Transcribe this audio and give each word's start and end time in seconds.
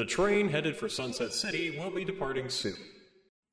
The 0.00 0.06
train 0.06 0.48
headed 0.48 0.76
for 0.76 0.88
Sunset 0.88 1.30
City 1.30 1.78
will 1.78 1.90
be 1.90 2.06
departing 2.06 2.48
soon. 2.48 2.76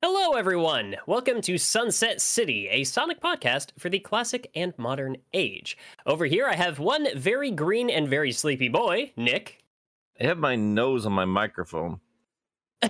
Hello, 0.00 0.32
everyone. 0.32 0.96
Welcome 1.06 1.42
to 1.42 1.58
Sunset 1.58 2.22
City, 2.22 2.68
a 2.70 2.84
Sonic 2.84 3.20
podcast 3.20 3.72
for 3.78 3.90
the 3.90 3.98
classic 3.98 4.50
and 4.54 4.72
modern 4.78 5.18
age. 5.34 5.76
Over 6.06 6.24
here, 6.24 6.46
I 6.46 6.54
have 6.54 6.78
one 6.78 7.06
very 7.14 7.50
green 7.50 7.90
and 7.90 8.08
very 8.08 8.32
sleepy 8.32 8.70
boy, 8.70 9.12
Nick. 9.14 9.62
I 10.18 10.24
have 10.24 10.38
my 10.38 10.56
nose 10.56 11.04
on 11.04 11.12
my 11.12 11.26
microphone. 11.26 12.00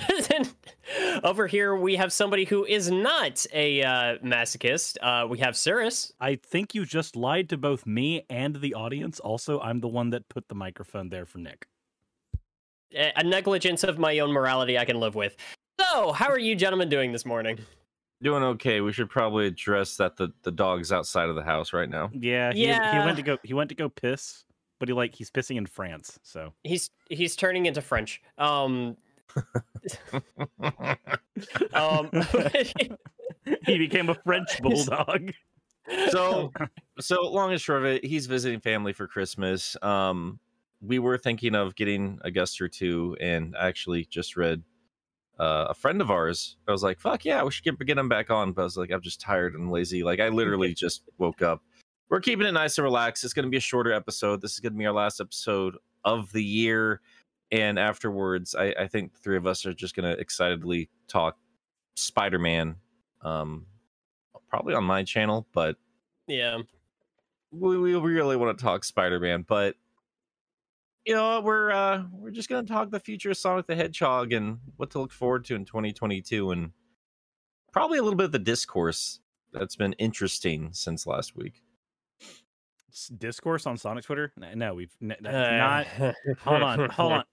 Over 1.24 1.48
here, 1.48 1.74
we 1.74 1.96
have 1.96 2.12
somebody 2.12 2.44
who 2.44 2.64
is 2.64 2.92
not 2.92 3.44
a 3.52 3.82
uh, 3.82 4.18
masochist. 4.18 4.98
Uh, 5.02 5.26
we 5.26 5.38
have 5.38 5.56
Cirrus. 5.56 6.12
I 6.20 6.36
think 6.36 6.76
you 6.76 6.86
just 6.86 7.16
lied 7.16 7.48
to 7.48 7.58
both 7.58 7.86
me 7.86 8.24
and 8.30 8.60
the 8.60 8.74
audience. 8.74 9.18
Also, 9.18 9.58
I'm 9.58 9.80
the 9.80 9.88
one 9.88 10.10
that 10.10 10.28
put 10.28 10.46
the 10.46 10.54
microphone 10.54 11.08
there 11.08 11.26
for 11.26 11.38
Nick. 11.38 11.66
A 12.94 13.22
negligence 13.22 13.84
of 13.84 13.98
my 13.98 14.18
own 14.20 14.32
morality 14.32 14.78
I 14.78 14.84
can 14.84 14.98
live 14.98 15.14
with. 15.14 15.36
So, 15.80 16.12
how 16.12 16.28
are 16.28 16.38
you 16.38 16.54
gentlemen 16.56 16.88
doing 16.88 17.12
this 17.12 17.24
morning? 17.26 17.58
Doing 18.22 18.42
okay. 18.42 18.80
We 18.80 18.92
should 18.92 19.10
probably 19.10 19.46
address 19.46 19.96
that 19.96 20.16
the, 20.16 20.32
the 20.42 20.50
dog's 20.50 20.90
outside 20.90 21.28
of 21.28 21.34
the 21.36 21.42
house 21.42 21.72
right 21.72 21.88
now. 21.88 22.10
Yeah, 22.12 22.52
he, 22.52 22.66
Yeah. 22.66 22.98
he 23.00 23.04
went 23.04 23.16
to 23.18 23.22
go 23.22 23.38
he 23.44 23.54
went 23.54 23.68
to 23.68 23.74
go 23.76 23.88
piss, 23.88 24.44
but 24.80 24.88
he 24.88 24.92
like 24.94 25.14
he's 25.14 25.30
pissing 25.30 25.56
in 25.56 25.66
France. 25.66 26.18
So 26.22 26.52
He's 26.64 26.90
he's 27.10 27.36
turning 27.36 27.66
into 27.66 27.80
French. 27.82 28.20
Um, 28.38 28.96
um 31.74 32.10
he 33.66 33.78
became 33.78 34.08
a 34.08 34.14
French 34.14 34.58
bulldog. 34.62 35.32
so 36.10 36.52
so 36.98 37.22
long 37.30 37.52
and 37.52 37.60
short 37.60 37.80
of 37.80 37.86
it, 37.86 38.04
he's 38.04 38.26
visiting 38.26 38.60
family 38.60 38.92
for 38.92 39.06
Christmas. 39.06 39.76
Um 39.82 40.40
we 40.80 40.98
were 40.98 41.18
thinking 41.18 41.54
of 41.54 41.74
getting 41.74 42.18
a 42.22 42.30
guest 42.30 42.60
or 42.60 42.68
two, 42.68 43.16
and 43.20 43.56
I 43.56 43.68
actually 43.68 44.04
just 44.04 44.36
read 44.36 44.62
uh, 45.38 45.66
a 45.70 45.74
friend 45.74 46.00
of 46.00 46.10
ours. 46.10 46.56
I 46.66 46.72
was 46.72 46.82
like, 46.82 47.00
"Fuck 47.00 47.24
yeah, 47.24 47.42
we 47.42 47.50
should 47.50 47.64
get 47.64 47.78
get 47.86 47.98
him 47.98 48.08
back 48.08 48.30
on." 48.30 48.52
But 48.52 48.62
I 48.62 48.64
was 48.64 48.76
like, 48.76 48.90
"I'm 48.90 49.02
just 49.02 49.20
tired 49.20 49.54
and 49.54 49.70
lazy." 49.70 50.02
Like 50.02 50.20
I 50.20 50.28
literally 50.28 50.74
just 50.74 51.02
woke 51.18 51.42
up. 51.42 51.62
We're 52.08 52.20
keeping 52.20 52.46
it 52.46 52.52
nice 52.52 52.78
and 52.78 52.84
relaxed. 52.84 53.24
It's 53.24 53.34
going 53.34 53.44
to 53.44 53.50
be 53.50 53.58
a 53.58 53.60
shorter 53.60 53.92
episode. 53.92 54.40
This 54.40 54.52
is 54.52 54.60
going 54.60 54.72
to 54.72 54.78
be 54.78 54.86
our 54.86 54.92
last 54.92 55.20
episode 55.20 55.76
of 56.04 56.32
the 56.32 56.42
year, 56.42 57.00
and 57.50 57.78
afterwards, 57.78 58.54
I, 58.54 58.74
I 58.78 58.86
think 58.86 59.12
the 59.12 59.18
three 59.18 59.36
of 59.36 59.46
us 59.46 59.66
are 59.66 59.74
just 59.74 59.94
going 59.94 60.10
to 60.10 60.20
excitedly 60.20 60.88
talk 61.08 61.36
Spider 61.96 62.38
Man. 62.38 62.76
Um, 63.22 63.66
probably 64.48 64.74
on 64.74 64.84
my 64.84 65.02
channel, 65.04 65.46
but 65.52 65.76
yeah. 66.26 66.58
we, 67.50 67.78
we 67.78 67.94
really 67.94 68.36
want 68.36 68.56
to 68.56 68.62
talk 68.62 68.84
Spider-Man, 68.84 69.44
but 69.46 69.74
you 71.04 71.14
know, 71.14 71.40
we're 71.40 71.70
uh 71.70 72.04
we're 72.12 72.30
just 72.30 72.48
gonna 72.48 72.66
talk 72.66 72.90
the 72.90 73.00
future 73.00 73.30
of 73.30 73.36
Sonic 73.36 73.66
the 73.66 73.74
Hedgehog 73.76 74.32
and 74.32 74.58
what 74.76 74.90
to 74.90 74.98
look 75.00 75.12
forward 75.12 75.44
to 75.46 75.54
in 75.54 75.64
2022 75.64 76.50
and 76.50 76.72
probably 77.72 77.98
a 77.98 78.02
little 78.02 78.16
bit 78.16 78.24
of 78.26 78.32
the 78.32 78.38
discourse 78.38 79.20
that's 79.52 79.76
been 79.76 79.92
interesting 79.94 80.70
since 80.72 81.06
last 81.06 81.36
week. 81.36 81.62
Discourse 83.16 83.66
on 83.66 83.76
Sonic 83.76 84.04
Twitter? 84.04 84.32
No, 84.54 84.74
we've 84.74 84.94
n- 85.00 85.14
that's 85.20 85.34
Uh, 85.34 85.56
not. 85.56 86.14
Hold 86.40 86.62
on, 86.62 86.90
hold 86.90 87.24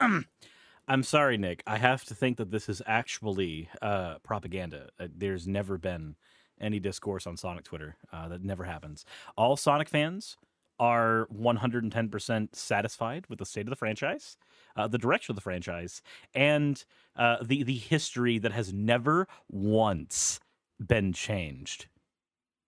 on. 0.00 0.24
I'm 0.88 1.02
sorry, 1.02 1.38
Nick. 1.38 1.62
I 1.66 1.78
have 1.78 2.04
to 2.06 2.14
think 2.14 2.36
that 2.36 2.50
this 2.50 2.68
is 2.68 2.82
actually 2.86 3.68
uh, 3.80 4.18
propaganda. 4.18 4.90
Uh, 5.00 5.06
there's 5.16 5.46
never 5.48 5.78
been 5.78 6.16
any 6.60 6.78
discourse 6.80 7.26
on 7.26 7.36
Sonic 7.36 7.64
Twitter. 7.64 7.96
Uh, 8.12 8.28
that 8.28 8.42
never 8.44 8.64
happens. 8.64 9.04
All 9.36 9.56
Sonic 9.56 9.88
fans 9.88 10.36
are 10.82 11.28
110% 11.32 12.48
satisfied 12.56 13.24
with 13.28 13.38
the 13.38 13.46
state 13.46 13.66
of 13.66 13.70
the 13.70 13.76
franchise, 13.76 14.36
uh, 14.74 14.88
the 14.88 14.98
direction 14.98 15.30
of 15.30 15.36
the 15.36 15.40
franchise, 15.40 16.02
and 16.34 16.84
uh, 17.14 17.36
the 17.40 17.62
the 17.62 17.76
history 17.76 18.36
that 18.38 18.50
has 18.50 18.72
never 18.72 19.28
once 19.48 20.40
been 20.84 21.12
changed. 21.12 21.86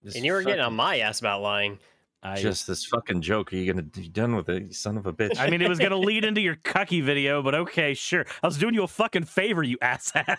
This 0.00 0.14
And 0.14 0.24
you 0.24 0.32
were 0.32 0.44
getting 0.44 0.60
on 0.60 0.74
my 0.74 1.00
ass 1.00 1.18
about 1.18 1.42
lying. 1.42 1.80
I 2.22 2.40
just 2.40 2.68
this 2.68 2.86
fucking 2.86 3.20
joke. 3.20 3.52
Are 3.52 3.56
you 3.56 3.72
gonna 3.72 3.82
be 3.82 4.08
done 4.08 4.36
with 4.36 4.48
it, 4.48 4.62
you 4.62 4.72
son 4.72 4.96
of 4.96 5.06
a 5.06 5.12
bitch? 5.12 5.36
I 5.36 5.50
mean, 5.50 5.60
it 5.60 5.68
was 5.68 5.80
going 5.80 5.90
to 5.90 5.98
lead 5.98 6.24
into 6.24 6.40
your 6.40 6.54
cucky 6.54 7.02
video, 7.02 7.42
but 7.42 7.56
okay, 7.56 7.94
sure. 7.94 8.26
I 8.44 8.46
was 8.46 8.58
doing 8.58 8.74
you 8.74 8.84
a 8.84 8.88
fucking 8.88 9.24
favor, 9.24 9.64
you 9.64 9.76
assass. 9.78 10.38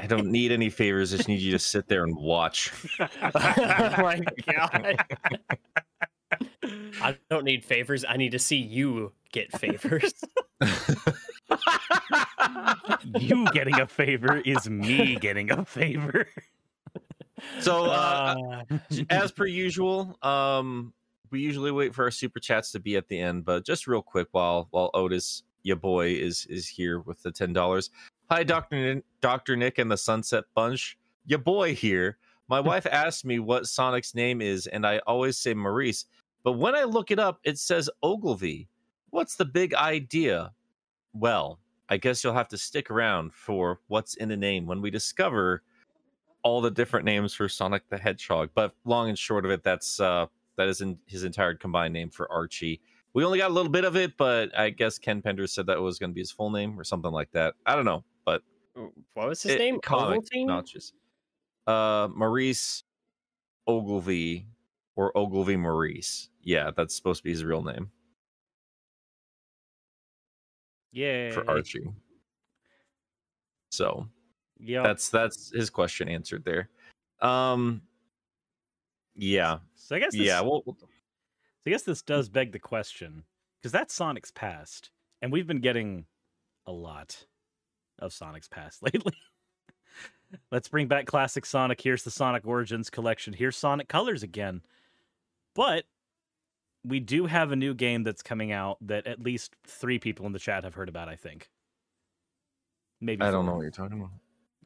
I 0.00 0.06
don't 0.06 0.30
need 0.30 0.52
any 0.52 0.70
favors. 0.70 1.12
I 1.12 1.16
just 1.16 1.28
need 1.28 1.40
you 1.40 1.52
to 1.52 1.58
sit 1.58 1.88
there 1.88 2.04
and 2.04 2.16
watch. 2.16 2.72
oh 3.00 3.08
my 3.34 4.20
god. 4.52 5.04
I 7.02 7.16
don't 7.30 7.44
need 7.44 7.64
favors. 7.64 8.04
I 8.08 8.16
need 8.16 8.32
to 8.32 8.38
see 8.38 8.56
you 8.56 9.12
get 9.32 9.52
favors. 9.58 10.12
you 13.18 13.46
getting 13.52 13.78
a 13.80 13.86
favor 13.86 14.38
is 14.44 14.68
me 14.68 15.16
getting 15.16 15.50
a 15.50 15.64
favor. 15.64 16.26
so 17.60 17.86
uh, 17.86 18.34
Uh, 18.70 18.78
as 19.10 19.32
per 19.32 19.46
usual, 19.46 20.16
um, 20.22 20.92
we 21.30 21.40
usually 21.40 21.72
wait 21.72 21.94
for 21.94 22.04
our 22.04 22.10
super 22.10 22.40
chats 22.40 22.72
to 22.72 22.80
be 22.80 22.96
at 22.96 23.08
the 23.08 23.18
end, 23.18 23.44
but 23.44 23.64
just 23.64 23.86
real 23.86 24.02
quick 24.02 24.28
while 24.32 24.68
while 24.70 24.90
Otis, 24.94 25.42
your 25.62 25.76
boy, 25.76 26.08
is 26.12 26.46
is 26.48 26.68
here 26.68 27.00
with 27.00 27.22
the 27.22 27.32
ten 27.32 27.52
dollars. 27.52 27.90
Hi, 28.30 28.42
Doctor 28.42 29.02
Doctor 29.20 29.56
Nick 29.56 29.78
and 29.78 29.90
the 29.90 29.96
Sunset 29.96 30.44
Bunch. 30.54 30.96
Your 31.26 31.38
boy 31.40 31.74
here. 31.74 32.18
My 32.48 32.60
wife 32.70 32.86
asked 32.86 33.24
me 33.24 33.38
what 33.38 33.66
Sonic's 33.66 34.14
name 34.14 34.40
is, 34.40 34.66
and 34.66 34.86
I 34.86 34.98
always 35.06 35.36
say 35.36 35.52
Maurice. 35.54 36.06
But 36.46 36.52
when 36.52 36.76
I 36.76 36.84
look 36.84 37.10
it 37.10 37.18
up, 37.18 37.40
it 37.42 37.58
says 37.58 37.90
Ogilvy. 38.04 38.68
What's 39.10 39.34
the 39.34 39.44
big 39.44 39.74
idea? 39.74 40.52
Well, 41.12 41.58
I 41.88 41.96
guess 41.96 42.22
you'll 42.22 42.34
have 42.34 42.46
to 42.50 42.56
stick 42.56 42.88
around 42.88 43.34
for 43.34 43.80
what's 43.88 44.14
in 44.14 44.28
the 44.28 44.36
name 44.36 44.64
when 44.64 44.80
we 44.80 44.88
discover 44.92 45.64
all 46.44 46.60
the 46.60 46.70
different 46.70 47.04
names 47.04 47.34
for 47.34 47.48
Sonic 47.48 47.82
the 47.88 47.98
Hedgehog. 47.98 48.50
But 48.54 48.74
long 48.84 49.08
and 49.08 49.18
short 49.18 49.44
of 49.44 49.50
it, 49.50 49.64
that's 49.64 49.98
uh 49.98 50.26
that 50.56 50.68
is 50.68 50.82
in 50.82 50.96
his 51.06 51.24
entire 51.24 51.54
combined 51.56 51.92
name 51.92 52.10
for 52.10 52.30
Archie. 52.30 52.80
We 53.12 53.24
only 53.24 53.38
got 53.38 53.50
a 53.50 53.52
little 53.52 53.72
bit 53.72 53.84
of 53.84 53.96
it, 53.96 54.16
but 54.16 54.56
I 54.56 54.70
guess 54.70 54.98
Ken 55.00 55.20
Penders 55.20 55.48
said 55.50 55.66
that 55.66 55.80
was 55.80 55.98
going 55.98 56.10
to 56.10 56.14
be 56.14 56.20
his 56.20 56.30
full 56.30 56.50
name 56.50 56.78
or 56.78 56.84
something 56.84 57.10
like 57.10 57.32
that. 57.32 57.54
I 57.66 57.74
don't 57.74 57.84
know, 57.86 58.04
but 58.24 58.42
what 59.14 59.26
was 59.28 59.42
his 59.42 59.56
it- 59.56 59.58
name? 59.58 59.80
comic 59.80 60.20
Ovaltine? 60.20 60.46
notches. 60.46 60.92
Uh, 61.66 62.06
Maurice 62.14 62.84
Ogilvy 63.66 64.46
or 64.96 65.16
Ogilvy 65.16 65.56
Maurice. 65.56 66.30
Yeah, 66.42 66.70
that's 66.76 66.94
supposed 66.96 67.18
to 67.18 67.24
be 67.24 67.30
his 67.30 67.44
real 67.44 67.62
name 67.62 67.90
Yeah. 70.92 71.30
for 71.32 71.48
Archie. 71.48 71.86
So 73.70 74.08
Yeah. 74.58 74.82
that's 74.82 75.08
that's 75.10 75.50
his 75.50 75.70
question 75.70 76.08
answered 76.08 76.44
there. 76.44 76.70
Um, 77.20 77.82
yeah, 79.14 79.58
so 79.74 79.96
I 79.96 79.98
guess 80.00 80.12
this, 80.12 80.22
yeah. 80.22 80.40
Well, 80.40 80.62
so 80.66 80.88
I 81.66 81.70
guess 81.70 81.82
this 81.82 82.02
does 82.02 82.28
beg 82.28 82.52
the 82.52 82.58
question 82.58 83.24
because 83.58 83.72
that's 83.72 83.94
Sonic's 83.94 84.30
past, 84.30 84.90
and 85.22 85.32
we've 85.32 85.46
been 85.46 85.60
getting 85.60 86.06
a 86.66 86.72
lot 86.72 87.24
of 87.98 88.12
Sonic's 88.12 88.48
past 88.48 88.82
lately. 88.94 89.14
Let's 90.50 90.68
bring 90.68 90.88
back 90.88 91.06
classic 91.06 91.46
Sonic. 91.46 91.80
Here's 91.80 92.02
the 92.02 92.10
Sonic 92.10 92.46
Origins 92.46 92.90
collection. 92.90 93.32
Here's 93.32 93.56
Sonic 93.56 93.88
Colors 93.88 94.22
again. 94.22 94.60
But 95.56 95.84
we 96.84 97.00
do 97.00 97.26
have 97.26 97.50
a 97.50 97.56
new 97.56 97.74
game 97.74 98.04
that's 98.04 98.22
coming 98.22 98.52
out 98.52 98.78
that 98.82 99.06
at 99.06 99.20
least 99.20 99.56
three 99.66 99.98
people 99.98 100.26
in 100.26 100.32
the 100.32 100.38
chat 100.38 100.64
have 100.64 100.74
heard 100.74 100.88
about, 100.88 101.08
I 101.08 101.16
think. 101.16 101.50
Maybe 103.00 103.22
I 103.22 103.30
don't 103.30 103.46
know 103.46 103.54
what 103.56 103.62
you're 103.62 103.70
talking 103.70 103.98
about. 103.98 104.10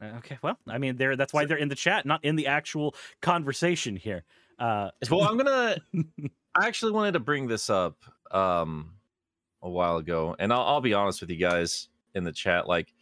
Uh, 0.01 0.17
Okay, 0.17 0.37
well, 0.41 0.57
I 0.67 0.77
mean, 0.77 0.97
they're 0.97 1.15
that's 1.15 1.33
why 1.33 1.45
they're 1.45 1.57
in 1.57 1.69
the 1.69 1.75
chat, 1.75 2.05
not 2.05 2.23
in 2.23 2.35
the 2.35 2.47
actual 2.47 2.95
conversation 3.21 3.95
here. 3.95 4.23
Uh, 4.57 4.91
Well, 5.09 5.23
I'm 5.23 5.37
gonna. 5.37 5.77
I 6.55 6.67
actually 6.67 6.91
wanted 6.91 7.13
to 7.13 7.19
bring 7.19 7.47
this 7.47 7.69
up 7.69 7.97
um 8.31 8.93
a 9.61 9.69
while 9.69 9.97
ago, 9.97 10.35
and 10.39 10.51
I'll, 10.51 10.61
I'll 10.61 10.81
be 10.81 10.93
honest 10.93 11.21
with 11.21 11.29
you 11.29 11.37
guys 11.37 11.89
in 12.15 12.23
the 12.23 12.31
chat. 12.31 12.67
Like, 12.67 12.93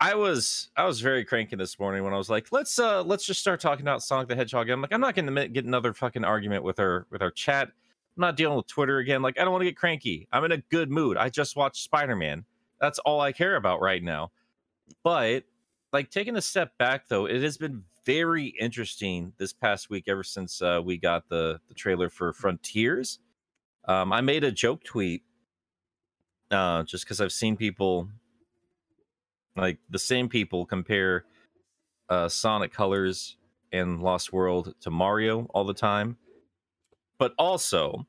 I 0.00 0.14
was 0.14 0.70
I 0.76 0.86
was 0.86 1.00
very 1.02 1.26
cranky 1.26 1.56
this 1.56 1.78
morning 1.78 2.02
when 2.02 2.14
I 2.14 2.16
was 2.16 2.30
like, 2.30 2.50
let's 2.52 2.78
uh 2.78 3.02
let's 3.02 3.26
just 3.26 3.40
start 3.40 3.60
talking 3.60 3.82
about 3.82 4.02
Sonic 4.02 4.28
the 4.28 4.34
Hedgehog. 4.34 4.70
I'm 4.70 4.80
like, 4.80 4.92
I'm 4.92 5.00
not 5.00 5.14
gonna 5.14 5.46
get 5.48 5.66
another 5.66 5.92
fucking 5.92 6.24
argument 6.24 6.64
with 6.64 6.80
our 6.80 7.06
with 7.10 7.20
our 7.20 7.30
chat. 7.30 7.68
I'm 7.68 8.20
not 8.20 8.36
dealing 8.36 8.56
with 8.56 8.66
Twitter 8.66 8.98
again. 8.98 9.20
Like, 9.20 9.38
I 9.38 9.44
don't 9.44 9.52
want 9.52 9.60
to 9.60 9.66
get 9.66 9.76
cranky. 9.76 10.26
I'm 10.32 10.44
in 10.44 10.52
a 10.52 10.58
good 10.58 10.90
mood. 10.90 11.18
I 11.18 11.28
just 11.28 11.54
watched 11.54 11.84
Spider 11.84 12.16
Man. 12.16 12.44
That's 12.80 12.98
all 13.00 13.20
I 13.20 13.32
care 13.32 13.56
about 13.56 13.82
right 13.82 14.02
now. 14.02 14.32
But 15.04 15.44
like 15.92 16.10
taking 16.10 16.36
a 16.36 16.42
step 16.42 16.78
back 16.78 17.08
though, 17.08 17.26
it 17.26 17.42
has 17.42 17.58
been 17.58 17.84
very 18.06 18.46
interesting 18.58 19.34
this 19.36 19.52
past 19.52 19.90
week 19.90 20.04
ever 20.08 20.24
since 20.24 20.62
uh, 20.62 20.80
we 20.82 20.96
got 20.96 21.28
the 21.28 21.60
the 21.68 21.74
trailer 21.74 22.08
for 22.08 22.32
Frontiers. 22.32 23.18
Um, 23.84 24.14
I 24.14 24.22
made 24.22 24.44
a 24.44 24.52
joke 24.52 24.82
tweet 24.82 25.24
uh, 26.50 26.84
just 26.84 27.04
because 27.04 27.20
I've 27.20 27.32
seen 27.32 27.56
people 27.56 28.08
like 29.60 29.78
the 29.90 29.98
same 29.98 30.28
people 30.28 30.64
compare 30.66 31.24
uh, 32.08 32.28
Sonic 32.28 32.72
Colors 32.72 33.36
and 33.72 34.02
Lost 34.02 34.32
World 34.32 34.74
to 34.80 34.90
Mario 34.90 35.46
all 35.54 35.64
the 35.64 35.74
time, 35.74 36.16
but 37.18 37.34
also 37.38 38.06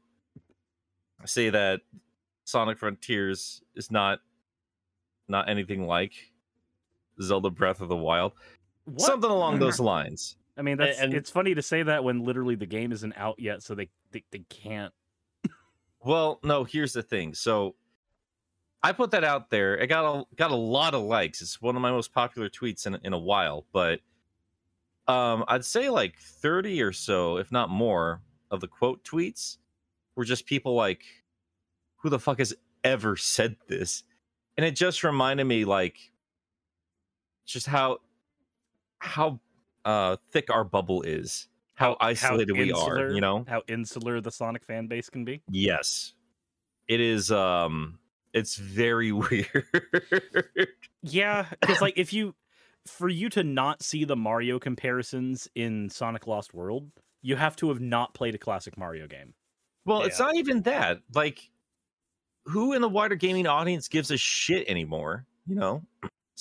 say 1.26 1.50
that 1.50 1.82
Sonic 2.46 2.80
Frontiers 2.80 3.62
is 3.76 3.92
not 3.92 4.20
not 5.28 5.50
anything 5.50 5.86
like 5.86 6.14
Zelda 7.22 7.50
Breath 7.50 7.82
of 7.82 7.90
the 7.90 7.96
Wild. 7.96 8.34
What? 8.86 9.02
Something 9.02 9.30
along 9.30 9.60
those 9.60 9.80
lines. 9.94 10.38
I 10.58 10.64
mean, 10.64 10.78
that's 10.78 11.00
and- 11.00 11.14
it's 11.14 11.30
funny 11.30 11.54
to 11.56 11.62
say 11.62 11.84
that 11.84 12.04
when 12.04 12.24
literally 12.24 12.56
the 12.56 12.66
game 12.66 12.92
isn't 12.92 13.14
out 13.16 13.40
yet, 13.40 13.62
so 13.62 13.76
they 13.76 13.90
they, 14.12 14.24
they 14.32 14.44
can't. 14.50 14.94
Well, 16.04 16.40
no, 16.44 16.64
here's 16.64 16.94
the 16.94 17.04
thing. 17.04 17.36
So 17.36 17.76
I 18.84 18.92
put 18.92 19.12
that 19.12 19.24
out 19.24 19.50
there. 19.50 19.78
It 19.78 19.88
got 19.88 20.06
a 20.06 20.24
got 20.36 20.52
a 20.52 20.56
lot 20.56 20.94
of 20.94 21.04
likes. 21.04 21.42
It's 21.42 21.62
one 21.62 21.76
of 21.76 21.82
my 21.82 21.92
most 21.92 22.14
popular 22.14 22.50
tweets 22.50 22.86
in 22.86 22.98
in 23.04 23.14
a 23.14 23.20
while, 23.20 23.66
but 23.72 24.00
um 25.08 25.44
I'd 25.48 25.66
say 25.66 25.90
like 25.90 26.18
30 26.18 26.82
or 26.82 26.92
so, 26.92 27.38
if 27.38 27.52
not 27.52 27.70
more, 27.70 28.22
of 28.50 28.60
the 28.60 28.68
quote 28.68 29.04
tweets 29.04 29.58
were 30.16 30.26
just 30.26 30.46
people 30.46 30.76
like 30.76 31.04
who 31.98 32.10
the 32.10 32.20
fuck 32.20 32.40
has 32.40 32.54
ever 32.84 33.16
said 33.16 33.56
this? 33.68 34.04
And 34.58 34.66
it 34.66 34.76
just 34.76 35.04
reminded 35.04 35.46
me 35.46 35.66
like 35.66 35.98
just 37.46 37.68
how 37.68 38.00
how 39.00 39.40
uh 39.86 40.18
thick 40.32 40.50
our 40.50 40.64
bubble 40.64 41.02
is. 41.04 41.48
How, 41.76 41.98
isolated 42.00 42.56
we 42.56 42.72
are, 42.72 43.10
you 43.10 43.22
know? 43.22 43.44
how 43.48 43.64
insular 43.68 44.22
the 44.22 44.30
Sonic 44.30 44.64
fan 44.64 44.86
base 44.86 45.10
can 45.10 45.26
be. 45.26 45.42
Yes. 45.50 46.14
It 46.88 47.00
is 47.00 47.32
um 47.32 47.98
it's 48.34 48.56
very 48.56 49.12
weird. 49.12 49.66
Yeah, 51.04 51.46
because 51.60 51.82
like 51.82 51.98
if 51.98 52.14
you 52.14 52.36
for 52.88 53.10
you 53.10 53.30
to 53.30 53.44
not 53.44 53.84
see 53.84 54.06
the 54.06 54.16
Mario 54.16 54.60
comparisons 54.60 55.48
in 55.56 55.90
Sonic 55.90 56.28
Lost 56.28 56.54
World, 56.54 56.90
you 57.22 57.36
have 57.36 57.56
to 57.58 57.70
have 57.70 57.80
not 57.80 58.14
played 58.14 58.36
a 58.36 58.40
classic 58.40 58.78
Mario 58.78 59.08
game. 59.08 59.34
well, 59.86 60.02
it's 60.02 60.20
not 60.20 60.36
even 60.36 60.62
that. 60.64 61.00
Like 61.14 61.50
who 62.46 62.74
in 62.74 62.82
the 62.82 62.90
wider 62.90 63.16
gaming 63.16 63.48
audience 63.48 63.88
gives 63.88 64.12
a 64.12 64.18
shit 64.18 64.68
anymore, 64.68 65.26
you 65.46 65.56
know? 65.56 65.84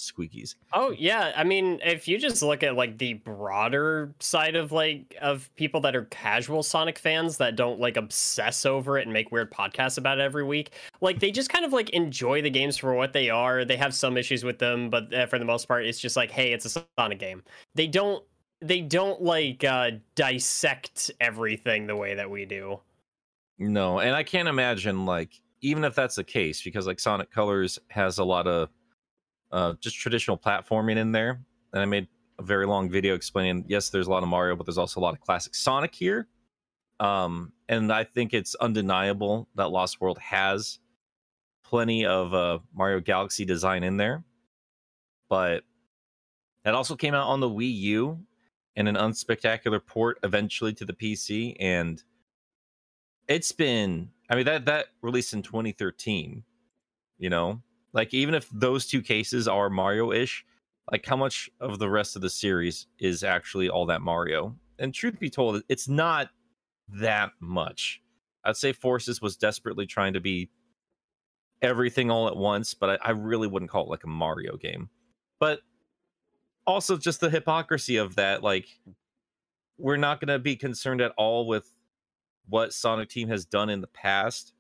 Squeakies. 0.01 0.55
Oh 0.73 0.91
yeah, 0.91 1.33
I 1.37 1.45
mean, 1.45 1.81
if 1.85 2.09
you 2.09 2.19
just 2.19 2.43
look 2.43 2.63
at 2.63 2.75
like 2.75 2.99
the 2.99 3.15
broader 3.15 4.15
side 4.21 4.57
of 4.57 4.73
like 4.73 5.15
of 5.21 5.51
people 5.57 5.81
that 5.83 5.97
are 5.97 6.05
casual 6.07 6.63
Sonic 6.63 6.99
fans 6.99 7.37
that 7.39 7.57
don't 7.57 7.81
like 7.81 7.97
obsess 7.97 8.65
over 8.67 8.99
it 8.99 9.03
and 9.03 9.13
make 9.13 9.31
weird 9.31 9.53
podcasts 9.53 9.99
about 9.99 10.19
it 10.19 10.23
every 10.23 10.45
week, 10.45 10.73
like 11.01 11.21
they 11.21 11.31
just 11.31 11.51
kind 11.51 11.65
of 11.65 11.73
like 11.73 11.91
enjoy 11.91 12.43
the 12.43 12.51
games 12.51 12.77
for 12.77 12.95
what 12.95 13.13
they 13.13 13.31
are. 13.31 13.65
They 13.65 13.77
have 13.77 13.95
some 13.95 14.17
issues 14.17 14.45
with 14.45 14.59
them, 14.59 14.91
but 14.91 15.13
uh, 15.13 15.27
for 15.27 15.39
the 15.39 15.45
most 15.45 15.67
part, 15.69 15.85
it's 15.85 16.01
just 16.01 16.17
like, 16.17 16.31
hey, 16.31 16.53
it's 16.53 16.65
a 16.65 16.85
Sonic 16.99 17.19
game. 17.19 17.43
They 17.75 17.87
don't 17.87 18.25
they 18.63 18.81
don't 18.81 19.23
like 19.23 19.65
uh 19.65 19.93
dissect 20.15 21.11
everything 21.21 21.87
the 21.87 21.97
way 21.97 22.15
that 22.15 22.31
we 22.31 22.45
do. 22.45 22.81
No, 23.59 24.01
and 24.01 24.15
I 24.15 24.23
can't 24.23 24.49
imagine 24.49 25.05
like 25.05 25.41
even 25.63 25.85
if 25.85 25.95
that's 25.95 26.17
the 26.17 26.25
case, 26.25 26.63
because 26.63 26.87
like 26.87 27.01
Sonic 27.01 27.31
Colors 27.31 27.79
has 27.89 28.19
a 28.19 28.25
lot 28.25 28.47
of 28.47 28.69
uh 29.53 29.75
just 29.81 29.97
traditional 29.97 30.39
platforming 30.39 30.97
in 30.97 31.13
there. 31.13 31.41
And 31.73 31.83
I 31.83 31.85
made 31.85 32.09
a 32.39 32.43
very 32.43 32.67
long 32.67 32.91
video 32.91 33.15
explaining 33.15 33.65
yes, 33.69 33.91
there's 33.91 34.07
a 34.07 34.11
lot 34.11 34.23
of 34.23 34.29
Mario, 34.29 34.57
but 34.57 34.67
there's 34.67 34.79
also 34.79 35.01
a 35.01 35.03
lot 35.03 35.15
of 35.15 35.21
classic 35.21 35.55
Sonic 35.55 35.95
here. 35.95 36.29
Um, 36.99 37.53
and 37.69 37.93
I 37.93 38.05
think 38.05 38.35
it's 38.35 38.55
undeniable 38.57 39.49
that 39.55 39.71
Lost 39.71 40.01
World 40.01 40.19
has 40.19 40.79
plenty 41.65 42.07
of 42.07 42.35
uh 42.35 42.59
Mario 42.75 43.01
Galaxy 43.01 43.45
design 43.45 43.83
in 43.83 43.97
there. 43.97 44.25
But 45.29 45.65
that 46.65 46.75
also 46.75 46.97
came 46.97 47.15
out 47.15 47.29
on 47.29 47.41
the 47.41 47.49
Wii 47.49 47.75
U 47.75 48.21
and 48.77 48.89
an 48.89 48.97
unspectacular 48.97 49.85
port 49.85 50.19
eventually 50.23 50.73
to 50.75 50.85
the 50.85 50.93
PC 50.93 51.57
and 51.61 52.03
it's 53.31 53.53
been 53.53 54.11
i 54.29 54.35
mean 54.35 54.45
that 54.45 54.65
that 54.65 54.87
released 55.03 55.33
in 55.33 55.41
2013 55.41 56.43
you 57.19 57.31
know 57.31 57.63
like 57.93 58.15
even 58.15 58.35
if 58.35 58.49
those 58.51 58.87
two 58.87 59.03
cases 59.03 59.49
are 59.49 59.71
mario-ish 59.71 60.45
like 60.91 61.07
how 61.07 61.17
much 61.17 61.49
of 61.61 61.79
the 61.79 61.89
rest 61.89 62.17
of 62.17 62.23
the 62.23 62.31
series 62.31 62.87
is 62.99 63.23
actually 63.23 63.69
all 63.69 63.87
that 63.87 64.03
mario? 64.03 64.57
And 64.79 64.93
truth 64.93 65.19
be 65.21 65.31
told 65.31 65.63
it's 65.69 65.89
not 65.89 66.31
that 66.89 67.31
much. 67.41 68.03
I'd 68.45 68.57
say 68.57 68.73
forces 68.73 69.21
was 69.21 69.37
desperately 69.37 69.87
trying 69.87 70.15
to 70.15 70.21
be 70.21 70.51
everything 71.63 72.11
all 72.11 72.27
at 72.27 72.37
once 72.37 72.73
but 72.73 72.89
i, 72.89 73.09
I 73.09 73.11
really 73.11 73.47
wouldn't 73.47 73.71
call 73.71 73.85
it 73.85 73.91
like 73.91 74.05
a 74.05 74.09
mario 74.09 74.57
game. 74.57 74.89
But 75.39 75.61
also 76.67 76.97
just 76.97 77.21
the 77.21 77.31
hypocrisy 77.31 77.97
of 77.97 78.17
that 78.17 78.43
like 78.43 78.67
we're 79.79 79.97
not 79.97 80.21
going 80.21 80.29
to 80.29 80.39
be 80.39 80.57
concerned 80.57 81.01
at 81.01 81.13
all 81.17 81.47
with 81.47 81.73
what 82.49 82.73
Sonic 82.73 83.09
Team 83.09 83.29
has 83.29 83.47
done 83.47 83.71
in 83.71 83.81
the 83.81 83.87
past 83.87 84.53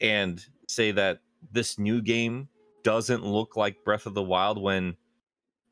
and 0.00 0.44
say 0.68 0.92
that 0.92 1.18
this 1.52 1.78
new 1.78 2.00
game 2.00 2.48
doesn't 2.82 3.24
look 3.24 3.56
like 3.56 3.84
Breath 3.84 4.06
of 4.06 4.14
the 4.14 4.22
Wild 4.22 4.60
when 4.60 4.96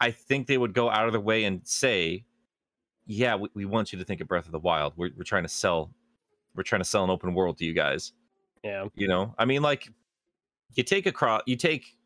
I 0.00 0.10
think 0.10 0.46
they 0.46 0.58
would 0.58 0.74
go 0.74 0.90
out 0.90 1.06
of 1.06 1.12
their 1.12 1.20
way 1.20 1.44
and 1.44 1.60
say, 1.64 2.24
yeah, 3.06 3.34
we, 3.36 3.48
we 3.54 3.64
want 3.64 3.92
you 3.92 3.98
to 3.98 4.04
think 4.04 4.20
of 4.20 4.28
Breath 4.28 4.46
of 4.46 4.52
the 4.52 4.58
Wild. 4.58 4.92
We're, 4.96 5.10
we're 5.16 5.24
trying 5.24 5.44
to 5.44 5.48
sell, 5.48 5.90
we're 6.54 6.62
trying 6.62 6.80
to 6.80 6.88
sell 6.88 7.04
an 7.04 7.10
open 7.10 7.34
world 7.34 7.58
to 7.58 7.64
you 7.64 7.72
guys. 7.72 8.12
Yeah. 8.62 8.86
You 8.94 9.08
know, 9.08 9.34
I 9.38 9.44
mean, 9.44 9.62
like 9.62 9.88
you 10.74 10.82
take 10.82 11.06
a 11.06 11.12
cross, 11.12 11.42
you 11.46 11.56
take 11.56 11.96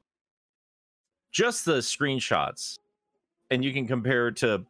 just 1.31 1.65
the 1.65 1.79
screenshots 1.79 2.79
and 3.51 3.65
you 3.65 3.73
can 3.73 3.87
compare 3.87 4.29
it 4.29 4.37
to, 4.37 4.65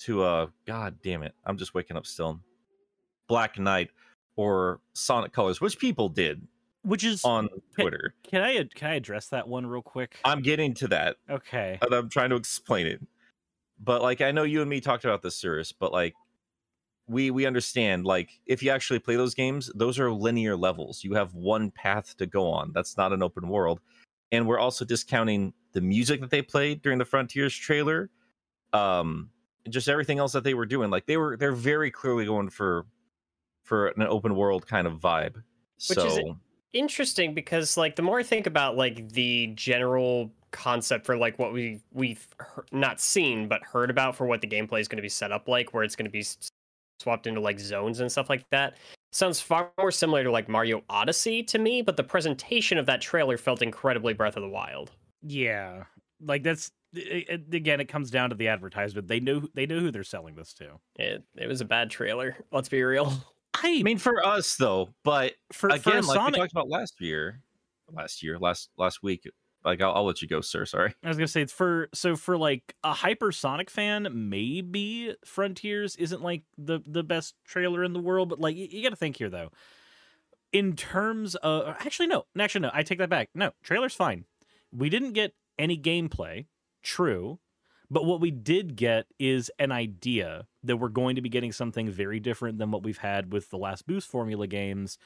to, 0.00 0.22
uh, 0.22 0.46
God 0.66 0.96
damn 1.02 1.22
it. 1.22 1.34
I'm 1.44 1.56
just 1.56 1.74
waking 1.74 1.96
up 1.96 2.06
still. 2.06 2.40
Black 3.28 3.58
Knight 3.58 3.90
or 4.36 4.80
Sonic 4.92 5.32
Colors, 5.32 5.60
which 5.60 5.78
people 5.78 6.08
did 6.08 6.46
Which 6.86 7.02
is 7.02 7.24
on 7.24 7.48
Twitter. 7.74 8.14
can 8.22 8.42
I 8.42 8.62
can 8.76 8.90
I 8.90 8.94
address 8.94 9.26
that 9.28 9.48
one 9.48 9.66
real 9.66 9.82
quick? 9.82 10.18
I'm 10.24 10.40
getting 10.40 10.72
to 10.74 10.88
that. 10.88 11.16
Okay. 11.28 11.78
and 11.82 11.92
I'm 11.92 12.08
trying 12.08 12.30
to 12.30 12.36
explain 12.36 12.86
it. 12.86 13.04
But 13.82 14.02
like 14.02 14.20
I 14.20 14.30
know 14.30 14.44
you 14.44 14.60
and 14.60 14.70
me 14.70 14.80
talked 14.80 15.04
about 15.04 15.20
this, 15.20 15.36
Cirrus, 15.36 15.72
but 15.72 15.92
like 15.92 16.14
we 17.08 17.32
we 17.32 17.44
understand 17.44 18.04
like 18.04 18.38
if 18.46 18.62
you 18.62 18.70
actually 18.70 19.00
play 19.00 19.16
those 19.16 19.34
games, 19.34 19.68
those 19.74 19.98
are 19.98 20.12
linear 20.12 20.56
levels. 20.56 21.02
You 21.02 21.14
have 21.14 21.34
one 21.34 21.72
path 21.72 22.16
to 22.18 22.26
go 22.26 22.48
on. 22.48 22.70
That's 22.72 22.96
not 22.96 23.12
an 23.12 23.20
open 23.20 23.48
world. 23.48 23.80
And 24.30 24.46
we're 24.46 24.60
also 24.60 24.84
discounting 24.84 25.54
the 25.72 25.80
music 25.80 26.20
that 26.20 26.30
they 26.30 26.42
played 26.42 26.82
during 26.82 26.98
the 26.98 27.04
Frontiers 27.04 27.54
trailer. 27.54 28.10
Um 28.72 29.30
just 29.68 29.88
everything 29.88 30.20
else 30.20 30.32
that 30.34 30.44
they 30.44 30.54
were 30.54 30.66
doing. 30.66 30.88
Like 30.88 31.06
they 31.06 31.16
were 31.16 31.36
they're 31.36 31.50
very 31.50 31.90
clearly 31.90 32.26
going 32.26 32.48
for 32.48 32.86
for 33.64 33.88
an 33.88 34.02
open 34.02 34.36
world 34.36 34.68
kind 34.68 34.86
of 34.86 35.00
vibe. 35.00 35.34
Which 35.88 35.98
so 35.98 36.06
is 36.06 36.20
interesting 36.78 37.34
because 37.34 37.76
like 37.76 37.96
the 37.96 38.02
more 38.02 38.18
I 38.18 38.22
think 38.22 38.46
about 38.46 38.76
like 38.76 39.08
the 39.10 39.48
general 39.54 40.30
concept 40.52 41.04
for 41.04 41.16
like 41.16 41.38
what 41.38 41.52
we 41.52 41.80
we've 41.92 42.26
he- 42.54 42.76
not 42.78 43.00
seen 43.00 43.48
but 43.48 43.62
heard 43.62 43.90
about 43.90 44.16
for 44.16 44.26
what 44.26 44.40
the 44.40 44.46
gameplay 44.46 44.80
is 44.80 44.88
going 44.88 44.96
to 44.96 45.02
be 45.02 45.08
set 45.08 45.30
up 45.32 45.48
like 45.48 45.74
where 45.74 45.82
it's 45.82 45.96
going 45.96 46.06
to 46.06 46.10
be 46.10 46.20
s- 46.20 46.38
swapped 47.00 47.26
into 47.26 47.40
like 47.40 47.58
zones 47.60 48.00
and 48.00 48.10
stuff 48.10 48.30
like 48.30 48.48
that 48.50 48.76
sounds 49.12 49.40
far 49.40 49.70
more 49.78 49.90
similar 49.90 50.22
to 50.24 50.30
like 50.30 50.48
Mario 50.48 50.82
Odyssey 50.88 51.42
to 51.42 51.58
me 51.58 51.82
but 51.82 51.96
the 51.96 52.04
presentation 52.04 52.78
of 52.78 52.86
that 52.86 53.00
trailer 53.02 53.36
felt 53.36 53.60
incredibly 53.60 54.14
Breath 54.14 54.36
of 54.36 54.42
the 54.42 54.48
Wild. 54.48 54.92
Yeah. 55.22 55.84
Like 56.24 56.42
that's 56.42 56.70
it, 56.94 57.28
it- 57.28 57.54
again 57.54 57.80
it 57.80 57.88
comes 57.88 58.10
down 58.10 58.30
to 58.30 58.36
the 58.36 58.48
advertisement. 58.48 59.08
They 59.08 59.20
know 59.20 59.42
they 59.52 59.66
know 59.66 59.80
who 59.80 59.90
they're 59.90 60.04
selling 60.04 60.36
this 60.36 60.54
to. 60.54 60.78
It 60.98 61.22
it 61.36 61.48
was 61.48 61.60
a 61.60 61.66
bad 61.66 61.90
trailer. 61.90 62.36
Let's 62.50 62.68
be 62.70 62.82
real. 62.82 63.12
I 63.62 63.78
I 63.80 63.82
mean 63.82 63.98
for 63.98 64.24
us 64.24 64.56
though, 64.56 64.90
but 65.04 65.34
for, 65.52 65.70
for 65.70 65.76
again, 65.76 66.04
a 66.04 66.06
like 66.06 66.16
Sonic, 66.16 66.34
we 66.34 66.40
talked 66.40 66.52
about 66.52 66.68
last 66.68 67.00
year, 67.00 67.40
last 67.92 68.22
year, 68.22 68.38
last 68.38 68.70
last 68.76 69.02
week. 69.02 69.28
Like 69.64 69.80
I'll, 69.82 69.92
I'll 69.94 70.04
let 70.04 70.22
you 70.22 70.28
go, 70.28 70.40
sir. 70.40 70.64
Sorry. 70.64 70.94
I 71.02 71.08
was 71.08 71.16
gonna 71.16 71.26
say 71.26 71.42
it's 71.42 71.52
for 71.52 71.88
so 71.92 72.16
for 72.16 72.38
like 72.38 72.74
a 72.84 72.92
hypersonic 72.92 73.68
fan, 73.68 74.08
maybe 74.12 75.14
Frontiers 75.24 75.96
isn't 75.96 76.22
like 76.22 76.42
the 76.56 76.80
the 76.86 77.02
best 77.02 77.34
trailer 77.44 77.82
in 77.82 77.92
the 77.92 78.00
world, 78.00 78.28
but 78.28 78.40
like 78.40 78.56
you, 78.56 78.68
you 78.70 78.82
got 78.82 78.90
to 78.90 78.96
think 78.96 79.16
here 79.16 79.30
though. 79.30 79.50
In 80.52 80.76
terms 80.76 81.34
of 81.36 81.68
actually 81.80 82.06
no, 82.06 82.26
actually 82.38 82.62
no, 82.62 82.70
I 82.72 82.84
take 82.84 82.98
that 82.98 83.10
back. 83.10 83.30
No, 83.34 83.50
trailer's 83.62 83.94
fine. 83.94 84.24
We 84.72 84.88
didn't 84.88 85.12
get 85.12 85.34
any 85.58 85.76
gameplay, 85.76 86.46
true, 86.82 87.40
but 87.90 88.04
what 88.04 88.20
we 88.20 88.30
did 88.30 88.76
get 88.76 89.06
is 89.18 89.50
an 89.58 89.72
idea 89.72 90.46
that 90.64 90.76
we're 90.76 90.88
going 90.88 91.16
to 91.16 91.22
be 91.22 91.28
getting 91.28 91.52
something 91.52 91.90
very 91.90 92.20
different 92.20 92.58
than 92.58 92.70
what 92.70 92.82
we've 92.82 92.98
had 92.98 93.32
with 93.32 93.50
the 93.50 93.58
last 93.58 93.86
Boost 93.86 94.08
Formula 94.08 94.46
games. 94.46 94.98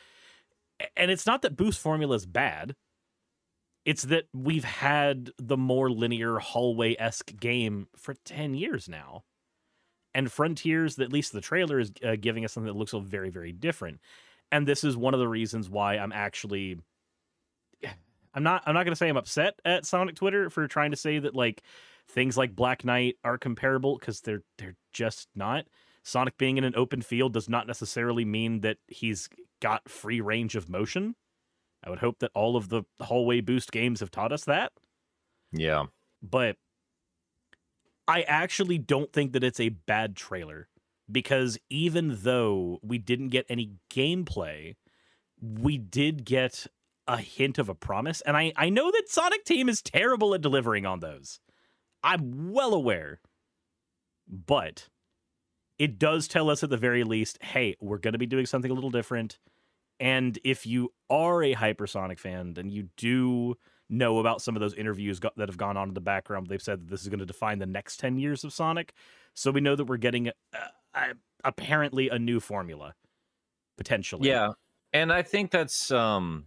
And 0.97 1.11
it's 1.11 1.27
not 1.27 1.43
that 1.43 1.57
Boost 1.57 1.81
Formula 1.81 2.15
is 2.15 2.27
bad 2.27 2.75
it's 3.85 4.03
that 4.05 4.25
we've 4.35 4.65
had 4.65 5.31
the 5.39 5.57
more 5.57 5.91
linear 5.91 6.39
hallway 6.39 6.97
esque 6.99 7.35
game 7.39 7.89
for 7.97 8.15
10 8.25 8.55
years 8.55 8.89
now. 8.89 9.25
And 10.13 10.31
Frontiers, 10.31 10.99
at 10.99 11.13
least 11.13 11.33
the 11.33 11.41
trailer, 11.41 11.79
is 11.79 11.93
uh, 12.05 12.17
giving 12.21 12.45
us 12.45 12.53
something 12.53 12.73
that 12.73 12.79
looks 12.79 12.93
very, 12.93 13.31
very 13.31 13.53
different. 13.53 14.01
And 14.53 14.67
this 14.67 14.83
is 14.85 14.97
one 14.97 15.15
of 15.15 15.21
the 15.21 15.29
reasons 15.29 15.71
why 15.71 15.97
I'm 15.97 16.13
actually. 16.13 16.79
I'm 18.35 18.43
not. 18.45 18.63
I'm 18.67 18.75
not 18.75 18.85
going 18.85 18.93
to 18.93 18.97
say 18.97 19.09
I'm 19.09 19.17
upset 19.17 19.59
at 19.65 19.87
Sonic 19.87 20.15
Twitter 20.15 20.51
for 20.51 20.69
trying 20.69 20.91
to 20.93 20.97
say 20.97 21.19
that 21.19 21.35
like 21.35 21.63
things 22.15 22.37
like 22.37 22.57
Black 22.57 22.85
Knight 22.85 23.17
are 23.25 23.39
comparable 23.39 23.99
because 23.99 24.21
they're 24.21 24.43
they're 24.59 24.77
just 24.93 25.29
not. 25.35 25.67
Sonic 26.03 26.39
being 26.39 26.57
in 26.57 26.65
an 26.65 26.75
open 26.77 27.03
field 27.03 27.33
does 27.35 27.49
not 27.49 27.67
necessarily 27.67 28.25
mean 28.25 28.61
that 28.61 28.79
he's 28.89 29.29
got 29.61 29.89
free 29.89 30.21
range 30.21 30.57
of 30.57 30.69
motion 30.69 31.15
I 31.85 31.91
would 31.91 32.01
hope 32.01 32.19
that 32.19 32.31
all 32.35 32.57
of 32.57 32.69
the 32.69 32.83
hallway 33.01 33.41
boost 33.41 33.73
games 33.73 34.01
have 34.01 34.11
taught 34.11 34.33
us 34.33 34.45
that. 34.45 34.73
Yeah. 35.53 35.85
But 36.23 36.57
I 38.07 38.23
actually 38.23 38.79
don't 38.79 39.13
think 39.13 39.33
that 39.33 39.45
it's 39.45 39.61
a 39.61 39.71
bad 39.71 40.17
trailer 40.17 40.69
because 41.11 41.59
even 41.71 42.19
though 42.23 42.79
we 42.83 42.99
didn't 42.99 43.29
get 43.29 43.47
any 43.49 43.73
gameplay, 43.91 44.77
we 45.41 45.79
did 45.79 46.25
get 46.25 46.67
a 47.09 47.17
hint 47.17 47.59
of 47.59 47.69
a 47.69 47.75
promise. 47.75 48.21
And 48.23 48.37
I, 48.37 48.53
I 48.57 48.69
know 48.69 48.91
that 48.91 49.09
Sonic 49.09 49.45
Team 49.45 49.69
is 49.69 49.83
terrible 49.83 50.35
at 50.35 50.43
delivering 50.43 50.85
on 50.87 51.01
those. 51.01 51.41
I'm 52.03 52.53
well 52.53 52.75
aware. 52.75 53.21
But 54.29 54.89
it 55.79 55.99
does 55.99 56.29
tell 56.29 56.51
us 56.51 56.63
at 56.63 56.71
the 56.71 56.77
very 56.77 57.05
least 57.05 57.39
hey, 57.43 57.77
we're 57.81 57.99
going 57.99 58.13
to 58.13 58.19
be 58.19 58.27
doing 58.27 58.47
something 58.47 58.71
a 58.71 58.75
little 58.75 58.91
different. 58.91 59.39
And 59.99 60.39
if 60.45 60.67
you 60.67 60.93
are 61.11 61.43
a 61.43 61.55
Hypersonic 61.55 62.19
fan, 62.19 62.55
then 62.55 62.71
you 62.71 62.89
do 62.97 63.57
know 63.91 64.19
about 64.19 64.41
some 64.41 64.57
of 64.57 64.61
those 64.61 64.73
interviews 64.75 65.19
go- 65.19 65.31
that 65.37 65.49
have 65.49 65.59
gone 65.59 65.77
on 65.77 65.89
in 65.89 65.95
the 65.95 66.01
background. 66.01 66.47
They've 66.47 66.63
said 66.63 66.81
that 66.81 66.91
this 66.91 67.03
is 67.03 67.09
going 67.09 67.19
to 67.19 67.27
define 67.27 67.59
the 67.59 67.67
next 67.67 67.99
10 67.99 68.19
years 68.19 68.45
of 68.45 68.53
Sonic. 68.53 68.95
So 69.35 69.51
we 69.51 69.61
know 69.61 69.77
that 69.77 69.85
we're 69.85 69.99
getting 69.99 70.29
uh, 70.29 70.33
uh, 70.95 71.15
apparently 71.45 72.09
a 72.09 72.19
new 72.19 72.41
formula, 72.41 72.95
potentially. 73.77 74.29
Yeah. 74.29 74.53
And 74.93 75.13
I 75.13 75.23
think 75.23 75.51
that's 75.51 75.91
um 75.91 76.47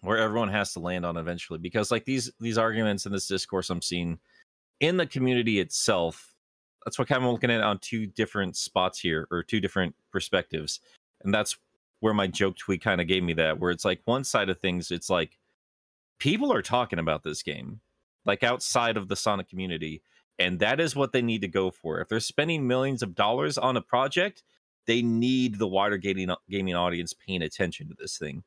where 0.00 0.18
everyone 0.18 0.48
has 0.48 0.72
to 0.72 0.80
land 0.80 1.06
on 1.06 1.16
eventually 1.16 1.58
because 1.58 1.90
like 1.90 2.04
these 2.04 2.30
these 2.40 2.58
arguments 2.58 3.06
and 3.06 3.14
this 3.14 3.26
discourse 3.26 3.70
I'm 3.70 3.80
seeing 3.80 4.18
in 4.82 4.98
the 4.98 5.06
community 5.06 5.60
itself, 5.60 6.34
that's 6.84 6.98
what 6.98 7.08
kind 7.08 7.24
of 7.24 7.30
looking 7.30 7.50
at 7.50 7.62
on 7.62 7.78
two 7.78 8.04
different 8.06 8.56
spots 8.56 8.98
here 8.98 9.26
or 9.30 9.42
two 9.42 9.60
different 9.60 9.94
perspectives. 10.10 10.80
And 11.22 11.32
that's 11.32 11.56
where 12.00 12.12
my 12.12 12.26
joke 12.26 12.56
tweet 12.56 12.82
kind 12.82 13.00
of 13.00 13.06
gave 13.06 13.22
me 13.22 13.32
that, 13.34 13.60
where 13.60 13.70
it's 13.70 13.84
like 13.84 14.00
one 14.04 14.24
side 14.24 14.50
of 14.50 14.58
things, 14.58 14.90
it's 14.90 15.08
like 15.08 15.38
people 16.18 16.52
are 16.52 16.62
talking 16.62 16.98
about 16.98 17.22
this 17.22 17.44
game, 17.44 17.80
like 18.26 18.42
outside 18.42 18.96
of 18.96 19.06
the 19.06 19.14
Sonic 19.14 19.48
community, 19.48 20.02
and 20.36 20.58
that 20.58 20.80
is 20.80 20.96
what 20.96 21.12
they 21.12 21.22
need 21.22 21.42
to 21.42 21.48
go 21.48 21.70
for. 21.70 22.00
If 22.00 22.08
they're 22.08 22.18
spending 22.18 22.66
millions 22.66 23.04
of 23.04 23.14
dollars 23.14 23.56
on 23.56 23.76
a 23.76 23.82
project, 23.82 24.42
they 24.88 25.00
need 25.00 25.60
the 25.60 25.68
wider 25.68 25.96
gaming 25.96 26.34
gaming 26.50 26.74
audience 26.74 27.14
paying 27.14 27.42
attention 27.42 27.88
to 27.88 27.94
this 27.96 28.18
thing, 28.18 28.42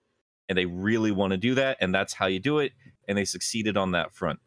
and 0.49 0.57
they 0.57 0.65
really 0.65 1.11
want 1.11 1.31
to 1.31 1.37
do 1.37 1.55
that, 1.55 1.77
and 1.79 1.95
that's 1.95 2.13
how 2.13 2.25
you 2.25 2.39
do 2.39 2.59
it. 2.59 2.73
And 3.07 3.17
they 3.17 3.23
succeeded 3.23 3.77
on 3.77 3.91
that 3.91 4.13
front. 4.13 4.39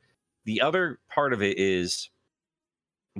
The 0.48 0.62
other 0.62 0.98
part 1.10 1.34
of 1.34 1.42
it 1.42 1.58
is 1.58 2.08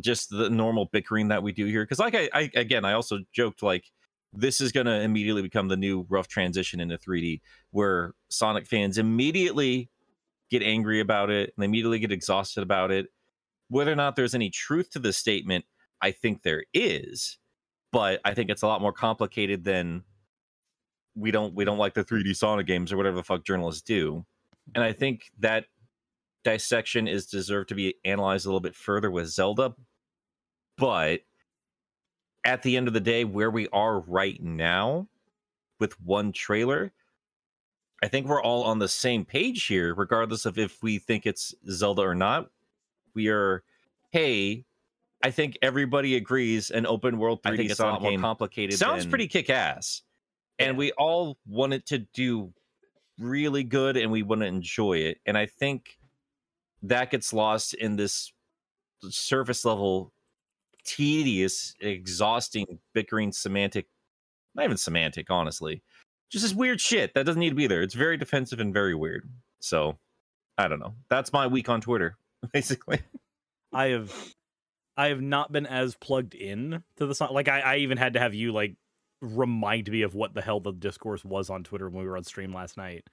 just 0.01 0.31
the 0.31 0.49
normal 0.49 0.87
bickering 0.87 1.29
that 1.29 1.43
we 1.43 1.53
do 1.53 1.67
here, 1.67 1.85
because 1.85 1.99
like 1.99 2.15
I, 2.15 2.31
I 2.33 2.51
again, 2.55 2.87
I 2.87 2.95
also 2.95 3.19
joked 3.35 3.63
like 3.63 3.85
this 4.33 4.63
is 4.63 4.73
going 4.73 4.87
to 4.87 5.03
immediately 5.03 5.43
become 5.43 5.69
the 5.69 5.77
new 5.77 6.07
rough 6.09 6.27
transition 6.27 6.81
into 6.81 6.97
3D, 6.97 7.43
where 7.71 8.15
Sonic 8.31 8.67
fans 8.67 8.97
immediately 8.97 9.91
get 10.51 10.63
angry 10.63 11.01
about 11.01 11.29
it 11.29 11.53
and 11.55 11.63
they 11.63 11.67
immediately 11.67 11.99
get 11.99 12.13
exhausted 12.13 12.63
about 12.63 12.91
it. 12.91 13.09
Whether 13.69 13.93
or 13.93 13.97
not 13.97 14.17
there's 14.17 14.35
any 14.35 14.49
truth 14.49 14.89
to 14.93 14.99
the 14.99 15.13
statement, 15.13 15.67
I 16.01 16.13
think 16.13 16.45
there 16.45 16.65
is, 16.73 17.37
but 17.93 18.23
I 18.25 18.33
think 18.33 18.49
it's 18.49 18.63
a 18.63 18.67
lot 18.67 18.81
more 18.81 18.95
complicated 18.95 19.65
than 19.65 20.03
we 21.15 21.31
don't 21.31 21.55
we 21.55 21.67
don't 21.67 21.77
like 21.77 21.93
the 21.93 22.05
3D 22.05 22.35
Sonic 22.35 22.67
games 22.67 22.91
or 22.91 22.97
whatever 22.97 23.17
the 23.17 23.23
fuck 23.23 23.45
journalists 23.45 23.83
do. 23.83 24.25
And 24.75 24.83
I 24.83 24.95
think 24.95 25.25
that 25.41 25.67
dissection 26.45 27.09
is 27.09 27.27
deserved 27.27 27.69
to 27.71 27.75
be 27.75 27.95
analyzed 28.05 28.47
a 28.47 28.49
little 28.49 28.61
bit 28.61 28.75
further 28.75 29.11
with 29.11 29.29
Zelda, 29.29 29.75
but 30.77 31.21
at 32.45 32.63
the 32.63 32.77
end 32.77 32.89
of 32.89 32.95
the 32.95 33.01
day, 33.01 33.25
where 33.25 33.51
we 33.51 33.69
are 33.69 34.01
right 34.01 34.43
now 34.43 35.09
with 35.81 36.01
one 36.01 36.33
trailer, 36.33 36.93
I 38.03 38.09
think 38.09 38.27
we're 38.27 38.43
all 38.43 38.63
on 38.63 38.79
the 38.79 38.89
same 38.89 39.25
page 39.25 39.67
here, 39.67 39.95
regardless 39.95 40.47
of 40.47 40.59
if 40.59 40.83
we 40.83 40.99
think 40.99 41.27
it's 41.27 41.55
Zelda 41.69 42.03
or 42.03 42.15
not. 42.15 42.51
We 43.15 43.29
are, 43.29 43.65
hey, 44.11 44.65
I 45.23 45.33
think 45.33 45.59
everybody 45.63 46.15
agrees 46.15 46.71
an 46.71 46.87
open 46.87 47.19
world 47.19 47.43
3D 47.43 47.53
I 47.53 47.57
think 47.57 47.71
it's 47.71 47.81
a 47.81 47.87
lot 47.87 48.03
more 48.03 48.13
game 48.13 48.21
complicated. 48.21 48.79
sounds 48.79 49.03
than- 49.03 49.11
pretty 49.11 49.27
kick 49.27 49.51
ass. 49.51 50.03
And 50.61 50.77
we 50.77 50.91
all 50.93 51.39
want 51.47 51.73
it 51.73 51.87
to 51.87 51.99
do 51.99 52.53
really 53.19 53.63
good 53.63 53.97
and 53.97 54.11
we 54.11 54.23
want 54.23 54.41
to 54.41 54.47
enjoy 54.47 54.99
it. 54.99 55.19
And 55.27 55.37
I 55.37 55.47
think 55.47 55.98
that 56.83 57.11
gets 57.11 57.33
lost 57.33 57.75
in 57.75 57.97
this 57.97 58.33
surface 59.09 59.65
level, 59.65 60.13
tedious, 60.85 61.75
exhausting, 61.81 62.79
bickering 62.95 63.33
semantic, 63.33 63.87
not 64.55 64.65
even 64.65 64.77
semantic, 64.77 65.31
honestly. 65.31 65.83
Just 66.31 66.45
this 66.45 66.55
weird 66.55 66.81
shit 66.81 67.15
that 67.15 67.25
doesn't 67.25 67.41
need 67.41 67.51
to 67.51 67.55
be 67.55 67.67
there. 67.67 67.83
It's 67.83 67.95
very 67.95 68.17
defensive 68.17 68.61
and 68.61 68.73
very 68.73 68.95
weird. 68.95 69.29
So 69.61 69.99
I 70.57 70.69
don't 70.69 70.81
know. 70.81 70.95
That's 71.09 71.33
my 71.33 71.47
week 71.47 71.69
on 71.69 71.81
Twitter, 71.81 72.17
basically. 72.53 73.01
I 73.73 73.87
have 73.89 74.35
I 74.97 75.09
have 75.09 75.21
not 75.21 75.53
been 75.53 75.67
as 75.67 75.95
plugged 75.95 76.35
in 76.35 76.83
to 76.97 77.07
the 77.07 77.15
song. 77.15 77.33
Like 77.33 77.49
I, 77.49 77.61
I 77.61 77.77
even 77.77 77.99
had 77.99 78.15
to 78.15 78.21
have 78.21 78.35
you 78.35 78.53
like 78.53 78.75
remind 79.21 79.91
me 79.91 80.03
of 80.03 80.15
what 80.15 80.35
the 80.35 80.43
hell 80.43 80.61
the 80.61 80.73
discourse 80.73 81.25
was 81.25 81.51
on 81.51 81.65
Twitter 81.65 81.89
when 81.89 82.03
we 82.03 82.09
were 82.09 82.17
on 82.17 82.25
stream 82.25 82.53
last 82.53 82.77
night. 82.77 83.05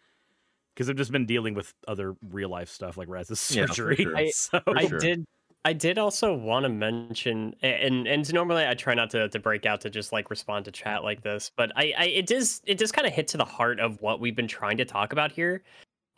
Because 0.75 0.89
I've 0.89 0.98
just 0.98 1.12
been 1.12 1.25
dealing 1.25 1.53
with 1.53 1.74
other 1.88 2.15
real 2.29 2.50
life 2.50 2.70
stuff 2.70 2.98
like 2.98 3.08
Raz's 3.08 3.50
Yeah, 3.55 3.65
for 3.65 3.74
surgery. 3.74 3.96
sure. 3.98 4.17
I- 4.17 4.29
so 4.34 4.62
I 4.67 4.88
sure. 4.88 5.00
did. 5.00 5.25
I 5.63 5.74
did 5.74 5.98
also 5.98 6.36
want 6.36 6.63
to 6.65 6.70
mention, 6.70 7.55
and 7.63 8.08
and 8.08 8.32
normally 8.32 8.67
I 8.67 8.75
try 8.75 8.94
not 8.94 9.10
to, 9.12 9.27
to 9.29 9.39
break 9.39 9.65
out 9.65 9.82
to 9.82 9.89
just 9.89 10.12
like 10.13 10.29
respond 10.29 10.65
to 10.65 10.72
chat 10.72 11.03
like 11.03 11.24
this, 11.24 11.50
but 11.58 11.72
I, 11.75 11.91
I 11.98 12.05
it 12.05 12.27
does 12.27 12.62
it 12.67 12.77
does 12.77 12.91
kind 12.91 13.08
of 13.08 13.13
hit 13.13 13.27
to 13.29 13.38
the 13.38 13.46
heart 13.46 13.79
of 13.79 14.00
what 14.00 14.20
we've 14.20 14.36
been 14.36 14.48
trying 14.48 14.77
to 14.77 14.86
talk 14.86 15.12
about 15.12 15.32
here. 15.32 15.63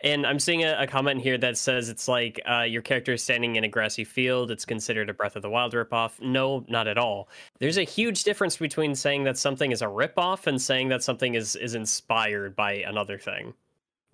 And 0.04 0.28
I'm 0.28 0.38
seeing 0.38 0.64
a, 0.64 0.76
a 0.80 0.86
comment 0.86 1.22
here 1.22 1.38
that 1.40 1.58
says 1.58 1.88
it's 1.88 2.10
like 2.10 2.42
uh, 2.48 2.64
your 2.64 2.82
character 2.82 3.14
is 3.14 3.24
standing 3.24 3.56
in 3.56 3.64
a 3.64 3.68
grassy 3.70 4.04
field. 4.04 4.52
It's 4.52 4.66
considered 4.66 5.10
a 5.10 5.14
Breath 5.14 5.36
of 5.38 5.42
the 5.42 5.50
Wild 5.50 5.74
ripoff. 5.74 6.20
No, 6.22 6.66
not 6.68 6.88
at 6.88 6.98
all. 6.98 7.30
There's 7.60 7.78
a 7.78 7.84
huge 7.84 8.24
difference 8.26 8.58
between 8.58 8.96
saying 8.96 9.24
that 9.24 9.38
something 9.38 9.72
is 9.72 9.82
a 9.82 9.86
ripoff 9.88 10.46
and 10.46 10.62
saying 10.62 10.90
that 10.90 11.04
something 11.04 11.36
is 11.36 11.56
is 11.56 11.74
inspired 11.74 12.54
by 12.56 12.74
another 12.74 13.18
thing. 13.18 13.54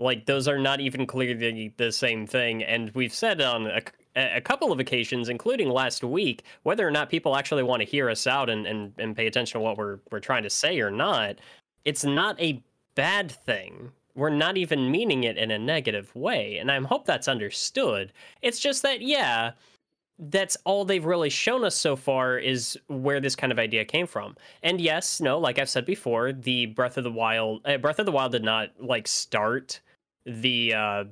Like 0.03 0.25
those 0.25 0.47
are 0.47 0.59
not 0.59 0.79
even 0.79 1.07
clearly 1.07 1.73
the 1.77 1.91
same 1.91 2.27
thing. 2.27 2.63
And 2.63 2.91
we've 2.93 3.13
said 3.13 3.41
on 3.41 3.67
a, 3.67 3.81
a 4.15 4.41
couple 4.41 4.71
of 4.71 4.79
occasions, 4.79 5.29
including 5.29 5.69
last 5.69 6.03
week, 6.03 6.43
whether 6.63 6.87
or 6.87 6.91
not 6.91 7.09
people 7.09 7.35
actually 7.35 7.63
want 7.63 7.81
to 7.81 7.87
hear 7.87 8.09
us 8.09 8.27
out 8.27 8.49
and, 8.49 8.67
and, 8.67 8.93
and 8.97 9.15
pay 9.15 9.27
attention 9.27 9.59
to 9.59 9.63
what 9.63 9.77
we're 9.77 9.99
we're 10.11 10.19
trying 10.19 10.43
to 10.43 10.49
say 10.49 10.79
or 10.79 10.91
not, 10.91 11.39
it's 11.85 12.03
not 12.03 12.39
a 12.39 12.61
bad 12.95 13.31
thing. 13.31 13.91
We're 14.15 14.29
not 14.29 14.57
even 14.57 14.91
meaning 14.91 15.23
it 15.23 15.37
in 15.37 15.49
a 15.49 15.57
negative 15.57 16.15
way. 16.15 16.57
And 16.57 16.71
I 16.71 16.79
hope 16.81 17.05
that's 17.05 17.27
understood. 17.27 18.13
It's 18.43 18.59
just 18.59 18.83
that, 18.83 19.01
yeah, 19.01 19.53
that's 20.19 20.55
all 20.65 20.85
they've 20.85 21.03
really 21.03 21.31
shown 21.31 21.63
us 21.63 21.75
so 21.75 21.95
far 21.95 22.37
is 22.37 22.77
where 22.87 23.19
this 23.19 23.35
kind 23.35 23.51
of 23.51 23.57
idea 23.57 23.83
came 23.85 24.05
from. 24.05 24.35
And 24.61 24.79
yes, 24.79 25.19
no, 25.19 25.39
like 25.39 25.57
I've 25.57 25.69
said 25.69 25.85
before, 25.85 26.31
the 26.31 26.67
Breath 26.67 26.97
of 26.97 27.03
the 27.03 27.11
Wild, 27.11 27.65
uh, 27.65 27.77
Breath 27.77 27.97
of 27.97 28.05
the 28.05 28.11
Wild 28.11 28.33
did 28.33 28.43
not 28.43 28.69
like 28.79 29.07
start 29.07 29.81
the 30.25 30.73
uh, 30.73 31.03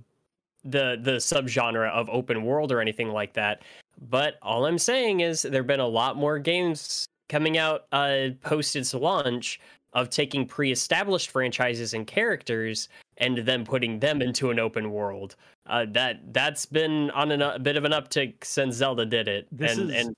the 0.64 1.00
the 1.02 1.18
subgenre 1.18 1.90
of 1.92 2.10
open 2.10 2.44
world 2.44 2.72
or 2.72 2.82
anything 2.82 3.10
like 3.10 3.34
that. 3.34 3.64
But 4.10 4.38
all 4.42 4.66
I'm 4.66 4.78
saying 4.78 5.20
is 5.20 5.42
there've 5.42 5.68
been 5.68 5.80
a 5.80 5.88
lot 5.88 6.18
more 6.18 6.40
games 6.40 7.06
coming 7.30 7.58
out 7.58 7.86
uh, 7.92 8.30
post 8.42 8.76
its 8.76 8.94
launch 8.94 9.60
of 9.94 10.10
taking 10.10 10.46
pre-established 10.46 11.30
franchises 11.30 11.94
and 11.94 12.08
characters 12.08 12.90
and 13.18 13.38
then 13.40 13.66
putting 13.66 14.00
them 14.00 14.22
into 14.22 14.50
an 14.50 14.60
open 14.60 14.92
world. 14.92 15.36
Uh, 15.68 15.86
that 15.90 16.34
that's 16.34 16.66
been 16.66 17.12
on 17.12 17.32
an, 17.32 17.42
a 17.42 17.60
bit 17.60 17.76
of 17.76 17.86
an 17.86 17.92
uptick 17.92 18.44
since 18.44 18.76
Zelda 18.76 19.06
did 19.06 19.28
it. 19.28 19.48
This 19.52 19.78
and, 19.78 19.92
is- 19.92 20.06
and 20.06 20.16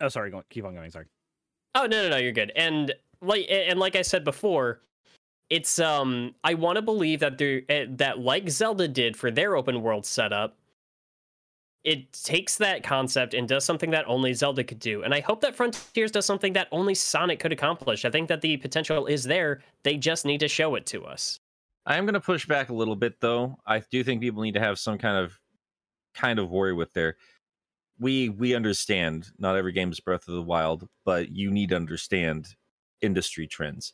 oh 0.00 0.08
sorry, 0.08 0.30
go 0.30 0.42
keep 0.50 0.64
on 0.64 0.74
going, 0.74 0.90
sorry. 0.90 1.06
Oh 1.74 1.86
no 1.86 2.02
no 2.02 2.10
no, 2.10 2.16
you're 2.16 2.32
good. 2.32 2.52
And 2.56 2.92
like 3.20 3.46
and 3.48 3.78
like 3.78 3.96
I 3.96 4.02
said 4.02 4.24
before, 4.24 4.80
it's 5.52 5.78
um 5.78 6.34
I 6.42 6.54
want 6.54 6.76
to 6.76 6.82
believe 6.82 7.20
that 7.20 7.36
there 7.36 7.60
eh, 7.68 7.84
that 7.90 8.18
like 8.18 8.48
Zelda 8.48 8.88
did 8.88 9.18
for 9.18 9.30
their 9.30 9.54
open 9.54 9.82
world 9.82 10.06
setup, 10.06 10.56
it 11.84 12.10
takes 12.14 12.56
that 12.56 12.82
concept 12.82 13.34
and 13.34 13.46
does 13.46 13.62
something 13.62 13.90
that 13.90 14.06
only 14.08 14.32
Zelda 14.32 14.64
could 14.64 14.78
do. 14.78 15.02
And 15.02 15.12
I 15.12 15.20
hope 15.20 15.42
that 15.42 15.54
Frontiers 15.54 16.10
does 16.10 16.24
something 16.24 16.54
that 16.54 16.68
only 16.72 16.94
Sonic 16.94 17.38
could 17.38 17.52
accomplish. 17.52 18.06
I 18.06 18.10
think 18.10 18.28
that 18.28 18.40
the 18.40 18.56
potential 18.56 19.04
is 19.04 19.24
there. 19.24 19.60
They 19.82 19.98
just 19.98 20.24
need 20.24 20.40
to 20.40 20.48
show 20.48 20.74
it 20.74 20.86
to 20.86 21.04
us. 21.04 21.38
I 21.84 21.96
am 21.96 22.06
going 22.06 22.14
to 22.14 22.20
push 22.20 22.46
back 22.46 22.70
a 22.70 22.74
little 22.74 22.96
bit, 22.96 23.20
though. 23.20 23.58
I 23.66 23.82
do 23.90 24.02
think 24.02 24.22
people 24.22 24.42
need 24.42 24.54
to 24.54 24.60
have 24.60 24.78
some 24.78 24.96
kind 24.96 25.18
of 25.22 25.38
kind 26.14 26.38
of 26.38 26.50
worry 26.50 26.72
with 26.72 26.94
their. 26.94 27.16
We 27.98 28.30
we 28.30 28.54
understand 28.54 29.28
not 29.38 29.56
every 29.56 29.72
game 29.72 29.92
is 29.92 30.00
Breath 30.00 30.26
of 30.28 30.34
the 30.34 30.42
Wild, 30.42 30.88
but 31.04 31.30
you 31.30 31.50
need 31.50 31.68
to 31.70 31.76
understand 31.76 32.54
industry 33.02 33.46
trends. 33.46 33.92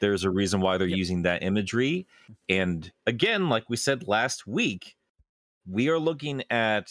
There's 0.00 0.24
a 0.24 0.30
reason 0.30 0.60
why 0.60 0.76
they're 0.78 0.88
Yep. 0.88 0.98
using 0.98 1.22
that 1.22 1.42
imagery, 1.42 2.06
and 2.48 2.90
again, 3.06 3.48
like 3.48 3.68
we 3.70 3.76
said 3.76 4.08
last 4.08 4.46
week, 4.46 4.96
we 5.66 5.88
are 5.88 5.98
looking 5.98 6.42
at 6.50 6.90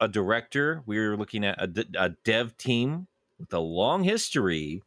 a 0.00 0.08
director. 0.08 0.82
We 0.86 0.98
are 0.98 1.16
looking 1.16 1.44
at 1.44 1.60
a, 1.60 1.86
a 1.98 2.08
dev 2.24 2.56
team 2.56 3.06
with 3.38 3.52
a 3.52 3.58
long 3.60 4.02
history, 4.04 4.82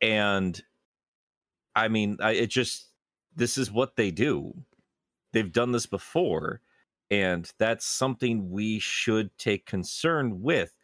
and 0.00 0.62
I 1.74 1.88
mean, 1.88 2.18
I, 2.20 2.32
it 2.32 2.48
just 2.50 2.88
this 3.34 3.56
is 3.56 3.70
what 3.70 3.96
they 3.96 4.10
do. 4.10 4.54
They've 5.32 5.52
done 5.52 5.72
this 5.72 5.86
before, 5.86 6.60
and 7.10 7.50
that's 7.58 7.86
something 7.86 8.50
we 8.50 8.78
should 8.78 9.36
take 9.38 9.64
concern 9.66 10.42
with. 10.42 10.74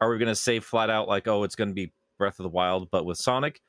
Are 0.00 0.10
we 0.10 0.18
going 0.18 0.28
to 0.28 0.34
say 0.34 0.58
flat 0.58 0.90
out 0.90 1.08
like, 1.08 1.28
oh, 1.28 1.44
it's 1.44 1.54
going 1.54 1.68
to 1.68 1.74
be 1.74 1.92
Breath 2.18 2.40
of 2.40 2.42
the 2.42 2.48
Wild, 2.50 2.90
but 2.90 3.04
with 3.04 3.18
Sonic? 3.18 3.62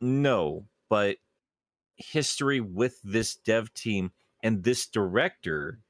No, 0.00 0.66
but 0.88 1.18
history 1.96 2.60
with 2.60 3.00
this 3.04 3.36
dev 3.36 3.72
team 3.74 4.12
and 4.42 4.64
this 4.64 4.86
director 4.86 5.80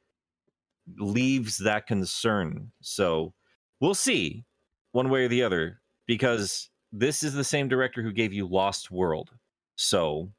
leaves 0.96 1.58
that 1.58 1.86
concern. 1.86 2.72
So 2.80 3.34
we'll 3.80 3.94
see 3.94 4.44
one 4.92 5.10
way 5.10 5.24
or 5.24 5.28
the 5.28 5.42
other 5.42 5.82
because 6.06 6.70
this 6.92 7.22
is 7.22 7.34
the 7.34 7.44
same 7.44 7.68
director 7.68 8.02
who 8.02 8.12
gave 8.12 8.32
you 8.32 8.46
Lost 8.46 8.90
World. 8.90 9.30
So 9.76 10.32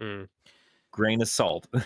Mm. 0.00 0.28
grain 0.90 1.20
of 1.20 1.28
salt. 1.28 1.66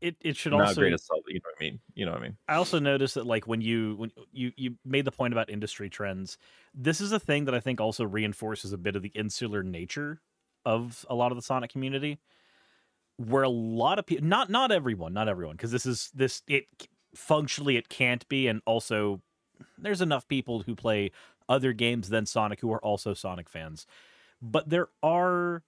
It 0.00 0.16
it 0.20 0.36
should 0.36 0.52
Not 0.52 0.68
also 0.68 0.80
grain 0.80 0.94
of 0.94 1.00
salt, 1.00 1.24
you 1.28 1.34
know 1.34 1.40
what 1.50 1.56
I 1.58 1.64
mean? 1.64 1.80
You 1.94 2.06
know 2.06 2.12
what 2.12 2.20
I 2.20 2.24
mean? 2.24 2.38
I 2.48 2.54
also 2.54 2.78
noticed 2.78 3.14
that 3.14 3.26
like 3.26 3.46
when 3.46 3.60
you 3.60 3.96
when 3.96 4.12
you 4.32 4.52
you 4.56 4.78
made 4.84 5.04
the 5.04 5.10
point 5.12 5.34
about 5.34 5.50
industry 5.50 5.90
trends, 5.90 6.38
this 6.74 7.00
is 7.00 7.10
a 7.12 7.18
thing 7.18 7.44
that 7.46 7.54
I 7.54 7.60
think 7.60 7.80
also 7.80 8.04
reinforces 8.04 8.72
a 8.72 8.78
bit 8.78 8.94
of 8.94 9.02
the 9.02 9.08
insular 9.10 9.62
nature 9.62 10.22
of 10.66 11.06
a 11.08 11.14
lot 11.14 11.32
of 11.32 11.36
the 11.36 11.42
Sonic 11.42 11.70
community, 11.70 12.18
where 13.16 13.44
a 13.44 13.48
lot 13.48 13.98
of 13.98 14.04
people 14.04 14.26
not 14.26 14.50
not 14.50 14.70
everyone 14.70 15.14
not 15.14 15.28
everyone 15.28 15.56
because 15.56 15.70
this 15.70 15.86
is 15.86 16.10
this 16.14 16.42
it 16.46 16.66
functionally 17.14 17.78
it 17.78 17.88
can't 17.88 18.28
be 18.28 18.46
and 18.46 18.60
also 18.66 19.22
there's 19.78 20.02
enough 20.02 20.28
people 20.28 20.60
who 20.60 20.74
play 20.74 21.10
other 21.48 21.72
games 21.72 22.10
than 22.10 22.26
Sonic 22.26 22.60
who 22.60 22.70
are 22.72 22.84
also 22.84 23.14
Sonic 23.14 23.48
fans, 23.48 23.86
but 24.42 24.68
there 24.68 24.88
are 25.02 25.62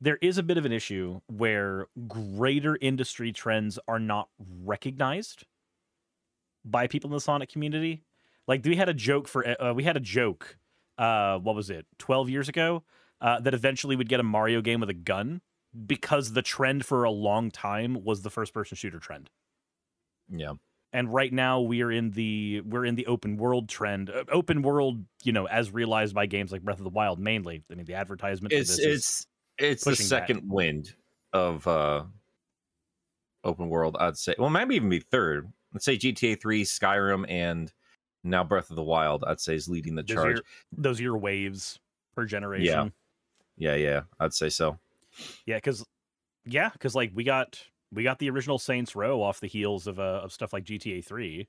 there 0.00 0.18
is 0.20 0.36
a 0.36 0.42
bit 0.42 0.58
of 0.58 0.66
an 0.66 0.72
issue 0.72 1.20
where 1.28 1.86
greater 2.06 2.76
industry 2.80 3.32
trends 3.32 3.78
are 3.88 4.00
not 4.00 4.28
recognized 4.64 5.46
by 6.64 6.86
people 6.86 7.08
in 7.08 7.14
the 7.14 7.20
Sonic 7.20 7.48
community. 7.48 8.02
Like 8.46 8.64
we 8.64 8.76
had 8.76 8.88
a 8.88 8.94
joke 8.94 9.28
for 9.28 9.46
uh, 9.62 9.72
we 9.72 9.84
had 9.84 9.96
a 9.96 10.00
joke. 10.00 10.58
Uh, 10.98 11.38
what 11.38 11.54
was 11.54 11.70
it? 11.70 11.86
Twelve 11.98 12.28
years 12.28 12.48
ago, 12.48 12.82
uh, 13.24 13.40
that 13.40 13.54
eventually 13.54 13.96
we'd 13.96 14.08
get 14.08 14.20
a 14.20 14.22
Mario 14.22 14.60
game 14.60 14.80
with 14.80 14.90
a 14.90 14.94
gun 14.94 15.40
because 15.86 16.34
the 16.34 16.42
trend 16.42 16.84
for 16.84 17.04
a 17.04 17.10
long 17.10 17.50
time 17.50 18.04
was 18.04 18.20
the 18.20 18.28
first-person 18.28 18.76
shooter 18.76 18.98
trend. 18.98 19.30
Yeah. 20.28 20.52
And 20.92 21.12
right 21.12 21.32
now 21.32 21.60
we 21.60 21.82
are 21.82 21.90
in 21.90 22.10
the 22.10 22.60
we're 22.60 22.84
in 22.84 22.94
the 22.94 23.06
open 23.06 23.36
world 23.36 23.68
trend. 23.68 24.10
Uh, 24.10 24.24
open 24.30 24.62
world, 24.62 25.04
you 25.24 25.32
know, 25.32 25.46
as 25.46 25.72
realized 25.72 26.14
by 26.14 26.26
games 26.26 26.52
like 26.52 26.62
Breath 26.62 26.78
of 26.78 26.84
the 26.84 26.90
Wild, 26.90 27.18
mainly. 27.18 27.64
I 27.72 27.74
mean, 27.74 27.86
the 27.86 27.94
advertisement. 27.94 28.52
It's 28.52 28.78
is- 28.78 28.78
it's 28.78 29.26
it's 29.56 29.84
the 29.84 29.96
second 29.96 30.42
wind 30.48 30.94
of 31.32 31.66
uh 31.66 32.04
open 33.42 33.70
world, 33.70 33.96
I'd 33.98 34.18
say. 34.18 34.34
Well, 34.38 34.50
maybe 34.50 34.76
even 34.76 34.88
be 34.90 35.00
third. 35.00 35.50
Let's 35.72 35.84
say 35.84 35.96
GTA 35.96 36.40
3, 36.40 36.62
Skyrim, 36.64 37.24
and 37.28 37.72
now 38.22 38.44
Breath 38.44 38.70
of 38.70 38.76
the 38.76 38.82
Wild, 38.82 39.24
I'd 39.26 39.40
say 39.40 39.54
is 39.54 39.68
leading 39.68 39.94
the 39.96 40.02
those 40.02 40.14
charge. 40.14 40.38
are, 40.38 40.42
those 40.76 41.00
are 41.00 41.02
your 41.02 41.18
waves 41.18 41.80
per 42.14 42.24
generation. 42.24 42.66
Yeah, 42.66 42.88
yeah, 43.56 43.74
yeah, 43.74 44.02
I'd 44.18 44.34
say 44.34 44.48
so. 44.48 44.78
Yeah, 45.46 45.56
because 45.56 45.84
yeah, 46.44 46.70
because 46.72 46.94
like 46.94 47.12
we 47.14 47.24
got 47.24 47.62
we 47.92 48.02
got 48.02 48.18
the 48.18 48.30
original 48.30 48.58
Saints 48.58 48.96
Row 48.96 49.22
off 49.22 49.40
the 49.40 49.46
heels 49.46 49.86
of 49.86 49.98
uh, 49.98 50.20
of 50.24 50.32
stuff 50.32 50.52
like 50.52 50.64
GTA 50.64 51.04
three, 51.04 51.48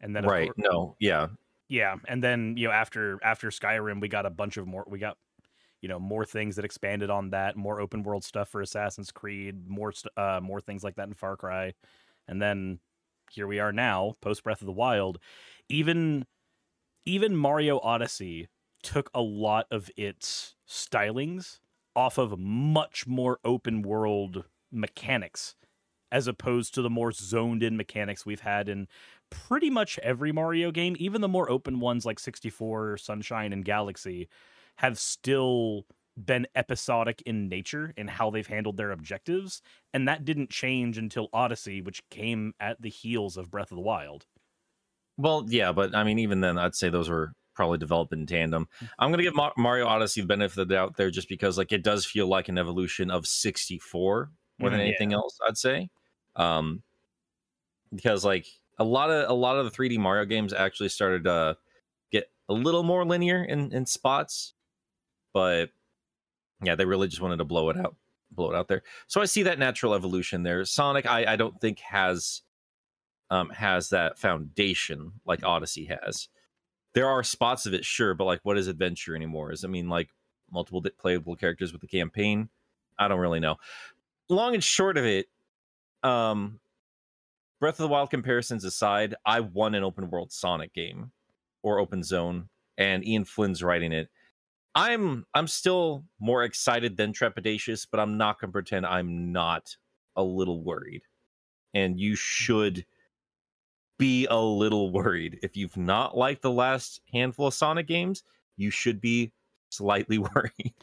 and 0.00 0.14
then 0.16 0.24
right. 0.24 0.46
cour- 0.48 0.54
No, 0.56 0.96
yeah. 0.98 1.28
yeah, 1.68 1.96
and 2.08 2.22
then 2.22 2.56
you 2.56 2.68
know 2.68 2.72
after 2.74 3.18
after 3.22 3.50
Skyrim 3.50 4.00
we 4.00 4.08
got 4.08 4.26
a 4.26 4.30
bunch 4.30 4.56
of 4.56 4.66
more 4.66 4.84
we 4.88 4.98
got 4.98 5.16
you 5.80 5.88
know 5.88 5.98
more 5.98 6.24
things 6.24 6.56
that 6.56 6.64
expanded 6.64 7.10
on 7.10 7.30
that, 7.30 7.56
more 7.56 7.80
open 7.80 8.02
world 8.02 8.24
stuff 8.24 8.48
for 8.48 8.60
Assassin's 8.60 9.10
Creed, 9.10 9.68
more 9.68 9.92
st- 9.92 10.16
uh 10.16 10.40
more 10.42 10.60
things 10.60 10.82
like 10.82 10.96
that 10.96 11.08
in 11.08 11.14
Far 11.14 11.36
Cry, 11.36 11.74
and 12.26 12.40
then 12.40 12.78
here 13.30 13.46
we 13.46 13.58
are 13.60 13.72
now 13.72 14.14
post 14.20 14.42
Breath 14.42 14.60
of 14.60 14.66
the 14.66 14.72
Wild, 14.72 15.18
even 15.68 16.26
even 17.04 17.36
Mario 17.36 17.78
Odyssey 17.80 18.48
took 18.82 19.10
a 19.14 19.20
lot 19.20 19.66
of 19.70 19.90
its 19.96 20.54
stylings 20.72 21.60
off 21.94 22.18
of 22.18 22.38
much 22.38 23.06
more 23.06 23.38
open 23.44 23.82
world 23.82 24.44
mechanics 24.70 25.54
as 26.10 26.26
opposed 26.26 26.74
to 26.74 26.82
the 26.82 26.90
more 26.90 27.12
zoned 27.12 27.62
in 27.62 27.76
mechanics 27.76 28.26
we've 28.26 28.40
had 28.40 28.68
in 28.68 28.86
pretty 29.30 29.70
much 29.70 29.98
every 30.00 30.30
Mario 30.32 30.70
game, 30.70 30.94
even 30.98 31.20
the 31.20 31.28
more 31.28 31.50
open 31.50 31.80
ones 31.80 32.04
like 32.04 32.18
64, 32.18 32.98
Sunshine, 32.98 33.52
and 33.52 33.64
Galaxy, 33.64 34.28
have 34.76 34.98
still 34.98 35.86
been 36.22 36.46
episodic 36.54 37.22
in 37.24 37.48
nature 37.48 37.94
in 37.96 38.08
how 38.08 38.30
they've 38.30 38.46
handled 38.46 38.76
their 38.76 38.92
objectives. 38.92 39.62
And 39.94 40.06
that 40.06 40.26
didn't 40.26 40.50
change 40.50 40.98
until 40.98 41.30
Odyssey, 41.32 41.80
which 41.80 42.02
came 42.10 42.52
at 42.60 42.80
the 42.82 42.90
heels 42.90 43.38
of 43.38 43.50
Breath 43.50 43.70
of 43.70 43.76
the 43.76 43.82
Wild. 43.82 44.26
Well, 45.16 45.46
yeah, 45.48 45.72
but 45.72 45.94
I 45.94 46.04
mean, 46.04 46.18
even 46.18 46.40
then, 46.40 46.58
I'd 46.58 46.74
say 46.74 46.90
those 46.90 47.08
were 47.08 47.32
probably 47.54 47.78
develop 47.78 48.12
in 48.12 48.26
tandem. 48.26 48.68
I'm 48.98 49.10
gonna 49.10 49.22
give 49.22 49.34
Ma- 49.34 49.52
Mario 49.56 49.86
Odyssey 49.86 50.20
the 50.22 50.26
benefit 50.26 50.58
of 50.58 50.68
the 50.68 50.74
doubt 50.74 50.96
there, 50.96 51.10
just 51.10 51.28
because 51.28 51.58
like 51.58 51.72
it 51.72 51.82
does 51.82 52.04
feel 52.06 52.26
like 52.26 52.48
an 52.48 52.58
evolution 52.58 53.10
of 53.10 53.26
64 53.26 54.30
more 54.58 54.70
than 54.70 54.78
Mhm. 54.80 54.82
anything 54.82 55.12
else. 55.12 55.38
I'd 55.46 55.58
say, 55.58 55.90
um, 56.36 56.82
because 57.94 58.24
like 58.24 58.46
a 58.78 58.84
lot 58.84 59.10
of 59.10 59.28
a 59.28 59.34
lot 59.34 59.56
of 59.58 59.64
the 59.64 59.70
3D 59.70 59.98
Mario 59.98 60.24
games 60.24 60.52
actually 60.52 60.88
started 60.88 61.24
to 61.24 61.56
get 62.10 62.30
a 62.48 62.54
little 62.54 62.82
more 62.82 63.04
linear 63.04 63.44
in 63.44 63.72
in 63.72 63.86
spots, 63.86 64.54
but 65.32 65.70
yeah, 66.62 66.74
they 66.74 66.84
really 66.84 67.08
just 67.08 67.20
wanted 67.20 67.38
to 67.38 67.44
blow 67.44 67.68
it 67.70 67.76
out, 67.76 67.96
blow 68.30 68.50
it 68.50 68.56
out 68.56 68.68
there. 68.68 68.82
So 69.08 69.20
I 69.20 69.24
see 69.26 69.42
that 69.42 69.58
natural 69.58 69.94
evolution 69.94 70.42
there. 70.42 70.64
Sonic, 70.64 71.06
I 71.06 71.32
I 71.32 71.36
don't 71.36 71.60
think 71.60 71.80
has 71.80 72.42
um, 73.30 73.48
has 73.50 73.88
that 73.90 74.18
foundation 74.18 75.12
like 75.24 75.42
Odyssey 75.44 75.86
has. 75.86 76.28
There 76.94 77.08
are 77.08 77.22
spots 77.22 77.66
of 77.66 77.74
it, 77.74 77.84
sure, 77.84 78.14
but 78.14 78.24
like, 78.24 78.40
what 78.42 78.58
is 78.58 78.66
adventure 78.66 79.16
anymore? 79.16 79.52
Is 79.52 79.64
I 79.64 79.68
mean, 79.68 79.88
like 79.88 80.10
multiple 80.50 80.84
playable 80.98 81.36
characters 81.36 81.72
with 81.72 81.80
the 81.80 81.86
campaign? 81.86 82.48
I 82.98 83.08
don't 83.08 83.20
really 83.20 83.40
know. 83.40 83.56
Long 84.28 84.54
and 84.54 84.62
short 84.62 84.96
of 84.96 85.04
it, 85.04 85.28
um, 86.02 86.60
Breath 87.60 87.74
of 87.74 87.84
the 87.84 87.88
Wild 87.88 88.10
comparisons 88.10 88.64
aside, 88.64 89.14
I 89.24 89.40
won 89.40 89.74
an 89.74 89.84
open 89.84 90.10
world 90.10 90.32
Sonic 90.32 90.74
game 90.74 91.12
or 91.62 91.78
open 91.78 92.02
zone, 92.02 92.48
and 92.76 93.06
Ian 93.06 93.24
Flynn's 93.24 93.62
writing 93.62 93.92
it. 93.92 94.08
I'm 94.74 95.26
I'm 95.34 95.46
still 95.46 96.04
more 96.18 96.44
excited 96.44 96.96
than 96.96 97.12
trepidatious, 97.12 97.86
but 97.90 98.00
I'm 98.00 98.16
not 98.16 98.40
gonna 98.40 98.52
pretend 98.52 98.86
I'm 98.86 99.32
not 99.32 99.76
a 100.16 100.22
little 100.22 100.62
worried. 100.62 101.02
And 101.74 102.00
you 102.00 102.16
should 102.16 102.84
be 104.02 104.26
a 104.26 104.36
little 104.36 104.90
worried. 104.90 105.38
If 105.44 105.56
you've 105.56 105.76
not 105.76 106.16
liked 106.16 106.42
the 106.42 106.50
last 106.50 107.00
handful 107.12 107.46
of 107.46 107.54
Sonic 107.54 107.86
games, 107.86 108.24
you 108.56 108.68
should 108.68 109.00
be 109.00 109.30
slightly 109.70 110.18
worried. 110.34 110.74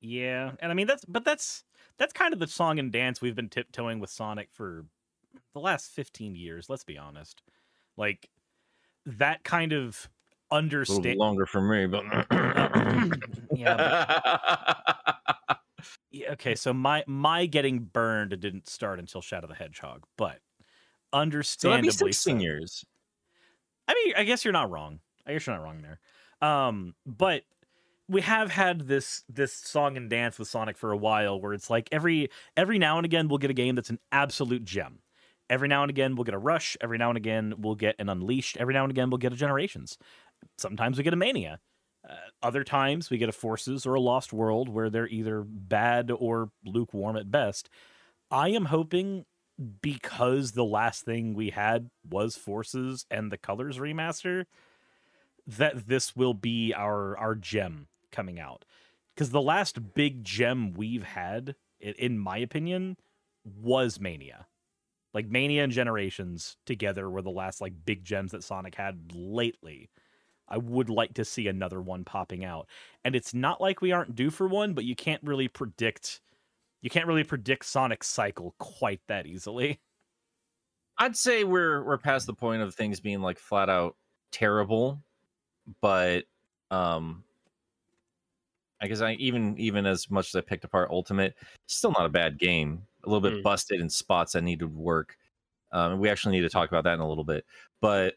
Yeah, 0.00 0.50
and 0.58 0.72
I 0.72 0.74
mean 0.74 0.88
that's 0.88 1.04
but 1.04 1.24
that's 1.24 1.62
that's 1.96 2.12
kind 2.12 2.32
of 2.32 2.40
the 2.40 2.48
song 2.48 2.80
and 2.80 2.90
dance 2.90 3.20
we've 3.20 3.36
been 3.36 3.48
tiptoeing 3.50 4.00
with 4.00 4.10
Sonic 4.10 4.48
for 4.50 4.84
the 5.54 5.60
last 5.60 5.92
15 5.92 6.34
years, 6.34 6.68
let's 6.68 6.82
be 6.82 6.98
honest. 6.98 7.40
Like 7.96 8.28
that 9.06 9.44
kind 9.44 9.72
of 9.72 10.08
A 10.50 10.56
little 10.56 10.58
understand 10.58 11.18
longer 11.18 11.46
for 11.46 11.60
me, 11.60 11.86
but 11.86 12.02
yeah, 13.54 13.76
but- 15.46 15.58
yeah, 16.10 16.32
okay, 16.32 16.56
so 16.56 16.72
my 16.72 17.04
my 17.06 17.46
getting 17.46 17.78
burned 17.78 18.30
didn't 18.40 18.68
start 18.68 18.98
until 18.98 19.20
Shadow 19.20 19.46
the 19.46 19.54
Hedgehog, 19.54 20.04
but 20.16 20.40
so 21.12 21.18
that'd 21.18 21.22
understandably 21.22 21.88
be 21.88 22.12
16 22.12 22.38
so. 22.38 22.42
years. 22.42 22.84
I 23.88 23.94
mean, 23.94 24.14
I 24.16 24.24
guess 24.24 24.44
you're 24.44 24.52
not 24.52 24.70
wrong. 24.70 25.00
I 25.26 25.32
guess 25.32 25.46
you're 25.46 25.56
not 25.56 25.64
wrong 25.64 25.82
there. 25.82 25.98
Um, 26.48 26.94
but 27.06 27.42
we 28.08 28.22
have 28.22 28.50
had 28.50 28.88
this 28.88 29.22
this 29.28 29.52
song 29.52 29.96
and 29.96 30.10
dance 30.10 30.38
with 30.38 30.48
Sonic 30.48 30.76
for 30.76 30.92
a 30.92 30.96
while, 30.96 31.40
where 31.40 31.52
it's 31.52 31.70
like 31.70 31.88
every 31.92 32.28
every 32.56 32.78
now 32.78 32.98
and 32.98 33.04
again 33.04 33.28
we'll 33.28 33.38
get 33.38 33.50
a 33.50 33.54
game 33.54 33.74
that's 33.74 33.90
an 33.90 34.00
absolute 34.10 34.64
gem. 34.64 35.00
Every 35.48 35.68
now 35.68 35.82
and 35.82 35.90
again 35.90 36.16
we'll 36.16 36.24
get 36.24 36.34
a 36.34 36.38
Rush. 36.38 36.76
Every 36.80 36.98
now 36.98 37.08
and 37.10 37.16
again 37.16 37.54
we'll 37.58 37.74
get 37.74 37.96
an 37.98 38.08
Unleashed. 38.08 38.56
Every 38.56 38.74
now 38.74 38.84
and 38.84 38.90
again 38.90 39.10
we'll 39.10 39.18
get 39.18 39.32
a 39.32 39.36
Generations. 39.36 39.98
Sometimes 40.58 40.98
we 40.98 41.04
get 41.04 41.12
a 41.12 41.16
Mania. 41.16 41.60
Uh, 42.08 42.14
other 42.42 42.64
times 42.64 43.10
we 43.10 43.18
get 43.18 43.28
a 43.28 43.32
Forces 43.32 43.86
or 43.86 43.94
a 43.94 44.00
Lost 44.00 44.32
World, 44.32 44.68
where 44.68 44.88
they're 44.88 45.08
either 45.08 45.42
bad 45.46 46.10
or 46.10 46.50
lukewarm 46.64 47.16
at 47.16 47.30
best. 47.30 47.68
I 48.30 48.48
am 48.48 48.64
hoping 48.64 49.26
because 49.82 50.52
the 50.52 50.64
last 50.64 51.04
thing 51.04 51.34
we 51.34 51.50
had 51.50 51.90
was 52.08 52.36
Forces 52.36 53.06
and 53.10 53.30
the 53.30 53.38
Colors 53.38 53.78
remaster, 53.78 54.46
that 55.46 55.86
this 55.86 56.16
will 56.16 56.34
be 56.34 56.72
our 56.74 57.16
our 57.16 57.34
gem 57.34 57.88
coming 58.10 58.40
out. 58.40 58.64
Because 59.14 59.30
the 59.30 59.42
last 59.42 59.94
big 59.94 60.24
gem 60.24 60.72
we've 60.72 61.02
had, 61.02 61.56
in 61.80 62.18
my 62.18 62.38
opinion, 62.38 62.96
was 63.44 64.00
Mania. 64.00 64.46
Like 65.12 65.28
Mania 65.28 65.64
and 65.64 65.72
Generations 65.72 66.56
together 66.64 67.10
were 67.10 67.22
the 67.22 67.30
last 67.30 67.60
like 67.60 67.84
big 67.84 68.04
gems 68.04 68.32
that 68.32 68.44
Sonic 68.44 68.76
had 68.76 69.12
lately. 69.12 69.90
I 70.48 70.56
would 70.58 70.88
like 70.90 71.14
to 71.14 71.24
see 71.24 71.48
another 71.48 71.80
one 71.80 72.04
popping 72.04 72.44
out. 72.44 72.66
And 73.04 73.14
it's 73.14 73.34
not 73.34 73.60
like 73.60 73.80
we 73.80 73.92
aren't 73.92 74.16
due 74.16 74.30
for 74.30 74.48
one, 74.48 74.72
but 74.72 74.84
you 74.84 74.96
can't 74.96 75.22
really 75.22 75.48
predict 75.48 76.20
you 76.82 76.90
can't 76.90 77.06
really 77.06 77.24
predict 77.24 77.64
Sonic's 77.66 78.06
cycle 78.08 78.54
quite 78.58 79.00
that 79.08 79.26
easily. 79.26 79.80
I'd 80.98 81.16
say 81.16 81.44
we're 81.44 81.82
we're 81.84 81.98
past 81.98 82.26
the 82.26 82.34
point 82.34 82.62
of 82.62 82.74
things 82.74 83.00
being 83.00 83.20
like 83.22 83.38
flat 83.38 83.68
out 83.70 83.96
terrible, 84.32 85.02
but 85.80 86.24
um 86.70 87.24
I 88.82 88.86
guess 88.86 89.00
I 89.00 89.12
even 89.14 89.56
even 89.58 89.86
as 89.86 90.10
much 90.10 90.28
as 90.28 90.34
I 90.36 90.40
picked 90.42 90.64
apart 90.64 90.90
Ultimate, 90.90 91.34
still 91.66 91.92
not 91.92 92.06
a 92.06 92.10
bad 92.10 92.38
game. 92.38 92.86
A 93.04 93.08
little 93.08 93.20
bit 93.22 93.38
Mm. 93.40 93.42
busted 93.42 93.80
in 93.80 93.88
spots 93.88 94.32
that 94.32 94.42
needed 94.42 94.74
work. 94.74 95.16
Um, 95.72 96.00
we 96.00 96.08
actually 96.10 96.34
need 96.36 96.42
to 96.42 96.50
talk 96.50 96.68
about 96.68 96.84
that 96.84 96.94
in 96.94 97.00
a 97.00 97.08
little 97.08 97.24
bit. 97.24 97.46
But 97.80 98.16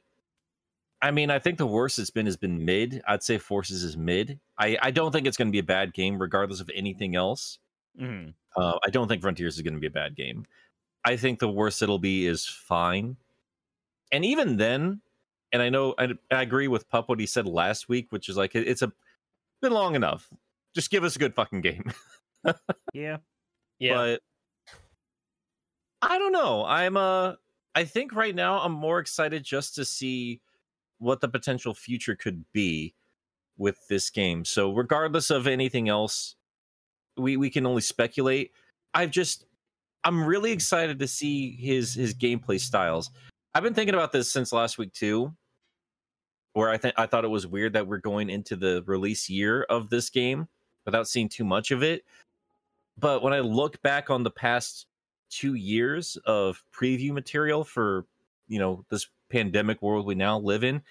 I 1.01 1.11
mean, 1.11 1.29
I 1.29 1.39
think 1.39 1.57
the 1.57 1.67
worst 1.67 1.99
it's 1.99 2.09
been 2.09 2.25
has 2.25 2.37
been 2.37 2.63
mid. 2.65 3.01
I'd 3.07 3.23
say 3.23 3.37
Forces 3.37 3.83
is 3.83 3.97
mid. 3.97 4.39
I, 4.57 4.77
I 4.81 4.91
don't 4.91 5.11
think 5.11 5.27
it's 5.27 5.35
going 5.37 5.49
to 5.49 5.51
be 5.51 5.59
a 5.59 5.63
bad 5.63 5.93
game, 5.93 6.17
regardless 6.21 6.61
of 6.61 6.69
anything 6.73 7.15
else. 7.15 7.59
Hmm 7.97 8.29
Uh, 8.55 8.77
I 8.85 8.89
don't 8.89 9.07
think 9.07 9.21
Frontiers 9.21 9.55
is 9.55 9.61
going 9.61 9.73
to 9.73 9.79
be 9.79 9.87
a 9.87 9.91
bad 9.91 10.15
game. 10.15 10.45
I 11.05 11.17
think 11.17 11.39
the 11.39 11.49
worst 11.49 11.81
it'll 11.81 11.99
be 11.99 12.25
is 12.27 12.45
fine. 12.45 13.17
And 14.11 14.23
even 14.23 14.57
then, 14.57 15.01
and 15.51 15.61
I 15.61 15.69
know 15.69 15.95
I, 15.97 16.09
I 16.31 16.41
agree 16.43 16.67
with 16.67 16.87
Pup 16.89 17.09
what 17.09 17.19
he 17.19 17.25
said 17.25 17.47
last 17.47 17.89
week, 17.89 18.11
which 18.11 18.29
is 18.29 18.37
like 18.37 18.55
it- 18.55 18.67
it's 18.67 18.81
a 18.81 18.91
been 19.61 19.73
long 19.73 19.95
enough. 19.95 20.29
Just 20.75 20.89
give 20.91 21.03
us 21.03 21.15
a 21.15 21.19
good 21.19 21.35
fucking 21.35 21.61
game. 21.61 21.91
Yeah. 22.93 23.17
Yeah. 23.79 23.93
But 23.95 24.21
I 26.01 26.17
don't 26.17 26.31
know. 26.33 26.65
I'm 26.65 26.97
uh 26.97 27.33
I 27.75 27.85
think 27.85 28.13
right 28.13 28.35
now 28.35 28.59
I'm 28.59 28.71
more 28.73 28.99
excited 28.99 29.43
just 29.43 29.75
to 29.75 29.85
see 29.85 30.41
what 30.99 31.21
the 31.21 31.27
potential 31.29 31.73
future 31.73 32.15
could 32.15 32.43
be 32.53 32.93
with 33.57 33.77
this 33.87 34.09
game. 34.09 34.45
So 34.45 34.73
regardless 34.73 35.29
of 35.29 35.47
anything 35.47 35.89
else, 35.89 36.35
we 37.17 37.37
we 37.37 37.49
can 37.49 37.65
only 37.65 37.81
speculate. 37.81 38.51
I've 38.93 39.11
just 39.11 39.45
I'm 40.03 40.25
really 40.25 40.51
excited 40.51 40.99
to 40.99 41.07
see 41.07 41.55
his 41.55 41.93
his 41.93 42.13
gameplay 42.13 42.59
styles. 42.59 43.11
I've 43.53 43.63
been 43.63 43.73
thinking 43.73 43.95
about 43.95 44.11
this 44.11 44.31
since 44.31 44.51
last 44.51 44.77
week 44.77 44.93
too. 44.93 45.33
Where 46.53 46.69
I 46.69 46.77
think 46.77 46.95
I 46.97 47.05
thought 47.05 47.25
it 47.25 47.29
was 47.29 47.47
weird 47.47 47.73
that 47.73 47.87
we're 47.87 47.97
going 47.97 48.29
into 48.29 48.55
the 48.55 48.83
release 48.85 49.29
year 49.29 49.63
of 49.63 49.89
this 49.89 50.09
game 50.09 50.47
without 50.85 51.07
seeing 51.07 51.29
too 51.29 51.43
much 51.43 51.71
of 51.71 51.81
it. 51.81 52.03
But 52.97 53.23
when 53.23 53.33
I 53.33 53.39
look 53.39 53.81
back 53.81 54.09
on 54.09 54.23
the 54.23 54.31
past 54.31 54.85
two 55.29 55.55
years 55.55 56.15
of 56.25 56.63
preview 56.71 57.11
material 57.11 57.63
for 57.63 58.05
you 58.47 58.59
know 58.59 58.85
this 58.89 59.07
pandemic 59.29 59.81
world 59.81 60.05
we 60.05 60.15
now 60.15 60.37
live 60.37 60.63
in, 60.63 60.83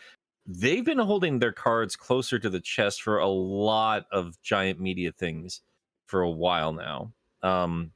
they've 0.46 0.84
been 0.84 0.98
holding 0.98 1.38
their 1.38 1.52
cards 1.52 1.94
closer 1.94 2.38
to 2.38 2.50
the 2.50 2.60
chest 2.60 3.02
for 3.02 3.18
a 3.18 3.28
lot 3.28 4.06
of 4.10 4.40
giant 4.42 4.80
media 4.80 5.12
things 5.12 5.60
for 6.12 6.20
a 6.20 6.30
while 6.30 6.74
now. 6.74 7.10
Um, 7.42 7.92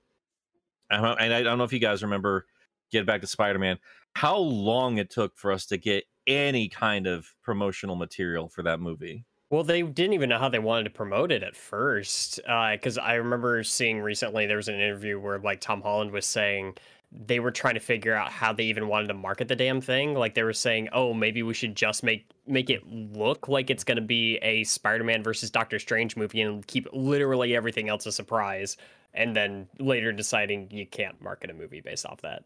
and 0.88 1.34
I 1.34 1.42
don't 1.42 1.58
know 1.58 1.64
if 1.64 1.72
you 1.74 1.78
guys 1.78 2.02
remember, 2.02 2.46
get 2.90 3.04
back 3.04 3.20
to 3.20 3.26
Spider 3.26 3.58
Man, 3.58 3.78
how 4.14 4.38
long 4.38 4.96
it 4.96 5.10
took 5.10 5.36
for 5.36 5.52
us 5.52 5.66
to 5.66 5.76
get 5.76 6.04
any 6.26 6.70
kind 6.70 7.06
of 7.06 7.26
promotional 7.42 7.94
material 7.94 8.48
for 8.48 8.62
that 8.62 8.80
movie. 8.80 9.26
Well, 9.50 9.64
they 9.64 9.82
didn't 9.82 10.14
even 10.14 10.30
know 10.30 10.38
how 10.38 10.48
they 10.48 10.58
wanted 10.58 10.84
to 10.84 10.90
promote 10.90 11.30
it 11.30 11.42
at 11.42 11.54
first. 11.54 12.36
Because 12.36 12.96
I 12.96 13.16
remember 13.16 13.62
seeing 13.62 14.00
recently 14.00 14.46
there 14.46 14.56
was 14.56 14.68
an 14.68 14.76
interview 14.76 15.20
where 15.20 15.38
like 15.38 15.60
Tom 15.60 15.82
Holland 15.82 16.10
was 16.10 16.24
saying 16.24 16.78
they 17.12 17.40
were 17.40 17.50
trying 17.50 17.74
to 17.74 17.80
figure 17.80 18.14
out 18.14 18.30
how 18.30 18.52
they 18.52 18.64
even 18.64 18.88
wanted 18.88 19.06
to 19.08 19.14
market 19.14 19.48
the 19.48 19.56
damn 19.56 19.80
thing. 19.80 20.14
Like 20.14 20.34
they 20.34 20.42
were 20.42 20.52
saying, 20.52 20.88
"Oh, 20.92 21.14
maybe 21.14 21.42
we 21.42 21.54
should 21.54 21.76
just 21.76 22.02
make 22.02 22.28
make 22.46 22.68
it 22.70 22.86
look 22.86 23.48
like 23.48 23.70
it's 23.70 23.84
going 23.84 23.96
to 23.96 24.02
be 24.02 24.36
a 24.38 24.64
Spider-Man 24.64 25.22
versus 25.22 25.50
Doctor 25.50 25.78
Strange 25.78 26.16
movie 26.16 26.40
and 26.40 26.66
keep 26.66 26.86
literally 26.92 27.54
everything 27.54 27.88
else 27.88 28.06
a 28.06 28.12
surprise." 28.12 28.76
And 29.14 29.34
then 29.34 29.68
later 29.78 30.12
deciding 30.12 30.70
you 30.70 30.86
can't 30.86 31.20
market 31.22 31.50
a 31.50 31.54
movie 31.54 31.80
based 31.80 32.04
off 32.04 32.20
that. 32.22 32.44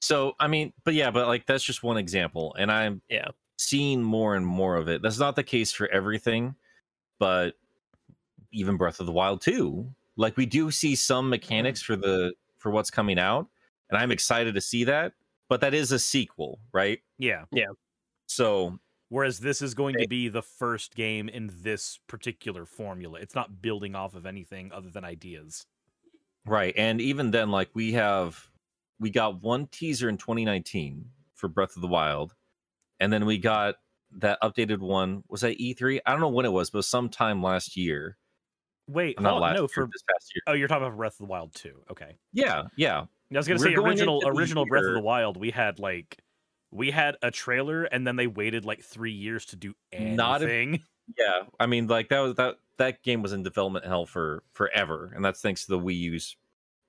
So 0.00 0.34
I 0.40 0.48
mean, 0.48 0.72
but 0.84 0.94
yeah, 0.94 1.10
but 1.10 1.26
like 1.26 1.46
that's 1.46 1.64
just 1.64 1.82
one 1.82 1.96
example, 1.96 2.54
and 2.58 2.72
I'm 2.72 3.02
Yeah. 3.08 3.28
seeing 3.58 4.02
more 4.02 4.36
and 4.36 4.46
more 4.46 4.76
of 4.76 4.88
it. 4.88 5.02
That's 5.02 5.18
not 5.18 5.36
the 5.36 5.44
case 5.44 5.72
for 5.72 5.88
everything, 5.88 6.54
but 7.18 7.54
even 8.52 8.76
Breath 8.76 9.00
of 9.00 9.06
the 9.06 9.12
Wild 9.12 9.42
too. 9.42 9.92
Like 10.16 10.36
we 10.36 10.46
do 10.46 10.70
see 10.70 10.94
some 10.94 11.28
mechanics 11.28 11.82
mm-hmm. 11.82 11.94
for 11.94 12.00
the 12.00 12.32
for 12.68 12.74
what's 12.74 12.90
coming 12.90 13.18
out, 13.18 13.46
and 13.88 13.98
I'm 13.98 14.12
excited 14.12 14.54
to 14.54 14.60
see 14.60 14.84
that. 14.84 15.14
But 15.48 15.62
that 15.62 15.72
is 15.72 15.92
a 15.92 15.98
sequel, 15.98 16.60
right? 16.74 16.98
Yeah. 17.18 17.44
Yeah. 17.50 17.68
So 18.26 18.78
Whereas 19.10 19.40
this 19.40 19.62
is 19.62 19.72
going 19.72 19.96
to 19.98 20.06
be 20.06 20.28
the 20.28 20.42
first 20.42 20.94
game 20.94 21.30
in 21.30 21.50
this 21.62 21.98
particular 22.08 22.66
formula. 22.66 23.18
It's 23.20 23.34
not 23.34 23.62
building 23.62 23.94
off 23.94 24.14
of 24.14 24.26
anything 24.26 24.70
other 24.70 24.90
than 24.90 25.02
ideas. 25.02 25.64
Right. 26.44 26.74
And 26.76 27.00
even 27.00 27.30
then, 27.30 27.50
like 27.50 27.70
we 27.72 27.92
have 27.92 28.50
we 29.00 29.08
got 29.08 29.42
one 29.42 29.66
teaser 29.68 30.10
in 30.10 30.18
2019 30.18 31.06
for 31.34 31.48
Breath 31.48 31.74
of 31.74 31.80
the 31.80 31.88
Wild, 31.88 32.34
and 33.00 33.10
then 33.10 33.24
we 33.24 33.38
got 33.38 33.76
that 34.18 34.38
updated 34.42 34.80
one. 34.80 35.24
Was 35.30 35.40
that 35.40 35.58
E3? 35.58 36.00
I 36.04 36.10
don't 36.10 36.20
know 36.20 36.28
when 36.28 36.44
it 36.44 36.52
was, 36.52 36.68
but 36.68 36.84
sometime 36.84 37.42
last 37.42 37.78
year. 37.78 38.18
Wait, 38.88 39.20
Not 39.20 39.30
hold- 39.30 39.42
last 39.42 39.54
no, 39.56 39.60
year, 39.62 39.68
for 39.68 39.86
this 39.92 40.02
past 40.10 40.32
year. 40.34 40.42
oh, 40.46 40.52
you're 40.54 40.66
talking 40.68 40.86
about 40.86 40.96
Breath 40.96 41.12
of 41.14 41.18
the 41.18 41.24
Wild 41.26 41.54
too. 41.54 41.82
Okay, 41.90 42.16
Yeah, 42.32 42.64
yeah. 42.76 43.00
I 43.00 43.36
was 43.36 43.46
gonna 43.46 43.60
We're 43.60 43.66
say 43.66 43.74
going 43.74 43.86
original 43.88 44.22
original 44.26 44.64
Breath 44.66 44.84
of 44.84 44.94
the 44.94 45.00
Wild. 45.00 45.36
We 45.36 45.50
had 45.50 45.78
like 45.78 46.18
we 46.70 46.90
had 46.90 47.16
a 47.22 47.30
trailer, 47.30 47.84
and 47.84 48.06
then 48.06 48.16
they 48.16 48.26
waited 48.26 48.64
like 48.64 48.82
three 48.82 49.12
years 49.12 49.44
to 49.46 49.56
do 49.56 49.74
Not 49.98 50.42
a- 50.42 50.44
anything. 50.50 50.80
Yeah. 51.18 51.44
I 51.58 51.64
mean, 51.64 51.86
like 51.86 52.10
that 52.10 52.20
was 52.20 52.34
that 52.34 52.56
that 52.76 53.02
game 53.02 53.22
was 53.22 53.32
in 53.32 53.42
development 53.42 53.86
hell 53.86 54.04
for 54.04 54.42
forever, 54.52 55.10
and 55.16 55.24
that's 55.24 55.40
thanks 55.40 55.64
to 55.64 55.70
the 55.70 55.78
Wii 55.78 55.96
U's 56.00 56.36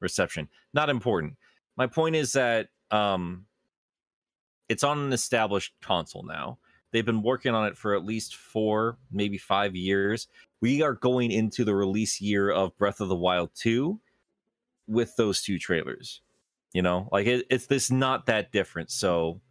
reception. 0.01 0.49
Not 0.73 0.89
important. 0.89 1.37
My 1.77 1.87
point 1.87 2.17
is 2.17 2.33
that 2.33 2.67
um 2.91 3.45
it's 4.67 4.83
on 4.83 4.99
an 4.99 5.13
established 5.13 5.73
console 5.81 6.23
now. 6.23 6.59
They've 6.91 7.05
been 7.05 7.21
working 7.21 7.53
on 7.53 7.67
it 7.67 7.77
for 7.77 7.95
at 7.95 8.03
least 8.03 8.35
four, 8.35 8.97
maybe 9.11 9.37
five 9.37 9.75
years. 9.75 10.27
We 10.61 10.81
are 10.81 10.93
going 10.93 11.31
into 11.31 11.63
the 11.63 11.75
release 11.75 12.19
year 12.19 12.49
of 12.49 12.77
Breath 12.77 12.99
of 12.99 13.09
the 13.09 13.15
Wild 13.15 13.51
2 13.55 13.99
with 14.87 15.15
those 15.15 15.41
two 15.41 15.59
trailers. 15.59 16.21
You 16.73 16.81
know, 16.81 17.09
like 17.11 17.27
it, 17.27 17.45
it's 17.49 17.67
this 17.67 17.89
not 17.89 18.25
that 18.27 18.51
different. 18.51 18.91
So 18.91 19.41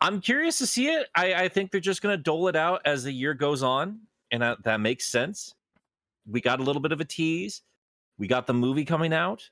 I'm 0.00 0.20
curious 0.20 0.58
to 0.58 0.66
see 0.66 0.88
it. 0.88 1.06
I, 1.14 1.34
I 1.34 1.48
think 1.48 1.70
they're 1.70 1.80
just 1.80 2.02
going 2.02 2.16
to 2.16 2.22
dole 2.22 2.48
it 2.48 2.56
out 2.56 2.82
as 2.84 3.04
the 3.04 3.12
year 3.12 3.34
goes 3.34 3.62
on, 3.62 4.00
and 4.30 4.42
that, 4.42 4.62
that 4.64 4.80
makes 4.80 5.06
sense. 5.06 5.54
We 6.28 6.40
got 6.40 6.60
a 6.60 6.62
little 6.62 6.82
bit 6.82 6.92
of 6.92 7.00
a 7.00 7.04
tease. 7.04 7.62
We 8.18 8.26
got 8.26 8.46
the 8.46 8.54
movie 8.54 8.84
coming 8.84 9.12
out, 9.12 9.48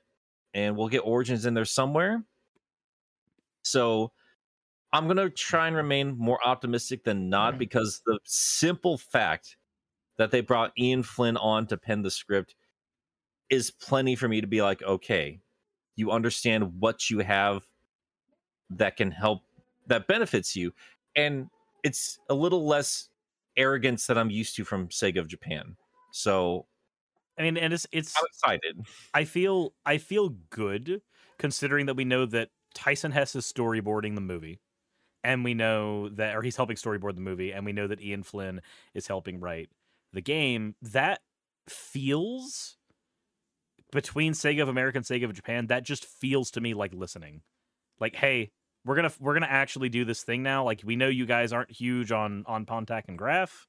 and 0.53 0.75
we'll 0.75 0.87
get 0.87 0.99
Origins 0.99 1.45
in 1.45 1.53
there 1.53 1.65
somewhere. 1.65 2.23
So 3.63 4.11
I'm 4.93 5.05
going 5.05 5.17
to 5.17 5.29
try 5.29 5.67
and 5.67 5.75
remain 5.75 6.17
more 6.17 6.39
optimistic 6.45 7.03
than 7.03 7.29
not 7.29 7.55
mm. 7.55 7.59
because 7.59 8.01
the 8.05 8.19
simple 8.23 8.97
fact 8.97 9.57
that 10.17 10.31
they 10.31 10.41
brought 10.41 10.71
Ian 10.77 11.03
Flynn 11.03 11.37
on 11.37 11.67
to 11.67 11.77
pen 11.77 12.01
the 12.01 12.11
script 12.11 12.55
is 13.49 13.71
plenty 13.71 14.15
for 14.15 14.27
me 14.27 14.41
to 14.41 14.47
be 14.47 14.61
like, 14.61 14.81
okay, 14.83 15.39
you 15.95 16.11
understand 16.11 16.79
what 16.79 17.09
you 17.09 17.19
have 17.19 17.63
that 18.69 18.97
can 18.97 19.11
help 19.11 19.41
that 19.87 20.07
benefits 20.07 20.55
you. 20.55 20.73
And 21.15 21.49
it's 21.83 22.19
a 22.29 22.33
little 22.33 22.65
less 22.65 23.09
arrogance 23.57 24.07
that 24.07 24.17
i'm 24.17 24.29
used 24.29 24.55
to 24.55 24.63
from 24.63 24.87
sega 24.87 25.19
of 25.19 25.27
japan. 25.27 25.75
So 26.11 26.65
I 27.37 27.43
mean, 27.43 27.57
and 27.57 27.73
it's 27.73 27.87
it's 27.91 28.15
i'm 28.17 28.25
excited. 28.25 28.85
I 29.13 29.25
feel 29.25 29.73
I 29.85 29.97
feel 29.97 30.29
good 30.49 31.01
considering 31.37 31.87
that 31.87 31.95
we 31.95 32.05
know 32.05 32.25
that 32.27 32.49
Tyson 32.73 33.11
Hesse 33.11 33.35
is 33.35 33.51
storyboarding 33.51 34.15
the 34.15 34.21
movie, 34.21 34.59
and 35.23 35.43
we 35.43 35.53
know 35.53 36.09
that 36.09 36.35
or 36.35 36.41
he's 36.41 36.55
helping 36.55 36.75
storyboard 36.75 37.15
the 37.15 37.21
movie, 37.21 37.51
and 37.51 37.65
we 37.65 37.73
know 37.73 37.87
that 37.87 38.01
Ian 38.01 38.23
Flynn 38.23 38.61
is 38.93 39.07
helping 39.07 39.39
write 39.39 39.69
the 40.13 40.21
game. 40.21 40.75
That 40.81 41.19
feels 41.67 42.77
between 43.91 44.33
Sega 44.33 44.61
of 44.61 44.69
America 44.69 44.97
and 44.97 45.05
Sega 45.05 45.25
of 45.25 45.33
Japan. 45.33 45.67
That 45.67 45.83
just 45.83 46.05
feels 46.05 46.51
to 46.51 46.61
me 46.61 46.73
like 46.73 46.93
listening. 46.93 47.41
Like, 47.99 48.15
hey, 48.15 48.51
we're 48.85 48.95
gonna 48.95 49.11
we're 49.19 49.33
gonna 49.33 49.47
actually 49.49 49.89
do 49.89 50.05
this 50.05 50.23
thing 50.23 50.43
now. 50.43 50.63
Like, 50.63 50.81
we 50.83 50.95
know 50.95 51.07
you 51.07 51.25
guys 51.25 51.53
aren't 51.53 51.71
huge 51.71 52.11
on 52.11 52.43
on 52.47 52.65
Pontac 52.65 53.03
and 53.07 53.17
Graff 53.17 53.67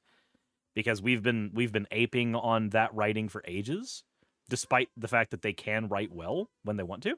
because 0.74 1.02
we've 1.02 1.22
been 1.22 1.50
we've 1.54 1.72
been 1.72 1.86
aping 1.90 2.34
on 2.34 2.70
that 2.70 2.94
writing 2.94 3.28
for 3.28 3.42
ages 3.46 4.04
despite 4.48 4.88
the 4.96 5.08
fact 5.08 5.30
that 5.30 5.42
they 5.42 5.52
can 5.52 5.88
write 5.88 6.12
well 6.12 6.50
when 6.64 6.76
they 6.76 6.82
want 6.82 7.02
to. 7.02 7.16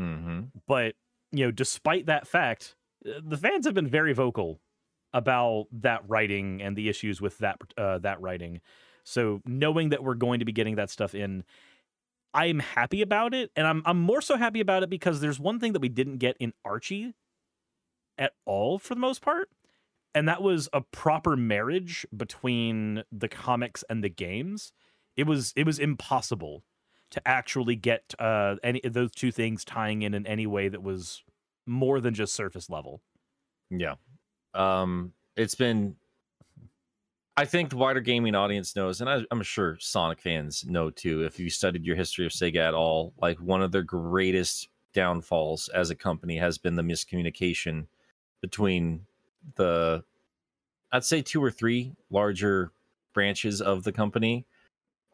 mm-hmm. 0.00 0.40
But 0.66 0.94
you 1.30 1.46
know, 1.46 1.50
despite 1.50 2.06
that 2.06 2.26
fact, 2.26 2.76
the 3.04 3.36
fans 3.36 3.66
have 3.66 3.74
been 3.74 3.88
very 3.88 4.12
vocal 4.12 4.60
about 5.12 5.66
that 5.72 6.02
writing 6.08 6.62
and 6.62 6.76
the 6.76 6.88
issues 6.88 7.20
with 7.20 7.38
that 7.38 7.56
uh, 7.76 7.98
that 7.98 8.20
writing. 8.20 8.60
So 9.04 9.40
knowing 9.44 9.90
that 9.90 10.02
we're 10.02 10.14
going 10.14 10.38
to 10.38 10.44
be 10.44 10.52
getting 10.52 10.76
that 10.76 10.90
stuff 10.90 11.14
in, 11.14 11.44
I'm 12.34 12.60
happy 12.60 13.02
about 13.02 13.34
it, 13.34 13.50
and 13.56 13.66
I'm 13.66 13.82
I'm 13.84 14.00
more 14.00 14.20
so 14.20 14.36
happy 14.36 14.60
about 14.60 14.82
it 14.82 14.90
because 14.90 15.20
there's 15.20 15.40
one 15.40 15.58
thing 15.58 15.72
that 15.72 15.82
we 15.82 15.88
didn't 15.88 16.18
get 16.18 16.36
in 16.38 16.52
Archie 16.64 17.14
at 18.18 18.32
all 18.46 18.78
for 18.78 18.94
the 18.94 19.00
most 19.00 19.20
part, 19.20 19.48
and 20.14 20.28
that 20.28 20.42
was 20.42 20.68
a 20.72 20.80
proper 20.80 21.36
marriage 21.36 22.06
between 22.16 23.02
the 23.10 23.28
comics 23.28 23.84
and 23.90 24.02
the 24.02 24.08
games. 24.08 24.72
It 25.16 25.26
was 25.26 25.52
it 25.56 25.66
was 25.66 25.78
impossible 25.78 26.64
to 27.10 27.28
actually 27.28 27.76
get 27.76 28.14
uh, 28.18 28.56
any 28.62 28.80
those 28.84 29.12
two 29.12 29.30
things 29.30 29.64
tying 29.64 30.00
in 30.02 30.14
in 30.14 30.26
any 30.26 30.46
way 30.46 30.68
that 30.68 30.82
was 30.82 31.22
more 31.66 32.00
than 32.00 32.14
just 32.14 32.34
surface 32.34 32.68
level. 32.68 33.00
Yeah. 33.70 33.94
Um, 34.54 35.12
it's 35.36 35.54
been. 35.54 35.96
I 37.34 37.46
think 37.46 37.70
the 37.70 37.78
wider 37.78 38.00
gaming 38.00 38.34
audience 38.34 38.76
knows, 38.76 39.00
and 39.00 39.08
I, 39.08 39.22
I'm 39.30 39.42
sure 39.42 39.78
Sonic 39.80 40.20
fans 40.20 40.66
know 40.66 40.90
too. 40.90 41.24
If 41.24 41.40
you 41.40 41.48
studied 41.48 41.84
your 41.84 41.96
history 41.96 42.26
of 42.26 42.32
Sega 42.32 42.56
at 42.56 42.74
all, 42.74 43.14
like 43.22 43.38
one 43.38 43.62
of 43.62 43.72
their 43.72 43.82
greatest 43.82 44.68
downfalls 44.92 45.68
as 45.68 45.88
a 45.88 45.94
company 45.94 46.36
has 46.36 46.58
been 46.58 46.76
the 46.76 46.82
miscommunication 46.82 47.86
between 48.42 49.06
the, 49.54 50.04
I'd 50.92 51.04
say 51.04 51.22
two 51.22 51.42
or 51.42 51.50
three 51.50 51.94
larger 52.10 52.70
branches 53.14 53.62
of 53.62 53.84
the 53.84 53.92
company, 53.92 54.44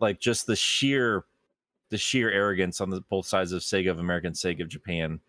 like 0.01 0.19
just 0.19 0.47
the 0.47 0.57
sheer, 0.57 1.25
the 1.91 1.99
sheer 1.99 2.31
arrogance 2.31 2.81
on 2.81 2.91
the 2.91 3.01
both 3.03 3.27
sides 3.27 3.53
of 3.53 3.63
Sega 3.63 3.91
of 3.91 4.01
American 4.01 4.33
Sega 4.33 4.63
of 4.63 4.69
Japan. 4.69 5.21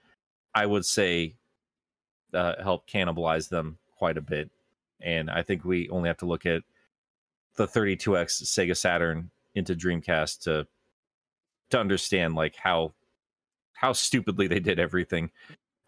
I 0.53 0.65
would 0.65 0.85
say 0.85 1.35
uh, 2.33 2.61
help 2.61 2.89
cannibalize 2.89 3.49
them 3.49 3.77
quite 3.97 4.17
a 4.17 4.21
bit. 4.21 4.49
And 5.01 5.29
I 5.29 5.43
think 5.43 5.63
we 5.63 5.89
only 5.89 6.09
have 6.09 6.17
to 6.17 6.25
look 6.25 6.45
at 6.45 6.63
the 7.55 7.67
32x 7.67 8.43
Sega 8.43 8.75
Saturn 8.75 9.31
into 9.55 9.75
Dreamcast 9.75 10.43
to 10.43 10.67
to 11.69 11.79
understand 11.79 12.35
like 12.35 12.55
how 12.55 12.93
how 13.73 13.93
stupidly 13.93 14.47
they 14.47 14.59
did 14.59 14.79
everything. 14.79 15.31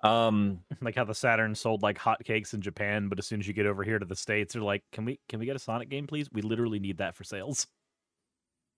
Um 0.03 0.59
like 0.81 0.95
how 0.95 1.05
the 1.05 1.15
Saturn 1.15 1.55
sold 1.55 1.81
like 1.81 1.97
hotcakes 1.97 2.53
in 2.53 2.61
Japan, 2.61 3.07
but 3.07 3.19
as 3.19 3.27
soon 3.27 3.39
as 3.39 3.47
you 3.47 3.53
get 3.53 3.65
over 3.65 3.83
here 3.83 3.99
to 3.99 4.05
the 4.05 4.15
states, 4.15 4.53
they're 4.53 4.61
like, 4.61 4.83
"Can 4.91 5.05
we 5.05 5.19
can 5.29 5.39
we 5.39 5.45
get 5.45 5.55
a 5.55 5.59
Sonic 5.59 5.89
game, 5.89 6.07
please? 6.07 6.29
We 6.31 6.41
literally 6.41 6.79
need 6.79 6.97
that 6.97 7.15
for 7.15 7.23
sales." 7.23 7.67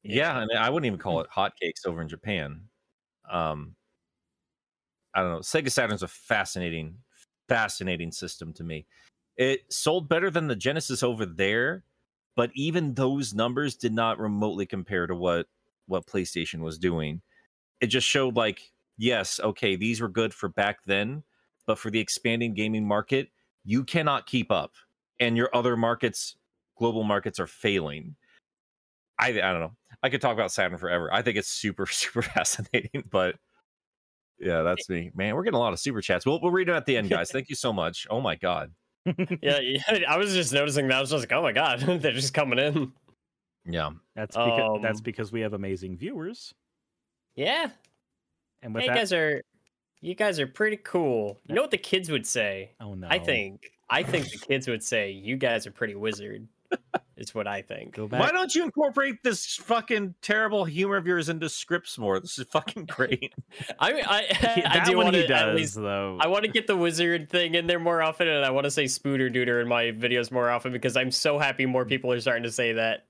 yeah, 0.04 0.42
and 0.42 0.52
I 0.52 0.70
wouldn't 0.70 0.86
even 0.86 1.00
call 1.00 1.22
it 1.22 1.30
hotcakes 1.34 1.86
over 1.88 2.02
in 2.02 2.10
Japan. 2.10 2.62
Um 3.30 3.76
I 5.16 5.22
don't 5.22 5.32
know. 5.32 5.40
Sega 5.40 5.72
Saturn's 5.72 6.04
a 6.04 6.08
fascinating 6.08 6.96
fascinating 7.48 8.12
system 8.12 8.54
to 8.54 8.64
me. 8.64 8.86
It 9.38 9.62
sold 9.72 10.08
better 10.10 10.30
than 10.30 10.48
the 10.48 10.56
Genesis 10.56 11.04
over 11.04 11.26
there, 11.26 11.84
but 12.36 12.52
even 12.54 12.94
those 12.94 13.34
numbers 13.34 13.76
did 13.76 13.94
not 13.94 14.20
remotely 14.20 14.66
compare 14.66 15.08
to 15.08 15.16
what 15.16 15.48
what 15.88 16.06
PlayStation 16.06 16.60
was 16.60 16.78
doing. 16.78 17.22
It 17.82 17.88
just 17.88 18.08
showed 18.08 18.36
like, 18.36 18.72
yes, 18.98 19.40
okay, 19.44 19.76
these 19.76 20.00
were 20.02 20.10
good 20.10 20.34
for 20.34 20.50
back 20.50 20.84
then, 20.86 21.24
but 21.68 21.78
for 21.78 21.92
the 21.92 22.00
expanding 22.00 22.54
gaming 22.54 22.88
market, 22.88 23.30
you 23.66 23.84
cannot 23.84 24.26
keep 24.26 24.52
up, 24.52 24.74
and 25.20 25.36
your 25.36 25.50
other 25.54 25.76
markets, 25.76 26.38
global 26.78 27.04
markets, 27.04 27.40
are 27.40 27.48
failing. 27.48 28.16
I 29.20 29.30
I 29.30 29.52
don't 29.52 29.60
know. 29.60 29.76
I 30.02 30.10
could 30.10 30.22
talk 30.22 30.34
about 30.34 30.52
Saturn 30.52 30.78
forever. 30.78 31.12
I 31.14 31.22
think 31.22 31.38
it's 31.38 31.50
super 31.50 31.86
super 31.88 32.22
fascinating, 32.22 33.04
but 33.10 33.36
yeah, 34.44 34.62
that's 34.62 34.90
me, 34.90 35.12
man. 35.16 35.36
We're 35.36 35.44
getting 35.44 35.58
a 35.58 35.60
lot 35.60 35.74
of 35.74 35.80
super 35.80 36.02
chats. 36.02 36.26
We'll 36.26 36.40
we'll 36.42 36.52
read 36.52 36.68
them 36.68 36.76
at 36.76 36.86
the 36.86 36.98
end, 36.98 37.10
guys. 37.10 37.32
Thank 37.34 37.50
you 37.50 37.56
so 37.56 37.72
much. 37.74 38.08
Oh 38.10 38.22
my 38.22 38.36
god. 38.36 38.72
yeah, 39.42 39.60
yeah, 39.60 39.82
I 40.08 40.18
was 40.18 40.34
just 40.34 40.54
noticing 40.54 40.88
that. 40.88 40.98
I 40.98 41.02
was 41.02 41.10
just 41.10 41.24
like, 41.24 41.32
oh 41.32 41.42
my 41.42 41.52
god, 41.52 41.80
they're 42.02 42.12
just 42.12 42.34
coming 42.34 42.60
in. 42.60 42.92
Yeah. 43.66 43.92
That's 44.16 44.36
because 44.36 44.82
that's 44.82 45.00
Um, 45.00 45.04
because 45.04 45.32
we 45.32 45.42
have 45.42 45.54
amazing 45.54 45.98
viewers. 45.98 46.54
Yeah, 47.36 47.70
And 48.62 48.74
with 48.76 48.84
hey, 48.84 48.90
you 48.90 48.96
guys 48.96 49.12
are, 49.14 49.42
you 50.02 50.16
guys 50.16 50.40
are 50.40 50.48
pretty 50.48 50.78
cool. 50.78 51.40
You 51.48 51.56
know 51.56 51.62
what 51.62 51.72
the 51.72 51.78
kids 51.78 52.12
would 52.12 52.28
say? 52.28 52.72
oh 52.80 52.94
no, 52.94 53.08
I 53.10 53.18
think, 53.20 53.72
I 53.90 54.04
think 54.04 54.30
the 54.30 54.38
kids 54.38 54.68
would 54.68 54.84
say, 54.84 55.12
you 55.12 55.36
guys 55.36 55.66
are 55.66 55.72
pretty 55.72 55.96
wizard. 55.96 56.48
Is 57.16 57.34
what 57.34 57.48
I 57.48 57.62
think. 57.62 57.94
go 57.96 58.08
back. 58.08 58.20
Why 58.20 58.32
don't 58.32 58.54
you 58.54 58.64
incorporate 58.64 59.24
this 59.24 59.56
fucking 59.58 60.16
terrible 60.22 60.66
humor 60.66 60.98
of 60.98 61.06
yours 61.08 61.30
into 61.30 61.48
scripts 61.48 61.98
more? 61.98 62.20
This 62.20 62.38
is 62.40 62.46
fucking 62.48 62.86
great. 62.86 63.34
I 63.80 63.94
mean, 63.94 64.04
I, 64.06 64.24
He- 64.56 64.64
I 64.64 64.84
do 64.84 64.98
want 64.98 65.14
to 65.14 65.26
does 65.28 65.42
at 65.42 65.56
least. 65.56 65.76
though. 65.76 66.18
I 66.20 66.28
want 66.28 66.44
to 66.44 66.52
get 66.52 66.68
the 66.68 66.76
wizard 66.76 67.30
thing 67.30 67.56
in 67.56 67.68
there 67.68 67.80
more 67.80 68.02
often, 68.02 68.28
and 68.28 68.44
I 68.44 68.50
want 68.50 68.66
to 68.66 68.72
say 68.72 68.88
spooter 68.88 69.30
dooter 69.30 69.62
in 69.62 69.68
my 69.68 69.86
videos 69.86 70.32
more 70.32 70.50
often 70.50 70.72
because 70.74 70.98
I'm 70.98 71.12
so 71.12 71.38
happy 71.40 71.66
more 71.66 71.86
people 71.86 72.12
are 72.12 72.20
starting 72.20 72.44
to 72.44 72.52
say 72.52 72.74
that. 72.74 73.06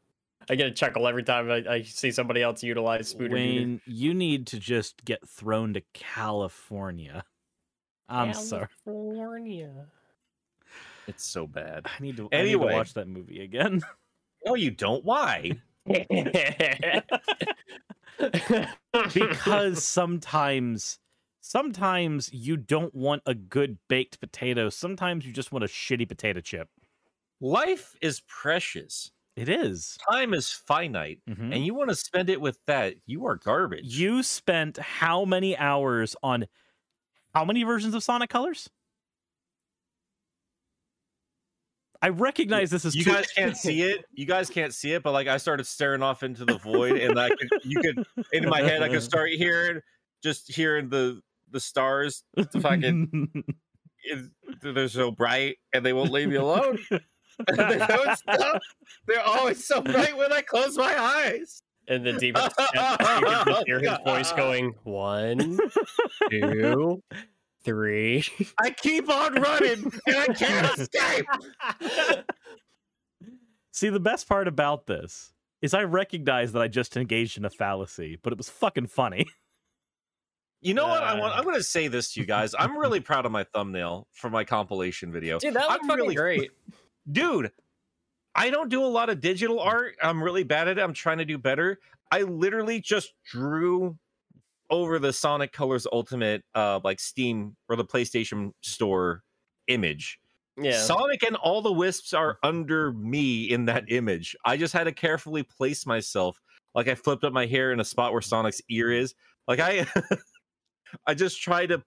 I 0.50 0.56
get 0.56 0.68
a 0.68 0.72
chuckle 0.72 1.08
every 1.08 1.24
time 1.24 1.50
I, 1.50 1.64
I 1.68 1.82
see 1.84 2.12
somebody 2.12 2.42
else 2.42 2.62
utilize 2.62 3.08
spooter 3.08 3.30
dooter. 3.30 3.34
Wayne, 3.34 3.82
you 3.88 4.14
need 4.14 4.48
to 4.48 4.60
just 4.60 5.06
get 5.06 5.28
thrown 5.28 5.74
to 5.76 5.82
California. 5.94 7.24
I'm 8.10 8.34
sorry. 8.34 8.68
California. 8.84 9.86
It's 11.08 11.26
so 11.26 11.46
bad. 11.48 11.86
I 11.86 12.02
need 12.02 12.18
to, 12.18 12.24
I 12.32 12.38
need 12.38 12.40
Anyway. 12.50 12.72
to 12.72 12.78
watch 12.78 12.94
that 12.96 13.08
movie 13.08 13.42
again. 13.42 13.82
No, 14.46 14.56
you 14.56 14.72
don't. 14.72 15.06
Why? 15.06 15.54
because 19.14 19.84
sometimes 19.86 21.00
sometimes 21.42 22.30
you 22.34 22.58
don't 22.58 22.94
want 22.94 23.22
a 23.26 23.34
good 23.34 23.78
baked 23.88 24.20
potato. 24.20 24.70
Sometimes 24.70 25.26
you 25.26 25.34
just 25.34 25.52
want 25.52 25.64
a 25.64 25.68
shitty 25.68 26.08
potato 26.08 26.40
chip. 26.42 26.70
Life 27.42 27.96
is 28.02 28.22
precious. 28.28 29.12
It 29.36 29.50
is. 29.50 29.98
Time 30.12 30.34
is 30.34 30.52
finite. 30.52 31.20
Mhm. 31.28 31.54
And 31.56 31.66
you 31.66 31.74
want 31.74 31.90
to 31.90 31.96
spend 31.96 32.30
it 32.30 32.40
with 32.40 32.60
that. 32.68 32.96
You 33.06 33.26
are 33.26 33.36
garbage. 33.36 33.86
You 33.98 34.24
spent 34.24 34.78
how 34.78 35.26
many 35.26 35.58
hours 35.58 36.16
on 36.22 36.48
how 37.34 37.44
many 37.44 37.64
versions 37.64 37.96
of 37.96 38.04
Sonic 38.04 38.30
Colors? 38.30 38.70
I 42.04 42.10
recognize 42.10 42.70
this 42.70 42.84
is 42.84 42.96
you 42.96 43.06
too- 43.06 43.14
guys 43.14 43.28
can't 43.32 43.56
see 43.66 43.82
it. 43.82 44.04
You 44.14 44.26
guys 44.26 44.50
can't 44.50 44.74
see 44.74 44.92
it, 44.92 45.04
but 45.04 45.14
like 45.14 45.28
I 45.28 45.38
started 45.38 45.66
staring 45.66 46.04
off 46.04 46.22
into 46.22 46.44
the 46.44 46.58
void, 46.58 46.98
and 46.98 47.18
I 47.18 47.30
could, 47.30 47.50
you 47.64 47.80
could, 47.80 48.06
in 48.34 48.50
my 48.50 48.62
head, 48.62 48.84
I 48.84 48.90
could 48.90 49.02
start 49.02 49.30
hearing, 49.32 49.80
just 50.22 50.52
hearing 50.54 50.90
the 50.90 51.22
the 51.52 51.62
stars. 51.62 52.26
The 52.36 52.60
fucking, 52.60 53.32
it, 54.04 54.30
they're 54.62 54.90
so 54.90 55.12
bright, 55.12 55.58
and 55.74 55.86
they 55.86 55.94
won't 55.94 56.12
leave 56.12 56.28
me 56.28 56.36
alone. 56.36 56.78
they 56.92 57.56
don't 57.56 58.18
stop. 58.18 58.62
They're 59.08 59.22
always 59.22 59.66
so 59.66 59.82
bright 59.82 60.18
when 60.18 60.34
I 60.34 60.42
close 60.42 60.78
my 60.78 60.94
eyes. 61.00 61.64
And 61.88 62.06
the 62.06 62.14
deepest 62.14 62.56
depths, 62.74 63.20
you 63.20 63.54
can 63.54 63.64
hear 63.66 63.80
his 63.80 63.98
voice 64.06 64.32
going 64.34 64.74
one, 64.84 65.58
two, 66.30 67.02
three. 67.64 68.24
I 68.62 68.72
keep 68.72 69.10
on 69.10 69.36
running, 69.36 69.92
and 70.08 70.16
I 70.18 70.28
can't 70.28 70.78
escape. 70.80 71.26
See, 73.72 73.90
the 73.90 74.00
best 74.00 74.28
part 74.28 74.48
about 74.48 74.86
this 74.86 75.34
is 75.62 75.74
I 75.74 75.84
recognize 75.84 76.52
that 76.54 76.62
I 76.62 76.68
just 76.68 76.96
engaged 76.98 77.38
in 77.38 77.46
a 77.46 77.50
fallacy, 77.50 78.20
but 78.22 78.32
it 78.34 78.38
was 78.38 78.50
fucking 78.50 78.88
funny. 78.88 79.26
You 80.62 80.74
know 80.74 80.88
what? 80.88 81.04
I 81.04 81.20
want. 81.20 81.34
Uh. 81.34 81.38
I'm 81.38 81.44
going 81.44 81.56
to 81.58 81.64
say 81.64 81.88
this 81.90 82.14
to 82.14 82.20
you 82.22 82.26
guys. 82.26 82.56
I'm 82.58 82.78
really 82.78 83.00
proud 83.02 83.26
of 83.26 83.32
my 83.32 83.44
thumbnail 83.44 84.08
for 84.12 84.30
my 84.30 84.44
compilation 84.46 85.12
video. 85.12 85.40
Dude, 85.40 85.56
that 85.56 85.70
I'm 85.70 85.86
looked 85.88 86.00
really- 86.00 86.16
great. 86.16 86.52
dude 87.12 87.52
i 88.34 88.50
don't 88.50 88.70
do 88.70 88.82
a 88.82 88.88
lot 88.88 89.10
of 89.10 89.20
digital 89.20 89.60
art 89.60 89.96
i'm 90.02 90.24
really 90.24 90.44
bad 90.44 90.70
at 90.70 90.78
it 90.78 90.82
i'm 90.82 90.94
trying 90.94 91.18
to 91.18 91.26
do 91.26 91.38
better 91.38 91.78
i 92.12 92.22
literally 92.22 92.80
just 92.80 93.14
drew 93.30 93.98
over 94.70 95.00
the 95.00 95.12
sonic 95.14 95.52
colors 95.52 95.86
ultimate 95.92 96.44
uh 96.56 96.80
like 96.84 97.00
steam 97.00 97.56
or 97.70 97.76
the 97.76 97.86
playstation 97.86 98.52
store 98.62 99.22
image 99.68 100.20
Yeah. 100.58 100.80
sonic 100.80 101.24
and 101.24 101.36
all 101.38 101.62
the 101.62 101.72
wisps 101.72 102.14
are 102.14 102.38
under 102.44 102.94
me 102.94 103.46
in 103.50 103.66
that 103.66 103.86
image 103.90 104.36
i 104.46 104.58
just 104.58 104.74
had 104.74 104.86
to 104.86 104.92
carefully 104.92 105.44
place 105.44 105.86
myself 105.86 106.40
like 106.76 106.88
i 106.88 106.96
flipped 106.96 107.24
up 107.24 107.34
my 107.34 107.46
hair 107.46 107.72
in 107.72 107.80
a 107.80 107.86
spot 107.86 108.12
where 108.14 108.22
sonic's 108.22 108.62
ear 108.70 108.92
is 108.92 109.14
like 109.48 109.60
i 109.60 109.86
i 111.08 111.14
just 111.14 111.42
try 111.42 111.66
to 111.66 111.82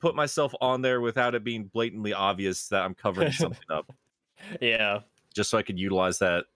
put 0.00 0.14
myself 0.14 0.54
on 0.60 0.82
there 0.82 1.00
without 1.00 1.34
it 1.34 1.44
being 1.44 1.64
blatantly 1.64 2.12
obvious 2.12 2.68
that 2.68 2.82
i'm 2.82 2.94
covering 2.94 3.32
something 3.32 3.66
up 3.70 3.92
yeah. 4.60 5.00
just 5.34 5.50
so 5.50 5.58
I 5.58 5.62
could 5.62 5.78
utilize 5.78 6.18
that 6.20 6.46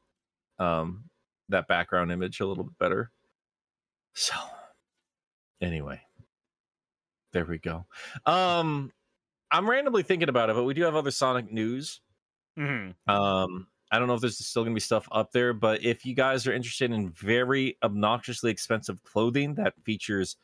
um 0.59 1.05
that 1.51 1.69
background 1.69 2.11
image 2.11 2.41
a 2.41 2.47
little 2.47 2.65
bit 2.65 2.79
better. 2.79 3.11
So 4.15 4.35
anyway, 5.65 6.01
there 7.33 7.45
we 7.45 7.59
go. 7.59 7.85
Um 8.27 8.93
I'm 9.51 9.69
randomly 9.69 10.03
thinking 10.03 10.29
about 10.29 10.51
it, 10.51 10.57
but 10.57 10.65
we 10.65 10.75
do 10.75 10.83
have 10.83 10.97
other 10.97 11.11
Sonic 11.11 11.53
news. 11.53 12.01
Mm-hmm. 12.59 13.11
Um 13.11 13.67
I 13.91 13.99
don't 13.99 14.09
know 14.09 14.15
if 14.15 14.21
there's 14.21 14.39
still 14.45 14.65
gonna 14.65 14.75
be 14.75 14.81
stuff 14.81 15.09
up 15.13 15.33
there, 15.33 15.53
but 15.53 15.85
if 15.85 16.05
you 16.05 16.15
guys 16.15 16.47
are 16.47 16.53
interested 16.53 16.91
in 16.91 17.11
very 17.11 17.77
obnoxiously 17.83 18.51
expensive 18.51 19.03
clothing 19.05 19.55
that 19.55 19.75
features 19.85 20.37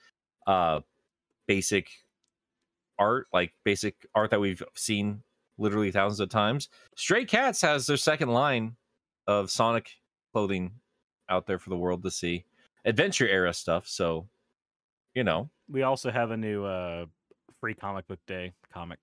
uh 0.46 0.80
basic 1.46 1.88
art, 2.98 3.26
like 3.32 3.52
basic 3.64 4.06
art 4.14 4.30
that 4.30 4.40
we've 4.40 4.62
seen 4.74 5.22
literally 5.58 5.90
thousands 5.90 6.20
of 6.20 6.28
times, 6.28 6.68
Stray 6.96 7.24
Cats 7.24 7.60
has 7.62 7.86
their 7.86 7.96
second 7.96 8.28
line 8.28 8.76
of 9.26 9.50
Sonic 9.50 9.90
clothing 10.32 10.72
out 11.28 11.46
there 11.46 11.58
for 11.58 11.70
the 11.70 11.76
world 11.76 12.02
to 12.02 12.10
see. 12.10 12.44
Adventure 12.84 13.28
era 13.28 13.52
stuff, 13.52 13.86
so 13.88 14.28
you 15.14 15.24
know. 15.24 15.50
We 15.68 15.82
also 15.82 16.10
have 16.10 16.30
a 16.30 16.36
new 16.36 16.64
uh, 16.64 17.06
free 17.60 17.74
comic 17.74 18.06
book 18.08 18.20
day 18.26 18.52
comic 18.72 18.98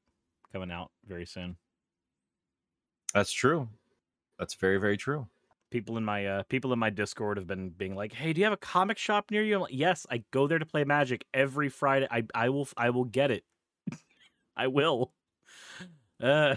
coming 0.51 0.71
out 0.71 0.91
very 1.07 1.25
soon. 1.25 1.55
That's 3.13 3.31
true. 3.31 3.69
That's 4.37 4.53
very, 4.53 4.77
very 4.77 4.97
true. 4.97 5.27
People 5.69 5.97
in 5.97 6.05
my 6.05 6.25
uh, 6.25 6.43
people 6.43 6.71
in 6.73 6.79
my 6.79 6.89
Discord 6.89 7.37
have 7.37 7.47
been 7.47 7.69
being 7.69 7.95
like, 7.95 8.13
"Hey, 8.13 8.31
do 8.33 8.39
you 8.39 8.45
have 8.45 8.53
a 8.53 8.57
comic 8.57 8.97
shop 8.97 9.31
near 9.31 9.43
you?" 9.43 9.55
I'm 9.55 9.61
like, 9.61 9.73
"Yes, 9.73 10.05
I 10.09 10.23
go 10.31 10.47
there 10.47 10.59
to 10.59 10.65
play 10.65 10.83
Magic 10.83 11.25
every 11.33 11.67
Friday. 11.69 12.07
I 12.09 12.23
I 12.33 12.49
will 12.49 12.67
I 12.77 12.89
will 12.91 13.03
get 13.05 13.31
it. 13.31 13.43
I 14.57 14.67
will." 14.67 15.13
Uh, 16.19 16.55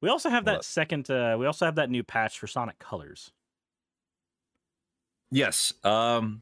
we 0.00 0.08
also 0.08 0.30
have 0.30 0.46
that 0.46 0.52
Well- 0.52 0.62
second. 0.62 1.10
Uh, 1.10 1.36
we 1.38 1.44
also 1.44 1.66
have 1.66 1.74
that 1.74 1.90
new 1.90 2.02
patch 2.02 2.38
for 2.38 2.46
Sonic 2.46 2.78
Colors. 2.78 3.30
Yes. 5.30 5.74
Um, 5.84 6.40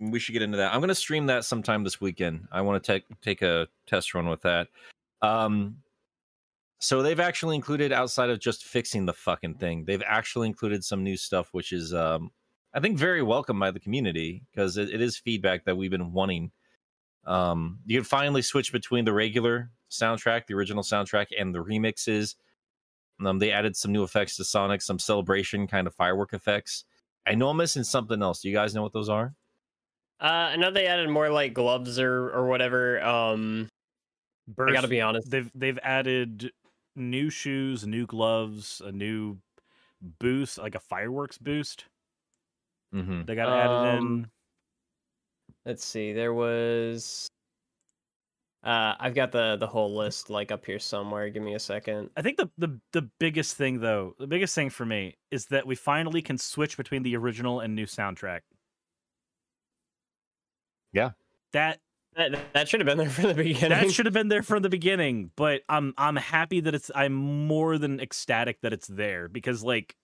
we 0.00 0.18
should 0.18 0.32
get 0.32 0.42
into 0.42 0.56
that. 0.56 0.72
I'm 0.72 0.80
going 0.80 0.88
to 0.88 0.94
stream 0.94 1.26
that 1.26 1.44
sometime 1.44 1.84
this 1.84 2.00
weekend. 2.00 2.48
I 2.50 2.62
want 2.62 2.82
to 2.82 2.92
take 2.92 3.04
take 3.20 3.42
a 3.42 3.68
test 3.86 4.14
run 4.14 4.28
with 4.28 4.42
that. 4.42 4.68
Um, 5.22 5.76
so 6.78 7.02
they've 7.02 7.20
actually 7.20 7.56
included 7.56 7.92
outside 7.92 8.30
of 8.30 8.40
just 8.40 8.64
fixing 8.64 9.04
the 9.04 9.12
fucking 9.12 9.54
thing, 9.54 9.84
they've 9.84 10.02
actually 10.06 10.48
included 10.48 10.82
some 10.82 11.04
new 11.04 11.16
stuff, 11.16 11.50
which 11.52 11.72
is 11.72 11.92
um, 11.92 12.30
I 12.72 12.80
think 12.80 12.96
very 12.96 13.22
welcome 13.22 13.60
by 13.60 13.70
the 13.70 13.80
community 13.80 14.42
because 14.50 14.78
it, 14.78 14.88
it 14.90 15.00
is 15.02 15.18
feedback 15.18 15.64
that 15.66 15.76
we've 15.76 15.90
been 15.90 16.12
wanting. 16.12 16.52
Um, 17.26 17.80
you 17.84 17.98
can 17.98 18.04
finally 18.04 18.40
switch 18.40 18.72
between 18.72 19.04
the 19.04 19.12
regular 19.12 19.70
soundtrack, 19.90 20.46
the 20.46 20.54
original 20.54 20.82
soundtrack, 20.82 21.26
and 21.38 21.54
the 21.54 21.62
remixes. 21.62 22.36
Um, 23.24 23.38
they 23.38 23.52
added 23.52 23.76
some 23.76 23.92
new 23.92 24.02
effects 24.02 24.36
to 24.36 24.44
Sonic, 24.44 24.80
some 24.80 24.98
celebration 24.98 25.66
kind 25.66 25.86
of 25.86 25.94
firework 25.94 26.32
effects. 26.32 26.84
I 27.26 27.34
know 27.34 27.50
I'm 27.50 27.58
missing 27.58 27.84
something 27.84 28.22
else. 28.22 28.40
Do 28.40 28.48
you 28.48 28.54
guys 28.54 28.74
know 28.74 28.82
what 28.82 28.94
those 28.94 29.10
are? 29.10 29.34
Uh, 30.20 30.52
I 30.52 30.56
know 30.56 30.70
they 30.70 30.86
added 30.86 31.08
more 31.08 31.30
like 31.30 31.54
gloves 31.54 31.98
or 31.98 32.30
or 32.30 32.46
whatever. 32.46 33.02
Um, 33.02 33.68
I 34.58 34.72
gotta 34.72 34.88
be 34.88 35.00
honest. 35.00 35.30
They've 35.30 35.50
they've 35.54 35.78
added 35.82 36.52
new 36.96 37.30
shoes, 37.30 37.86
new 37.86 38.06
gloves, 38.06 38.82
a 38.84 38.92
new 38.92 39.38
boost, 40.18 40.58
like 40.58 40.74
a 40.74 40.80
fireworks 40.80 41.38
boost. 41.38 41.86
Mm-hmm. 42.94 43.22
They 43.24 43.34
got 43.34 43.48
added 43.48 43.96
in. 43.96 43.98
Um, 43.98 44.26
Let's 45.64 45.84
see. 45.84 46.12
There 46.12 46.34
was. 46.34 47.28
Uh, 48.62 48.94
I've 49.00 49.14
got 49.14 49.32
the 49.32 49.56
the 49.56 49.66
whole 49.66 49.96
list 49.96 50.28
like 50.28 50.52
up 50.52 50.66
here 50.66 50.78
somewhere. 50.78 51.30
Give 51.30 51.42
me 51.42 51.54
a 51.54 51.58
second. 51.58 52.10
I 52.16 52.22
think 52.22 52.36
the, 52.36 52.50
the 52.58 52.78
the 52.92 53.08
biggest 53.18 53.56
thing 53.56 53.80
though, 53.80 54.14
the 54.18 54.26
biggest 54.26 54.54
thing 54.54 54.68
for 54.68 54.84
me 54.84 55.16
is 55.30 55.46
that 55.46 55.66
we 55.66 55.74
finally 55.74 56.20
can 56.20 56.36
switch 56.36 56.76
between 56.76 57.02
the 57.02 57.16
original 57.16 57.60
and 57.60 57.74
new 57.74 57.86
soundtrack. 57.86 58.40
Yeah. 60.92 61.10
That 61.52 61.80
That, 62.16 62.52
that 62.52 62.68
should 62.68 62.80
have 62.80 62.86
been 62.86 62.98
there 62.98 63.10
from 63.10 63.28
the 63.28 63.34
beginning. 63.34 63.70
that 63.70 63.90
should 63.92 64.06
have 64.06 64.12
been 64.12 64.28
there 64.28 64.42
from 64.42 64.62
the 64.62 64.68
beginning, 64.78 65.30
but 65.36 65.62
I'm 65.68 65.94
I'm 65.96 66.16
happy 66.16 66.60
that 66.60 66.74
it's 66.74 66.90
I'm 66.94 67.14
more 67.14 67.78
than 67.78 68.00
ecstatic 68.00 68.60
that 68.62 68.72
it's 68.72 68.88
there 68.88 69.28
because 69.28 69.62
like 69.62 69.96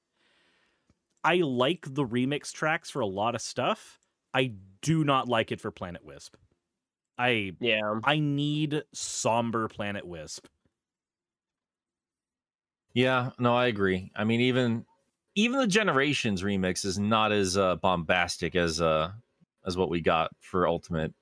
I 1.25 1.37
like 1.37 1.87
the 1.89 2.05
remix 2.05 2.53
tracks 2.53 2.91
for 2.91 3.01
a 3.01 3.07
lot 3.07 3.35
of 3.35 3.41
stuff. 3.41 3.99
I 4.33 4.53
do 4.83 5.03
not 5.03 5.29
like 5.29 5.51
it 5.51 5.61
for 5.61 5.71
Planet 5.71 6.05
Wisp. 6.05 6.37
I 7.19 7.53
yeah. 7.61 7.99
I 8.05 8.19
need 8.19 8.83
somber 8.93 9.69
Planet 9.69 10.07
Wisp. 10.07 10.47
Yeah, 12.95 13.31
no, 13.39 13.55
I 13.55 13.67
agree. 13.67 14.11
I 14.15 14.25
mean, 14.25 14.41
even 14.41 14.85
even 15.35 15.59
the 15.59 15.67
Generations 15.67 16.43
remix 16.43 16.85
is 16.85 16.99
not 16.99 17.33
as 17.33 17.57
uh, 17.57 17.77
bombastic 17.77 18.55
as 18.55 18.81
uh 18.81 19.13
as 19.67 19.77
what 19.77 19.91
we 19.91 20.01
got 20.01 20.31
for 20.41 20.67
Ultimate. 20.67 21.13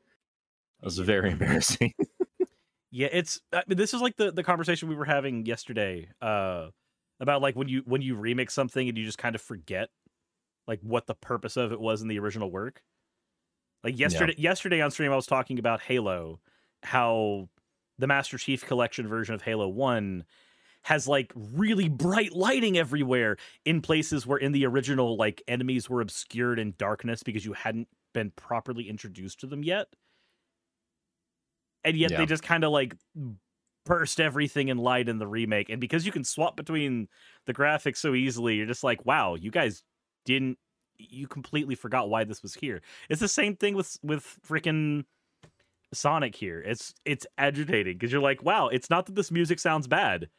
It 0.83 0.85
was 0.85 0.98
very 0.98 1.30
embarrassing. 1.33 1.94
Yeah, 2.90 3.09
it's 3.11 3.40
I 3.52 3.62
mean, 3.66 3.76
this 3.78 3.94
is 3.94 4.00
like 4.00 4.16
the 4.16 4.30
the 4.30 4.44
conversation 4.44 4.88
we 4.88 4.94
were 4.94 5.04
having 5.04 5.46
yesterday 5.46 6.09
uh 6.22 6.68
about 7.20 7.42
like 7.42 7.57
when 7.57 7.68
you 7.68 7.83
when 7.87 8.02
you 8.02 8.16
remix 8.16 8.52
something 8.52 8.88
and 8.88 8.96
you 8.96 9.04
just 9.04 9.18
kind 9.18 9.35
of 9.35 9.40
forget 9.40 9.88
like 10.68 10.80
what 10.83 11.07
the 11.07 11.14
purpose 11.14 11.57
of 11.57 11.72
it 11.72 11.80
was 11.80 12.02
in 12.02 12.09
the 12.09 12.18
original 12.18 12.50
work. 12.50 12.83
Like 13.83 13.98
yesterday 13.98 14.35
yesterday 14.38 14.80
on 14.80 14.90
stream 14.90 15.12
I 15.12 15.16
was 15.16 15.26
talking 15.26 15.59
about 15.59 15.80
Halo 15.80 16.40
how 16.83 17.48
the 17.98 18.07
Master 18.07 18.38
Chief 18.38 18.64
collection 18.64 19.09
version 19.09 19.35
of 19.35 19.42
Halo 19.42 19.68
1 19.68 20.24
has 20.83 21.09
like 21.09 21.33
really 21.35 21.88
bright 21.88 22.33
lighting 22.33 22.76
everywhere 22.76 23.38
in 23.64 23.80
places 23.80 24.26
where 24.26 24.38
in 24.38 24.52
the 24.52 24.66
original 24.66 25.16
like 25.16 25.42
enemies 25.48 25.88
were 25.88 26.00
obscured 26.00 26.59
in 26.59 26.74
darkness 26.76 27.22
because 27.22 27.44
you 27.44 27.54
hadn't 27.54 27.88
been 28.14 28.31
properly 28.31 28.88
introduced 28.88 29.40
to 29.40 29.46
them 29.46 29.62
yet. 29.62 29.88
And 31.85 31.96
yet 31.96 32.12
Yeah. 32.12 32.18
they 32.18 32.27
just 32.27 32.42
kind 32.42 32.64
of 32.64 32.72
like 32.72 32.94
burst 33.85 34.18
everything 34.20 34.68
in 34.68 34.79
light 34.79 35.09
in 35.09 35.18
the 35.18 35.27
remake. 35.27 35.68
And 35.68 35.81
because 35.81 36.07
you 36.07 36.12
can 36.12 36.24
swap 36.24 36.57
between 36.57 37.09
the 37.46 37.53
graphics 37.53 37.98
so 37.98 38.14
easily 38.14 38.55
you're 38.57 38.66
just 38.66 38.83
like 38.85 39.05
wow 39.05 39.35
you 39.35 39.50
guys 39.50 39.83
didn't 40.24 40.59
you 40.96 41.27
completely 41.29 41.74
forgot 41.74 42.09
why 42.09 42.24
this 42.24 42.42
was 42.42 42.55
here. 42.55 42.81
It's 43.11 43.20
the 43.20 43.29
same 43.29 43.57
thing 43.57 43.74
with 43.74 43.98
with 44.03 44.38
freaking 44.48 45.05
sonic 45.92 46.35
here. 46.35 46.61
It's 46.62 46.94
it's 47.05 47.27
agitating 47.38 47.94
because 47.98 48.12
you're 48.12 48.22
like 48.22 48.42
wow 48.42 48.68
it's 48.68 48.88
not 48.90 49.07
that 49.07 49.14
this 49.16 49.31
music 49.31 49.59
sounds 49.61 49.87
bad. 49.87 50.31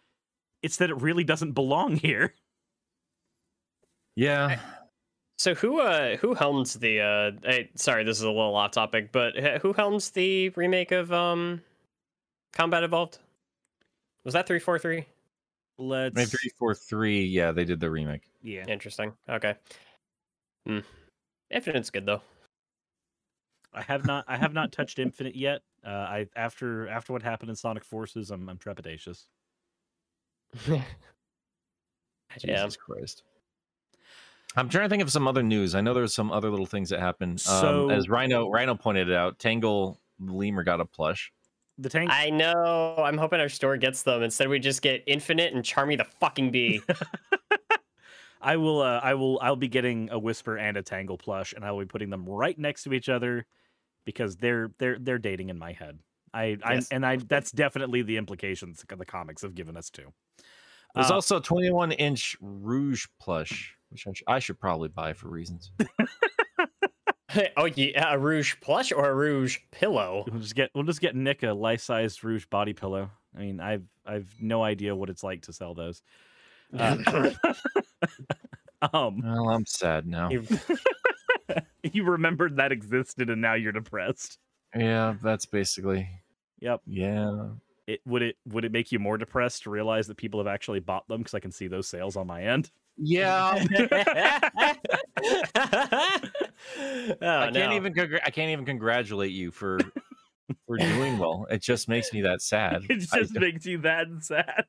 It's 0.64 0.78
that 0.78 0.90
it 0.90 1.02
really 1.02 1.24
doesn't 1.24 1.52
belong 1.54 1.96
here. 2.08 2.34
Yeah. 4.16 4.60
So 5.38 5.54
who 5.54 5.82
uh 5.82 6.16
who 6.18 6.34
helms 6.34 6.74
the 6.76 7.02
uh 7.02 7.32
eh, 7.48 7.64
sorry 7.76 8.04
this 8.04 8.18
is 8.18 8.24
a 8.24 8.28
little 8.28 8.56
off 8.56 8.72
topic 8.72 9.12
but 9.12 9.38
eh, 9.38 9.60
who 9.60 9.74
helms 9.74 10.12
the 10.12 10.50
remake 10.50 10.92
of 10.92 11.12
um 11.12 11.62
Combat 12.54 12.84
Evolved? 12.84 13.20
Was 14.24 14.34
that 14.34 14.48
343? 14.48 15.06
let's 15.78 16.16
Maybe 16.16 16.28
three 16.28 16.52
four 16.58 16.74
three. 16.74 17.26
Yeah, 17.26 17.52
they 17.52 17.66
did 17.66 17.80
the 17.82 17.90
remake. 17.92 18.24
yeah 18.42 18.64
Interesting. 18.68 19.12
Okay. 19.30 19.56
Hmm. 20.66 20.80
Infinite's 21.52 21.90
good 21.90 22.06
though. 22.06 22.22
i 23.74 23.82
have 23.82 24.06
not 24.06 24.24
i 24.28 24.38
have 24.38 24.54
not 24.54 24.72
touched 24.72 25.00
infinite 25.00 25.36
yet 25.36 25.62
uh 25.86 25.90
i 25.90 26.28
after 26.38 26.88
after 26.88 27.12
what 27.14 27.22
happened 27.22 27.50
in 27.50 27.56
sonic 27.58 27.84
forces 27.84 28.32
i'm, 28.32 28.48
I'm 28.48 28.58
trepidatious 28.58 29.26
yeah. 30.70 30.82
Jesus 32.40 32.78
Christ. 32.78 33.24
I'm 34.56 34.70
trying 34.70 34.86
to 34.86 34.90
think 34.90 35.04
of 35.04 35.12
some 35.12 35.28
other 35.28 35.44
news. 35.44 35.76
I 35.76 35.82
know 35.82 35.94
there's 35.94 36.14
some 36.14 36.32
other 36.32 36.50
little 36.50 36.66
things 36.66 36.90
that 36.90 37.00
happened. 37.00 37.42
So- 37.42 37.86
um, 37.86 37.92
as 37.92 38.10
Rhino 38.10 38.50
Rhino 38.50 38.76
pointed 38.76 39.12
out, 39.12 39.40
Tangle 39.40 40.00
Lemur 40.20 40.64
got 40.64 40.80
a 40.82 40.86
plush. 40.86 41.32
the 41.78 41.90
tank 41.90 42.10
I 42.12 42.30
know. 42.30 42.96
I'm 42.98 43.18
hoping 43.18 43.40
our 43.42 43.50
store 43.50 43.76
gets 43.78 44.04
them. 44.04 44.24
Instead, 44.24 44.48
we 44.48 44.60
just 44.60 44.82
get 44.82 45.04
Infinite 45.08 45.54
and 45.54 45.64
Charmy 45.64 45.98
the 45.98 46.06
fucking 46.06 46.52
Bee. 46.52 46.82
I 48.42 48.58
will. 48.58 48.82
Uh, 48.82 49.00
I 49.04 49.16
will. 49.16 49.40
I'll 49.42 49.56
be 49.56 49.68
getting 49.68 50.10
a 50.12 50.20
whisper 50.20 50.58
and 50.58 50.78
a 50.78 50.84
tangle 50.84 51.18
plush, 51.18 51.54
and 51.54 51.66
I 51.66 51.72
will 51.72 51.80
be 51.80 51.86
putting 51.88 52.10
them 52.12 52.26
right 52.30 52.58
next 52.58 52.84
to 52.84 52.94
each 52.94 53.10
other 53.10 53.46
because 54.06 54.36
they're 54.38 54.72
they're 54.78 55.00
they're 55.00 55.18
dating 55.18 55.50
in 55.50 55.58
my 55.58 55.72
head. 55.74 55.98
I, 56.34 56.58
I 56.64 56.74
Yes. 56.76 56.88
and 56.92 57.06
I. 57.06 57.18
That's 57.18 57.52
definitely 57.52 58.04
the 58.04 58.18
implications 58.18 58.84
the 58.88 59.06
comics 59.06 59.42
have 59.42 59.56
given 59.56 59.76
us 59.76 59.90
too. 59.90 60.14
There's 60.94 61.10
Uh, 61.12 61.16
also 61.16 61.38
a 61.38 61.42
21 61.42 61.92
inch 61.94 62.38
Rouge 62.40 63.06
plush, 63.20 63.75
which 63.96 64.08
I, 64.08 64.14
sh- 64.14 64.24
I 64.28 64.40
should 64.40 64.60
probably 64.60 64.90
buy 64.90 65.14
for 65.14 65.30
reasons. 65.30 65.72
oh 67.58 67.66
yeah, 67.66 68.14
a 68.14 68.18
Rouge 68.20 68.56
plush 68.62 68.92
or 68.92 69.10
a 69.10 69.14
Rouge 69.14 69.60
pillow. 69.72 70.26
We'll 70.30 70.42
just 70.42 70.56
get. 70.56 70.70
We'll 70.76 70.84
just 70.84 71.02
get 71.02 71.16
Nick 71.16 71.44
a 71.44 71.54
life-sized 71.54 72.24
Rouge 72.24 72.46
body 72.46 72.74
pillow. 72.74 73.10
I 73.36 73.40
mean, 73.40 73.60
I've 73.60 73.84
I've 74.06 74.34
no 74.40 74.64
idea 74.64 74.96
what 74.96 75.10
it's 75.10 75.24
like 75.24 75.44
to 75.44 75.54
sell 75.54 75.74
those. 75.74 76.02
Uh, 76.78 76.98
um, 78.94 79.22
well, 79.24 79.50
I'm 79.50 79.66
sad 79.66 80.06
now. 80.08 80.30
You- 80.30 80.46
you 81.84 82.04
remembered 82.04 82.58
that 82.58 82.72
existed, 82.72 83.30
and 83.30 83.42
now 83.42 83.54
you're 83.54 83.72
depressed. 83.72 84.40
Yeah, 84.76 85.16
that's 85.22 85.46
basically. 85.46 86.10
Yep. 86.60 86.82
Yeah. 86.86 87.48
It 87.88 88.02
would 88.06 88.24
it 88.24 88.36
would 88.48 88.66
it 88.66 88.72
make 88.72 88.92
you 88.92 89.00
more 89.00 89.18
depressed 89.18 89.64
to 89.64 89.70
realize 89.70 90.08
that 90.08 90.18
people 90.18 90.40
have 90.40 90.48
actually 90.48 90.80
bought 90.80 91.08
them 91.08 91.22
because 91.22 91.36
I 91.36 91.40
can 91.40 91.52
see 91.52 91.68
those 91.68 91.88
sales 91.88 92.16
on 92.16 92.26
my 92.28 92.44
end. 92.44 92.72
Yeah. 92.98 93.66
oh, 93.78 94.78
I 96.78 97.52
can't 97.52 97.54
no. 97.54 97.76
even. 97.76 97.94
Congr- 97.94 98.22
I 98.26 98.30
can't 98.30 98.52
even 98.52 98.66
congratulate 98.66 99.32
you 99.32 99.52
for 99.52 99.80
for 100.66 100.78
doing 100.78 101.18
well. 101.18 101.46
It 101.50 101.62
just 101.62 101.90
makes 101.90 102.14
me 102.14 102.22
that 102.22 102.42
sad. 102.42 102.84
it 102.90 103.00
just 103.00 103.34
makes 103.34 103.66
you 103.66 103.80
that 103.80 104.08
sad. 104.22 104.66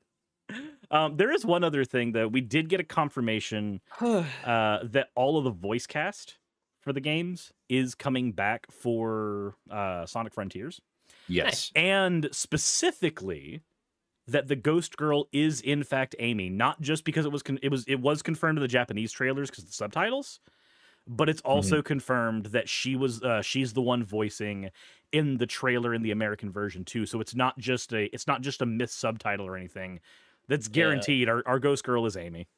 Um, 0.90 1.16
there 1.16 1.32
is 1.32 1.44
one 1.44 1.64
other 1.64 1.84
thing 1.84 2.12
that 2.12 2.30
we 2.30 2.40
did 2.40 2.68
get 2.68 2.80
a 2.80 2.84
confirmation 2.84 3.80
uh, 4.00 4.24
that 4.44 5.08
all 5.14 5.38
of 5.38 5.44
the 5.44 5.50
voice 5.50 5.86
cast 5.86 6.38
for 6.80 6.92
the 6.92 7.00
games 7.00 7.52
is 7.68 7.94
coming 7.94 8.32
back 8.32 8.70
for 8.70 9.56
uh, 9.70 10.06
Sonic 10.06 10.32
Frontiers, 10.32 10.80
yes. 11.28 11.72
and 11.74 12.28
specifically 12.30 13.62
that 14.28 14.48
the 14.48 14.56
Ghost 14.56 14.96
Girl 14.96 15.28
is 15.32 15.60
in 15.60 15.82
fact 15.84 16.14
Amy, 16.18 16.48
not 16.48 16.80
just 16.80 17.04
because 17.04 17.24
it 17.26 17.32
was 17.32 17.42
con- 17.42 17.58
it 17.62 17.70
was 17.70 17.84
it 17.86 18.00
was 18.00 18.22
confirmed 18.22 18.58
in 18.58 18.62
the 18.62 18.68
Japanese 18.68 19.12
trailers 19.12 19.50
because 19.50 19.64
the 19.64 19.72
subtitles, 19.72 20.40
but 21.06 21.28
it's 21.28 21.40
also 21.42 21.82
confirmed 21.82 22.46
that 22.46 22.68
she 22.68 22.96
was 22.96 23.22
uh, 23.22 23.42
she's 23.42 23.72
the 23.72 23.82
one 23.82 24.04
voicing 24.04 24.70
in 25.12 25.36
the 25.36 25.46
trailer 25.46 25.94
in 25.94 26.02
the 26.02 26.10
American 26.10 26.50
version 26.50 26.84
too. 26.84 27.06
So 27.06 27.20
it's 27.20 27.34
not 27.34 27.56
just 27.58 27.92
a 27.92 28.12
it's 28.14 28.26
not 28.26 28.40
just 28.42 28.62
a 28.62 28.66
missed 28.66 28.98
subtitle 28.98 29.46
or 29.46 29.56
anything. 29.56 30.00
That's 30.48 30.66
Yeah. 30.68 30.72
guaranteed. 30.74 31.28
Our 31.28 31.42
our 31.46 31.58
Ghost 31.60 31.84
Girl 31.84 32.06
is 32.06 32.16
Amy. 32.16 32.48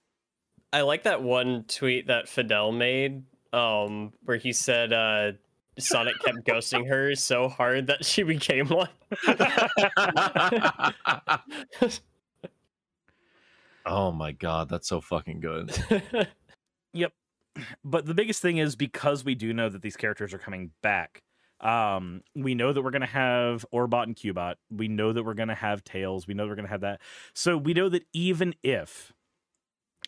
I 0.73 0.83
like 0.83 1.05
that 1.05 1.23
one 1.23 1.65
tweet 1.65 2.09
that 2.09 2.29
Fidel 2.29 2.73
made, 2.73 3.23
um, 3.55 4.13
where 4.25 4.37
he 4.37 4.53
said 4.53 4.93
uh, 4.93 5.33
Sonic 5.79 6.15
kept 6.25 6.45
ghosting 6.45 6.89
her 6.89 7.15
so 7.15 7.49
hard 7.49 7.87
that 7.87 8.05
she 8.05 8.23
became 8.23 8.69
one. 8.69 8.89
oh 13.87 14.13
my 14.13 14.33
god, 14.33 14.69
that's 14.69 14.89
so 14.89 15.01
fucking 15.01 15.41
good. 15.41 15.73
Yep. 16.95 17.13
But 17.85 18.07
the 18.07 18.15
biggest 18.15 18.43
thing 18.43 18.59
is 18.59 18.77
because 18.77 19.25
we 19.25 19.35
do 19.35 19.53
know 19.53 19.69
that 19.69 19.83
these 19.83 19.97
characters 19.97 20.33
are 20.33 20.39
coming 20.39 20.71
back. 20.83 21.23
Um, 21.61 22.23
we 22.37 22.55
know 22.55 22.73
that 22.73 22.83
we're 22.83 22.93
gonna 22.93 23.07
have 23.07 23.67
Orbot 23.73 24.05
and 24.05 24.17
Cubot. 24.17 24.55
We 24.71 24.89
know 24.89 25.13
that 25.13 25.25
we're 25.25 25.35
gonna 25.35 25.55
have 25.55 25.83
Tails. 25.83 26.27
We 26.27 26.35
know 26.35 26.47
we're 26.47 26.55
gonna 26.55 26.69
have 26.69 26.83
that. 26.83 27.01
So 27.35 27.57
we 27.57 27.75
know 27.75 27.89
that 27.89 28.05
even 28.13 28.55
if, 28.63 29.13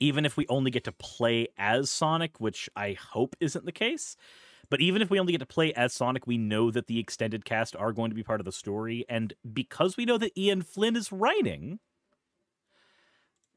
even 0.00 0.24
if 0.24 0.36
we 0.36 0.46
only 0.48 0.70
get 0.70 0.84
to 0.84 0.92
play 0.92 1.48
as 1.58 1.90
Sonic, 1.90 2.40
which 2.40 2.68
I 2.76 2.92
hope 2.92 3.34
isn't 3.40 3.66
the 3.66 3.72
case, 3.72 4.16
but 4.70 4.80
even 4.80 5.02
if 5.02 5.10
we 5.10 5.18
only 5.18 5.32
get 5.32 5.38
to 5.38 5.46
play 5.46 5.72
as 5.74 5.92
Sonic, 5.92 6.26
we 6.26 6.38
know 6.38 6.70
that 6.70 6.86
the 6.86 7.00
extended 7.00 7.44
cast 7.44 7.74
are 7.76 7.92
going 7.92 8.10
to 8.10 8.14
be 8.14 8.22
part 8.22 8.40
of 8.40 8.44
the 8.44 8.52
story. 8.52 9.04
And 9.08 9.34
because 9.52 9.96
we 9.96 10.04
know 10.04 10.16
that 10.18 10.38
Ian 10.38 10.62
Flynn 10.62 10.96
is 10.96 11.10
writing, 11.10 11.80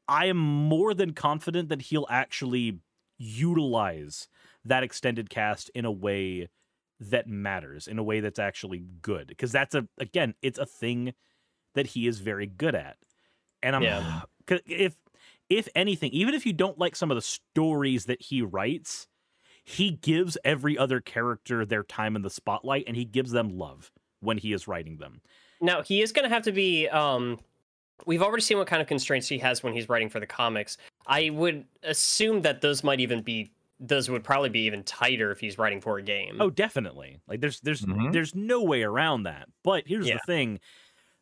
I 0.08 0.26
am 0.26 0.36
more 0.36 0.92
than 0.92 1.14
confident 1.14 1.68
that 1.68 1.82
he'll 1.82 2.06
actually 2.10 2.80
utilize 3.16 4.28
that 4.64 4.82
extended 4.82 5.30
cast 5.30 5.70
in 5.70 5.84
a 5.84 5.92
way 5.92 6.48
that 6.98 7.28
matters, 7.28 7.86
in 7.86 7.98
a 7.98 8.02
way 8.02 8.18
that's 8.18 8.40
actually 8.40 8.84
good. 9.00 9.28
Because 9.28 9.52
that's 9.52 9.76
a 9.76 9.86
again, 9.98 10.34
it's 10.42 10.58
a 10.58 10.66
thing 10.66 11.14
that 11.74 11.86
he 11.88 12.08
is 12.08 12.18
very 12.18 12.46
good 12.46 12.74
at. 12.74 12.96
And 13.62 13.76
I'm 13.76 13.82
Yeah. 13.82 14.22
if 14.66 14.96
if 15.48 15.68
anything, 15.76 16.10
even 16.10 16.34
if 16.34 16.44
you 16.44 16.52
don't 16.52 16.78
like 16.78 16.96
some 16.96 17.10
of 17.10 17.14
the 17.14 17.22
stories 17.22 18.06
that 18.06 18.20
he 18.20 18.42
writes, 18.42 19.06
he 19.64 19.90
gives 19.92 20.36
every 20.44 20.76
other 20.76 21.00
character 21.00 21.64
their 21.64 21.82
time 21.82 22.16
in 22.16 22.22
the 22.22 22.30
spotlight 22.30 22.84
and 22.86 22.96
he 22.96 23.04
gives 23.04 23.30
them 23.32 23.56
love 23.58 23.90
when 24.20 24.38
he 24.38 24.52
is 24.52 24.68
writing 24.68 24.98
them. 24.98 25.20
Now 25.60 25.82
he 25.82 26.02
is 26.02 26.12
going 26.12 26.28
to 26.28 26.34
have 26.34 26.42
to 26.44 26.52
be. 26.52 26.88
Um, 26.88 27.40
we've 28.06 28.22
already 28.22 28.42
seen 28.42 28.58
what 28.58 28.66
kind 28.66 28.82
of 28.82 28.88
constraints 28.88 29.28
he 29.28 29.38
has 29.38 29.62
when 29.62 29.72
he's 29.72 29.88
writing 29.88 30.08
for 30.10 30.20
the 30.20 30.26
comics. 30.26 30.76
I 31.06 31.30
would 31.30 31.64
assume 31.82 32.42
that 32.42 32.60
those 32.60 32.84
might 32.84 33.00
even 33.00 33.22
be. 33.22 33.50
Those 33.80 34.08
would 34.08 34.22
probably 34.22 34.50
be 34.50 34.60
even 34.60 34.82
tighter 34.84 35.30
if 35.32 35.40
he's 35.40 35.58
writing 35.58 35.80
for 35.80 35.98
a 35.98 36.02
game. 36.02 36.36
Oh, 36.40 36.48
definitely. 36.48 37.18
Like 37.26 37.40
there's 37.40 37.60
there's 37.60 37.82
Mhm. 37.82 38.12
there's 38.12 38.34
no 38.34 38.62
way 38.62 38.82
around 38.82 39.24
that. 39.24 39.48
But 39.62 39.84
here's 39.86 40.06
Yeah. 40.06 40.14
the 40.14 40.20
thing. 40.32 40.60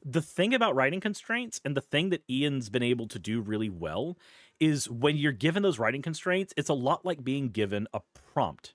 The 0.05 0.21
thing 0.23 0.53
about 0.53 0.75
writing 0.75 1.01
constraints 1.01 1.61
and 1.65 1.77
the 1.77 1.81
thing 1.81 2.11
that 2.11 2.23
Ian's 2.29 2.69
been 2.71 2.83
able 2.83 3.07
to 3.09 3.19
do 3.19 3.41
really 3.41 3.71
well 3.71 4.19
is 4.63 4.89
when 4.89 5.17
you're 5.17 5.33
given 5.33 5.65
those 5.65 5.81
writing 5.81 6.03
constraints, 6.03 6.55
it's 6.57 6.69
a 6.69 6.75
lot 6.75 7.05
like 7.05 7.25
being 7.25 7.49
given 7.49 7.89
a 7.93 8.01
prompt. 8.33 8.75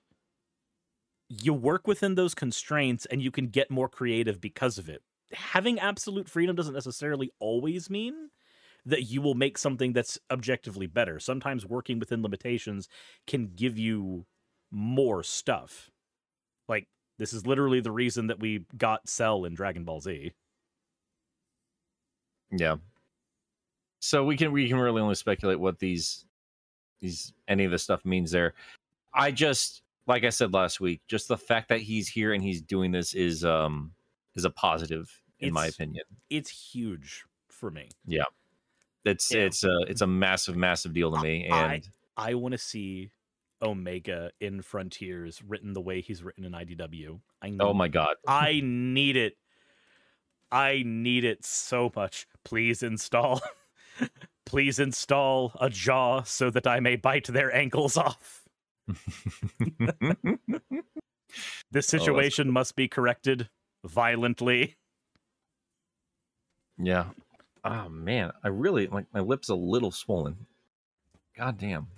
You 1.30 1.54
work 1.54 1.86
within 1.86 2.14
those 2.14 2.34
constraints 2.34 3.06
and 3.06 3.22
you 3.22 3.30
can 3.30 3.46
get 3.46 3.70
more 3.70 3.88
creative 3.88 4.38
because 4.38 4.76
of 4.76 4.90
it. 4.90 5.02
Having 5.32 5.78
absolute 5.78 6.28
freedom 6.28 6.54
doesn't 6.54 6.74
necessarily 6.74 7.32
always 7.40 7.88
mean 7.88 8.28
that 8.84 9.04
you 9.04 9.22
will 9.22 9.34
make 9.34 9.56
something 9.56 9.94
that's 9.94 10.18
objectively 10.30 10.86
better. 10.86 11.18
Sometimes 11.18 11.64
working 11.64 11.98
within 11.98 12.22
limitations 12.22 12.86
can 13.26 13.52
give 13.56 13.78
you 13.78 14.26
more 14.70 15.22
stuff. 15.22 15.90
Like 16.68 16.86
this 17.18 17.32
is 17.32 17.46
literally 17.46 17.80
the 17.80 17.92
reason 17.92 18.26
that 18.26 18.40
we 18.40 18.66
got 18.76 19.08
Cell 19.08 19.46
in 19.46 19.54
Dragon 19.54 19.84
Ball 19.84 20.02
Z. 20.02 20.32
Yeah. 22.50 22.76
So 24.00 24.24
we 24.24 24.36
can 24.36 24.52
we 24.52 24.68
can 24.68 24.78
really 24.78 25.00
only 25.00 25.14
speculate 25.14 25.58
what 25.58 25.78
these 25.78 26.24
these 27.00 27.32
any 27.48 27.64
of 27.64 27.70
this 27.70 27.82
stuff 27.82 28.04
means 28.04 28.30
there. 28.30 28.54
I 29.12 29.30
just 29.30 29.82
like 30.06 30.24
I 30.24 30.30
said 30.30 30.54
last 30.54 30.80
week, 30.80 31.02
just 31.08 31.28
the 31.28 31.36
fact 31.36 31.68
that 31.68 31.80
he's 31.80 32.08
here 32.08 32.32
and 32.32 32.42
he's 32.42 32.62
doing 32.62 32.92
this 32.92 33.14
is 33.14 33.44
um 33.44 33.92
is 34.34 34.44
a 34.44 34.50
positive 34.50 35.10
in 35.40 35.52
my 35.52 35.66
opinion. 35.66 36.04
It's 36.30 36.50
huge 36.50 37.24
for 37.48 37.70
me. 37.70 37.90
It's 39.04 39.30
Yeah. 39.32 39.40
it's 39.40 39.64
a 39.64 39.78
it's 39.88 40.00
a 40.00 40.06
massive 40.06 40.56
massive 40.56 40.92
deal 40.92 41.12
to 41.12 41.20
me 41.20 41.46
and 41.46 41.88
I 42.16 42.34
want 42.34 42.52
to 42.52 42.58
see 42.58 43.10
Omega 43.62 44.30
in 44.40 44.62
Frontiers 44.62 45.42
written 45.46 45.72
the 45.72 45.80
way 45.80 46.00
he's 46.00 46.22
written 46.22 46.44
in 46.44 46.52
IDW. 46.52 47.20
I 47.42 47.56
oh 47.60 47.74
my 47.74 47.88
god. 47.88 48.16
I 48.26 48.60
need 48.62 49.16
it. 49.16 49.36
I 50.50 50.82
need 50.84 51.24
it 51.24 51.44
so 51.44 51.92
much. 51.94 52.26
Please 52.44 52.82
install. 52.82 53.40
Please 54.48 54.78
install 54.78 55.52
a 55.60 55.68
jaw 55.68 56.22
so 56.22 56.48
that 56.48 56.66
I 56.66 56.80
may 56.80 56.96
bite 56.96 57.26
their 57.26 57.54
ankles 57.54 57.98
off. 57.98 58.48
This 61.70 61.92
oh, 61.92 61.98
that's 61.98 62.04
situation 62.04 62.50
must 62.50 62.74
be 62.74 62.88
corrected 62.88 63.50
violently. 63.84 64.76
yeah. 66.78 67.04
Oh 67.62 67.90
man, 67.90 68.32
I 68.42 68.48
really 68.48 68.86
like 68.86 69.04
my 69.12 69.20
lips 69.20 69.50
a 69.50 69.54
little 69.54 69.90
swollen. 69.90 70.46
God 71.36 71.58
damn. 71.58 71.88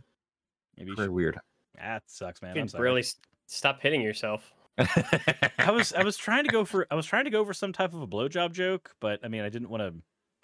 Maybe 0.77 0.91
you 0.91 0.97
Very 0.97 1.07
should... 1.07 1.13
weird. 1.13 1.39
that 1.79 2.03
sucks, 2.07 2.43
man. 2.43 2.57
you 2.57 2.63
I'm 2.63 2.69
sorry. 2.69 2.83
really 2.83 3.03
s- 3.03 3.17
stop 3.47 3.81
hitting 3.81 4.03
yourself. 4.03 4.53
I 4.79 5.71
was 5.71 5.93
I 5.93 6.03
was 6.03 6.17
trying 6.17 6.43
to 6.43 6.51
go 6.51 6.65
for 6.65 6.89
I 6.91 6.97
was 6.97 7.07
trying 7.07 7.25
to 7.27 7.31
go 7.31 7.45
for 7.45 7.55
some 7.55 7.73
type 7.73 7.95
of 7.95 8.03
a 8.03 8.09
blowjob 8.09 8.53
joke, 8.53 8.91
but 8.99 9.21
I 9.23 9.29
mean 9.29 9.43
I 9.43 9.49
didn't 9.49 9.71
want 9.71 9.83
to 9.83 9.91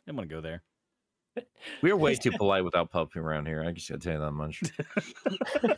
didn't 0.07 0.17
want 0.17 0.29
to 0.29 0.35
go 0.35 0.41
there. 0.41 0.63
We're 1.83 1.97
way 1.97 2.15
too 2.15 2.33
polite 2.33 2.65
without 2.65 2.91
puppy 2.91 3.19
around 3.19 3.47
here. 3.47 3.63
I 3.65 3.73
just 3.73 3.89
gotta 3.89 4.01
tell 4.01 4.13
you 4.15 4.21
that 4.21 4.33
much. 4.33 4.63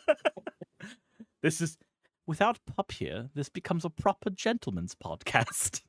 This 1.41 1.61
is 1.61 1.77
without 2.27 2.59
pup 2.65 2.91
here. 2.91 3.29
This 3.33 3.49
becomes 3.49 3.85
a 3.85 3.89
proper 3.89 4.29
gentleman's 4.29 4.93
podcast. 4.95 5.81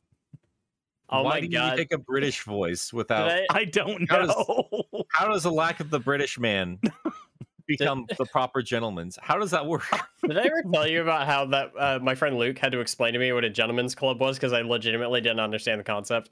Oh 1.08 1.24
Why 1.24 1.30
my 1.30 1.40
do 1.40 1.48
god! 1.48 1.72
you 1.72 1.76
take 1.78 1.92
a 1.92 1.98
British 1.98 2.44
voice 2.44 2.92
without? 2.92 3.28
I, 3.28 3.46
I 3.50 3.64
don't 3.64 4.08
How 4.08 4.18
does- 4.18 4.28
know. 4.28 4.84
How 5.12 5.26
does 5.26 5.42
the 5.42 5.50
lack 5.50 5.80
of 5.80 5.90
the 5.90 5.98
British 5.98 6.38
man 6.38 6.78
become 7.66 8.06
the 8.16 8.26
proper 8.26 8.62
gentleman's? 8.62 9.18
How 9.20 9.36
does 9.38 9.50
that 9.50 9.66
work? 9.66 9.82
did 10.22 10.38
I 10.38 10.42
ever 10.42 10.62
tell 10.72 10.86
you 10.86 11.02
about 11.02 11.26
how 11.26 11.46
that 11.46 11.72
uh, 11.76 11.98
my 12.00 12.14
friend 12.14 12.38
Luke 12.38 12.58
had 12.58 12.70
to 12.70 12.78
explain 12.78 13.14
to 13.14 13.18
me 13.18 13.32
what 13.32 13.44
a 13.44 13.50
gentleman's 13.50 13.96
club 13.96 14.20
was 14.20 14.36
because 14.36 14.52
I 14.52 14.60
legitimately 14.60 15.20
didn't 15.20 15.40
understand 15.40 15.80
the 15.80 15.84
concept. 15.84 16.30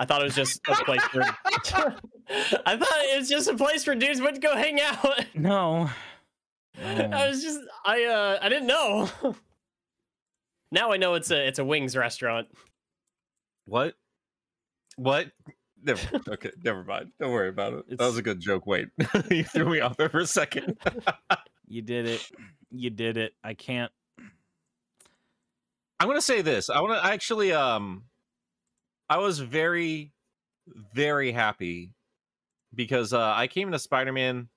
I 0.00 0.06
thought 0.06 0.22
it 0.22 0.24
was 0.24 0.34
just 0.34 0.60
a 0.66 0.74
place 0.86 1.02
for. 1.02 1.20
I 1.20 2.76
thought 2.76 2.88
it 3.04 3.18
was 3.18 3.28
just 3.28 3.48
a 3.48 3.54
place 3.54 3.84
for 3.84 3.94
dudes 3.94 4.18
went 4.18 4.36
to 4.36 4.40
go 4.40 4.56
hang 4.56 4.80
out. 4.80 5.26
no. 5.34 5.90
I 6.82 7.28
was 7.28 7.42
just 7.42 7.60
I 7.84 8.04
uh 8.04 8.38
I 8.40 8.48
didn't 8.48 8.66
know. 8.66 9.10
now 10.72 10.90
I 10.90 10.96
know 10.96 11.14
it's 11.14 11.30
a 11.30 11.46
it's 11.46 11.58
a 11.58 11.64
wings 11.66 11.94
restaurant. 11.94 12.48
What? 13.66 13.92
What? 14.96 15.32
Never, 15.82 16.20
okay, 16.28 16.50
never 16.64 16.82
mind. 16.82 17.12
Don't 17.20 17.30
worry 17.30 17.50
about 17.50 17.74
it. 17.74 17.98
That 17.98 18.06
was 18.06 18.16
a 18.16 18.22
good 18.22 18.40
joke. 18.40 18.66
Wait, 18.66 18.88
you 19.30 19.44
threw 19.44 19.68
me 19.68 19.80
off 19.80 19.98
there 19.98 20.08
for 20.08 20.20
a 20.20 20.26
second. 20.26 20.78
You 21.68 21.82
did 21.82 22.06
it. 22.06 22.26
You 22.70 22.88
did 22.88 23.18
it. 23.18 23.34
I 23.44 23.52
can't. 23.52 23.92
I'm 25.98 26.08
gonna 26.08 26.22
say 26.22 26.40
this. 26.40 26.70
I 26.70 26.80
want 26.80 26.94
to 26.94 27.06
actually. 27.06 27.52
Um, 27.52 28.04
I 29.10 29.18
was 29.18 29.40
very, 29.40 30.12
very 30.94 31.32
happy 31.32 31.90
because 32.76 33.12
uh, 33.12 33.32
I 33.34 33.48
came 33.48 33.66
into 33.66 33.78
Spider-Man 33.80 34.48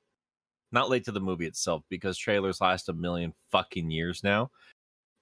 not 0.72 0.90
late 0.90 1.04
to 1.06 1.12
the 1.12 1.20
movie 1.20 1.48
itself 1.48 1.84
because 1.90 2.18
trailers 2.18 2.62
last 2.62 2.88
a 2.88 2.94
million 2.94 3.34
fucking 3.52 3.90
years 3.90 4.24
now. 4.24 4.52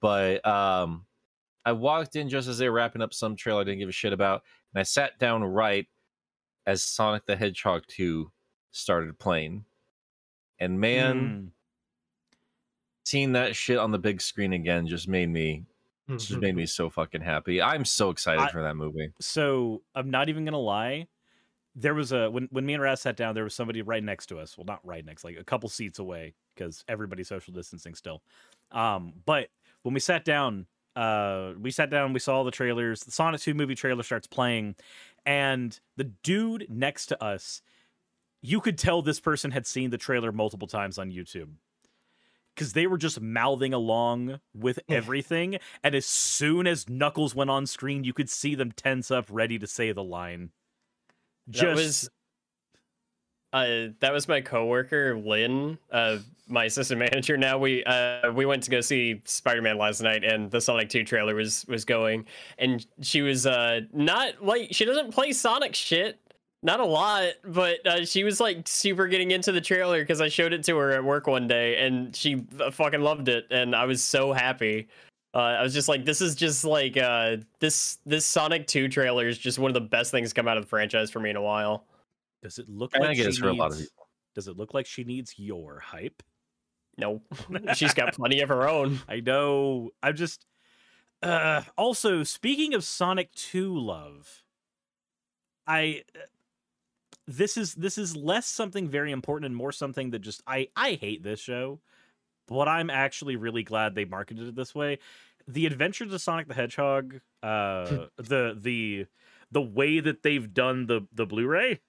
But 0.02 0.46
um, 0.46 1.06
I 1.64 1.72
walked 1.72 2.16
in 2.16 2.28
just 2.28 2.46
as 2.46 2.58
they 2.58 2.68
were 2.68 2.74
wrapping 2.76 3.02
up 3.02 3.14
some 3.14 3.34
trailer 3.34 3.62
I 3.62 3.64
didn't 3.64 3.78
give 3.80 3.88
a 3.88 3.92
shit 3.92 4.12
about, 4.12 4.42
and 4.74 4.80
I 4.80 4.82
sat 4.82 5.18
down 5.18 5.42
right 5.42 5.86
as 6.66 6.82
Sonic 6.82 7.24
the 7.26 7.34
Hedgehog 7.34 7.84
2 7.88 8.30
started 8.70 9.18
playing. 9.18 9.64
And 10.58 10.78
man, 10.78 11.16
Mm. 11.16 11.50
seeing 13.04 13.32
that 13.32 13.56
shit 13.56 13.78
on 13.78 13.90
the 13.92 13.98
big 13.98 14.20
screen 14.20 14.52
again 14.52 14.86
just 14.86 15.08
made 15.08 15.28
me 15.28 15.64
just 16.10 16.36
made 16.38 16.56
me 16.56 16.66
so 16.66 16.90
fucking 16.90 17.20
happy. 17.20 17.62
I'm 17.62 17.84
so 17.84 18.10
excited 18.10 18.42
I- 18.42 18.50
for 18.50 18.62
that 18.62 18.76
movie. 18.76 19.10
So 19.20 19.82
I'm 19.94 20.10
not 20.10 20.28
even 20.28 20.44
gonna 20.44 20.58
lie. 20.58 21.06
There 21.74 21.94
was 21.94 22.12
a 22.12 22.30
when 22.30 22.48
when 22.50 22.66
me 22.66 22.74
and 22.74 22.82
Raz 22.82 23.00
sat 23.00 23.16
down, 23.16 23.34
there 23.34 23.44
was 23.44 23.54
somebody 23.54 23.80
right 23.82 24.02
next 24.02 24.26
to 24.26 24.38
us. 24.38 24.58
Well, 24.58 24.66
not 24.66 24.80
right 24.84 25.04
next, 25.04 25.24
like 25.24 25.38
a 25.38 25.44
couple 25.44 25.68
seats 25.68 25.98
away, 25.98 26.34
because 26.54 26.84
everybody's 26.88 27.28
social 27.28 27.54
distancing 27.54 27.94
still. 27.94 28.22
Um, 28.72 29.14
but 29.24 29.48
when 29.82 29.94
we 29.94 30.00
sat 30.00 30.24
down, 30.24 30.66
uh, 30.96 31.52
we 31.58 31.70
sat 31.70 31.88
down, 31.88 32.12
we 32.12 32.20
saw 32.20 32.42
the 32.42 32.50
trailers. 32.50 33.04
The 33.04 33.10
Sonic 33.10 33.40
2 33.40 33.54
movie 33.54 33.74
trailer 33.74 34.02
starts 34.02 34.26
playing, 34.26 34.74
and 35.24 35.78
the 35.96 36.04
dude 36.04 36.66
next 36.68 37.06
to 37.06 37.22
us, 37.24 37.62
you 38.42 38.60
could 38.60 38.76
tell 38.76 39.00
this 39.00 39.20
person 39.20 39.50
had 39.50 39.66
seen 39.66 39.88
the 39.90 39.98
trailer 39.98 40.30
multiple 40.32 40.68
times 40.68 40.98
on 40.98 41.10
YouTube. 41.10 41.48
Because 42.54 42.74
they 42.74 42.86
were 42.86 42.98
just 42.98 43.20
mouthing 43.20 43.72
along 43.72 44.40
with 44.54 44.78
everything, 44.88 45.58
and 45.82 45.94
as 45.94 46.04
soon 46.04 46.66
as 46.66 46.88
Knuckles 46.88 47.34
went 47.34 47.48
on 47.48 47.66
screen, 47.66 48.04
you 48.04 48.12
could 48.12 48.28
see 48.28 48.54
them 48.54 48.72
tense 48.72 49.10
up, 49.10 49.26
ready 49.30 49.58
to 49.58 49.66
say 49.66 49.90
the 49.92 50.04
line. 50.04 50.50
That 51.46 51.52
Just 51.52 51.76
was 51.76 52.10
uh, 53.52 53.88
that 54.00 54.12
was 54.12 54.28
my 54.28 54.40
coworker 54.40 55.18
Lynn, 55.18 55.76
uh, 55.90 56.18
my 56.48 56.64
assistant 56.64 56.98
manager. 56.98 57.36
Now 57.36 57.58
we 57.58 57.84
uh, 57.84 58.32
we 58.32 58.46
went 58.46 58.62
to 58.62 58.70
go 58.70 58.80
see 58.80 59.20
Spider 59.26 59.60
Man 59.60 59.76
last 59.76 60.00
night, 60.00 60.24
and 60.24 60.50
the 60.50 60.60
Sonic 60.60 60.88
Two 60.88 61.04
trailer 61.04 61.34
was 61.34 61.66
was 61.68 61.84
going, 61.84 62.24
and 62.58 62.86
she 63.02 63.20
was 63.20 63.46
uh 63.46 63.80
not 63.92 64.42
like 64.42 64.68
she 64.72 64.86
doesn't 64.86 65.12
play 65.12 65.32
Sonic 65.32 65.74
shit, 65.74 66.18
not 66.62 66.80
a 66.80 66.84
lot, 66.84 67.32
but 67.44 67.86
uh, 67.86 68.04
she 68.04 68.24
was 68.24 68.40
like 68.40 68.66
super 68.68 69.06
getting 69.08 69.30
into 69.32 69.52
the 69.52 69.60
trailer 69.60 70.00
because 70.00 70.20
I 70.20 70.28
showed 70.28 70.52
it 70.52 70.64
to 70.64 70.76
her 70.78 70.92
at 70.92 71.02
work 71.04 71.26
one 71.26 71.48
day, 71.48 71.84
and 71.84 72.14
she 72.14 72.44
uh, 72.60 72.70
fucking 72.70 73.00
loved 73.00 73.28
it, 73.28 73.46
and 73.50 73.74
I 73.74 73.84
was 73.84 74.02
so 74.02 74.32
happy. 74.32 74.88
Uh, 75.34 75.38
I 75.38 75.62
was 75.62 75.72
just 75.72 75.88
like, 75.88 76.04
this 76.04 76.20
is 76.20 76.34
just 76.34 76.64
like 76.64 76.96
uh, 76.96 77.38
this 77.58 77.98
this 78.06 78.26
Sonic 78.26 78.66
Two 78.66 78.88
trailer 78.88 79.26
is 79.26 79.38
just 79.38 79.58
one 79.58 79.70
of 79.70 79.74
the 79.74 79.80
best 79.80 80.10
things 80.10 80.28
to 80.28 80.34
come 80.34 80.46
out 80.46 80.56
of 80.56 80.64
the 80.64 80.68
franchise 80.68 81.10
for 81.10 81.20
me 81.20 81.30
in 81.30 81.36
a 81.36 81.42
while. 81.42 81.84
Does 82.42 82.58
it 82.58 82.68
look 82.68 82.94
I 82.94 82.98
like 82.98 83.08
think 83.08 83.20
it 83.20 83.22
she 83.22 83.28
is 83.30 83.38
for 83.38 83.48
a 83.48 83.54
lot 83.54 83.72
of 83.72 83.78
needs- 83.78 83.90
Does 84.34 84.48
it 84.48 84.56
look 84.56 84.74
like 84.74 84.86
she 84.86 85.04
needs 85.04 85.34
your 85.38 85.78
hype? 85.80 86.22
No, 86.98 87.22
she's 87.74 87.94
got 87.94 88.14
plenty 88.14 88.40
of 88.40 88.50
her 88.50 88.68
own. 88.68 89.00
I 89.08 89.20
know. 89.20 89.90
I'm 90.02 90.14
just. 90.14 90.44
Uh, 91.22 91.62
also, 91.78 92.24
speaking 92.24 92.74
of 92.74 92.84
Sonic 92.84 93.32
2 93.32 93.76
love, 93.78 94.42
I. 95.66 96.02
This 97.36 97.56
is 97.56 97.74
this 97.74 97.98
is 97.98 98.14
less 98.16 98.46
something 98.46 98.88
very 98.88 99.10
important 99.10 99.46
and 99.46 99.56
more 99.56 99.72
something 99.72 100.10
that 100.10 100.18
just 100.20 100.42
I 100.46 100.68
I 100.76 100.92
hate 101.00 101.22
this 101.22 101.40
show, 101.40 101.80
but 102.46 102.68
I'm 102.68 102.90
actually 102.90 103.36
really 103.36 103.62
glad 103.62 103.94
they 103.94 104.04
marketed 104.04 104.48
it 104.48 104.54
this 104.54 104.74
way. 104.74 104.98
The 105.48 105.66
Adventures 105.66 106.12
of 106.12 106.20
Sonic 106.20 106.48
the 106.48 106.54
Hedgehog, 106.54 107.20
uh, 107.42 108.06
the 108.16 108.56
the 108.60 109.06
the 109.50 109.62
way 109.62 110.00
that 110.00 110.22
they've 110.22 110.52
done 110.52 110.86
the 110.86 111.06
the 111.12 111.26
Blu-ray, 111.26 111.80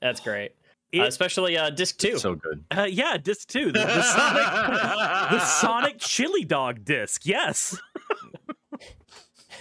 That's 0.00 0.20
great, 0.20 0.52
it, 0.92 1.00
uh, 1.00 1.06
especially 1.06 1.56
uh, 1.56 1.70
disc 1.70 1.98
two. 1.98 2.18
So 2.18 2.34
good. 2.34 2.64
uh, 2.76 2.88
yeah, 2.90 3.16
disc 3.18 3.48
two, 3.48 3.66
the, 3.66 3.78
the 3.78 4.02
Sonic 4.02 5.30
the 5.30 5.40
Sonic 5.40 5.98
Chili 5.98 6.44
Dog 6.44 6.84
disc, 6.84 7.24
yes. 7.24 7.78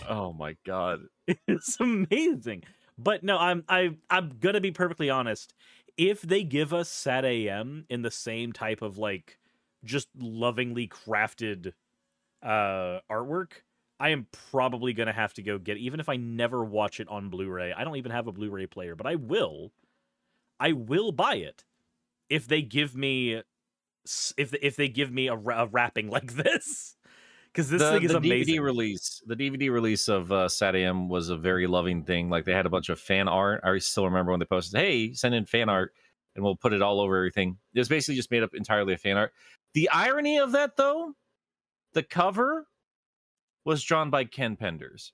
Oh 0.07 0.33
my 0.33 0.55
god. 0.65 1.01
it's 1.47 1.79
amazing. 1.79 2.63
But 3.01 3.23
no, 3.23 3.37
I'm 3.37 3.63
I 3.69 3.95
I'm 4.09 4.37
gonna 4.39 4.59
be 4.61 4.71
perfectly 4.71 5.09
honest. 5.09 5.53
If 5.97 6.21
they 6.21 6.43
give 6.43 6.73
us 6.73 6.89
Sat 6.89 7.23
AM 7.25 7.85
in 7.89 8.01
the 8.01 8.11
same 8.11 8.51
type 8.53 8.81
of 8.81 8.97
like 8.97 9.39
just 9.85 10.09
lovingly 10.17 10.87
crafted 10.87 11.73
uh 12.43 12.99
artwork, 13.09 13.51
I 13.99 14.09
am 14.09 14.27
probably 14.51 14.91
gonna 14.93 15.13
have 15.13 15.33
to 15.35 15.41
go 15.41 15.57
get 15.57 15.77
it, 15.77 15.81
even 15.81 16.01
if 16.01 16.09
I 16.09 16.17
never 16.17 16.63
watch 16.63 16.99
it 16.99 17.07
on 17.07 17.29
Blu-ray. 17.29 17.71
I 17.73 17.85
don't 17.85 17.95
even 17.95 18.11
have 18.11 18.27
a 18.27 18.33
Blu-ray 18.33 18.67
player, 18.67 18.95
but 18.95 19.07
I 19.07 19.15
will. 19.15 19.71
I 20.59 20.73
will 20.73 21.13
buy 21.13 21.35
it 21.35 21.63
if 22.29 22.47
they 22.47 22.61
give 22.61 22.95
me 22.95 23.41
if 24.37 24.53
if 24.61 24.75
they 24.75 24.89
give 24.89 25.11
me 25.11 25.27
a, 25.27 25.35
a 25.35 25.67
wrapping 25.67 26.09
like 26.11 26.33
this. 26.33 26.97
Because 27.59 27.71
this 27.71 27.81
the, 27.81 27.91
thing 27.91 28.03
is 28.03 28.11
the 28.11 28.17
amazing. 28.19 28.55
DVD 28.55 28.63
release, 28.63 29.21
the 29.25 29.35
DVD 29.35 29.69
release 29.69 30.07
of 30.07 30.31
uh, 30.31 30.47
SatAM 30.47 31.09
was 31.09 31.27
a 31.27 31.35
very 31.35 31.67
loving 31.67 32.05
thing. 32.05 32.29
Like 32.29 32.45
they 32.45 32.53
had 32.53 32.65
a 32.65 32.69
bunch 32.69 32.87
of 32.87 33.01
fan 33.01 33.27
art. 33.27 33.59
I 33.65 33.77
still 33.79 34.05
remember 34.05 34.31
when 34.31 34.39
they 34.39 34.45
posted, 34.45 34.79
"Hey, 34.79 35.11
send 35.11 35.35
in 35.35 35.45
fan 35.45 35.67
art, 35.67 35.93
and 36.35 36.45
we'll 36.45 36.55
put 36.55 36.71
it 36.71 36.81
all 36.81 37.01
over 37.01 37.17
everything." 37.17 37.57
It 37.73 37.79
was 37.79 37.89
basically 37.89 38.15
just 38.15 38.31
made 38.31 38.43
up 38.43 38.51
entirely 38.53 38.93
of 38.93 39.01
fan 39.01 39.17
art. 39.17 39.33
The 39.73 39.89
irony 39.89 40.39
of 40.39 40.53
that, 40.53 40.77
though, 40.77 41.15
the 41.91 42.01
cover 42.01 42.65
was 43.65 43.83
drawn 43.83 44.09
by 44.09 44.23
Ken 44.23 44.55
Penders. 44.55 45.11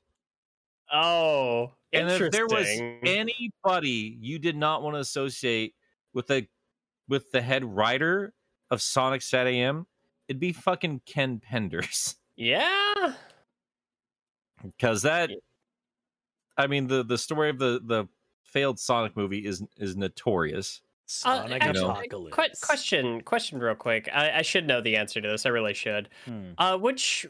Oh, 0.93 1.73
And 1.91 2.11
if 2.11 2.31
there 2.31 2.45
was 2.45 2.67
anybody 3.03 4.19
you 4.21 4.37
did 4.37 4.55
not 4.55 4.83
want 4.83 4.95
to 4.95 4.99
associate 4.99 5.73
with 6.13 6.27
the 6.27 6.45
with 7.09 7.31
the 7.31 7.41
head 7.41 7.65
writer 7.65 8.35
of 8.69 8.83
Sonic 8.83 9.21
SatAM, 9.21 9.87
it'd 10.27 10.39
be 10.39 10.53
fucking 10.53 11.01
Ken 11.07 11.41
Penders. 11.51 12.17
yeah, 12.37 13.13
because 14.63 15.01
that, 15.03 15.29
I 16.57 16.67
mean 16.67 16.87
the 16.87 17.03
the 17.03 17.17
story 17.17 17.49
of 17.49 17.59
the 17.59 17.81
the 17.83 18.07
failed 18.43 18.79
sonic 18.79 19.15
movie 19.17 19.45
is 19.45 19.63
is 19.77 19.95
notorious 19.95 20.81
Sonic 21.07 21.61
Uh, 21.61 21.65
actually, 21.65 21.85
Apocalypse. 21.85 22.35
que- 22.35 22.65
question, 22.67 23.21
question, 23.21 23.59
real 23.59 23.75
quick. 23.75 24.09
I, 24.11 24.39
I 24.39 24.41
should 24.41 24.65
know 24.65 24.81
the 24.81 24.95
answer 24.95 25.21
to 25.21 25.27
this. 25.27 25.45
I 25.45 25.49
really 25.49 25.75
should. 25.75 26.09
Hmm. 26.25 26.51
Uh, 26.57 26.77
which 26.79 27.27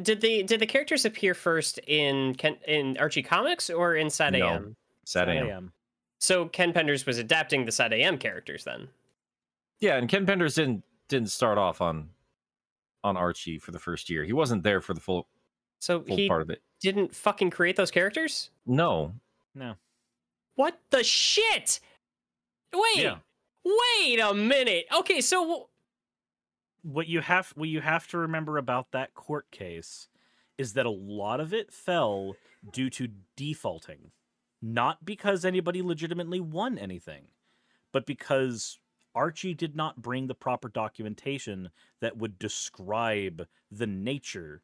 did 0.00 0.22
the 0.22 0.42
did 0.44 0.60
the 0.60 0.66
characters 0.66 1.04
appear 1.04 1.34
first 1.34 1.78
in 1.86 2.34
Ken, 2.36 2.56
in 2.66 2.96
Archie 2.98 3.22
Comics 3.22 3.68
or 3.68 3.94
in 3.96 4.08
Sat 4.08 4.32
No. 4.32 4.38
AM? 4.46 4.76
Sat 5.04 5.28
AM 5.28 5.46
AM. 5.48 5.72
So 6.18 6.46
Ken 6.46 6.72
Penders 6.72 7.04
was 7.06 7.18
adapting 7.18 7.66
the 7.66 7.72
Sat 7.72 7.92
AM 7.92 8.16
characters 8.16 8.64
then. 8.64 8.88
yeah 9.80 9.96
and 9.96 10.08
ken 10.08 10.24
penders 10.26 10.54
didn't 10.56 10.82
didn't 11.08 11.30
start 11.30 11.58
off 11.58 11.80
on 11.82 12.08
on 13.04 13.16
archie 13.16 13.58
for 13.58 13.70
the 13.72 13.78
first 13.78 14.10
year 14.10 14.24
he 14.24 14.32
wasn't 14.32 14.62
there 14.62 14.80
for 14.80 14.94
the 14.94 15.00
full 15.00 15.28
So 15.78 16.02
full 16.02 16.16
he 16.16 16.28
part 16.28 16.42
of 16.42 16.50
it 16.50 16.62
didn't 16.80 17.14
fucking 17.14 17.50
create 17.50 17.76
those 17.76 17.90
characters. 17.90 18.50
no 18.66 19.14
No. 19.54 19.74
What 20.54 20.80
the 20.90 21.04
shit? 21.04 21.80
Wait, 22.72 22.98
Yeah. 23.04 23.18
wait 23.64 24.18
a 24.20 24.34
minute. 24.34 24.86
Okay, 24.96 25.20
so 25.20 25.68
What 26.82 27.06
you 27.08 27.20
have 27.20 27.50
what 27.56 27.68
you 27.68 27.80
have 27.80 28.06
to 28.08 28.18
remember 28.18 28.58
about 28.58 28.90
that 28.92 29.14
court 29.14 29.50
case 29.50 30.08
is 30.56 30.72
that 30.74 30.86
a 30.86 30.90
lot 30.90 31.38
of 31.40 31.52
it 31.54 31.72
fell 31.72 32.34
due 32.72 32.90
to 32.90 33.08
defaulting. 33.36 34.10
Not 34.60 35.04
because 35.04 35.44
anybody 35.44 35.80
legitimately 35.82 36.40
won 36.40 36.76
anything, 36.78 37.28
but 37.92 38.04
because 38.06 38.78
Archie 39.14 39.54
did 39.54 39.74
not 39.76 40.02
bring 40.02 40.26
the 40.26 40.34
proper 40.34 40.68
documentation 40.68 41.70
that 42.00 42.16
would 42.16 42.38
describe 42.38 43.46
the 43.70 43.86
nature 43.86 44.62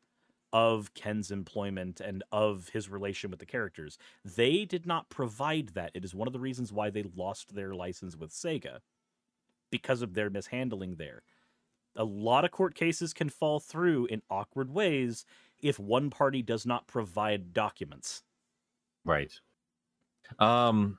of 0.53 0.95
Ken's 0.95 1.30
employment 1.32 2.01
and 2.01 2.22
of 2.30 2.68
his 2.68 2.88
relation 2.88 3.30
with 3.30 3.40
the 3.40 3.47
characters. 3.47 3.99
They 4.24 4.64
did 4.64 4.86
not 4.86 5.11
provide 5.11 5.70
that. 5.70 5.90
It 5.95 6.05
is 6.05 6.14
one 6.14 6.28
of 6.28 6.32
the 6.32 6.40
reasons 6.40 6.72
why 6.72 6.90
they 6.90 7.03
lost 7.16 7.55
their 7.55 7.74
license 7.74 8.16
with 8.16 8.30
Sega 8.30 8.78
because 9.70 10.03
of 10.03 10.14
their 10.14 10.30
mishandling 10.30 10.97
there. 10.97 11.22
A 11.97 12.05
lot 12.05 12.45
of 12.45 12.51
court 12.53 12.74
cases 12.74 13.12
can 13.12 13.28
fall 13.28 13.61
through 13.61 14.07
in 14.07 14.22
awkward 14.30 14.70
ways 14.70 15.24
if 15.61 15.78
one 15.78 16.11
party 16.11 16.42
does 16.42 16.66
not 16.66 16.86
provide 16.86 17.53
documents. 17.53 18.22
right 19.05 19.40
um 20.38 20.99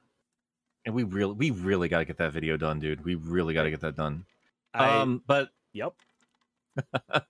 and 0.85 0.93
we 0.93 1.03
really 1.03 1.33
we 1.33 1.51
really 1.51 1.87
got 1.87 1.99
to 1.99 2.05
get 2.05 2.17
that 2.17 2.31
video 2.31 2.57
done 2.57 2.79
dude 2.79 3.03
we 3.03 3.15
really 3.15 3.53
got 3.53 3.63
to 3.63 3.71
get 3.71 3.81
that 3.81 3.95
done 3.95 4.25
I, 4.73 4.99
um 4.99 5.21
but 5.25 5.49
yep. 5.73 5.93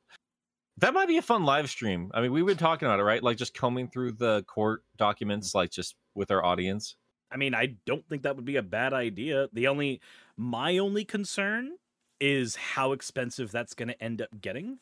That 0.79 0.93
might 0.93 1.07
be 1.07 1.17
a 1.17 1.21
fun 1.21 1.45
live 1.45 1.69
stream. 1.69 2.11
I 2.13 2.21
mean, 2.21 2.33
we've 2.33 2.45
been 2.45 2.57
talking 2.57 2.85
about 2.85 2.99
it, 2.99 3.03
right? 3.03 3.23
Like 3.23 3.37
just 3.37 3.53
combing 3.53 3.87
through 3.87 4.13
the 4.13 4.43
court 4.43 4.83
documents, 4.97 5.55
like 5.55 5.71
just 5.71 5.95
with 6.15 6.31
our 6.31 6.43
audience. 6.43 6.97
I 7.31 7.37
mean, 7.37 7.55
I 7.55 7.75
don't 7.85 8.05
think 8.09 8.23
that 8.23 8.35
would 8.35 8.45
be 8.45 8.57
a 8.57 8.61
bad 8.61 8.93
idea. 8.93 9.47
The 9.53 9.67
only 9.67 10.01
my 10.35 10.77
only 10.77 11.05
concern 11.05 11.77
is 12.19 12.55
how 12.55 12.91
expensive 12.91 13.51
that's 13.51 13.73
going 13.73 13.87
to 13.87 14.03
end 14.03 14.21
up 14.21 14.29
getting. 14.41 14.79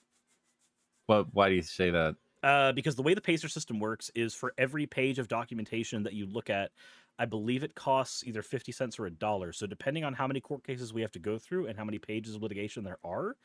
But 1.08 1.28
why 1.34 1.50
do 1.50 1.56
you 1.56 1.62
say 1.62 1.92
that? 1.92 2.16
Uh, 2.42 2.72
because 2.72 2.96
the 2.96 3.04
way 3.04 3.14
the 3.14 3.22
Pacer 3.22 3.48
system 3.48 3.80
works 3.80 4.12
is 4.16 4.34
for 4.34 4.54
every 4.58 4.86
page 4.86 5.20
of 5.20 5.28
documentation 5.28 6.04
that 6.04 6.14
you 6.14 6.26
look 6.26 6.50
at, 6.50 6.72
I 7.20 7.26
believe 7.26 7.64
it 7.64 7.76
costs 7.76 8.24
either 8.26 8.42
50 8.42 8.72
cents 8.72 9.00
or 9.00 9.06
a 9.06 9.12
dollar. 9.12 9.54
So, 9.54 9.68
depending 9.68 10.04
on 10.04 10.14
how 10.14 10.28
many 10.28 10.42
court 10.42 10.64
cases 10.64 10.94
we 10.94 11.02
have 11.02 11.12
to 11.12 11.20
go 11.20 11.38
through 11.38 11.68
and 11.68 11.78
how 11.78 11.86
many 11.86 12.00
pages 12.00 12.36
of 12.36 12.42
litigation 12.42 12.84
there 12.84 12.98
are, 13.04 13.36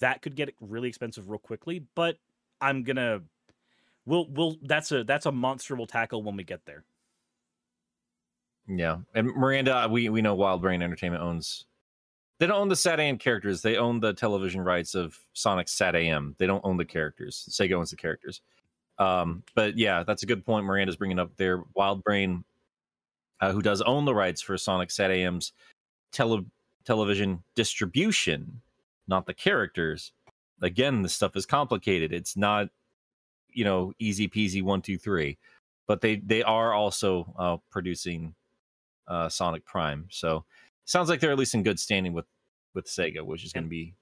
that 0.00 0.22
could 0.22 0.34
get 0.34 0.54
really 0.60 0.88
expensive 0.88 1.30
real 1.30 1.38
quickly. 1.38 1.84
But 1.94 2.16
I'm 2.60 2.82
gonna, 2.82 3.20
we'll, 4.06 4.26
we'll, 4.28 4.56
that's 4.62 4.92
a, 4.92 5.04
that's 5.04 5.26
a 5.26 5.32
monster 5.32 5.76
we'll 5.76 5.86
tackle 5.86 6.22
when 6.22 6.36
we 6.36 6.44
get 6.44 6.64
there. 6.66 6.84
Yeah, 8.76 8.98
and 9.14 9.28
Miranda, 9.34 9.88
we 9.90 10.08
we 10.08 10.22
know 10.22 10.34
Wild 10.34 10.62
Brain 10.62 10.82
Entertainment 10.82 11.22
owns. 11.22 11.66
They 12.38 12.46
don't 12.46 12.56
own 12.56 12.68
the 12.68 12.76
Sat 12.76 13.00
AM 13.00 13.18
characters. 13.18 13.62
They 13.62 13.76
own 13.76 14.00
the 14.00 14.14
television 14.14 14.60
rights 14.60 14.94
of 14.94 15.18
Sonic 15.32 15.68
Sat 15.68 15.94
AM. 15.94 16.34
They 16.38 16.46
don't 16.46 16.64
own 16.64 16.76
the 16.76 16.84
characters. 16.84 17.46
Sega 17.50 17.74
owns 17.74 17.90
the 17.90 17.96
characters. 17.96 18.40
Um, 18.98 19.42
but 19.54 19.76
yeah, 19.76 20.04
that's 20.04 20.22
a 20.22 20.26
good 20.26 20.44
point. 20.44 20.64
Miranda's 20.64 20.96
bringing 20.96 21.18
up 21.18 21.36
there. 21.36 21.64
Wild 21.74 22.04
Brain, 22.04 22.44
uh, 23.40 23.52
who 23.52 23.62
does 23.62 23.80
own 23.82 24.04
the 24.04 24.14
rights 24.14 24.40
for 24.40 24.56
Sonic 24.56 24.90
Sat 24.90 25.10
AM's 25.10 25.52
tele- 26.12 26.46
television 26.84 27.42
distribution, 27.54 28.60
not 29.08 29.26
the 29.26 29.34
characters. 29.34 30.12
Again, 30.62 31.02
this 31.02 31.14
stuff 31.14 31.36
is 31.36 31.46
complicated. 31.46 32.12
It's 32.12 32.36
not, 32.36 32.68
you 33.52 33.64
know, 33.64 33.92
easy 33.98 34.28
peasy 34.28 34.62
one 34.62 34.82
two 34.82 34.98
three. 34.98 35.38
But 35.86 36.00
they 36.00 36.16
they 36.16 36.42
are 36.42 36.72
also 36.72 37.34
uh, 37.38 37.56
producing 37.70 38.34
uh, 39.08 39.28
Sonic 39.28 39.64
Prime. 39.64 40.06
So 40.10 40.44
sounds 40.84 41.08
like 41.08 41.20
they're 41.20 41.32
at 41.32 41.38
least 41.38 41.54
in 41.54 41.62
good 41.62 41.80
standing 41.80 42.12
with 42.12 42.26
with 42.74 42.86
Sega, 42.86 43.22
which 43.22 43.44
is 43.44 43.52
going 43.52 43.64
to 43.64 43.70
be 43.70 43.94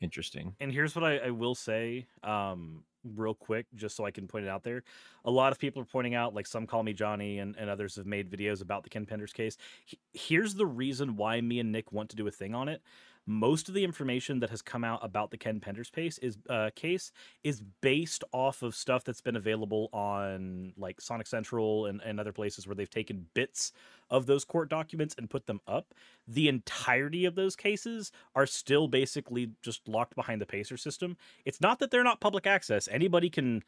interesting. 0.00 0.54
And 0.60 0.72
here's 0.72 0.94
what 0.94 1.04
I, 1.04 1.18
I 1.18 1.30
will 1.30 1.54
say. 1.54 2.06
Um, 2.22 2.84
real 3.16 3.34
quick, 3.34 3.66
just 3.74 3.96
so 3.96 4.04
I 4.04 4.10
can 4.10 4.26
point 4.26 4.44
it 4.44 4.48
out 4.48 4.62
there. 4.62 4.82
A 5.24 5.30
lot 5.30 5.52
of 5.52 5.58
people 5.58 5.82
are 5.82 5.86
pointing 5.86 6.14
out, 6.14 6.34
like 6.34 6.46
some 6.46 6.66
call 6.66 6.82
me 6.82 6.92
Johnny, 6.92 7.38
and, 7.38 7.56
and 7.56 7.68
others 7.68 7.96
have 7.96 8.06
made 8.06 8.30
videos 8.30 8.62
about 8.62 8.82
the 8.84 8.90
Ken 8.90 9.06
Penders 9.06 9.32
case. 9.32 9.56
He- 9.84 9.98
here's 10.12 10.54
the 10.54 10.66
reason 10.66 11.16
why 11.16 11.40
me 11.40 11.58
and 11.60 11.72
Nick 11.72 11.92
want 11.92 12.10
to 12.10 12.16
do 12.16 12.26
a 12.26 12.30
thing 12.30 12.54
on 12.54 12.68
it. 12.68 12.82
Most 13.26 13.68
of 13.68 13.74
the 13.74 13.84
information 13.84 14.40
that 14.40 14.50
has 14.50 14.62
come 14.62 14.82
out 14.82 14.98
about 15.02 15.30
the 15.30 15.36
Ken 15.36 15.60
Penders 15.60 15.92
case 15.92 16.18
is 16.18 16.38
uh, 16.50 16.70
case 16.74 17.12
is 17.44 17.62
based 17.80 18.24
off 18.32 18.62
of 18.62 18.74
stuff 18.74 19.04
that's 19.04 19.20
been 19.20 19.36
available 19.36 19.88
on 19.92 20.72
like 20.76 21.00
Sonic 21.00 21.26
Central 21.26 21.86
and, 21.86 22.00
and 22.04 22.18
other 22.18 22.32
places 22.32 22.66
where 22.66 22.74
they've 22.74 22.90
taken 22.90 23.26
bits 23.34 23.72
of 24.10 24.26
those 24.26 24.44
court 24.44 24.68
documents 24.68 25.14
and 25.16 25.30
put 25.30 25.46
them 25.46 25.60
up. 25.68 25.94
The 26.26 26.48
entirety 26.48 27.24
of 27.24 27.36
those 27.36 27.54
cases 27.54 28.10
are 28.34 28.46
still 28.46 28.88
basically 28.88 29.52
just 29.62 29.86
locked 29.86 30.16
behind 30.16 30.40
the 30.40 30.46
Pacer 30.46 30.76
system. 30.76 31.16
It's 31.44 31.60
not 31.60 31.78
that 31.78 31.90
they're 31.90 32.02
not 32.02 32.20
public 32.20 32.46
access. 32.46 32.88
Anybody 32.90 33.30
can 33.30 33.62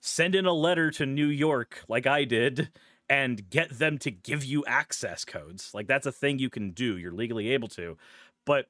send 0.00 0.34
in 0.34 0.46
a 0.46 0.52
letter 0.52 0.90
to 0.92 1.06
New 1.06 1.28
York, 1.28 1.84
like 1.88 2.06
I 2.06 2.24
did, 2.24 2.70
and 3.08 3.48
get 3.48 3.78
them 3.78 3.98
to 3.98 4.10
give 4.10 4.44
you 4.44 4.64
access 4.66 5.24
codes. 5.24 5.72
Like 5.72 5.86
that's 5.86 6.06
a 6.06 6.12
thing 6.12 6.38
you 6.38 6.50
can 6.50 6.72
do. 6.72 6.96
You're 6.96 7.12
legally 7.12 7.50
able 7.50 7.68
to. 7.68 7.96
But 8.44 8.66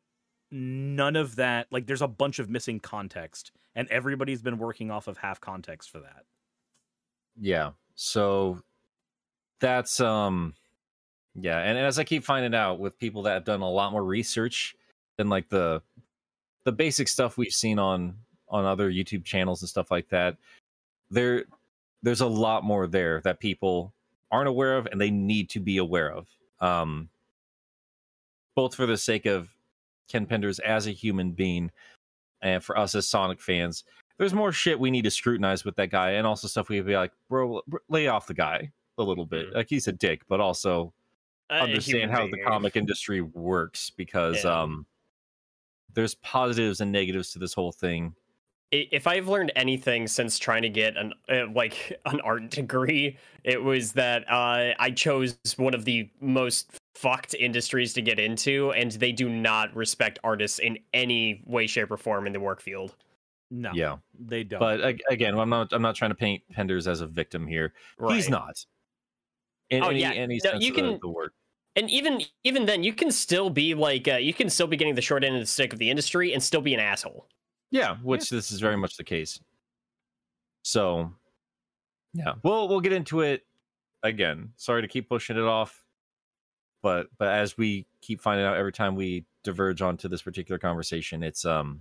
none 0.51 1.17
of 1.17 1.37
that, 1.37 1.67
like 1.71 1.87
there's 1.87 2.03
a 2.03 2.09
bunch 2.09 2.39
of 2.39 2.49
missing 2.49 2.81
context, 2.81 3.53
and 3.75 3.89
everybody's 3.89 4.43
been 4.43 4.59
working 4.59 4.91
off 4.91 5.09
of 5.09 5.19
half 5.19 5.41
context 5.41 5.91
for 5.91 6.01
that. 6.01 6.25
Yeah. 7.39 7.71
So 7.95 8.61
that's 9.61 10.01
um 10.01 10.55
yeah, 11.35 11.59
and 11.59 11.79
as 11.79 11.99
I 11.99 12.05
keep 12.05 12.25
finding 12.25 12.55
out 12.55 12.79
with 12.79 12.99
people 12.99 13.23
that 13.23 13.35
have 13.35 13.45
done 13.45 13.61
a 13.61 13.71
lot 13.71 13.93
more 13.93 14.05
research 14.05 14.75
than 15.19 15.29
like 15.29 15.49
the 15.49 15.83
the 16.65 16.73
basic 16.73 17.09
stuff 17.09 17.37
we've 17.37 17.53
seen 17.53 17.79
on 17.79 18.17
on 18.49 18.65
other 18.65 18.91
YouTube 18.91 19.25
channels 19.25 19.63
and 19.63 19.69
stuff 19.69 19.91
like 19.91 20.09
that, 20.11 20.37
there 21.11 21.45
there's 22.03 22.21
a 22.21 22.27
lot 22.27 22.65
more 22.65 22.87
there 22.87 23.21
that 23.23 23.41
people 23.41 23.93
aren't 24.31 24.49
aware 24.49 24.77
of 24.77 24.87
and 24.87 25.01
they 25.01 25.11
need 25.11 25.51
to 25.51 25.61
be 25.61 25.79
aware 25.79 26.11
of. 26.11 26.29
Um 26.61 27.09
both 28.55 28.75
for 28.75 28.87
the 28.87 28.97
sake 28.97 29.27
of 29.27 29.49
Ken 30.09 30.27
Penders 30.27 30.61
as 30.61 30.87
a 30.87 30.91
human 30.93 31.33
being 31.33 31.71
and 32.43 32.63
for 32.63 32.79
us 32.79 32.95
as 32.95 33.07
Sonic 33.09 33.41
fans 33.41 33.85
there's 34.19 34.33
more 34.33 34.51
shit 34.51 34.81
we 34.81 34.91
need 34.91 35.03
to 35.03 35.11
scrutinize 35.11 35.63
with 35.67 35.77
that 35.77 35.91
guy, 35.91 36.13
and 36.13 36.27
also 36.27 36.49
stuff 36.49 36.71
we'd 36.71 36.87
be 36.87 36.97
like, 36.97 37.13
bro, 37.29 37.61
lay 37.91 38.07
off 38.09 38.27
the 38.27 38.33
guy 38.33 38.73
a 38.97 39.03
little 39.03 39.27
bit. 39.27 39.51
Mhm. 39.51 39.55
Like 39.57 39.69
he's 39.69 39.89
a 39.89 39.93
dick, 39.93 40.23
but 40.27 40.41
also 40.41 40.95
Uh, 41.51 41.55
understand 41.55 42.11
how 42.11 42.27
the 42.27 42.39
comic 42.43 42.77
industry 42.77 43.21
works 43.21 43.91
because 43.91 44.43
Yeah. 44.45 44.63
um 44.63 44.87
there's 45.93 46.15
positives 46.15 46.81
and 46.81 46.91
negatives 46.91 47.31
to 47.33 47.39
this 47.39 47.53
whole 47.53 47.73
thing. 47.73 48.15
I- 48.73 48.89
if 48.91 49.07
I've 49.07 49.29
learned 49.29 49.53
anything 49.57 50.07
since 50.09 50.39
trying 50.39 50.63
to 50.63 50.69
get 50.69 50.97
an 50.97 51.13
uh, 51.29 51.47
like 51.55 51.99
an 52.07 52.21
art 52.23 52.51
degree, 52.51 53.17
it 53.45 53.63
was 53.63 53.93
that 53.93 54.25
uh, 54.31 54.75
I 54.79 54.91
chose 54.91 55.39
one 55.57 55.75
of 55.75 55.85
the 55.85 56.09
most 56.21 56.71
fucked 56.95 57.35
industries 57.35 57.93
to 57.95 58.03
get 58.03 58.19
into, 58.19 58.73
and 58.73 58.91
they 58.93 59.13
do 59.13 59.29
not 59.29 59.75
respect 59.77 60.19
artists 60.25 60.59
in 60.59 60.79
any 60.95 61.43
way, 61.47 61.67
shape, 61.67 61.91
or 61.91 61.97
form 61.97 62.27
in 62.27 62.33
the 62.33 62.41
work 62.41 62.61
field. 62.61 62.97
No, 63.53 63.71
Yeah, 63.73 63.99
they 64.19 64.43
don't. 64.43 64.59
but 64.59 64.81
again, 65.09 65.39
I'm 65.39 65.49
not 65.49 65.73
I'm 65.73 65.83
not 65.83 65.95
trying 65.95 66.11
to 66.11 66.17
paint 66.17 66.43
Penders 66.53 66.89
as 66.89 67.01
a 67.01 67.07
victim 67.07 67.47
here. 67.47 67.73
He's 68.09 68.29
not. 68.29 68.65
In 69.71 69.83
Oh, 69.85 69.89
any, 69.91 70.01
yeah. 70.01 70.11
any 70.13 70.41
No, 70.43 70.51
sense 70.51 70.65
you 70.65 70.71
of 70.71 70.77
the- 70.77 70.83
can- 70.83 70.99
the 71.01 71.09
word. 71.09 71.31
And 71.77 71.89
even 71.91 72.23
even 72.43 72.67
then, 72.67 72.83
you 72.83 72.93
can 72.95 73.13
still 73.13 73.51
be 73.51 73.75
like 73.75 74.09
uh, 74.09 74.17
you 74.17 74.35
can 74.35 74.51
still 74.51 74.67
be 74.67 74.77
getting 74.77 74.95
the 74.97 75.03
short 75.03 75.23
end 75.23 75.37
of 75.37 75.41
the 75.43 75.47
stick 75.47 75.73
of 75.73 75.79
the 75.79 75.91
industry 75.91 76.33
and 76.33 76.43
still 76.43 76.61
be 76.63 76.75
an 76.75 76.81
asshole. 76.81 77.29
Yeah, 77.71 77.97
which 78.03 78.31
this 78.31 78.51
is 78.53 78.61
very 78.61 78.77
much 78.77 78.97
the 78.97 79.05
case. 79.05 79.41
So, 80.63 81.13
yeah, 82.15 82.35
we'll 82.43 82.69
we'll 82.69 82.81
get 82.81 82.93
into 82.93 83.21
it 83.21 83.45
again. 84.03 84.53
Sorry 84.57 84.83
to 84.83 84.89
keep 84.89 85.09
pushing 85.09 85.37
it 85.37 85.43
off, 85.45 85.85
but 86.83 87.09
but 87.19 87.29
as 87.29 87.57
we 87.59 87.87
keep 88.01 88.21
finding 88.21 88.47
out 88.47 88.57
every 88.57 88.73
time 88.73 88.95
we 88.95 89.25
diverge 89.45 89.83
onto 89.83 90.09
this 90.09 90.23
particular 90.23 90.59
conversation, 90.59 91.23
it's 91.23 91.45
um, 91.45 91.81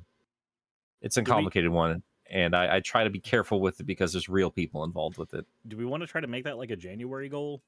it's 1.01 1.17
a 1.17 1.21
Do 1.21 1.31
we- 1.31 1.35
complicated 1.35 1.71
one, 1.71 2.03
and 2.29 2.55
I, 2.55 2.77
I 2.77 2.79
try 2.79 3.03
to 3.03 3.09
be 3.09 3.19
careful 3.19 3.59
with 3.61 3.79
it 3.79 3.85
because 3.85 4.11
there's 4.11 4.29
real 4.29 4.51
people 4.51 4.83
involved 4.83 5.17
with 5.17 5.33
it. 5.33 5.45
do 5.67 5.77
we 5.77 5.85
want 5.85 6.01
to 6.01 6.07
try 6.07 6.21
to 6.21 6.27
make 6.27 6.43
that 6.45 6.57
like 6.57 6.71
a 6.71 6.75
January 6.75 7.29
goal? 7.29 7.61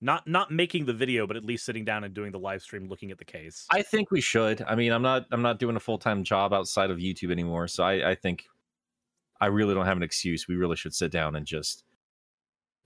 Not 0.00 0.28
not 0.28 0.52
making 0.52 0.86
the 0.86 0.92
video, 0.92 1.26
but 1.26 1.36
at 1.36 1.44
least 1.44 1.64
sitting 1.64 1.84
down 1.84 2.04
and 2.04 2.14
doing 2.14 2.30
the 2.30 2.38
live 2.38 2.62
stream, 2.62 2.88
looking 2.88 3.10
at 3.10 3.18
the 3.18 3.24
case. 3.24 3.66
I 3.70 3.82
think 3.82 4.12
we 4.12 4.20
should. 4.20 4.62
I 4.62 4.76
mean, 4.76 4.92
I'm 4.92 5.02
not 5.02 5.26
I'm 5.32 5.42
not 5.42 5.58
doing 5.58 5.74
a 5.74 5.80
full 5.80 5.98
time 5.98 6.22
job 6.22 6.52
outside 6.52 6.90
of 6.90 6.98
YouTube 6.98 7.32
anymore, 7.32 7.66
so 7.66 7.82
I 7.82 8.10
I 8.10 8.14
think 8.14 8.44
I 9.40 9.46
really 9.46 9.74
don't 9.74 9.86
have 9.86 9.96
an 9.96 10.04
excuse. 10.04 10.46
We 10.46 10.54
really 10.54 10.76
should 10.76 10.94
sit 10.94 11.10
down 11.10 11.34
and 11.34 11.44
just 11.44 11.84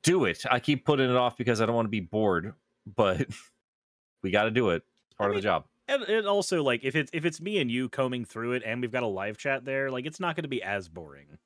do 0.02 0.24
it. 0.24 0.42
I 0.50 0.58
keep 0.58 0.86
putting 0.86 1.10
it 1.10 1.16
off 1.16 1.36
because 1.36 1.60
I 1.60 1.66
don't 1.66 1.74
want 1.74 1.86
to 1.86 1.90
be 1.90 2.00
bored, 2.00 2.54
but 2.96 3.26
we 4.22 4.30
got 4.30 4.44
to 4.44 4.50
do 4.50 4.70
it. 4.70 4.82
It's 5.08 5.16
part 5.16 5.30
I 5.30 5.32
of 5.32 5.36
the 5.36 5.42
job. 5.42 5.64
and, 5.88 6.02
and 6.04 6.26
also 6.26 6.62
like 6.62 6.82
if 6.82 6.96
it's 6.96 7.10
if 7.12 7.26
it's 7.26 7.42
me 7.42 7.58
and 7.58 7.70
you 7.70 7.90
combing 7.90 8.24
through 8.24 8.52
it, 8.52 8.62
and 8.64 8.80
we've 8.80 8.92
got 8.92 9.02
a 9.02 9.08
live 9.08 9.36
chat 9.36 9.66
there, 9.66 9.90
like 9.90 10.06
it's 10.06 10.20
not 10.20 10.34
going 10.34 10.44
to 10.44 10.48
be 10.48 10.62
as 10.62 10.88
boring. 10.88 11.38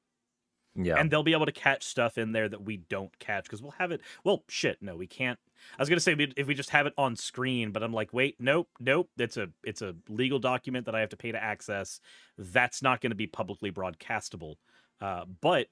Yeah. 0.79 0.97
and 0.99 1.11
they'll 1.11 1.23
be 1.23 1.33
able 1.33 1.47
to 1.47 1.53
catch 1.53 1.85
stuff 1.85 2.19
in 2.19 2.33
there 2.33 2.51
that 2.51 2.63
we 2.63 2.77
don't 2.77 3.19
catch 3.19 3.45
because 3.45 3.63
we'll 3.63 3.73
have 3.73 3.93
it. 3.93 4.03
Well, 4.25 4.45
shit, 4.47 4.83
no, 4.83 4.95
we 4.95 5.07
can't. 5.07 5.39
I 5.79 5.83
was 5.83 5.89
gonna 5.89 6.01
say 6.01 6.17
if 6.37 6.47
we 6.47 6.55
just 6.55 6.71
have 6.71 6.87
it 6.87 6.95
on 6.97 7.17
screen, 7.17 7.71
but 7.73 7.83
I'm 7.83 7.93
like, 7.93 8.13
wait, 8.13 8.37
nope, 8.39 8.69
nope. 8.81 9.09
It's 9.19 9.37
a 9.37 9.49
it's 9.65 9.83
a 9.83 9.95
legal 10.09 10.39
document 10.39 10.87
that 10.87 10.95
I 10.95 11.01
have 11.01 11.11
to 11.11 11.17
pay 11.17 11.33
to 11.33 11.43
access. 11.43 12.01
That's 12.39 12.83
not 12.83 13.01
going 13.01 13.11
to 13.11 13.17
be 13.17 13.27
publicly 13.27 13.71
broadcastable. 13.71 14.55
Uh, 15.01 15.25
but 15.41 15.67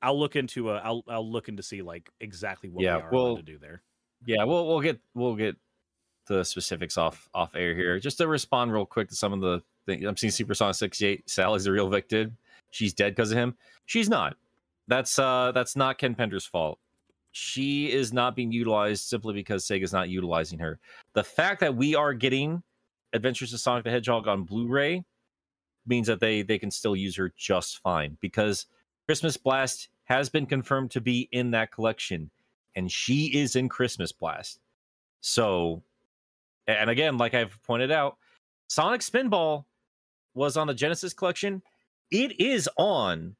I'll 0.00 0.18
look 0.18 0.36
into 0.36 0.70
a 0.70 0.76
I'll 0.76 1.02
I'll 1.08 1.30
look 1.30 1.48
into 1.48 1.62
see 1.62 1.82
like 1.82 2.08
exactly 2.20 2.68
what 2.68 2.82
Yeah, 2.84 2.96
we 2.96 3.02
are 3.02 3.10
well, 3.10 3.36
to 3.36 3.42
do 3.42 3.58
there. 3.58 3.82
yeah, 4.26 4.44
we'll 4.44 4.66
we'll 4.66 4.80
get 4.80 4.98
we'll 5.14 5.34
get 5.36 5.56
the 6.26 6.44
specifics 6.44 6.96
off 6.96 7.28
off 7.34 7.54
air 7.54 7.74
here. 7.74 7.98
Just 7.98 8.18
to 8.18 8.28
respond 8.28 8.72
real 8.72 8.86
quick 8.86 9.08
to 9.08 9.16
some 9.16 9.32
of 9.32 9.40
the 9.40 9.60
things 9.86 10.04
I'm 10.04 10.16
seeing 10.16 10.30
Supersonic 10.30 10.76
68. 10.76 11.28
Sally's 11.28 11.64
the 11.64 11.72
real 11.72 11.88
victim. 11.88 12.36
She's 12.70 12.92
dead 12.92 13.14
because 13.16 13.32
of 13.32 13.38
him. 13.38 13.56
She's 13.86 14.08
not. 14.08 14.36
That's 14.86 15.18
uh 15.18 15.52
that's 15.52 15.74
not 15.74 15.98
Ken 15.98 16.14
Pender's 16.14 16.46
fault. 16.46 16.78
She 17.32 17.92
is 17.92 18.12
not 18.12 18.34
being 18.34 18.52
utilized 18.52 19.04
simply 19.04 19.34
because 19.34 19.64
Sega's 19.64 19.92
not 19.92 20.08
utilizing 20.08 20.58
her. 20.58 20.78
The 21.12 21.24
fact 21.24 21.60
that 21.60 21.76
we 21.76 21.94
are 21.94 22.14
getting 22.14 22.62
Adventures 23.12 23.54
of 23.54 23.60
Sonic 23.60 23.84
the 23.84 23.90
Hedgehog 23.90 24.28
on 24.28 24.44
Blu-ray 24.44 25.04
means 25.86 26.06
that 26.06 26.20
they 26.20 26.42
they 26.42 26.58
can 26.58 26.70
still 26.70 26.94
use 26.94 27.16
her 27.16 27.32
just 27.36 27.78
fine 27.78 28.18
because 28.20 28.66
Christmas 29.06 29.36
Blast 29.36 29.88
has 30.04 30.28
been 30.28 30.46
confirmed 30.46 30.90
to 30.90 31.00
be 31.00 31.28
in 31.32 31.50
that 31.52 31.72
collection 31.72 32.30
and 32.76 32.92
she 32.92 33.26
is 33.26 33.56
in 33.56 33.68
Christmas 33.68 34.12
Blast. 34.12 34.60
So, 35.20 35.82
and 36.66 36.90
again, 36.90 37.16
like 37.16 37.34
I've 37.34 37.58
pointed 37.62 37.90
out, 37.90 38.16
Sonic 38.68 39.00
Spinball 39.00 39.64
was 40.34 40.56
on 40.56 40.66
the 40.66 40.74
Genesis 40.74 41.12
collection. 41.12 41.62
It 42.10 42.40
is 42.40 42.68
on 42.76 43.34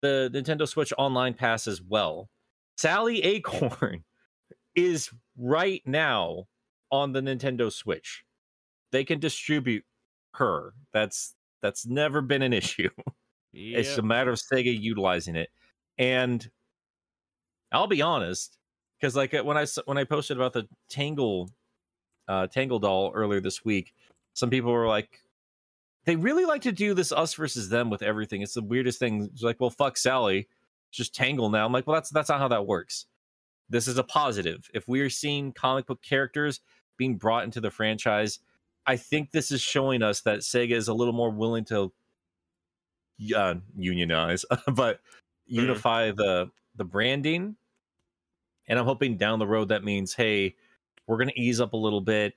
the 0.00 0.30
Nintendo 0.32 0.68
Switch 0.68 0.92
Online 0.98 1.34
Pass 1.34 1.66
as 1.66 1.82
well. 1.82 2.28
Sally 2.76 3.22
Acorn 3.22 4.04
is 4.74 5.10
right 5.36 5.82
now 5.86 6.46
on 6.90 7.12
the 7.12 7.20
Nintendo 7.20 7.72
Switch. 7.72 8.24
They 8.92 9.04
can 9.04 9.18
distribute 9.18 9.84
her. 10.34 10.74
That's 10.92 11.34
that's 11.62 11.86
never 11.86 12.20
been 12.20 12.42
an 12.42 12.52
issue. 12.52 12.90
It's 13.56 13.98
a 13.98 14.02
matter 14.02 14.32
of 14.32 14.40
Sega 14.40 14.76
utilizing 14.76 15.36
it. 15.36 15.48
And 15.96 16.44
I'll 17.70 17.86
be 17.86 18.02
honest, 18.02 18.58
because 18.98 19.14
like 19.14 19.32
when 19.32 19.56
I 19.56 19.64
when 19.84 19.96
I 19.96 20.02
posted 20.02 20.36
about 20.36 20.52
the 20.52 20.66
Tangle 20.88 21.50
uh 22.26 22.48
Tangle 22.48 22.80
doll 22.80 23.12
earlier 23.14 23.40
this 23.40 23.64
week, 23.64 23.94
some 24.32 24.50
people 24.50 24.72
were 24.72 24.88
like, 24.88 25.20
they 26.04 26.16
really 26.16 26.44
like 26.44 26.62
to 26.62 26.72
do 26.72 26.94
this 26.94 27.12
us 27.12 27.34
versus 27.34 27.68
them 27.68 27.90
with 27.90 28.02
everything. 28.02 28.42
It's 28.42 28.54
the 28.54 28.62
weirdest 28.62 28.98
thing. 28.98 29.30
It's 29.32 29.42
like, 29.42 29.60
well, 29.60 29.70
fuck 29.70 29.96
Sally, 29.96 30.48
just 30.96 31.14
Tangle 31.14 31.50
now. 31.50 31.66
I'm 31.66 31.72
like, 31.72 31.86
well, 31.86 31.94
that's 31.94 32.10
that's 32.10 32.28
not 32.28 32.40
how 32.40 32.48
that 32.48 32.66
works. 32.66 33.06
This 33.68 33.88
is 33.88 33.98
a 33.98 34.04
positive. 34.04 34.70
If 34.74 34.86
we 34.88 35.00
are 35.00 35.10
seeing 35.10 35.52
comic 35.52 35.86
book 35.86 36.02
characters 36.02 36.60
being 36.96 37.16
brought 37.16 37.44
into 37.44 37.60
the 37.60 37.70
franchise, 37.70 38.38
I 38.86 38.96
think 38.96 39.30
this 39.30 39.50
is 39.50 39.60
showing 39.60 40.02
us 40.02 40.20
that 40.22 40.40
Sega 40.40 40.72
is 40.72 40.88
a 40.88 40.94
little 40.94 41.14
more 41.14 41.30
willing 41.30 41.64
to 41.66 41.92
uh, 43.34 43.54
unionize, 43.76 44.44
but 44.74 45.00
unify 45.46 46.10
the 46.10 46.50
the 46.76 46.84
branding. 46.84 47.56
And 48.66 48.78
I'm 48.78 48.86
hoping 48.86 49.16
down 49.16 49.38
the 49.38 49.46
road 49.46 49.68
that 49.68 49.84
means, 49.84 50.14
hey, 50.14 50.54
we're 51.06 51.18
gonna 51.18 51.32
ease 51.36 51.60
up 51.60 51.72
a 51.72 51.78
little 51.78 52.00
bit, 52.00 52.34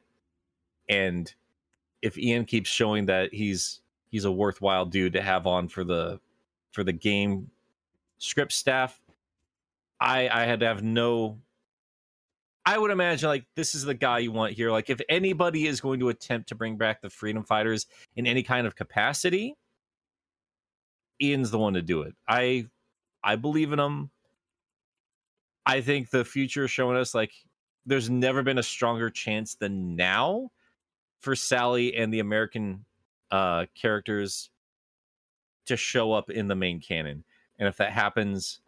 and 0.89 1.31
if 2.01 2.17
Ian 2.17 2.45
keeps 2.45 2.69
showing 2.69 3.05
that 3.07 3.33
he's 3.33 3.81
he's 4.09 4.25
a 4.25 4.31
worthwhile 4.31 4.85
dude 4.85 5.13
to 5.13 5.21
have 5.21 5.47
on 5.47 5.67
for 5.67 5.83
the 5.83 6.19
for 6.71 6.83
the 6.83 6.93
game 6.93 7.49
script 8.19 8.51
staff, 8.51 8.99
I 9.99 10.29
I 10.29 10.45
had 10.45 10.59
to 10.61 10.67
have 10.67 10.83
no. 10.83 11.39
I 12.65 12.77
would 12.77 12.91
imagine 12.91 13.29
like 13.29 13.45
this 13.55 13.75
is 13.75 13.83
the 13.83 13.93
guy 13.93 14.19
you 14.19 14.31
want 14.31 14.53
here. 14.53 14.71
Like 14.71 14.89
if 14.89 14.99
anybody 15.07 15.67
is 15.67 15.79
going 15.79 15.99
to 16.01 16.09
attempt 16.09 16.49
to 16.49 16.55
bring 16.55 16.77
back 16.77 17.01
the 17.01 17.09
freedom 17.09 17.43
fighters 17.43 17.85
in 18.17 18.27
any 18.27 18.43
kind 18.43 18.67
of 18.67 18.75
capacity, 18.75 19.55
Ian's 21.21 21.51
the 21.51 21.59
one 21.59 21.73
to 21.73 21.81
do 21.81 22.01
it. 22.01 22.15
I 22.27 22.67
I 23.23 23.35
believe 23.35 23.71
in 23.71 23.79
him. 23.79 24.11
I 25.65 25.81
think 25.81 26.09
the 26.09 26.25
future 26.25 26.65
is 26.65 26.71
showing 26.71 26.97
us 26.97 27.13
like 27.13 27.31
there's 27.85 28.09
never 28.09 28.43
been 28.43 28.57
a 28.57 28.63
stronger 28.63 29.09
chance 29.09 29.55
than 29.55 29.95
now 29.95 30.49
for 31.21 31.35
Sally 31.35 31.95
and 31.95 32.13
the 32.13 32.19
American 32.19 32.85
uh 33.31 33.65
characters 33.75 34.49
to 35.67 35.77
show 35.77 36.13
up 36.13 36.29
in 36.29 36.47
the 36.47 36.55
main 36.55 36.79
canon. 36.79 37.23
And 37.59 37.67
if 37.67 37.77
that 37.77 37.91
happens, 37.91 38.59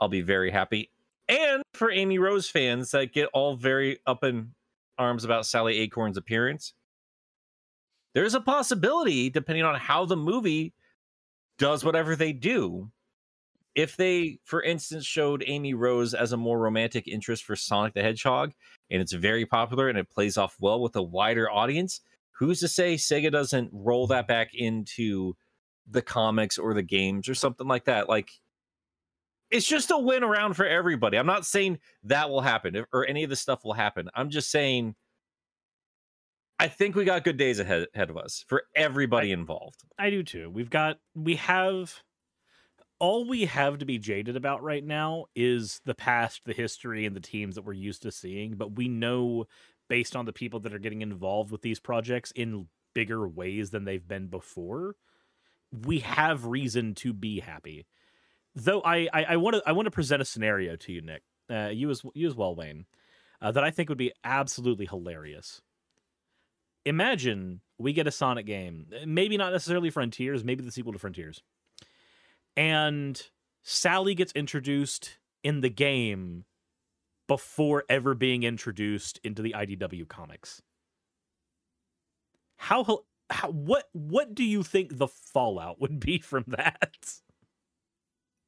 I'll 0.00 0.08
be 0.08 0.20
very 0.20 0.50
happy. 0.50 0.90
And 1.28 1.62
for 1.74 1.90
Amy 1.90 2.18
Rose 2.18 2.48
fans 2.48 2.90
that 2.90 3.12
get 3.12 3.28
all 3.32 3.54
very 3.54 3.98
up 4.06 4.24
in 4.24 4.52
arms 4.98 5.24
about 5.24 5.46
Sally 5.46 5.78
Acorn's 5.78 6.16
appearance, 6.16 6.74
there's 8.14 8.34
a 8.34 8.40
possibility, 8.40 9.30
depending 9.30 9.64
on 9.64 9.76
how 9.76 10.04
the 10.04 10.16
movie 10.16 10.74
does 11.58 11.84
whatever 11.84 12.16
they 12.16 12.32
do. 12.32 12.90
If 13.76 13.96
they, 13.96 14.40
for 14.44 14.62
instance, 14.62 15.06
showed 15.06 15.44
Amy 15.46 15.74
Rose 15.74 16.12
as 16.12 16.32
a 16.32 16.36
more 16.36 16.58
romantic 16.58 17.06
interest 17.06 17.44
for 17.44 17.54
Sonic 17.54 17.94
the 17.94 18.02
Hedgehog, 18.02 18.52
and 18.90 19.00
it's 19.00 19.12
very 19.12 19.46
popular 19.46 19.88
and 19.88 19.96
it 19.96 20.10
plays 20.10 20.36
off 20.36 20.56
well 20.58 20.80
with 20.80 20.96
a 20.96 21.02
wider 21.02 21.48
audience, 21.48 22.00
who's 22.32 22.58
to 22.60 22.68
say 22.68 22.96
Sega 22.96 23.30
doesn't 23.30 23.70
roll 23.72 24.08
that 24.08 24.26
back 24.26 24.54
into 24.54 25.36
the 25.90 26.02
comics 26.02 26.58
or 26.58 26.74
the 26.74 26.82
games 26.82 27.28
or 27.28 27.34
something 27.34 27.66
like 27.66 27.84
that? 27.84 28.08
Like, 28.08 28.30
it's 29.50 29.66
just 29.66 29.90
a 29.90 29.98
win 29.98 30.22
around 30.22 30.54
for 30.54 30.66
everybody. 30.66 31.18
I'm 31.18 31.26
not 31.26 31.44
saying 31.44 31.78
that 32.04 32.30
will 32.30 32.40
happen 32.40 32.84
or 32.92 33.06
any 33.06 33.24
of 33.24 33.30
this 33.30 33.40
stuff 33.40 33.64
will 33.64 33.72
happen. 33.72 34.08
I'm 34.14 34.30
just 34.30 34.50
saying 34.50 34.94
I 36.60 36.68
think 36.68 36.94
we 36.94 37.06
got 37.06 37.24
good 37.24 37.38
days 37.38 37.58
ahead, 37.58 37.86
ahead 37.94 38.10
of 38.10 38.18
us 38.18 38.44
for 38.46 38.64
everybody 38.76 39.32
involved. 39.32 39.82
I 39.98 40.10
do 40.10 40.22
too. 40.22 40.50
We've 40.50 40.68
got 40.68 40.98
we 41.14 41.36
have 41.36 42.02
all 42.98 43.26
we 43.26 43.46
have 43.46 43.78
to 43.78 43.86
be 43.86 43.96
jaded 43.96 44.36
about 44.36 44.62
right 44.62 44.84
now 44.84 45.24
is 45.34 45.80
the 45.86 45.94
past, 45.94 46.42
the 46.44 46.52
history, 46.52 47.06
and 47.06 47.16
the 47.16 47.20
teams 47.20 47.54
that 47.54 47.64
we're 47.64 47.72
used 47.72 48.02
to 48.02 48.12
seeing. 48.12 48.56
But 48.56 48.76
we 48.76 48.88
know 48.88 49.46
based 49.88 50.14
on 50.14 50.26
the 50.26 50.34
people 50.34 50.60
that 50.60 50.74
are 50.74 50.78
getting 50.78 51.00
involved 51.00 51.50
with 51.50 51.62
these 51.62 51.80
projects 51.80 52.30
in 52.32 52.68
bigger 52.94 53.26
ways 53.26 53.70
than 53.70 53.86
they've 53.86 54.06
been 54.06 54.26
before, 54.26 54.96
we 55.72 56.00
have 56.00 56.46
reason 56.46 56.94
to 56.96 57.12
be 57.12 57.40
happy. 57.40 57.86
Though 58.54 58.82
I 58.84 59.08
I 59.12 59.36
want 59.36 59.56
to 59.56 59.62
I 59.66 59.72
want 59.72 59.86
to 59.86 59.90
present 59.90 60.22
a 60.22 60.24
scenario 60.24 60.76
to 60.76 60.92
you, 60.92 61.00
Nick. 61.00 61.22
Uh, 61.48 61.68
you 61.68 61.90
as 61.90 62.02
you 62.14 62.26
as 62.26 62.34
well, 62.34 62.54
Wayne, 62.54 62.86
uh, 63.40 63.52
that 63.52 63.64
I 63.64 63.70
think 63.70 63.88
would 63.88 63.98
be 63.98 64.12
absolutely 64.24 64.86
hilarious 64.86 65.62
imagine 66.84 67.60
we 67.78 67.92
get 67.92 68.06
a 68.06 68.10
Sonic 68.10 68.46
game, 68.46 68.86
maybe 69.06 69.36
not 69.36 69.52
necessarily 69.52 69.90
Frontiers, 69.90 70.44
maybe 70.44 70.62
the 70.62 70.70
sequel 70.70 70.92
to 70.92 70.98
Frontiers, 70.98 71.42
and 72.56 73.20
Sally 73.62 74.14
gets 74.14 74.32
introduced 74.32 75.18
in 75.42 75.60
the 75.60 75.70
game 75.70 76.44
before 77.26 77.84
ever 77.88 78.14
being 78.14 78.42
introduced 78.42 79.20
into 79.22 79.42
the 79.42 79.54
IDW 79.56 80.08
comics. 80.08 80.62
How, 82.56 83.00
how 83.30 83.50
what 83.50 83.88
what 83.92 84.34
do 84.34 84.44
you 84.44 84.62
think 84.62 84.98
the 84.98 85.08
fallout 85.08 85.80
would 85.80 86.00
be 86.00 86.18
from 86.18 86.44
that? 86.48 86.96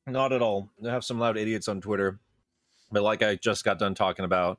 Not 0.06 0.32
at 0.32 0.42
all. 0.42 0.70
I 0.84 0.90
have 0.90 1.04
some 1.04 1.18
loud 1.18 1.36
idiots 1.36 1.68
on 1.68 1.80
Twitter, 1.80 2.18
but 2.90 3.02
like 3.02 3.22
I 3.22 3.36
just 3.36 3.64
got 3.64 3.78
done 3.78 3.94
talking 3.94 4.24
about, 4.24 4.58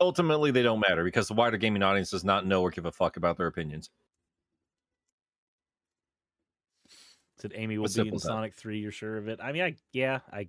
ultimately 0.00 0.52
they 0.52 0.62
don't 0.62 0.80
matter 0.80 1.04
because 1.04 1.28
the 1.28 1.34
wider 1.34 1.56
gaming 1.56 1.82
audience 1.82 2.10
does 2.10 2.24
not 2.24 2.46
know 2.46 2.62
or 2.62 2.70
give 2.70 2.86
a 2.86 2.92
fuck 2.92 3.16
about 3.16 3.36
their 3.36 3.48
opinions. 3.48 3.90
Said 7.38 7.52
Amy 7.56 7.78
will 7.78 7.88
be 7.88 8.08
in 8.08 8.18
Sonic 8.20 8.54
Three. 8.54 8.78
You're 8.78 8.92
sure 8.92 9.16
of 9.16 9.26
it? 9.26 9.40
I 9.42 9.50
mean, 9.50 9.62
I 9.62 9.76
yeah, 9.92 10.20
I 10.32 10.48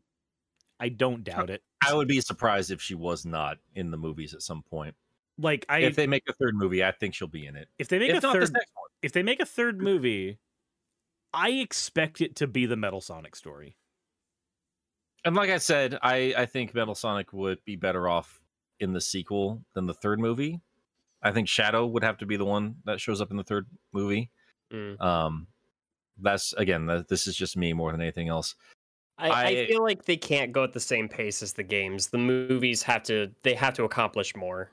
I 0.80 0.90
don't 0.90 1.24
doubt 1.24 1.50
it. 1.50 1.64
I 1.86 1.96
would 1.96 2.08
be 2.08 2.22
surprised 2.22 2.70
if 2.70 2.82
she 2.82 2.94
was 2.94 3.26
not 3.26 3.58
in 3.74 3.90
the 3.90 3.98
movies 3.98 4.36
at 4.36 4.44
some 4.44 4.62
point. 4.62 4.96
Like, 5.38 5.66
I 5.68 5.80
if 5.80 5.96
they 5.96 6.08
make 6.08 6.24
a 6.30 6.34
third 6.34 6.56
movie, 6.56 6.84
I 6.84 6.92
think 6.92 7.16
she'll 7.16 7.28
be 7.28 7.46
in 7.46 7.56
it. 7.56 7.68
If 7.80 7.88
they 7.88 8.00
make 8.00 8.12
if 8.12 8.24
a 8.24 8.32
third, 8.32 8.52
if 9.02 9.12
they 9.14 9.24
make 9.24 9.40
a 9.40 9.46
third 9.46 9.82
movie, 9.82 10.38
I 11.34 11.50
expect 11.50 12.22
it 12.22 12.36
to 12.38 12.48
be 12.48 12.66
the 12.66 12.76
Metal 12.76 13.02
Sonic 13.02 13.36
story. 13.36 13.76
And 15.26 15.36
like 15.36 15.50
I 15.50 15.58
said, 15.58 15.98
I 16.02 16.34
I 16.38 16.46
think 16.46 16.76
Metal 16.76 16.96
Sonic 16.96 17.34
would 17.34 17.64
be 17.66 17.76
better 17.76 18.08
off 18.08 18.42
in 18.80 18.94
the 18.94 19.02
sequel 19.02 19.64
than 19.74 19.88
the 19.88 19.94
third 19.94 20.20
movie. 20.20 20.62
I 21.22 21.32
think 21.32 21.48
Shadow 21.48 21.88
would 21.88 22.04
have 22.04 22.18
to 22.18 22.26
be 22.26 22.38
the 22.38 22.46
one 22.46 22.76
that 22.86 23.00
shows 23.00 23.22
up 23.22 23.32
in 23.32 23.38
the 23.38 23.44
third 23.44 23.66
movie. 23.94 24.30
Mm. 24.72 25.02
Um, 25.02 25.48
that's 26.22 26.54
again, 26.54 27.06
this 27.10 27.26
is 27.26 27.36
just 27.36 27.58
me 27.58 27.74
more 27.74 27.92
than 27.92 28.02
anything 28.02 28.28
else. 28.28 28.56
I, 29.18 29.30
I, 29.30 29.46
I, 29.46 29.68
feel 29.68 29.84
like 29.84 30.06
they 30.06 30.18
can't 30.18 30.52
go 30.52 30.64
at 30.64 30.74
the 30.74 30.80
same 30.80 31.08
pace 31.08 31.44
as 31.44 31.54
the 31.54 31.64
games. 31.64 32.08
The 32.08 32.18
movies 32.18 32.84
have 32.84 33.04
to 33.04 33.32
they 33.44 33.54
have 33.54 33.74
to 33.76 33.84
accomplish 33.84 34.36
more 34.36 34.70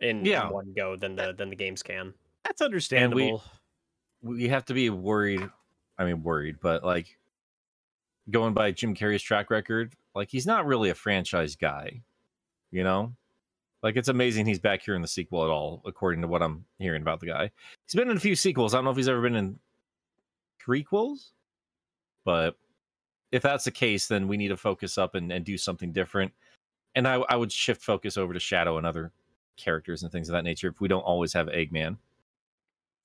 in, 0.00 0.24
yeah. 0.24 0.46
in 0.46 0.52
one 0.52 0.74
go 0.76 0.96
than 0.96 1.16
the 1.16 1.34
than 1.36 1.50
the 1.50 1.56
games 1.56 1.82
can. 1.82 2.12
That's 2.44 2.60
understandable. 2.60 3.42
We, 4.22 4.36
we 4.36 4.48
have 4.48 4.64
to 4.66 4.74
be 4.74 4.90
worried. 4.90 5.48
I 5.98 6.04
mean, 6.04 6.22
worried, 6.22 6.56
but 6.60 6.84
like 6.84 7.18
going 8.30 8.54
by 8.54 8.72
Jim 8.72 8.94
Carrey's 8.94 9.22
track 9.22 9.50
record, 9.50 9.94
like 10.14 10.28
he's 10.30 10.46
not 10.46 10.66
really 10.66 10.90
a 10.90 10.94
franchise 10.94 11.56
guy. 11.56 12.02
You 12.70 12.84
know, 12.84 13.14
like 13.82 13.96
it's 13.96 14.08
amazing 14.08 14.46
he's 14.46 14.58
back 14.58 14.82
here 14.82 14.94
in 14.94 15.02
the 15.02 15.08
sequel 15.08 15.44
at 15.44 15.50
all, 15.50 15.82
according 15.86 16.20
to 16.22 16.28
what 16.28 16.42
I'm 16.42 16.64
hearing 16.78 17.02
about 17.02 17.20
the 17.20 17.26
guy. 17.26 17.50
He's 17.86 17.94
been 17.94 18.10
in 18.10 18.16
a 18.16 18.20
few 18.20 18.36
sequels. 18.36 18.74
I 18.74 18.78
don't 18.78 18.84
know 18.84 18.90
if 18.90 18.96
he's 18.96 19.08
ever 19.08 19.22
been 19.22 19.36
in 19.36 19.58
prequels, 20.60 21.30
but 22.24 22.56
if 23.32 23.42
that's 23.42 23.64
the 23.64 23.70
case, 23.70 24.08
then 24.08 24.28
we 24.28 24.36
need 24.36 24.48
to 24.48 24.56
focus 24.56 24.98
up 24.98 25.14
and, 25.14 25.30
and 25.32 25.44
do 25.44 25.56
something 25.56 25.92
different. 25.92 26.32
And 26.94 27.06
I, 27.06 27.14
I 27.28 27.36
would 27.36 27.52
shift 27.52 27.82
focus 27.82 28.16
over 28.16 28.32
to 28.32 28.40
Shadow 28.40 28.78
and 28.78 28.86
other 28.86 29.12
characters 29.56 30.02
and 30.02 30.12
things 30.12 30.28
of 30.28 30.32
that 30.32 30.44
nature 30.44 30.68
if 30.68 30.80
we 30.80 30.88
don't 30.88 31.02
always 31.02 31.32
have 31.32 31.46
Eggman. 31.46 31.98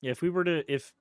Yeah, 0.02 0.12
if 0.12 0.22
we 0.22 0.30
were 0.30 0.44
to 0.44 0.72
if 0.72 0.94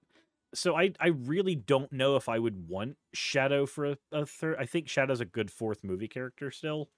so 0.54 0.76
I 0.76 0.92
I 1.00 1.08
really 1.08 1.54
don't 1.54 1.92
know 1.92 2.16
if 2.16 2.28
I 2.28 2.38
would 2.38 2.68
want 2.68 2.96
Shadow 3.12 3.66
for 3.66 3.86
a, 3.86 3.96
a 4.12 4.26
third. 4.26 4.56
I 4.58 4.66
think 4.66 4.88
Shadow's 4.88 5.20
a 5.20 5.24
good 5.24 5.50
fourth 5.50 5.84
movie 5.84 6.08
character 6.08 6.50
still. 6.50 6.90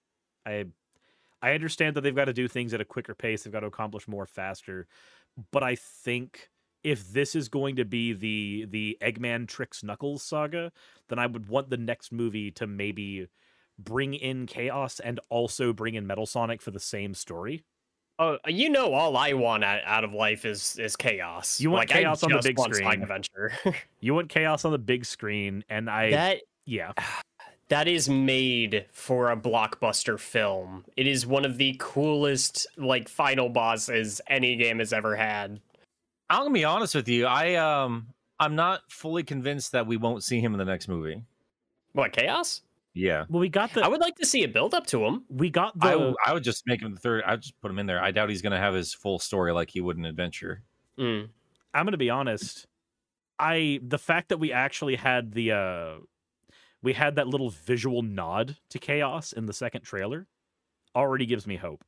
I 0.47 0.67
I 1.43 1.53
understand 1.53 1.97
that 1.97 2.03
they've 2.03 2.15
got 2.15 2.27
to 2.27 2.33
do 2.33 2.49
things 2.49 2.73
at 2.73 2.81
a 2.81 2.85
quicker 2.85 3.15
pace, 3.15 3.43
they've 3.43 3.53
got 3.53 3.61
to 3.61 3.67
accomplish 3.67 4.07
more 4.09 4.27
faster, 4.27 4.87
but 5.51 5.63
I 5.63 5.75
think 5.75 6.51
if 6.85 7.13
this 7.13 7.35
is 7.35 7.49
going 7.49 7.77
to 7.77 7.85
be 7.85 8.13
the 8.13 8.67
the 8.69 8.99
Eggman 9.01 9.49
tricks 9.49 9.83
Knuckles 9.83 10.23
saga, 10.23 10.73
then 11.09 11.19
I 11.19 11.27
would 11.27 11.49
want 11.49 11.71
the 11.71 11.77
next 11.77 12.13
movie 12.13 12.51
to 12.53 12.67
maybe 12.67 13.29
bring 13.79 14.15
in 14.15 14.47
Chaos 14.47 15.01
and 15.01 15.21
also 15.29 15.73
bring 15.73 15.95
in 15.95 16.07
Metal 16.07 16.27
Sonic 16.27 16.61
for 16.63 16.71
the 16.71 16.81
same 16.81 17.15
story. 17.15 17.65
Oh, 18.19 18.39
you 18.47 18.69
know, 18.69 18.93
all 18.93 19.17
I 19.17 19.33
want 19.33 19.65
out 19.65 20.05
of 20.05 20.13
life 20.13 20.45
is 20.45 20.79
is 20.79 20.97
chaos. 20.97 21.61
You 21.61 21.71
want 21.71 21.89
like, 21.89 21.89
chaos 21.89 22.23
on 22.23 22.31
the 22.31 22.41
big 22.43 22.59
screen. 22.59 23.03
Adventure. 23.03 23.53
you 24.01 24.15
want 24.15 24.29
chaos 24.29 24.65
on 24.65 24.73
the 24.73 24.79
big 24.79 25.05
screen, 25.05 25.65
and 25.69 25.89
I 25.89 26.11
that 26.11 26.41
yeah. 26.67 26.93
that 27.69 27.89
is 27.89 28.09
made 28.09 28.85
for 28.93 29.31
a 29.31 29.37
blockbuster 29.37 30.21
film. 30.21 30.85
It 30.97 31.07
is 31.07 31.27
one 31.27 31.45
of 31.45 31.57
the 31.57 31.75
coolest 31.81 32.67
like 32.77 33.09
final 33.09 33.49
bosses 33.49 34.21
any 34.29 34.57
game 34.57 34.79
has 34.79 34.93
ever 34.93 35.17
had. 35.17 35.61
I'm 36.29 36.45
gonna 36.45 36.55
be 36.55 36.65
honest 36.65 36.95
with 36.95 37.09
you. 37.09 37.27
I 37.27 37.55
um 37.55 38.09
I'm 38.39 38.57
not 38.57 38.83
fully 38.89 39.23
convinced 39.23 39.73
that 39.73 39.87
we 39.87 39.97
won't 39.97 40.23
see 40.23 40.41
him 40.41 40.53
in 40.53 40.59
the 40.59 40.65
next 40.65 40.89
movie. 40.89 41.23
What 41.93 42.13
chaos? 42.13 42.63
Yeah. 42.95 43.25
Well, 43.29 43.41
we 43.41 43.49
got 43.49 43.73
the. 43.73 43.83
I 43.83 43.89
would 43.89 44.01
like 44.01 44.17
to 44.17 44.27
see 44.27 44.43
a 44.45 44.49
build 44.49 44.75
up 44.75 44.87
to 44.89 45.05
him. 45.05 45.25
We 45.29 45.51
got 45.51 45.79
the. 45.79 45.87
I, 45.87 45.93
w- 45.93 46.15
I 46.27 46.35
would 46.35 46.45
just 46.45 46.65
make 46.67 46.83
him 46.83 46.95
the 46.95 47.01
third. 47.01 47.25
I'd 47.27 47.41
just 47.41 47.61
put 47.61 47.71
him 47.71 47.79
in 47.79 47.87
there. 47.87 48.03
I 48.03 48.11
doubt 48.11 48.29
he's 48.29 48.43
gonna 48.43 48.59
have 48.59 48.75
his 48.75 48.93
full 48.93 49.19
story 49.19 49.53
like 49.53 49.71
he 49.71 49.81
would 49.81 49.97
in 49.97 50.05
Adventure. 50.05 50.63
Mm. 50.99 51.29
I'm 51.73 51.87
gonna 51.87 51.97
be 51.97 52.11
honest. 52.11 52.67
I 53.39 53.81
the 53.83 53.99
fact 53.99 54.29
that 54.29 54.39
we 54.39 54.53
actually 54.53 54.97
had 54.97 55.33
the 55.33 55.53
uh 55.53 55.95
we 56.83 56.93
had 56.93 57.17
that 57.17 57.29
little 57.29 57.51
visual 57.51 58.03
nod 58.03 58.57
to 58.71 58.79
chaos 58.79 59.33
in 59.33 59.47
the 59.47 59.53
second 59.53 59.83
trailer 59.83 60.27
already 60.95 61.27
gives 61.27 61.47
me 61.47 61.57
hope. 61.57 61.85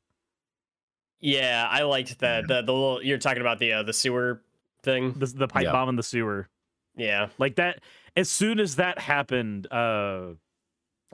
Yeah, 1.20 1.66
I 1.70 1.82
liked 1.82 2.18
that. 2.20 2.48
The 2.48 2.62
the 2.62 2.72
little 2.72 3.02
you're 3.02 3.18
talking 3.18 3.40
about 3.40 3.58
the 3.58 3.72
uh, 3.72 3.82
the 3.82 3.92
sewer 3.92 4.42
thing, 4.82 5.12
the, 5.14 5.26
the 5.26 5.48
pipe 5.48 5.64
yeah. 5.64 5.72
bomb 5.72 5.88
in 5.88 5.96
the 5.96 6.02
sewer. 6.02 6.48
Yeah, 6.96 7.28
like 7.38 7.56
that. 7.56 7.80
As 8.16 8.28
soon 8.28 8.60
as 8.60 8.76
that 8.76 8.98
happened, 8.98 9.66
uh, 9.72 10.34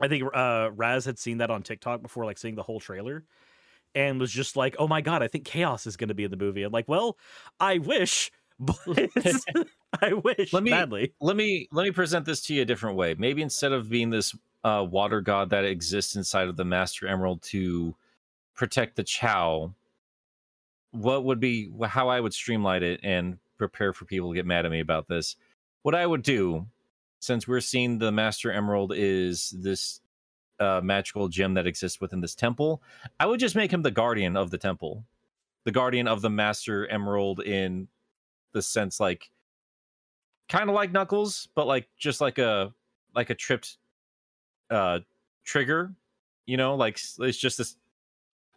I 0.01 0.09
think 0.09 0.25
uh, 0.33 0.71
Raz 0.75 1.05
had 1.05 1.19
seen 1.19 1.39
that 1.39 1.51
on 1.51 1.63
TikTok 1.63 2.03
before, 2.03 2.25
like 2.25 2.39
seeing 2.39 2.55
the 2.55 2.63
whole 2.63 2.81
trailer, 2.81 3.25
and 3.95 4.21
was 4.21 4.31
just 4.31 4.57
like, 4.57 4.77
"Oh 4.79 4.89
my 4.89 5.01
god, 5.01 5.23
I 5.23 5.29
think 5.29 5.45
chaos 5.45 5.87
is 5.87 5.97
going 5.97 6.09
to 6.09 6.15
be 6.15 6.25
in 6.25 6.31
the 6.31 6.37
movie." 6.37 6.63
I'm 6.63 6.73
like, 6.73 6.89
"Well, 6.89 7.17
I 7.59 7.79
wish." 7.79 8.31
But 8.63 8.77
I 10.03 10.13
wish 10.13 10.53
let 10.53 10.63
me, 10.63 10.71
badly. 10.71 11.15
Let 11.19 11.35
me 11.35 11.67
let 11.73 11.85
me 11.85 11.93
present 11.93 12.27
this 12.27 12.43
to 12.43 12.55
you 12.55 12.61
a 12.61 12.67
different 12.67 12.95
way. 12.95 13.15
Maybe 13.19 13.41
instead 13.41 13.73
of 13.73 13.89
being 13.89 14.11
this 14.11 14.37
uh, 14.65 14.87
water 14.87 15.23
god 15.23 15.49
that 15.49 15.65
exists 15.65 16.15
inside 16.15 16.47
of 16.47 16.59
the 16.59 16.65
Master 16.67 17.09
Emerald 17.09 17.41
to 17.45 17.97
protect 18.55 18.97
the 18.97 19.03
Chao, 19.03 19.73
what 20.91 21.25
would 21.25 21.41
be 21.41 21.71
how 21.87 22.11
I 22.11 22.21
would 22.21 22.35
streamline 22.35 22.83
it 22.83 23.01
and 23.03 23.39
prepare 23.57 23.95
for 23.95 24.05
people 24.05 24.29
to 24.29 24.35
get 24.35 24.45
mad 24.45 24.67
at 24.67 24.71
me 24.71 24.81
about 24.81 25.09
this? 25.09 25.37
What 25.81 25.95
I 25.95 26.07
would 26.07 26.23
do 26.23 26.67
since 27.21 27.47
we're 27.47 27.61
seeing 27.61 27.99
the 27.99 28.11
Master 28.11 28.51
Emerald 28.51 28.93
is 28.95 29.55
this 29.57 30.01
uh, 30.59 30.81
magical 30.83 31.29
gem 31.29 31.55
that 31.55 31.67
exists 31.67 32.01
within 32.01 32.21
this 32.21 32.35
temple, 32.35 32.83
I 33.19 33.27
would 33.27 33.41
just 33.41 33.55
make 33.55 33.73
him 33.73 33.83
the 33.83 33.91
guardian 33.91 34.37
of 34.37 34.51
the 34.51 34.59
temple, 34.59 35.05
the 35.65 35.73
guardian 35.73 36.09
of 36.09 36.23
the 36.23 36.31
Master 36.31 36.87
Emerald 36.87 37.41
in 37.41 37.89
the 38.53 38.63
sense 38.63 38.99
like 38.99 39.31
kind 40.49 40.69
of 40.69 40.75
like 40.75 40.93
Knuckles, 40.93 41.49
but 41.55 41.67
like 41.67 41.89
just 41.97 42.21
like 42.21 42.39
a 42.39 42.73
like 43.15 43.31
a 43.31 43.35
tripped 43.35 43.77
uh 44.71 45.01
trigger, 45.45 45.95
you 46.47 46.57
know, 46.57 46.75
like 46.75 46.99
it's 47.21 47.39
just 47.39 47.59
this 47.59 47.77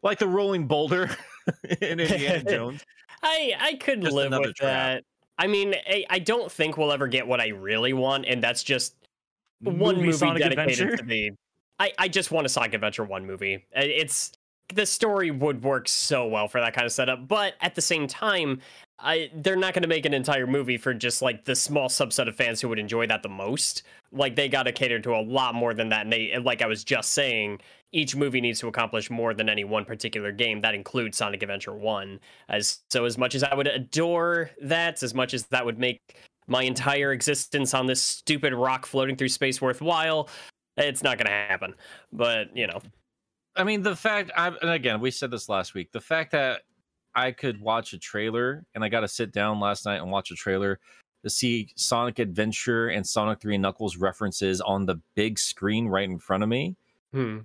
like 0.01 0.20
the 0.20 0.28
rolling 0.28 0.68
boulder 0.68 1.09
in 1.82 1.99
Indiana 1.99 2.43
Jones. 2.49 2.84
I 3.22 3.53
I 3.59 3.74
could 3.76 4.01
Just 4.01 4.14
live 4.14 4.32
with 4.32 4.55
trap. 4.55 5.03
that. 5.03 5.03
I 5.38 5.47
mean, 5.47 5.73
I, 5.88 6.05
I 6.09 6.19
don't 6.19 6.51
think 6.51 6.77
we'll 6.77 6.91
ever 6.91 7.07
get 7.07 7.27
what 7.27 7.41
I 7.41 7.49
really 7.49 7.93
want, 7.93 8.25
and 8.27 8.41
that's 8.41 8.63
just 8.63 8.95
one 9.61 10.01
movie, 10.01 10.17
dedicated 10.17 10.59
Adventure? 10.59 10.97
to 10.97 11.03
the. 11.03 11.31
I, 11.79 11.91
I 11.97 12.07
just 12.07 12.31
want 12.31 12.45
a 12.45 12.49
Sonic 12.49 12.73
Adventure 12.73 13.03
one 13.03 13.25
movie. 13.25 13.65
Uh, 13.75 13.81
The 14.74 14.86
story 14.86 15.32
would 15.32 15.63
work 15.63 15.88
so 15.88 16.28
well 16.28 16.47
for 16.47 16.59
that 16.61 16.74
kind 16.74 16.86
of 16.86 16.91
setup, 16.91 17.28
but 17.28 17.55
at 17.61 17.76
the 17.76 17.82
same 17.82 18.07
time, 18.07 18.59
I 18.99 19.30
they're 19.36 19.55
not 19.55 19.74
going 19.74 19.84
to 19.84 19.89
make 19.89 20.05
an 20.05 20.13
entire 20.13 20.47
movie 20.47 20.78
for 20.78 20.93
just 20.93 21.21
like 21.21 21.45
the 21.45 21.55
small 21.55 21.89
subset 21.89 22.28
of 22.28 22.36
fans 22.36 22.61
who 22.61 22.69
would 22.69 22.80
enjoy 22.80 23.07
that 23.07 23.21
the 23.21 23.30
most. 23.30 23.84
Like 24.11 24.36
they 24.36 24.47
got 24.47 24.63
to 24.63 24.71
cater 24.71 24.99
to 25.01 25.15
a 25.15 25.21
lot 25.21 25.55
more 25.55 25.74
than 25.74 25.89
that. 25.89 26.01
And 26.01 26.13
they, 26.13 26.38
like 26.38 26.61
I 26.61 26.67
was 26.67 26.84
just 26.84 27.13
saying, 27.13 27.59
each 27.91 28.15
movie 28.15 28.41
needs 28.41 28.59
to 28.61 28.67
accomplish 28.67 29.09
more 29.09 29.34
than 29.34 29.49
any 29.49 29.63
one 29.63 29.86
particular 29.86 30.32
game. 30.32 30.61
That 30.61 30.76
includes 30.76 31.17
Sonic 31.17 31.43
Adventure 31.43 31.74
One. 31.74 32.19
As 32.49 32.80
so, 32.89 33.05
as 33.05 33.17
much 33.17 33.36
as 33.36 33.43
I 33.43 33.53
would 33.53 33.67
adore 33.67 34.51
that, 34.61 35.03
as 35.03 35.13
much 35.13 35.34
as 35.34 35.45
that 35.47 35.65
would 35.65 35.80
make 35.80 35.99
my 36.47 36.63
entire 36.63 37.11
existence 37.11 37.74
on 37.74 37.88
this 37.88 38.01
stupid 38.01 38.53
rock 38.53 38.86
floating 38.86 39.15
through 39.15 39.30
space 39.30 39.61
worthwhile, 39.61 40.30
it's 40.78 41.03
not 41.03 41.17
going 41.17 41.28
to 41.28 41.32
happen. 41.32 41.76
But 42.11 42.55
you 42.55 42.67
know, 42.67 42.82
I 43.55 43.63
mean, 43.63 43.81
the 43.81 43.95
fact 43.95 44.31
I 44.35 44.47
and 44.47 44.71
again 44.71 44.99
we 44.99 45.11
said 45.11 45.31
this 45.31 45.49
last 45.49 45.73
week. 45.73 45.91
The 45.91 46.01
fact 46.01 46.31
that 46.31 46.61
I 47.15 47.31
could 47.31 47.61
watch 47.61 47.93
a 47.93 47.97
trailer 47.99 48.65
and 48.73 48.83
I 48.83 48.89
got 48.89 49.01
to 49.01 49.07
sit 49.07 49.31
down 49.31 49.59
last 49.59 49.85
night 49.85 49.97
and 50.01 50.11
watch 50.11 50.31
a 50.31 50.35
trailer 50.35 50.79
to 51.23 51.29
see 51.29 51.69
Sonic 51.75 52.19
Adventure 52.19 52.89
and 52.89 53.05
Sonic 53.05 53.39
3 53.39 53.57
Knuckles 53.57 53.97
references 53.97 54.59
on 54.61 54.85
the 54.85 54.95
big 55.15 55.39
screen 55.39 55.87
right 55.87 56.09
in 56.09 56.19
front 56.19 56.43
of 56.43 56.49
me. 56.49 56.75
hmm. 57.11 57.39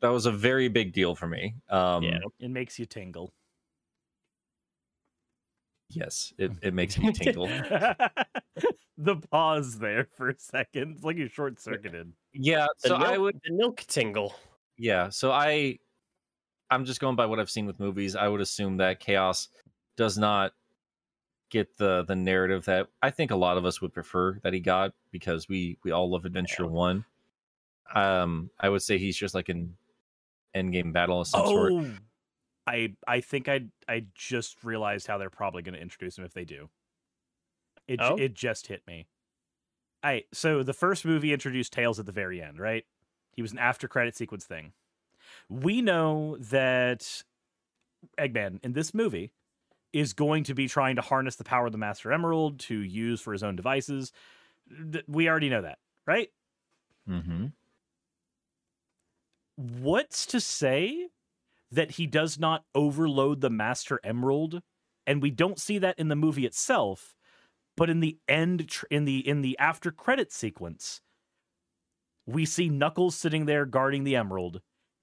That 0.00 0.10
was 0.10 0.26
a 0.26 0.32
very 0.32 0.68
big 0.68 0.92
deal 0.92 1.14
for 1.14 1.26
me. 1.26 1.54
Um, 1.70 2.02
Yeah. 2.02 2.18
It 2.38 2.50
makes 2.50 2.78
you 2.78 2.84
tingle. 2.84 3.32
Yes, 5.88 6.34
it, 6.36 6.52
it 6.62 6.74
makes 6.74 6.98
me 6.98 7.10
tingle. 7.12 7.46
the 8.98 9.16
pause 9.30 9.78
there 9.78 10.06
for 10.16 10.28
a 10.28 10.38
second. 10.38 10.96
It's 10.96 11.04
like 11.04 11.16
you 11.16 11.28
short 11.28 11.58
circuited. 11.58 12.12
yeah, 12.34 12.66
so 12.76 12.98
milk, 12.98 13.08
I 13.08 13.18
would. 13.18 13.40
the 13.44 13.52
milk 13.52 13.84
tingle. 13.88 14.34
Yeah, 14.76 15.08
so 15.10 15.30
I, 15.30 15.78
I'm 16.70 16.84
just 16.84 17.00
going 17.00 17.16
by 17.16 17.26
what 17.26 17.38
I've 17.38 17.50
seen 17.50 17.66
with 17.66 17.78
movies. 17.78 18.16
I 18.16 18.28
would 18.28 18.40
assume 18.40 18.78
that 18.78 19.00
Chaos 19.00 19.48
does 19.96 20.18
not 20.18 20.52
get 21.50 21.76
the 21.76 22.02
the 22.02 22.16
narrative 22.16 22.64
that 22.64 22.88
I 23.00 23.10
think 23.10 23.30
a 23.30 23.36
lot 23.36 23.56
of 23.56 23.64
us 23.64 23.80
would 23.80 23.92
prefer 23.92 24.40
that 24.42 24.52
he 24.52 24.60
got 24.60 24.92
because 25.12 25.48
we 25.48 25.78
we 25.84 25.92
all 25.92 26.10
love 26.10 26.24
Adventure 26.24 26.66
One. 26.66 27.04
Um, 27.94 28.50
I 28.58 28.68
would 28.68 28.82
say 28.82 28.98
he's 28.98 29.16
just 29.16 29.34
like 29.34 29.48
an 29.48 29.76
end 30.54 30.72
game 30.72 30.92
battle 30.92 31.20
of 31.20 31.28
some 31.28 31.46
sort. 31.46 31.72
Oh, 31.72 31.90
I 32.66 32.94
I 33.06 33.20
think 33.20 33.48
I 33.48 33.66
I 33.88 34.06
just 34.14 34.64
realized 34.64 35.06
how 35.06 35.18
they're 35.18 35.30
probably 35.30 35.62
going 35.62 35.74
to 35.74 35.80
introduce 35.80 36.18
him 36.18 36.24
if 36.24 36.32
they 36.32 36.44
do. 36.44 36.70
It 37.86 38.00
Oh? 38.02 38.16
it 38.16 38.34
just 38.34 38.66
hit 38.66 38.86
me. 38.86 39.06
I 40.02 40.24
so 40.32 40.62
the 40.62 40.72
first 40.72 41.04
movie 41.04 41.32
introduced 41.32 41.72
Tails 41.72 42.00
at 42.00 42.06
the 42.06 42.12
very 42.12 42.42
end, 42.42 42.58
right? 42.58 42.84
He 43.34 43.42
was 43.42 43.52
an 43.52 43.58
after 43.58 43.88
credit 43.88 44.16
sequence 44.16 44.44
thing. 44.44 44.72
We 45.48 45.82
know 45.82 46.36
that 46.38 47.22
Eggman 48.18 48.60
in 48.62 48.72
this 48.72 48.94
movie 48.94 49.32
is 49.92 50.12
going 50.12 50.44
to 50.44 50.54
be 50.54 50.68
trying 50.68 50.96
to 50.96 51.02
harness 51.02 51.36
the 51.36 51.44
power 51.44 51.66
of 51.66 51.72
the 51.72 51.78
Master 51.78 52.12
Emerald 52.12 52.58
to 52.60 52.76
use 52.76 53.20
for 53.20 53.32
his 53.32 53.42
own 53.42 53.56
devices. 53.56 54.12
We 55.06 55.28
already 55.28 55.48
know 55.50 55.62
that, 55.62 55.78
right? 56.06 56.30
Mm-hmm. 57.08 57.46
what's 59.56 60.26
to 60.26 60.40
say 60.40 61.08
that 61.70 61.92
he 61.92 62.06
does 62.06 62.38
not 62.38 62.64
overload 62.74 63.40
the 63.42 63.50
master 63.50 64.00
emerald 64.02 64.62
and 65.06 65.20
we 65.20 65.30
don't 65.30 65.60
see 65.60 65.76
that 65.78 65.98
in 65.98 66.08
the 66.08 66.16
movie 66.16 66.46
itself 66.46 67.14
but 67.76 67.90
in 67.90 68.00
the 68.00 68.16
end 68.26 68.72
in 68.90 69.04
the 69.04 69.18
in 69.28 69.42
the 69.42 69.58
after 69.58 69.90
credit 69.90 70.32
sequence 70.32 71.02
we 72.26 72.44
see 72.44 72.68
knuckles 72.68 73.14
sitting 73.16 73.46
there 73.46 73.66
guarding 73.66 74.04
the 74.04 74.16
emerald 74.16 74.60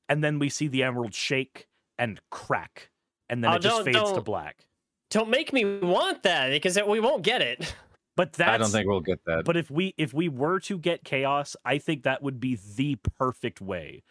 and 0.10 0.24
then 0.24 0.40
we 0.40 0.50
see 0.50 0.68
the 0.68 0.84
emerald 0.84 1.14
shake 1.14 1.68
and 1.98 2.20
crack 2.30 2.90
and 3.30 3.44
then 3.44 3.52
Oh, 3.52 3.56
it 3.56 3.62
just 3.62 3.84
fades 3.84 4.12
to 4.14 4.22
black 4.22 4.66
Don't 5.10 5.30
make 5.30 5.54
me 5.54 5.80
want 5.80 6.24
that 6.24 6.50
because 6.50 6.78
it, 6.78 6.88
we 6.88 7.00
won't 7.00 7.24
get 7.24 7.42
it. 7.42 7.74
but 8.18 8.34
that's 8.34 8.50
I 8.50 8.58
don't 8.58 8.70
think 8.72 8.88
we'll 8.88 9.00
get 9.02 9.24
that. 9.26 9.46
but 9.46 9.56
if 9.56 9.70
we 9.72 9.94
if 9.98 10.14
we 10.14 10.28
were 10.30 10.60
to 10.62 10.78
get 10.78 11.04
chaos 11.04 11.56
i 11.64 11.78
think 11.78 12.04
that 12.04 12.22
would 12.22 12.40
be 12.40 12.58
the 12.76 12.96
perfect 13.18 13.62
way 13.62 14.04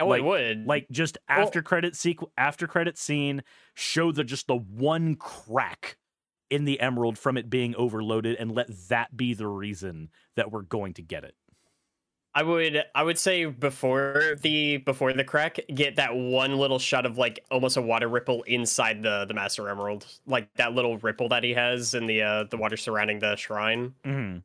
Oh, 0.00 0.06
Like- 0.06 0.20
it 0.20 0.24
would. 0.24 0.66
like 0.66 0.86
just 0.92 1.18
Well- 1.28 1.40
after 1.40 1.60
credit 1.60 1.94
sequ- 1.94 2.30
after 2.36 2.66
credit 2.68 2.96
scene 2.96 3.42
show 3.74 4.12
the 4.12 4.22
just 4.24 4.46
the 4.46 4.54
one 4.56 5.16
crack 5.16 5.96
in 6.50 6.64
the 6.66 6.78
emerald 6.80 7.18
from 7.18 7.36
it 7.36 7.50
being 7.50 7.74
overloaded 7.76 8.36
and 8.36 8.52
let 8.54 8.68
that 8.88 9.16
be 9.16 9.34
the 9.34 9.48
reason 9.48 10.08
that 10.36 10.52
we're 10.52 10.62
going 10.62 10.94
to 10.94 11.02
get 11.02 11.24
it 11.24 11.34
I 12.34 12.42
would 12.42 12.84
I 12.94 13.02
would 13.02 13.18
say 13.18 13.46
before 13.46 14.36
the 14.42 14.76
before 14.78 15.12
the 15.12 15.24
crack, 15.24 15.58
get 15.74 15.96
that 15.96 16.14
one 16.14 16.56
little 16.56 16.78
shot 16.78 17.06
of 17.06 17.18
like 17.18 17.44
almost 17.50 17.76
a 17.76 17.82
water 17.82 18.08
ripple 18.08 18.42
inside 18.44 19.02
the 19.02 19.24
the 19.26 19.34
Master 19.34 19.68
Emerald, 19.68 20.06
like 20.26 20.52
that 20.54 20.72
little 20.72 20.98
ripple 20.98 21.28
that 21.30 21.42
he 21.42 21.54
has 21.54 21.94
in 21.94 22.06
the 22.06 22.22
uh 22.22 22.44
the 22.44 22.56
water 22.56 22.76
surrounding 22.76 23.18
the 23.18 23.36
shrine. 23.36 23.94
mm-hmm. 24.04 24.38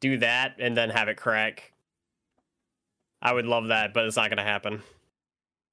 Do 0.00 0.18
that 0.18 0.54
and 0.58 0.76
then 0.76 0.90
have 0.90 1.08
it 1.08 1.16
crack. 1.16 1.72
I 3.20 3.32
would 3.32 3.46
love 3.46 3.68
that, 3.68 3.92
but 3.92 4.04
it's 4.04 4.16
not 4.16 4.30
gonna 4.30 4.44
happen. 4.44 4.82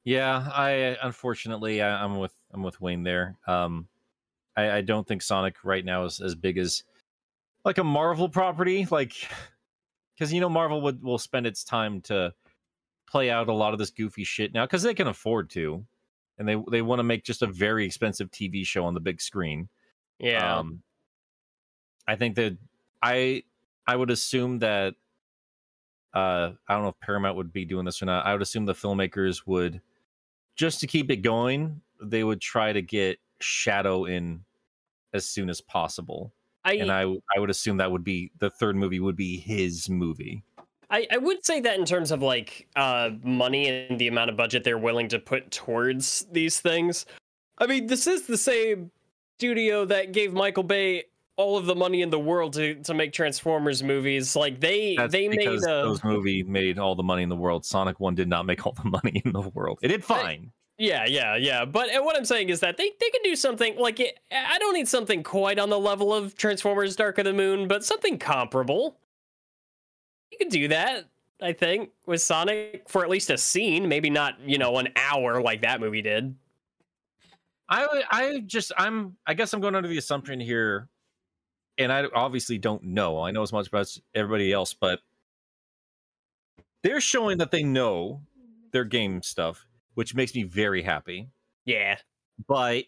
Yeah, 0.04 0.50
I 0.52 0.98
unfortunately 1.02 1.82
I, 1.82 2.04
I'm 2.04 2.18
with 2.18 2.34
I'm 2.54 2.64
with 2.64 2.82
Wayne 2.82 3.04
there. 3.04 3.38
Um, 3.48 3.88
I, 4.58 4.72
I 4.72 4.82
don't 4.82 5.08
think 5.08 5.22
Sonic 5.22 5.64
right 5.64 5.86
now 5.86 6.06
is 6.06 6.22
as 6.22 6.36
big 6.36 6.58
as 6.58 6.84
like 7.64 7.78
a 7.78 7.84
Marvel 7.84 8.30
property, 8.30 8.88
like 8.90 9.14
because 10.16 10.32
you 10.34 10.40
know 10.40 10.50
Marvel 10.50 10.82
would 10.82 11.04
will 11.04 11.18
spend 11.18 11.46
its 11.46 11.64
time 11.64 12.02
to 12.02 12.34
play 13.08 13.30
out 13.30 13.48
a 13.48 13.54
lot 13.54 13.74
of 13.74 13.80
this 13.80 13.90
goofy 13.90 14.24
shit 14.24 14.54
now 14.54 14.66
because 14.66 14.84
they 14.84 14.94
can 14.94 15.08
afford 15.08 15.50
to, 15.52 15.86
and 16.38 16.48
they 16.48 16.62
they 16.72 16.82
want 16.82 17.00
to 17.00 17.04
make 17.04 17.24
just 17.24 17.42
a 17.42 17.48
very 17.48 17.86
expensive 17.86 18.32
TV 18.32 18.66
show 18.66 18.86
on 18.86 18.94
the 18.94 19.00
big 19.00 19.22
screen. 19.22 19.70
Yeah. 20.20 20.60
Um, 20.60 20.82
I 22.08 22.16
think 22.16 22.36
that 22.36 22.58
I 23.02 23.44
I 23.86 23.96
would 23.96 24.12
assume 24.12 24.60
that 24.60 24.96
uh 26.14 26.52
I 26.68 26.74
don't 26.74 26.84
know 26.84 26.90
if 26.90 27.00
Paramount 27.00 27.36
would 27.38 27.52
be 27.52 27.66
doing 27.66 27.86
this 27.86 28.02
or 28.02 28.06
not. 28.06 28.26
I 28.26 28.34
would 28.34 28.42
assume 28.42 28.66
the 28.66 28.74
filmmakers 28.74 29.46
would 29.46 29.82
just 30.56 30.80
to 30.80 30.88
keep 30.88 31.12
it 31.12 31.18
going, 31.18 31.82
they 32.02 32.24
would 32.24 32.42
try 32.42 32.72
to 32.72 32.82
get 32.82 33.20
Shadow 33.42 34.06
in 34.06 34.46
as 35.14 35.26
soon 35.26 35.50
as 35.50 35.62
possible. 35.62 36.34
I, 36.66 36.74
And 36.74 36.92
I 36.92 37.04
I 37.04 37.40
would 37.40 37.50
assume 37.50 37.78
that 37.78 37.92
would 37.92 38.04
be 38.04 38.32
the 38.40 38.50
third 38.50 38.76
movie 38.76 39.00
would 39.00 39.16
be 39.16 39.38
his 39.38 39.88
movie. 39.90 40.44
I, 40.90 41.08
I 41.12 41.18
would 41.18 41.46
say 41.46 41.62
that 41.62 41.80
in 41.80 41.86
terms 41.86 42.12
of 42.12 42.22
like 42.22 42.68
uh 42.76 43.12
money 43.24 43.70
and 43.70 44.00
the 44.00 44.08
amount 44.08 44.32
of 44.32 44.38
budget 44.38 44.64
they're 44.64 44.78
willing 44.78 45.08
to 45.10 45.20
put 45.20 45.52
towards 45.52 46.26
these 46.32 46.60
things. 46.60 47.06
I 47.60 47.68
mean, 47.68 47.88
this 47.88 48.08
is 48.08 48.28
the 48.28 48.38
same 48.38 48.92
studio 49.38 49.86
that 49.86 50.12
gave 50.12 50.34
Michael 50.34 50.64
Bay 50.64 51.06
all 51.38 51.58
of 51.58 51.66
the 51.66 51.76
money 51.76 52.02
in 52.02 52.10
the 52.10 52.20
world 52.20 52.54
to, 52.54 52.76
to 52.76 52.94
make 52.94 53.14
Transformers 53.14 53.84
movies. 53.84 54.36
Like 54.36 54.60
they 54.60 54.96
That's 54.96 55.12
they 55.12 55.28
made 55.28 55.48
a 55.48 55.60
those 55.60 56.04
movie 56.04 56.44
made 56.44 56.80
all 56.80 56.96
the 56.96 57.04
money 57.04 57.24
in 57.24 57.30
the 57.30 57.36
world. 57.36 57.66
Sonic 57.66 58.00
One 58.00 58.16
did 58.16 58.28
not 58.28 58.46
make 58.46 58.66
all 58.66 58.74
the 58.74 58.90
money 58.90 59.22
in 59.24 59.34
the 59.34 59.42
world. 59.42 59.80
It 59.82 59.90
did 59.90 60.04
fine. 60.04 60.52
Yeah, 60.78 61.06
yeah, 61.08 61.38
yeah. 61.38 61.64
But 61.64 61.90
what 62.04 62.18
I'm 62.18 62.26
saying 62.26 62.50
is 62.50 62.60
that 62.60 62.76
they, 62.78 62.92
they 63.00 63.10
can 63.10 63.22
do 63.24 63.36
something 63.36 63.78
like. 63.78 64.00
I 64.32 64.60
don't 64.60 64.74
need 64.74 64.88
something 64.88 65.24
quite 65.24 65.58
on 65.58 65.70
the 65.70 65.80
level 65.80 66.14
of 66.14 66.36
Transformers 66.36 66.96
Dark 66.96 67.18
of 67.18 67.26
the 67.26 67.34
Moon, 67.34 67.68
but 67.68 67.86
something 67.86 68.18
comparable. 68.18 68.98
You 70.32 70.38
could 70.38 70.50
do 70.50 70.68
that, 70.68 71.06
I 71.42 71.54
think, 71.54 71.92
with 72.06 72.22
Sonic 72.22 72.90
for 72.90 73.04
at 73.04 73.10
least 73.10 73.30
a 73.30 73.38
scene, 73.38 73.88
maybe 73.88 74.10
not, 74.10 74.38
you 74.42 74.58
know, 74.58 74.78
an 74.78 74.90
hour 74.98 75.42
like 75.42 75.62
that 75.62 75.80
movie 75.80 76.02
did. 76.02 76.36
I 77.70 78.04
I 78.12 78.40
just 78.46 78.72
I'm 78.78 79.16
I 79.26 79.34
guess 79.34 79.54
I'm 79.54 79.62
going 79.62 79.76
under 79.76 79.90
the 79.90 79.98
assumption 79.98 80.40
here, 80.40 80.90
and 81.78 81.92
I 81.92 82.06
obviously 82.14 82.58
don't 82.58 82.84
know. 82.84 83.22
I 83.22 83.32
know 83.32 83.42
as 83.42 83.54
much 83.54 83.68
about 83.68 83.98
everybody 84.14 84.52
else, 84.52 84.74
but 84.74 85.00
they're 86.84 87.02
showing 87.02 87.38
that 87.40 87.52
they 87.52 87.64
know 87.64 88.22
their 88.72 88.84
game 88.84 89.24
stuff, 89.24 89.66
which 89.96 90.16
makes 90.16 90.36
me 90.36 90.44
very 90.44 90.82
happy. 90.82 91.30
Yeah. 91.66 91.98
But 92.48 92.86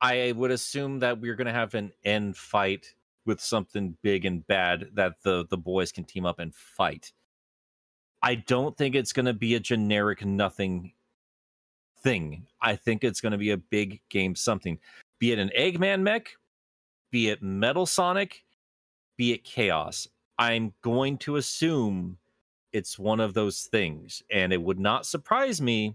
I 0.00 0.32
would 0.36 0.50
assume 0.50 1.00
that 1.00 1.20
we're 1.20 1.34
going 1.34 1.46
to 1.46 1.52
have 1.52 1.74
an 1.74 1.92
end 2.04 2.36
fight 2.36 2.94
with 3.24 3.40
something 3.40 3.96
big 4.02 4.24
and 4.24 4.46
bad 4.46 4.90
that 4.94 5.22
the 5.22 5.46
the 5.48 5.56
boys 5.56 5.92
can 5.92 6.04
team 6.04 6.26
up 6.26 6.38
and 6.38 6.54
fight. 6.54 7.12
I 8.22 8.36
don't 8.36 8.76
think 8.76 8.94
it's 8.94 9.12
going 9.12 9.26
to 9.26 9.32
be 9.32 9.54
a 9.54 9.60
generic 9.60 10.24
nothing 10.24 10.92
thing. 12.02 12.46
I 12.60 12.76
think 12.76 13.04
it's 13.04 13.20
going 13.20 13.32
to 13.32 13.38
be 13.38 13.50
a 13.50 13.56
big 13.56 14.00
game 14.10 14.34
something. 14.34 14.78
Be 15.18 15.32
it 15.32 15.38
an 15.38 15.50
Eggman 15.56 16.02
mech, 16.02 16.30
be 17.10 17.28
it 17.28 17.42
Metal 17.42 17.86
Sonic, 17.86 18.44
be 19.16 19.32
it 19.32 19.44
Chaos. 19.44 20.08
I'm 20.38 20.72
going 20.82 21.18
to 21.18 21.36
assume 21.36 22.18
it's 22.72 22.98
one 22.98 23.20
of 23.20 23.34
those 23.34 23.62
things 23.62 24.22
and 24.30 24.52
it 24.52 24.60
would 24.60 24.80
not 24.80 25.06
surprise 25.06 25.60
me 25.60 25.94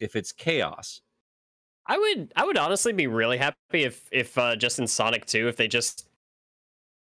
if 0.00 0.16
it's 0.16 0.32
Chaos. 0.32 1.00
I 1.86 1.98
would 1.98 2.32
I 2.34 2.44
would 2.44 2.56
honestly 2.56 2.92
be 2.92 3.06
really 3.06 3.36
happy 3.36 3.56
if 3.84 4.08
if 4.10 4.36
uh, 4.38 4.56
just 4.56 4.78
in 4.78 4.86
Sonic 4.86 5.26
2 5.26 5.48
if 5.48 5.56
they 5.56 5.68
just 5.68 6.08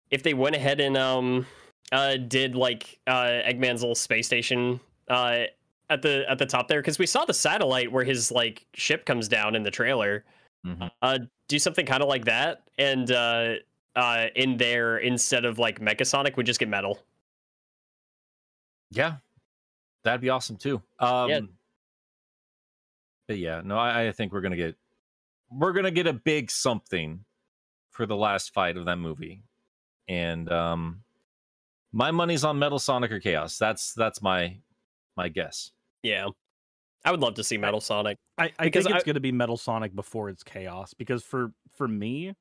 if 0.09 0.23
they 0.23 0.33
went 0.33 0.55
ahead 0.55 0.79
and 0.79 0.97
um 0.97 1.45
uh 1.91 2.17
did 2.17 2.55
like 2.55 2.99
uh 3.05 3.41
Eggman's 3.45 3.81
little 3.81 3.93
space 3.95 4.25
station 4.25 4.79
uh 5.07 5.43
at 5.91 6.01
the 6.01 6.25
at 6.27 6.39
the 6.39 6.47
top 6.47 6.67
there 6.67 6.81
because 6.81 6.97
we 6.97 7.05
saw 7.05 7.25
the 7.25 7.33
satellite 7.33 7.91
where 7.91 8.03
his 8.03 8.31
like 8.31 8.65
ship 8.73 9.05
comes 9.05 9.27
down 9.27 9.55
in 9.55 9.61
the 9.61 9.69
trailer. 9.69 10.23
Mhm. 10.65 10.89
Uh 11.01 11.19
do 11.47 11.59
something 11.59 11.85
kind 11.85 12.01
of 12.01 12.09
like 12.09 12.25
that 12.25 12.63
and 12.79 13.11
uh 13.11 13.53
uh 13.95 14.25
in 14.35 14.57
there 14.57 14.97
instead 14.97 15.45
of 15.45 15.59
like 15.59 15.79
Mecha 15.79 16.07
Sonic 16.07 16.37
we 16.37 16.43
just 16.43 16.59
get 16.59 16.69
metal. 16.69 16.99
Yeah, 18.89 19.17
that'd 20.03 20.21
be 20.21 20.29
awesome 20.29 20.57
too. 20.57 20.81
Um, 20.99 21.29
Yeah. 21.29 21.39
But 23.27 23.37
yeah, 23.39 23.61
no, 23.63 23.77
I, 23.77 24.07
I 24.07 24.11
think 24.11 24.31
we're 24.33 24.41
gonna 24.41 24.55
get 24.55 24.75
we're 25.49 25.73
gonna 25.73 25.91
get 25.91 26.07
a 26.07 26.13
big 26.13 26.51
something 26.51 27.25
for 27.91 28.05
the 28.05 28.15
last 28.15 28.53
fight 28.53 28.77
of 28.77 28.85
that 28.85 28.97
movie, 28.97 29.41
and 30.07 30.51
um, 30.51 31.01
my 31.91 32.11
money's 32.11 32.43
on 32.43 32.59
Metal 32.59 32.77
Sonic 32.79 33.11
or 33.11 33.19
Chaos. 33.19 33.57
That's 33.57 33.93
that's 33.93 34.21
my 34.21 34.57
my 35.17 35.29
guess. 35.29 35.71
Yeah. 36.03 36.27
I 37.03 37.11
would 37.11 37.19
love 37.19 37.35
to 37.35 37.43
see 37.43 37.55
Metal 37.57 37.79
Sonic. 37.79 38.17
I, 38.37 38.51
I 38.57 38.65
Because 38.65 38.85
think 38.85 38.95
it's 38.95 39.03
I- 39.03 39.05
going 39.05 39.13
to 39.13 39.19
be 39.19 39.31
Metal 39.31 39.57
Sonic 39.57 39.95
before 39.95 40.27
it's 40.29 40.41
Chaos 40.43 40.93
because 40.95 41.23
for 41.23 41.51
for 41.75 41.87
me, 41.87 42.33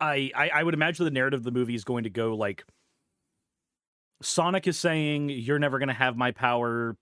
I, 0.00 0.30
I 0.34 0.48
I 0.54 0.62
would 0.62 0.72
imagine 0.72 1.04
the 1.04 1.10
narrative 1.10 1.40
of 1.40 1.44
the 1.44 1.50
movie 1.50 1.74
is 1.74 1.84
going 1.84 2.04
to 2.04 2.10
go 2.10 2.34
like 2.34 2.64
Sonic 4.22 4.66
is 4.66 4.78
saying 4.78 5.28
you're 5.28 5.58
never 5.58 5.78
going 5.78 5.88
to 5.88 5.94
have 5.94 6.16
my 6.16 6.30
power. 6.32 6.96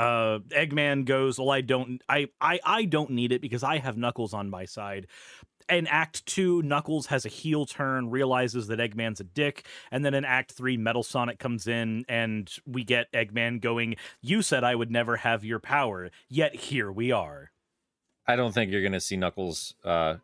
Uh, 0.00 0.38
Eggman 0.48 1.04
goes, 1.04 1.38
well, 1.38 1.50
I 1.50 1.60
don't, 1.60 2.00
I, 2.08 2.28
I, 2.40 2.58
I 2.64 2.84
don't 2.86 3.10
need 3.10 3.32
it 3.32 3.42
because 3.42 3.62
I 3.62 3.76
have 3.76 3.98
Knuckles 3.98 4.32
on 4.32 4.48
my 4.48 4.64
side. 4.64 5.06
In 5.68 5.86
Act 5.86 6.24
Two, 6.24 6.62
Knuckles 6.62 7.06
has 7.08 7.26
a 7.26 7.28
heel 7.28 7.66
turn, 7.66 8.08
realizes 8.08 8.66
that 8.68 8.78
Eggman's 8.78 9.20
a 9.20 9.24
dick, 9.24 9.66
and 9.90 10.02
then 10.02 10.14
in 10.14 10.24
Act 10.24 10.52
Three, 10.52 10.78
Metal 10.78 11.02
Sonic 11.02 11.38
comes 11.38 11.66
in, 11.66 12.06
and 12.08 12.50
we 12.66 12.82
get 12.82 13.12
Eggman 13.12 13.60
going, 13.60 13.96
"You 14.22 14.40
said 14.40 14.64
I 14.64 14.74
would 14.74 14.90
never 14.90 15.18
have 15.18 15.44
your 15.44 15.60
power, 15.60 16.10
yet 16.30 16.56
here 16.56 16.90
we 16.90 17.12
are." 17.12 17.52
I 18.26 18.36
don't 18.36 18.52
think 18.52 18.72
you're 18.72 18.82
gonna 18.82 19.00
see 19.00 19.16
Knuckles 19.16 19.74
uh, 19.84 20.16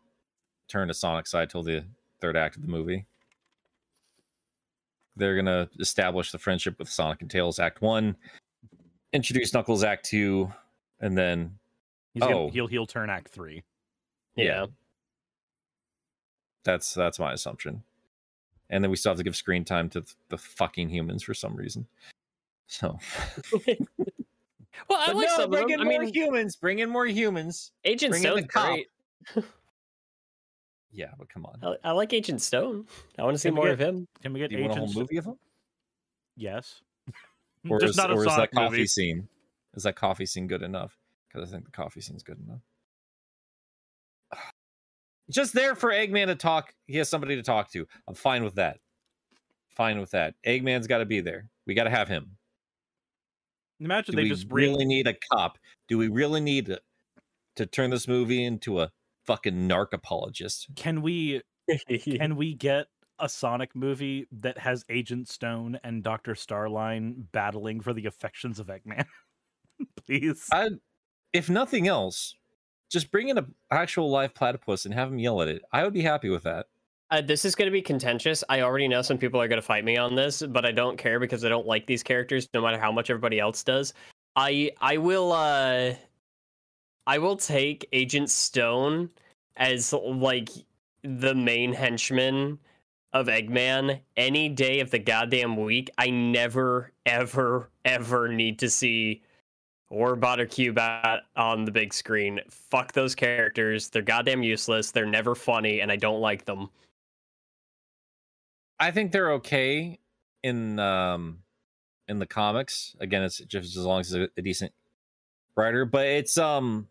turn 0.67 0.87
to 0.87 0.93
Sonic's 0.93 1.29
side 1.31 1.49
till 1.51 1.63
the 1.63 1.85
third 2.19 2.35
act 2.35 2.55
of 2.55 2.63
the 2.63 2.67
movie. 2.67 3.05
They're 5.15 5.35
gonna 5.35 5.69
establish 5.79 6.31
the 6.31 6.39
friendship 6.39 6.79
with 6.79 6.89
Sonic 6.89 7.21
and 7.21 7.31
Tails 7.31 7.59
Act 7.59 7.81
One, 7.81 8.17
introduce 9.13 9.53
Knuckles 9.53 9.83
Act 9.83 10.05
Two, 10.05 10.51
and 10.99 11.17
then 11.17 11.57
He's 12.13 12.21
gonna, 12.23 12.35
Oh. 12.35 12.49
he'll 12.67 12.87
turn 12.87 13.09
Act 13.09 13.27
Three. 13.29 13.63
Yeah. 14.35 14.65
That's 16.63 16.93
that's 16.93 17.19
my 17.19 17.33
assumption. 17.33 17.83
And 18.69 18.83
then 18.83 18.91
we 18.91 18.97
still 18.97 19.11
have 19.11 19.17
to 19.17 19.23
give 19.23 19.35
screen 19.35 19.63
time 19.63 19.87
to 19.91 20.01
th- 20.01 20.15
the 20.29 20.37
fucking 20.37 20.89
humans 20.89 21.23
for 21.23 21.33
some 21.33 21.55
reason. 21.55 21.87
So 22.67 22.97
Well, 24.89 24.99
I 24.99 25.07
But 25.07 25.15
like 25.15 25.27
no, 25.37 25.47
bring 25.47 25.69
in 25.69 25.79
I 25.79 25.83
more 25.85 25.99
mean, 26.01 26.13
humans. 26.13 26.55
Bring 26.55 26.79
in 26.79 26.89
more 26.89 27.05
humans. 27.05 27.71
Agent 27.85 28.11
bring 28.11 28.23
in 28.23 28.29
the 28.29 28.47
Stone's 28.49 28.51
great. 29.33 29.45
Yeah, 30.91 31.11
but 31.17 31.29
come 31.29 31.45
on. 31.45 31.59
I, 31.83 31.89
I 31.89 31.91
like 31.91 32.11
Agent 32.13 32.41
Stone. 32.41 32.87
I 33.17 33.23
want 33.23 33.35
to 33.35 33.39
see 33.39 33.49
Can 33.49 33.55
more 33.55 33.65
get- 33.65 33.73
of 33.73 33.79
him. 33.79 34.07
Can 34.21 34.33
we 34.33 34.39
get 34.39 34.49
Do 34.49 34.57
you 34.57 34.63
want 34.63 34.73
a 34.77 34.79
whole 34.79 34.93
movie 34.93 35.17
of 35.17 35.25
him? 35.25 35.37
Yes. 36.35 36.81
Mm, 37.65 37.71
or 37.71 37.79
Just 37.79 37.97
is, 37.97 38.05
or 38.05 38.25
is 38.25 38.35
that 38.35 38.51
coffee 38.51 38.77
movie. 38.77 38.87
scene? 38.87 39.27
Is 39.75 39.83
that 39.83 39.95
coffee 39.95 40.25
scene 40.25 40.47
good 40.47 40.61
enough? 40.61 40.97
Because 41.27 41.49
I 41.49 41.51
think 41.51 41.65
the 41.65 41.71
coffee 41.71 42.01
scene's 42.01 42.23
good 42.23 42.39
enough. 42.39 42.61
Just 45.29 45.53
there 45.53 45.75
for 45.75 45.91
Eggman 45.91 46.27
to 46.27 46.35
talk. 46.35 46.73
He 46.85 46.97
has 46.97 47.09
somebody 47.09 47.35
to 47.35 47.43
talk 47.43 47.71
to. 47.71 47.85
I'm 48.07 48.15
fine 48.15 48.43
with 48.43 48.55
that. 48.55 48.79
Fine 49.69 49.99
with 49.99 50.11
that. 50.11 50.35
Eggman's 50.45 50.87
got 50.87 50.99
to 50.99 51.05
be 51.05 51.19
there. 51.19 51.49
We 51.65 51.73
got 51.73 51.83
to 51.83 51.89
have 51.89 52.07
him. 52.07 52.37
Imagine 53.79 54.15
Do 54.15 54.21
they 54.21 54.29
just 54.29 54.47
bring 54.47 54.71
really 54.71 54.85
need 54.85 55.07
a 55.07 55.15
cop? 55.31 55.59
Do 55.87 55.97
we 55.97 56.07
really 56.07 56.41
need 56.41 56.67
to, 56.67 56.79
to 57.57 57.65
turn 57.65 57.91
this 57.91 58.07
movie 58.07 58.43
into 58.43 58.79
a 58.79 58.91
fucking 59.25 59.67
narc 59.67 59.93
apologist? 59.93 60.67
Can 60.75 61.01
we 61.01 61.41
can 62.17 62.35
we 62.37 62.55
get 62.55 62.87
a 63.19 63.29
Sonic 63.29 63.75
movie 63.75 64.27
that 64.31 64.57
has 64.57 64.85
Agent 64.89 65.27
Stone 65.29 65.79
and 65.83 66.03
Doctor 66.03 66.33
Starline 66.33 67.25
battling 67.31 67.81
for 67.81 67.93
the 67.93 68.05
affections 68.05 68.59
of 68.59 68.67
Eggman? 68.67 69.05
Please. 70.05 70.47
I, 70.51 70.69
if 71.33 71.49
nothing 71.49 71.87
else, 71.87 72.35
just 72.89 73.11
bring 73.11 73.29
in 73.29 73.37
an 73.37 73.53
actual 73.71 74.09
live 74.09 74.33
platypus 74.33 74.85
and 74.85 74.93
have 74.93 75.09
him 75.09 75.19
yell 75.19 75.41
at 75.41 75.47
it. 75.47 75.63
I 75.71 75.83
would 75.83 75.93
be 75.93 76.01
happy 76.01 76.29
with 76.29 76.43
that. 76.43 76.67
Uh, 77.09 77.21
this 77.21 77.45
is 77.45 77.55
going 77.55 77.67
to 77.67 77.71
be 77.71 77.81
contentious. 77.81 78.43
I 78.49 78.61
already 78.61 78.87
know 78.87 79.01
some 79.01 79.17
people 79.17 79.41
are 79.41 79.47
going 79.47 79.61
to 79.61 79.65
fight 79.65 79.85
me 79.85 79.97
on 79.97 80.15
this, 80.15 80.41
but 80.41 80.65
I 80.65 80.71
don't 80.71 80.97
care 80.97 81.19
because 81.19 81.45
I 81.45 81.49
don't 81.49 81.65
like 81.65 81.85
these 81.87 82.03
characters, 82.03 82.49
no 82.53 82.61
matter 82.61 82.79
how 82.79 82.91
much 82.91 83.09
everybody 83.09 83.39
else 83.39 83.63
does. 83.63 83.93
I 84.35 84.71
I 84.81 84.97
will 84.97 85.31
uh 85.31 85.93
I 87.07 87.17
will 87.17 87.37
take 87.37 87.87
Agent 87.93 88.29
Stone 88.29 89.09
as 89.55 89.93
like 89.93 90.49
the 91.03 91.33
main 91.33 91.73
henchman 91.73 92.59
of 93.13 93.27
Eggman 93.27 93.99
any 94.15 94.49
day 94.49 94.79
of 94.79 94.91
the 94.91 94.99
goddamn 94.99 95.57
week. 95.57 95.89
I 95.97 96.09
never 96.09 96.91
ever 97.05 97.69
ever 97.85 98.27
need 98.27 98.59
to 98.59 98.69
see 98.69 99.23
Orbot 99.91 100.39
or 100.39 100.45
Cubot 100.45 101.21
on 101.35 101.65
the 101.65 101.71
big 101.71 101.93
screen. 101.93 102.41
Fuck 102.49 102.91
those 102.91 103.15
characters. 103.15 103.89
They're 103.89 104.01
goddamn 104.01 104.43
useless. 104.43 104.91
They're 104.91 105.05
never 105.05 105.35
funny, 105.35 105.79
and 105.79 105.91
I 105.91 105.95
don't 105.95 106.19
like 106.19 106.45
them. 106.45 106.69
I 108.79 108.91
think 108.91 109.11
they're 109.11 109.31
okay 109.33 109.99
in 110.43 110.79
um 110.79 111.39
in 112.07 112.19
the 112.19 112.25
comics. 112.25 112.95
Again, 112.99 113.23
it's 113.23 113.39
just 113.39 113.77
as 113.77 113.85
long 113.85 114.01
as 114.01 114.13
it's 114.13 114.31
a, 114.37 114.39
a 114.39 114.43
decent 114.43 114.73
writer, 115.55 115.85
but 115.85 116.05
it's 116.05 116.37
um 116.37 116.87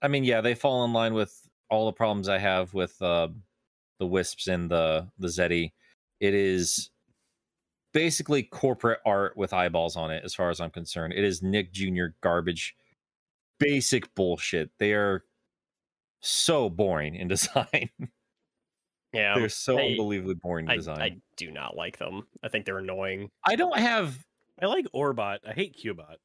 I 0.00 0.08
mean, 0.08 0.24
yeah, 0.24 0.40
they 0.40 0.54
fall 0.54 0.84
in 0.84 0.92
line 0.92 1.14
with 1.14 1.48
all 1.68 1.86
the 1.86 1.92
problems 1.92 2.28
I 2.28 2.38
have 2.38 2.72
with 2.72 3.00
uh 3.02 3.28
the 3.98 4.06
Wisps 4.06 4.46
and 4.48 4.70
the 4.70 5.08
the 5.18 5.28
Zeti. 5.28 5.72
It 6.20 6.34
is 6.34 6.90
basically 7.92 8.42
corporate 8.42 9.00
art 9.06 9.36
with 9.36 9.52
eyeballs 9.52 9.96
on 9.96 10.10
it 10.10 10.22
as 10.24 10.34
far 10.34 10.50
as 10.50 10.60
I'm 10.60 10.70
concerned. 10.70 11.12
It 11.14 11.24
is 11.24 11.42
Nick 11.42 11.72
Jr. 11.72 12.06
garbage. 12.22 12.74
Basic 13.58 14.14
bullshit. 14.14 14.70
They 14.78 14.92
are 14.92 15.24
so 16.20 16.68
boring 16.68 17.14
in 17.14 17.28
design. 17.28 17.90
Yeah, 19.12 19.34
They're 19.38 19.48
so 19.48 19.78
I- 19.78 19.86
unbelievably 19.90 20.34
boring 20.34 20.66
in 20.66 20.72
I, 20.72 20.76
design. 20.76 21.00
I 21.00 21.16
do 21.36 21.50
not 21.50 21.76
like 21.76 21.98
them. 21.98 22.26
I 22.42 22.48
think 22.48 22.66
they're 22.66 22.78
annoying. 22.78 23.30
I 23.46 23.56
don't 23.56 23.78
have 23.78 24.18
I 24.60 24.66
like 24.66 24.86
Orbot. 24.94 25.38
I 25.46 25.52
hate 25.52 25.76
Cubot. 25.82 26.16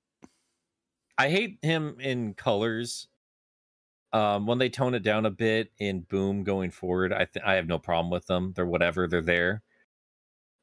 I 1.18 1.30
hate 1.30 1.60
him 1.62 1.98
in 2.00 2.34
colors. 2.34 3.08
Um, 4.14 4.46
when 4.46 4.58
they 4.58 4.70
tone 4.70 4.94
it 4.94 5.04
down 5.04 5.26
a 5.26 5.32
bit 5.32 5.72
in 5.80 6.02
Boom 6.02 6.44
going 6.44 6.70
forward, 6.72 7.14
I 7.14 7.26
th- 7.26 7.46
I 7.46 7.54
have 7.54 7.68
no 7.68 7.80
problem 7.80 8.12
with 8.12 8.28
them. 8.28 8.52
They're 8.56 8.66
whatever, 8.66 9.08
they're 9.08 9.22
there. 9.22 9.62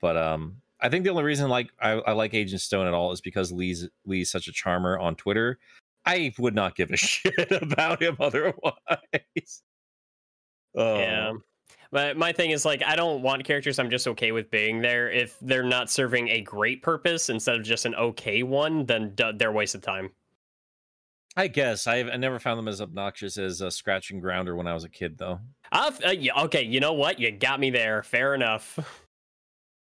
But 0.01 0.16
um, 0.16 0.61
I 0.80 0.88
think 0.88 1.05
the 1.05 1.11
only 1.11 1.24
reason 1.24 1.49
like 1.49 1.70
I, 1.80 1.92
I 1.92 2.12
like 2.12 2.34
Agent 2.34 2.61
Stone 2.61 2.86
at 2.86 2.94
all 2.94 3.12
is 3.12 3.20
because 3.20 3.51
Lee's 3.51 3.88
Lee's 4.05 4.30
such 4.30 4.49
a 4.49 4.53
charmer 4.53 4.99
on 4.99 5.16
Twitter. 5.16 5.59
I 6.05 6.32
would 6.38 6.55
not 6.55 6.76
give 6.76 6.90
a 6.90 6.96
shit 6.99 7.51
about 7.51 8.03
him 8.03 8.16
otherwise. 8.20 9.62
Oh, 10.74 10.99
Yeah. 10.99 11.32
But 11.90 12.18
my 12.18 12.32
thing 12.32 12.51
is 12.51 12.66
like 12.66 12.82
I 12.84 12.96
don't 12.96 13.22
want 13.22 13.44
characters 13.44 13.78
I'm 13.78 13.88
just 13.88 14.07
okay 14.09 14.30
with 14.30 14.51
being 14.51 14.82
there. 14.82 15.11
If 15.11 15.38
they're 15.40 15.62
not 15.62 15.90
serving 15.90 16.28
a 16.28 16.42
great 16.42 16.82
purpose 16.82 17.30
instead 17.30 17.57
of 17.57 17.62
just 17.62 17.86
an 17.86 17.94
okay 17.94 18.42
one, 18.42 18.84
then 18.84 19.14
d- 19.14 19.32
they're 19.36 19.49
a 19.49 19.53
waste 19.53 19.74
of 19.74 19.80
time. 19.80 20.11
I 21.36 21.46
guess 21.48 21.86
I've 21.86 22.08
I 22.08 22.16
never 22.16 22.38
found 22.38 22.58
them 22.58 22.68
as 22.68 22.80
obnoxious 22.80 23.38
as 23.38 23.62
uh, 23.62 23.70
Scratch 23.70 24.10
and 24.10 24.20
Grounder 24.20 24.56
when 24.56 24.66
I 24.66 24.74
was 24.74 24.84
a 24.84 24.88
kid, 24.88 25.18
though. 25.18 25.40
I've, 25.70 26.02
uh, 26.04 26.10
yeah, 26.10 26.42
okay, 26.44 26.62
you 26.62 26.80
know 26.80 26.94
what? 26.94 27.20
You 27.20 27.30
got 27.30 27.60
me 27.60 27.70
there. 27.70 28.02
Fair 28.02 28.34
enough. 28.34 28.78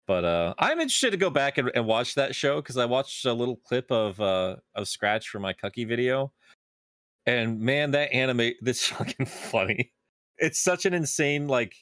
But 0.10 0.26
uh, 0.26 0.56
I'm 0.58 0.80
interested 0.80 1.12
to 1.12 1.18
go 1.18 1.30
back 1.30 1.60
and, 1.60 1.70
and 1.76 1.86
watch 1.86 2.16
that 2.16 2.34
show 2.34 2.56
because 2.56 2.78
I 2.78 2.86
watched 2.86 3.24
a 3.26 3.32
little 3.32 3.58
clip 3.58 3.92
of 3.92 4.20
uh, 4.20 4.56
of 4.74 4.88
Scratch 4.88 5.30
for 5.30 5.40
my 5.40 5.54
Cucky 5.54 5.88
video, 5.88 6.34
and 7.28 7.60
man, 7.60 7.92
that 7.92 8.12
anime 8.12 8.54
that's 8.64 8.88
fucking 8.88 9.28
funny. 9.28 9.92
It's 10.40 10.60
such 10.60 10.88
an 10.88 10.96
insane 10.96 11.48
like 11.48 11.76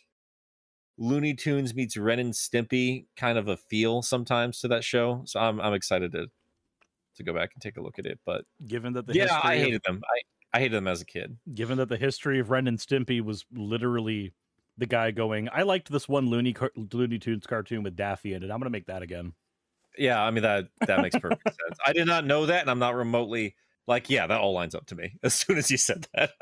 Looney 0.97 1.35
Tunes 1.35 1.73
meets 1.73 1.95
Ren 1.95 2.19
and 2.19 2.33
Stimpy 2.33 3.05
kind 3.15 3.37
of 3.37 3.47
a 3.47 3.55
feel 3.55 4.01
sometimes 4.01 4.59
to 4.59 4.67
that 4.67 4.83
show. 4.83 5.21
So 5.23 5.39
I'm 5.39 5.61
I'm 5.61 5.73
excited 5.73 6.11
to 6.11 6.27
to 7.17 7.23
go 7.23 7.33
back 7.33 7.51
and 7.53 7.61
take 7.61 7.77
a 7.77 7.81
look 7.81 7.99
at 7.99 8.05
it. 8.05 8.19
But 8.25 8.45
Given 8.65 8.93
that 8.93 9.05
the 9.07 9.13
yeah, 9.13 9.23
history 9.23 9.39
I 9.43 9.53
of- 9.55 9.61
hated 9.63 9.81
them. 9.85 10.01
I 10.03 10.21
I 10.53 10.59
hated 10.59 10.77
them 10.77 10.87
as 10.87 11.01
a 11.01 11.05
kid. 11.05 11.37
given 11.53 11.77
that 11.77 11.89
the 11.89 11.97
history 11.97 12.39
of 12.39 12.49
Ren 12.49 12.67
and 12.67 12.77
Stimpy 12.79 13.21
was 13.21 13.45
literally 13.53 14.33
the 14.77 14.85
guy 14.85 15.11
going, 15.11 15.49
I 15.51 15.63
liked 15.63 15.91
this 15.91 16.07
one 16.07 16.29
Looney 16.29 16.53
car- 16.53 16.71
Looney 16.75 17.19
Tunes 17.19 17.45
cartoon 17.45 17.83
with 17.83 17.95
Daffy 17.97 18.33
in 18.33 18.43
it. 18.43 18.49
I'm 18.49 18.59
gonna 18.59 18.69
make 18.69 18.85
that 18.87 19.01
again. 19.01 19.33
Yeah, 19.97 20.21
I 20.23 20.31
mean 20.31 20.43
that 20.43 20.69
that 20.87 21.01
makes 21.01 21.15
perfect 21.19 21.43
sense. 21.43 21.77
I 21.85 21.91
did 21.93 22.07
not 22.07 22.25
know 22.25 22.45
that, 22.45 22.61
and 22.61 22.69
I'm 22.71 22.79
not 22.79 22.95
remotely 22.95 23.55
like, 23.87 24.09
yeah, 24.09 24.25
that 24.27 24.39
all 24.39 24.53
lines 24.53 24.73
up 24.75 24.85
to 24.87 24.95
me 24.95 25.13
as 25.23 25.33
soon 25.33 25.57
as 25.57 25.69
you 25.69 25.77
said 25.77 26.07
that. 26.13 26.31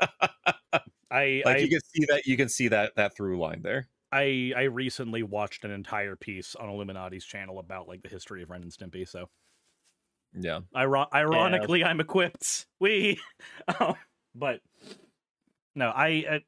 I 1.10 1.42
like 1.44 1.56
I, 1.56 1.58
you 1.58 1.68
can 1.68 1.80
see 1.80 2.04
that 2.08 2.26
you 2.26 2.36
can 2.36 2.48
see 2.48 2.68
that 2.68 2.94
that 2.96 3.16
through 3.16 3.38
line 3.40 3.62
there. 3.62 3.88
I 4.12 4.52
I 4.56 4.62
recently 4.64 5.22
watched 5.22 5.64
an 5.64 5.70
entire 5.70 6.16
piece 6.16 6.54
on 6.54 6.68
Illuminati's 6.68 7.24
channel 7.24 7.58
about 7.58 7.88
like 7.88 8.02
the 8.02 8.08
history 8.08 8.42
of 8.42 8.50
Ren 8.50 8.62
and 8.62 8.72
Stimpy. 8.72 9.08
So 9.08 9.28
Yeah. 10.38 10.60
Iro- 10.74 11.08
ironically, 11.12 11.84
I'm 11.84 12.00
equipped. 12.00 12.66
We, 12.78 13.20
um, 13.80 13.94
but 14.34 14.60
no, 15.74 15.88
I, 15.88 16.06
I 16.06 16.40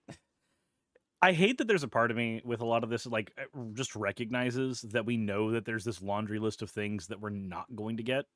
I 1.20 1.32
hate 1.32 1.58
that 1.58 1.66
there's 1.66 1.82
a 1.82 1.88
part 1.88 2.10
of 2.10 2.16
me 2.16 2.40
with 2.44 2.60
a 2.60 2.66
lot 2.66 2.84
of 2.84 2.90
this 2.90 3.06
like 3.06 3.32
uh, 3.38 3.60
just 3.72 3.96
recognizes 3.96 4.82
that 4.82 5.04
we 5.04 5.16
know 5.16 5.50
that 5.50 5.64
there's 5.64 5.84
this 5.84 6.00
laundry 6.00 6.38
list 6.38 6.62
of 6.62 6.70
things 6.70 7.08
that 7.08 7.20
we're 7.20 7.30
not 7.30 7.66
going 7.74 7.96
to 7.96 8.02
get 8.02 8.26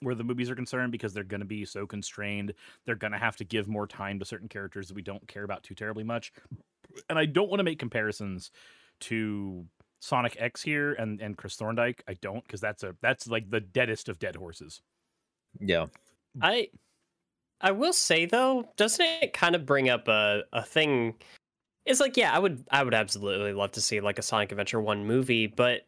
where 0.00 0.14
the 0.14 0.24
movies 0.24 0.50
are 0.50 0.54
concerned 0.54 0.92
because 0.92 1.12
they're 1.12 1.24
going 1.24 1.40
to 1.40 1.46
be 1.46 1.64
so 1.64 1.86
constrained. 1.86 2.52
They're 2.84 2.94
going 2.94 3.12
to 3.12 3.18
have 3.18 3.36
to 3.36 3.44
give 3.44 3.66
more 3.66 3.86
time 3.86 4.18
to 4.18 4.24
certain 4.24 4.48
characters 4.48 4.88
that 4.88 4.94
we 4.94 5.02
don't 5.02 5.26
care 5.26 5.42
about 5.42 5.64
too 5.64 5.74
terribly 5.74 6.04
much. 6.04 6.32
And 7.08 7.18
I 7.18 7.26
don't 7.26 7.48
want 7.48 7.60
to 7.60 7.64
make 7.64 7.78
comparisons 7.78 8.50
to 9.00 9.64
Sonic 10.00 10.36
X 10.38 10.62
here 10.62 10.92
and 10.94 11.20
and 11.20 11.36
Chris 11.36 11.56
Thorndike. 11.56 12.02
I 12.08 12.14
don't 12.14 12.44
because 12.44 12.60
that's 12.60 12.82
a 12.82 12.94
that's 13.02 13.26
like 13.28 13.50
the 13.50 13.60
deadest 13.60 14.08
of 14.08 14.18
dead 14.18 14.36
horses. 14.36 14.80
Yeah. 15.60 15.86
I 16.40 16.68
I 17.60 17.72
will 17.72 17.92
say 17.92 18.26
though, 18.26 18.68
doesn't 18.76 19.04
it 19.22 19.32
kind 19.32 19.54
of 19.54 19.66
bring 19.66 19.88
up 19.88 20.06
a, 20.08 20.42
a 20.52 20.62
thing? 20.62 21.14
It's 21.86 22.00
like, 22.00 22.16
yeah, 22.16 22.32
I 22.32 22.38
would 22.38 22.64
I 22.70 22.82
would 22.84 22.94
absolutely 22.94 23.52
love 23.52 23.72
to 23.72 23.80
see 23.80 24.00
like 24.00 24.18
a 24.18 24.22
Sonic 24.22 24.52
Adventure 24.52 24.80
One 24.80 25.06
movie, 25.06 25.46
but 25.46 25.86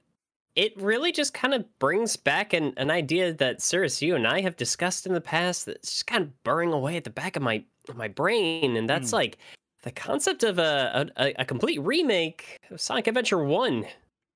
it 0.57 0.73
really 0.81 1.13
just 1.13 1.33
kind 1.33 1.55
of 1.55 1.65
brings 1.79 2.17
back 2.17 2.53
an, 2.53 2.73
an 2.77 2.91
idea 2.91 3.33
that 3.35 3.63
Cirrus, 3.63 4.03
you 4.03 4.17
and 4.17 4.27
I 4.27 4.41
have 4.41 4.57
discussed 4.57 5.07
in 5.07 5.13
the 5.15 5.21
past 5.21 5.67
that's 5.67 5.91
just 5.93 6.07
kind 6.09 6.25
of 6.25 6.43
burning 6.43 6.73
away 6.73 6.97
at 6.97 7.05
the 7.05 7.11
back 7.11 7.37
of 7.37 7.43
my 7.43 7.63
my 7.95 8.09
brain, 8.09 8.77
and 8.77 8.89
that's 8.91 9.11
Hmm. 9.11 9.17
like 9.17 9.39
the 9.83 9.91
concept 9.91 10.43
of 10.45 10.59
a, 10.59 11.11
a 11.17 11.35
a 11.39 11.45
complete 11.45 11.81
remake 11.81 12.59
of 12.71 12.81
Sonic 12.81 13.07
Adventure 13.07 13.43
One. 13.43 13.87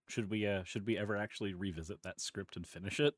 Should 0.07 0.30
we 0.30 0.47
uh 0.47 0.64
should 0.64 0.86
we 0.86 0.99
ever 0.99 1.16
actually 1.16 1.55
revisit 1.55 2.03
that 2.03 2.20
script 2.20 2.57
and 2.57 2.66
finish 2.66 3.01
it? 3.01 3.14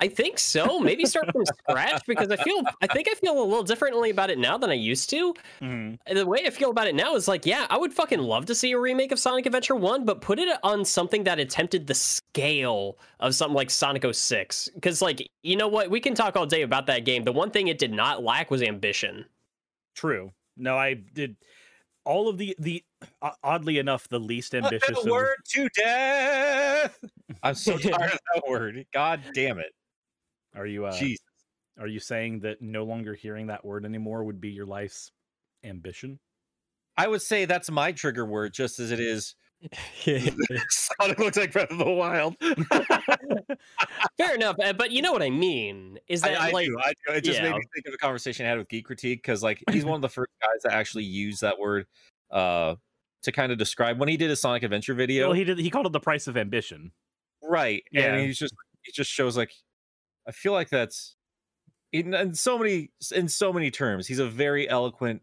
I 0.00 0.06
think 0.06 0.38
so. 0.38 0.78
Maybe 0.78 1.04
start 1.06 1.30
from 1.32 1.44
scratch 1.68 2.06
because 2.06 2.30
I 2.30 2.36
feel 2.36 2.62
I 2.80 2.86
think 2.86 3.08
I 3.10 3.14
feel 3.14 3.42
a 3.42 3.42
little 3.42 3.64
differently 3.64 4.10
about 4.10 4.30
it 4.30 4.38
now 4.38 4.56
than 4.56 4.70
I 4.70 4.74
used 4.74 5.10
to. 5.10 5.34
the 5.60 6.26
way 6.26 6.44
I 6.46 6.50
feel 6.50 6.70
about 6.70 6.86
it 6.86 6.94
now 6.94 7.16
is 7.16 7.26
like, 7.26 7.44
yeah, 7.44 7.66
I 7.68 7.76
would 7.76 7.92
fucking 7.92 8.20
love 8.20 8.46
to 8.46 8.54
see 8.54 8.72
a 8.72 8.78
remake 8.78 9.10
of 9.10 9.18
Sonic 9.18 9.46
Adventure 9.46 9.74
1, 9.74 10.04
but 10.04 10.20
put 10.20 10.38
it 10.38 10.56
on 10.62 10.84
something 10.84 11.24
that 11.24 11.40
attempted 11.40 11.86
the 11.86 11.94
scale 11.94 12.98
of 13.18 13.34
something 13.34 13.56
like 13.56 13.70
Sonic 13.70 14.04
06. 14.14 14.68
Because, 14.74 15.02
like, 15.02 15.28
you 15.42 15.56
know 15.56 15.68
what? 15.68 15.90
We 15.90 16.00
can 16.00 16.14
talk 16.14 16.36
all 16.36 16.46
day 16.46 16.62
about 16.62 16.86
that 16.86 17.04
game. 17.04 17.24
The 17.24 17.32
one 17.32 17.50
thing 17.50 17.66
it 17.66 17.78
did 17.78 17.92
not 17.92 18.22
lack 18.22 18.52
was 18.52 18.62
ambition. 18.62 19.24
True. 19.94 20.32
No, 20.56 20.76
I 20.76 20.94
did 20.94 21.36
all 22.08 22.28
of 22.28 22.38
the 22.38 22.56
the 22.58 22.82
o- 23.20 23.30
oddly 23.44 23.78
enough 23.78 24.08
the 24.08 24.18
least 24.18 24.54
ambitious 24.54 24.88
the 24.88 25.00
of- 25.00 25.06
word 25.10 25.36
to 25.50 25.68
death. 25.76 26.98
I'm 27.42 27.54
so 27.54 27.76
tired 27.76 28.12
of 28.12 28.18
that 28.34 28.42
word. 28.48 28.84
God 28.94 29.20
damn 29.34 29.58
it. 29.58 29.72
Are 30.56 30.66
you 30.66 30.86
uh 30.86 30.92
Jeez. 30.94 31.18
are 31.78 31.86
you 31.86 32.00
saying 32.00 32.40
that 32.40 32.62
no 32.62 32.84
longer 32.84 33.14
hearing 33.14 33.46
that 33.48 33.64
word 33.64 33.84
anymore 33.84 34.24
would 34.24 34.40
be 34.40 34.48
your 34.48 34.66
life's 34.66 35.12
ambition? 35.62 36.18
I 36.96 37.06
would 37.06 37.22
say 37.22 37.44
that's 37.44 37.70
my 37.70 37.92
trigger 37.92 38.24
word, 38.24 38.54
just 38.54 38.80
as 38.80 38.90
it 38.90 38.98
is. 39.00 39.36
Sonic 40.68 41.18
looks 41.18 41.36
like 41.36 41.52
Breath 41.52 41.70
of 41.70 41.78
the 41.78 41.90
Wild. 41.90 42.36
Fair 44.16 44.34
enough, 44.34 44.56
uh, 44.62 44.72
but 44.72 44.90
you 44.90 45.02
know 45.02 45.12
what 45.12 45.22
I 45.22 45.30
mean? 45.30 45.98
Is 46.08 46.22
that 46.22 46.40
I 46.40 46.50
like 46.50 46.66
do. 46.66 46.76
I 46.84 46.92
do. 47.06 47.14
It 47.14 47.24
just 47.24 47.42
made 47.42 47.54
me 47.54 47.62
think 47.74 47.86
of 47.86 47.94
a 47.94 47.98
conversation 47.98 48.46
I 48.46 48.50
had 48.50 48.58
with 48.58 48.68
Geek 48.68 48.84
Critique 48.84 49.22
because, 49.22 49.42
like, 49.42 49.62
he's 49.70 49.84
one 49.84 49.96
of 49.96 50.02
the 50.02 50.08
first 50.08 50.30
guys 50.40 50.62
that 50.64 50.72
actually 50.72 51.04
used 51.04 51.40
that 51.40 51.58
word 51.58 51.86
uh, 52.30 52.76
to 53.22 53.32
kind 53.32 53.50
of 53.52 53.58
describe 53.58 53.98
when 53.98 54.08
he 54.08 54.16
did 54.16 54.30
a 54.30 54.36
Sonic 54.36 54.62
Adventure 54.62 54.94
video. 54.94 55.28
Well, 55.28 55.34
he 55.36 55.44
did 55.44 55.58
he 55.58 55.70
called 55.70 55.86
it 55.86 55.92
the 55.92 56.00
price 56.00 56.26
of 56.26 56.36
ambition. 56.36 56.92
right 57.42 57.82
Yeah. 57.92 58.14
and 58.14 58.26
he's 58.26 58.38
just 58.38 58.54
he 58.82 58.92
just 58.92 59.10
shows 59.10 59.36
like 59.36 59.52
i 60.26 60.32
feel 60.32 60.52
like 60.52 60.70
that's 60.70 61.16
in, 61.92 62.14
in 62.14 62.34
so 62.34 62.58
many 62.58 62.90
in 63.14 63.28
so 63.28 63.52
many 63.52 63.70
terms 63.70 64.06
he's 64.06 64.18
a 64.18 64.26
very 64.28 64.68
eloquent 64.68 65.22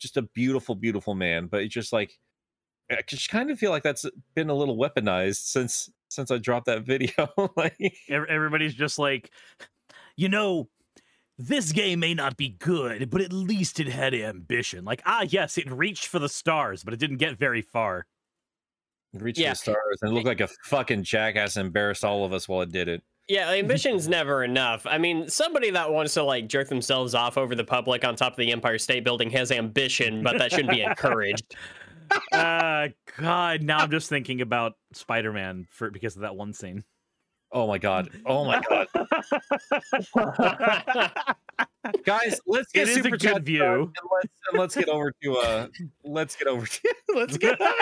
just 0.00 0.16
a 0.16 0.22
beautiful 0.22 0.74
beautiful 0.74 1.14
man 1.14 1.46
but 1.46 1.62
it's 1.62 1.74
just 1.74 1.92
like 1.92 2.18
i 2.90 3.00
just 3.06 3.28
kind 3.28 3.50
of 3.50 3.58
feel 3.58 3.70
like 3.70 3.82
that's 3.82 4.04
been 4.34 4.50
a 4.50 4.54
little 4.54 4.76
weaponized 4.76 5.44
since 5.46 5.90
since 6.08 6.30
i 6.30 6.38
dropped 6.38 6.66
that 6.66 6.82
video 6.82 7.28
like 7.56 7.76
Everybody's 8.08 8.74
just 8.74 8.98
like, 8.98 9.30
you 10.16 10.28
know, 10.28 10.68
this 11.38 11.72
game 11.72 11.98
may 12.00 12.14
not 12.14 12.36
be 12.36 12.50
good, 12.50 13.10
but 13.10 13.20
at 13.20 13.32
least 13.32 13.80
it 13.80 13.88
had 13.88 14.14
ambition. 14.14 14.84
Like, 14.84 15.02
ah, 15.04 15.26
yes, 15.28 15.58
it 15.58 15.68
reached 15.72 16.06
for 16.06 16.20
the 16.20 16.28
stars, 16.28 16.84
but 16.84 16.94
it 16.94 17.00
didn't 17.00 17.16
get 17.16 17.36
very 17.36 17.62
far. 17.62 18.06
it 19.12 19.20
reached 19.22 19.40
Yeah. 19.40 19.50
the 19.50 19.56
stars 19.56 19.98
and 20.02 20.12
it 20.12 20.14
looked 20.14 20.26
like 20.28 20.40
a 20.40 20.48
fucking 20.64 21.02
jackass 21.02 21.56
and 21.56 21.66
embarrassed 21.66 22.04
all 22.04 22.24
of 22.24 22.32
us 22.32 22.48
while 22.48 22.60
it 22.62 22.70
did 22.70 22.86
it 22.86 23.02
Yeah, 23.26 23.50
ambition's 23.62 24.06
never 24.06 24.44
enough. 24.44 24.86
I 24.86 24.98
mean, 24.98 25.28
somebody 25.28 25.70
that 25.70 25.90
wants 25.92 26.14
to 26.14 26.22
like 26.22 26.46
jerk 26.46 26.68
themselves 26.68 27.16
off 27.16 27.36
over 27.36 27.56
the 27.56 27.64
public 27.64 28.04
on 28.04 28.14
top 28.14 28.34
of 28.34 28.36
the 28.38 28.52
Empire 28.52 28.78
State 28.78 29.02
Building 29.02 29.30
has 29.30 29.50
ambition, 29.50 30.22
but 30.22 30.38
that 30.38 30.52
shouldn't 30.52 30.70
be 30.70 30.82
encouraged. 30.90 31.56
Uh 32.32 32.88
God, 33.18 33.62
now 33.62 33.78
I'm 33.78 33.90
just 33.90 34.08
thinking 34.08 34.40
about 34.40 34.74
Spider-Man 34.92 35.66
for 35.70 35.90
because 35.90 36.16
of 36.16 36.22
that 36.22 36.36
one 36.36 36.52
scene. 36.52 36.84
oh 37.52 37.66
my 37.66 37.78
god. 37.78 38.10
Oh 38.26 38.44
my 38.44 38.60
god. 38.68 38.88
Guys 42.04 42.40
let's 42.46 42.72
get 42.72 42.88
a 42.88 42.94
super 42.94 43.10
good 43.10 43.20
chat 43.20 43.42
view. 43.42 43.62
and 43.62 43.88
let's 44.12 44.32
and 44.50 44.58
let's 44.60 44.74
get 44.74 44.88
over 44.88 45.12
to 45.22 45.36
uh 45.36 45.66
let's 46.02 46.34
get 46.34 46.48
over 46.48 46.66
to 46.66 46.94
let's 47.14 47.36
get 47.36 47.58
oh 47.60 47.74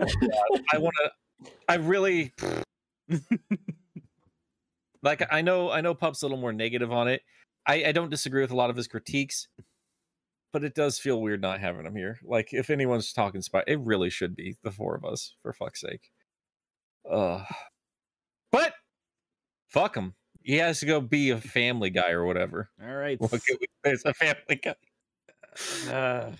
my 0.00 0.06
god. 0.20 0.62
I 0.72 0.78
want 0.78 0.94
to 1.04 1.10
i 1.68 1.74
really 1.76 2.32
like 5.02 5.22
i 5.30 5.40
know 5.40 5.70
i 5.70 5.80
know 5.80 5.94
pup's 5.94 6.22
a 6.22 6.24
little 6.26 6.38
more 6.38 6.52
negative 6.52 6.90
on 6.92 7.06
it. 7.08 7.22
I 7.66 7.84
i 7.86 7.92
don't 7.92 8.10
disagree 8.10 8.40
with 8.42 8.50
a 8.50 8.56
lot 8.56 8.70
of 8.70 8.76
his 8.76 8.88
critiques 8.88 9.46
but 10.58 10.64
it 10.64 10.74
does 10.74 10.98
feel 10.98 11.20
weird 11.20 11.40
not 11.40 11.60
having 11.60 11.86
him 11.86 11.94
here. 11.94 12.18
Like 12.24 12.48
if 12.52 12.68
anyone's 12.68 13.12
talking 13.12 13.42
spy 13.42 13.62
it 13.68 13.78
really 13.80 14.10
should 14.10 14.34
be 14.34 14.56
the 14.64 14.72
four 14.72 14.96
of 14.96 15.04
us 15.04 15.34
for 15.40 15.52
fuck's 15.52 15.82
sake. 15.82 16.10
Uh 17.08 17.44
but 18.50 18.72
fuck 19.68 19.96
him 19.96 20.14
he 20.42 20.56
has 20.56 20.80
to 20.80 20.86
go 20.86 21.00
be 21.00 21.30
a 21.30 21.38
family 21.40 21.90
guy 21.90 22.10
or 22.10 22.24
whatever. 22.24 22.70
All 22.82 22.94
right. 22.94 23.20
Look, 23.20 23.40
it's 23.84 24.04
a 24.04 24.14
family 24.14 24.56
guy? 24.56 24.74
Uh, 25.92 26.32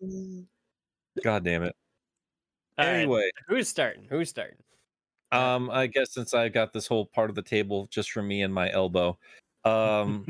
god 1.24 1.44
damn 1.44 1.64
it. 1.64 1.74
All 2.78 2.86
right, 2.86 2.94
anyway. 2.94 3.30
Who's 3.48 3.68
starting? 3.68 4.06
Who's 4.08 4.30
starting? 4.30 4.56
Um, 5.32 5.68
I 5.68 5.86
guess 5.86 6.14
since 6.14 6.32
I 6.32 6.48
got 6.48 6.72
this 6.72 6.86
whole 6.86 7.06
part 7.06 7.28
of 7.28 7.36
the 7.36 7.42
table 7.42 7.88
just 7.90 8.10
for 8.10 8.22
me 8.22 8.42
and 8.42 8.54
my 8.54 8.70
elbow, 8.72 9.18
um, 9.64 10.24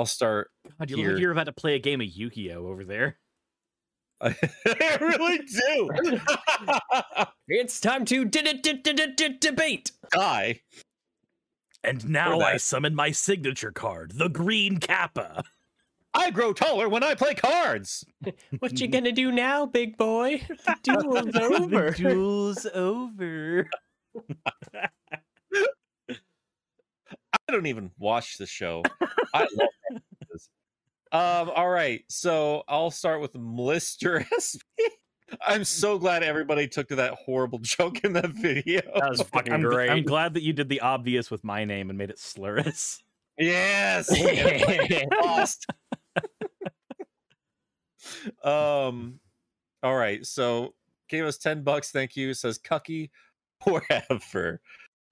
I'll 0.00 0.06
start. 0.06 0.50
God, 0.78 0.88
you 0.88 0.96
look 0.96 1.12
like 1.12 1.20
you're 1.20 1.30
about 1.30 1.44
to 1.44 1.52
play 1.52 1.74
a 1.74 1.78
game 1.78 2.00
of 2.00 2.06
Yu-Gi-Oh 2.06 2.66
over 2.66 2.84
there. 2.84 3.18
I 4.22 4.96
really 4.98 5.40
do. 5.46 6.20
It's 7.52 7.80
time 7.80 8.04
to 8.06 8.24
debate. 8.24 9.92
Die. 10.12 10.60
And 11.82 12.08
now 12.08 12.38
I 12.38 12.56
summon 12.56 12.94
my 12.94 13.10
signature 13.10 13.72
card, 13.72 14.12
the 14.14 14.28
Green 14.28 14.78
Kappa. 14.78 15.42
I 16.14 16.30
grow 16.30 16.52
taller 16.52 16.88
when 16.88 17.02
I 17.02 17.14
play 17.16 17.34
cards. 17.34 18.04
What 18.60 18.80
you 18.80 18.86
gonna 18.86 19.12
do 19.12 19.32
now, 19.32 19.66
big 19.66 19.98
boy? 19.98 20.42
The 20.48 20.76
duel's 20.82 21.36
over. 21.36 21.90
the 21.90 21.96
duel's 21.96 22.66
over. 22.66 23.68
I 27.32 27.52
don't 27.52 27.66
even 27.66 27.90
watch 27.98 28.38
the 28.38 28.46
show. 28.46 28.82
I 29.34 29.40
love 29.40 30.00
this. 30.32 30.48
Um, 31.12 31.50
all 31.54 31.68
right, 31.68 32.04
so 32.08 32.62
I'll 32.68 32.90
start 32.90 33.20
with 33.20 33.32
Mr. 33.34 34.24
SP. 34.30 34.62
I'm 35.46 35.64
so 35.64 35.98
glad 35.98 36.22
everybody 36.22 36.66
took 36.66 36.88
to 36.88 36.96
that 36.96 37.14
horrible 37.14 37.58
joke 37.62 38.04
in 38.04 38.12
that 38.14 38.30
video. 38.30 38.80
That 38.94 39.10
was 39.10 39.22
fucking 39.22 39.52
I'm, 39.52 39.62
great. 39.62 39.90
I'm 39.90 40.02
glad 40.02 40.34
that 40.34 40.42
you 40.42 40.52
did 40.52 40.68
the 40.68 40.80
obvious 40.80 41.30
with 41.30 41.44
my 41.44 41.64
name 41.64 41.88
and 41.88 41.98
made 41.98 42.10
it 42.10 42.16
slurus. 42.16 43.00
yes. 43.38 44.10
Lost. 45.22 45.66
um, 48.42 49.20
all 49.82 49.96
right. 49.96 50.26
So 50.26 50.74
gave 51.08 51.24
us 51.24 51.38
ten 51.38 51.62
bucks. 51.62 51.90
Thank 51.90 52.16
you. 52.16 52.34
Says 52.34 52.58
Cucky 52.58 53.10
forever. 53.64 54.60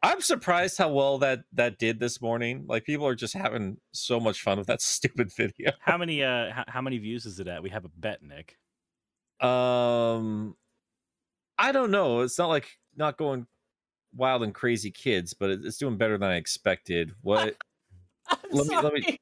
I'm 0.02 0.20
surprised 0.20 0.78
how 0.78 0.90
well 0.90 1.18
that 1.18 1.40
that 1.52 1.78
did 1.78 1.98
this 1.98 2.20
morning. 2.20 2.64
Like 2.68 2.84
people 2.84 3.06
are 3.06 3.14
just 3.16 3.34
having 3.34 3.78
so 3.92 4.20
much 4.20 4.42
fun 4.42 4.58
with 4.58 4.68
that 4.68 4.80
stupid 4.82 5.32
video. 5.34 5.72
How 5.80 5.98
many 5.98 6.22
uh 6.22 6.52
how, 6.52 6.64
how 6.68 6.80
many 6.80 6.98
views 6.98 7.26
is 7.26 7.40
it 7.40 7.48
at? 7.48 7.62
We 7.62 7.70
have 7.70 7.84
a 7.84 7.90
bet, 7.96 8.22
Nick. 8.22 8.58
Um, 9.40 10.56
I 11.58 11.72
don't 11.72 11.90
know. 11.90 12.20
It's 12.20 12.38
not 12.38 12.48
like 12.48 12.68
not 12.96 13.16
going 13.18 13.46
wild 14.14 14.42
and 14.42 14.54
crazy 14.54 14.90
kids, 14.90 15.34
but 15.34 15.50
it's 15.50 15.78
doing 15.78 15.96
better 15.96 16.16
than 16.18 16.28
I 16.30 16.36
expected. 16.36 17.12
What? 17.22 17.56
Let 18.52 18.66
me- 18.66 18.76
let 18.76 18.92
me- 18.92 19.18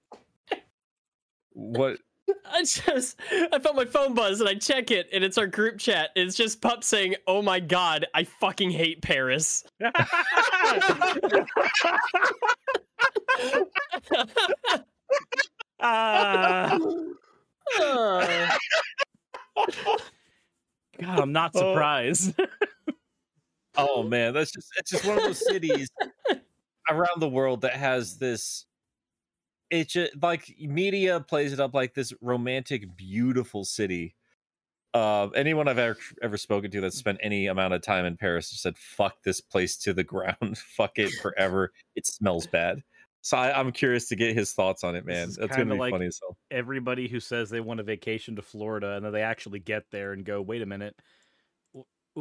What? 1.52 1.98
I 2.44 2.62
just 2.62 3.16
I 3.30 3.58
felt 3.58 3.76
my 3.76 3.84
phone 3.84 4.14
buzz 4.14 4.40
and 4.40 4.48
I 4.48 4.54
check 4.54 4.90
it 4.90 5.08
and 5.12 5.22
it's 5.22 5.38
our 5.38 5.46
group 5.46 5.78
chat. 5.78 6.10
It's 6.16 6.36
just 6.36 6.60
Pup 6.60 6.82
saying, 6.84 7.14
"Oh 7.26 7.42
my 7.42 7.60
god, 7.60 8.06
I 8.14 8.24
fucking 8.24 8.70
hate 8.70 9.02
Paris." 9.02 9.64
Ah, 15.78 16.78
Uh, 17.78 18.50
God, 20.98 21.20
I'm 21.20 21.32
not 21.32 21.54
surprised. 21.54 22.34
Oh 23.76 24.02
man, 24.02 24.32
that's 24.32 24.52
just 24.52 24.68
it's 24.78 24.90
just 24.90 25.04
one 25.04 25.18
of 25.18 25.24
those 25.24 25.46
cities 25.46 25.90
around 26.90 27.20
the 27.20 27.28
world 27.28 27.60
that 27.60 27.74
has 27.74 28.16
this. 28.16 28.64
It's 29.70 29.92
just 29.92 30.12
like 30.22 30.54
media 30.60 31.20
plays 31.20 31.52
it 31.52 31.60
up 31.60 31.74
like 31.74 31.94
this 31.94 32.12
romantic, 32.20 32.96
beautiful 32.96 33.64
city. 33.64 34.14
Uh, 34.94 35.28
anyone 35.34 35.68
I've 35.68 35.78
ever 35.78 35.98
ever 36.22 36.36
spoken 36.36 36.70
to 36.70 36.80
that 36.82 36.94
spent 36.94 37.18
any 37.20 37.48
amount 37.48 37.74
of 37.74 37.82
time 37.82 38.04
in 38.04 38.16
Paris 38.16 38.48
said, 38.48 38.78
"Fuck 38.78 39.22
this 39.22 39.40
place 39.40 39.76
to 39.78 39.92
the 39.92 40.04
ground. 40.14 40.56
Fuck 40.76 40.98
it 40.98 41.12
forever. 41.20 41.72
It 41.96 42.06
smells 42.06 42.46
bad." 42.46 42.82
So 43.26 43.36
I, 43.36 43.58
I'm 43.58 43.72
curious 43.72 44.06
to 44.10 44.16
get 44.16 44.36
his 44.36 44.52
thoughts 44.52 44.84
on 44.84 44.94
it, 44.94 45.04
man. 45.04 45.32
That's 45.36 45.56
gonna 45.56 45.74
be 45.74 45.78
like- 45.80 45.90
funny 45.90 46.06
as 46.06 46.20
hell. 46.22 46.36
Everybody 46.52 47.08
who 47.08 47.18
says 47.18 47.50
they 47.50 47.60
want 47.60 47.80
a 47.80 47.82
vacation 47.82 48.36
to 48.36 48.42
Florida 48.42 48.92
and 48.92 49.04
then 49.04 49.12
they 49.12 49.22
actually 49.22 49.58
get 49.58 49.82
there 49.90 50.12
and 50.12 50.24
go, 50.24 50.40
wait 50.40 50.62
a 50.62 50.66
minute, 50.66 50.94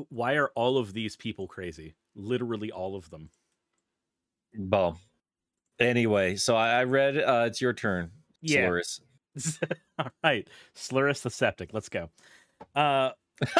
why 0.10 0.34
are 0.34 0.50
all 0.56 0.80
of 0.80 0.94
these 0.94 1.16
people 1.16 1.48
crazy? 1.48 1.94
Literally 2.16 2.72
all 2.72 2.96
of 2.96 3.08
them. 3.12 3.30
Well, 4.58 5.00
anyway, 5.80 6.36
so 6.36 6.56
I, 6.56 6.80
I 6.80 6.84
read. 6.84 7.18
Uh, 7.18 7.46
it's 7.48 7.62
your 7.62 7.74
turn, 7.74 8.12
Yeah. 8.42 8.66
Solaris. 8.66 9.02
all 10.00 10.10
right, 10.24 10.48
Slurus 10.76 11.22
the 11.22 11.30
Septic. 11.30 11.72
Let's 11.74 11.90
go. 11.90 12.10
Uh, 12.76 13.12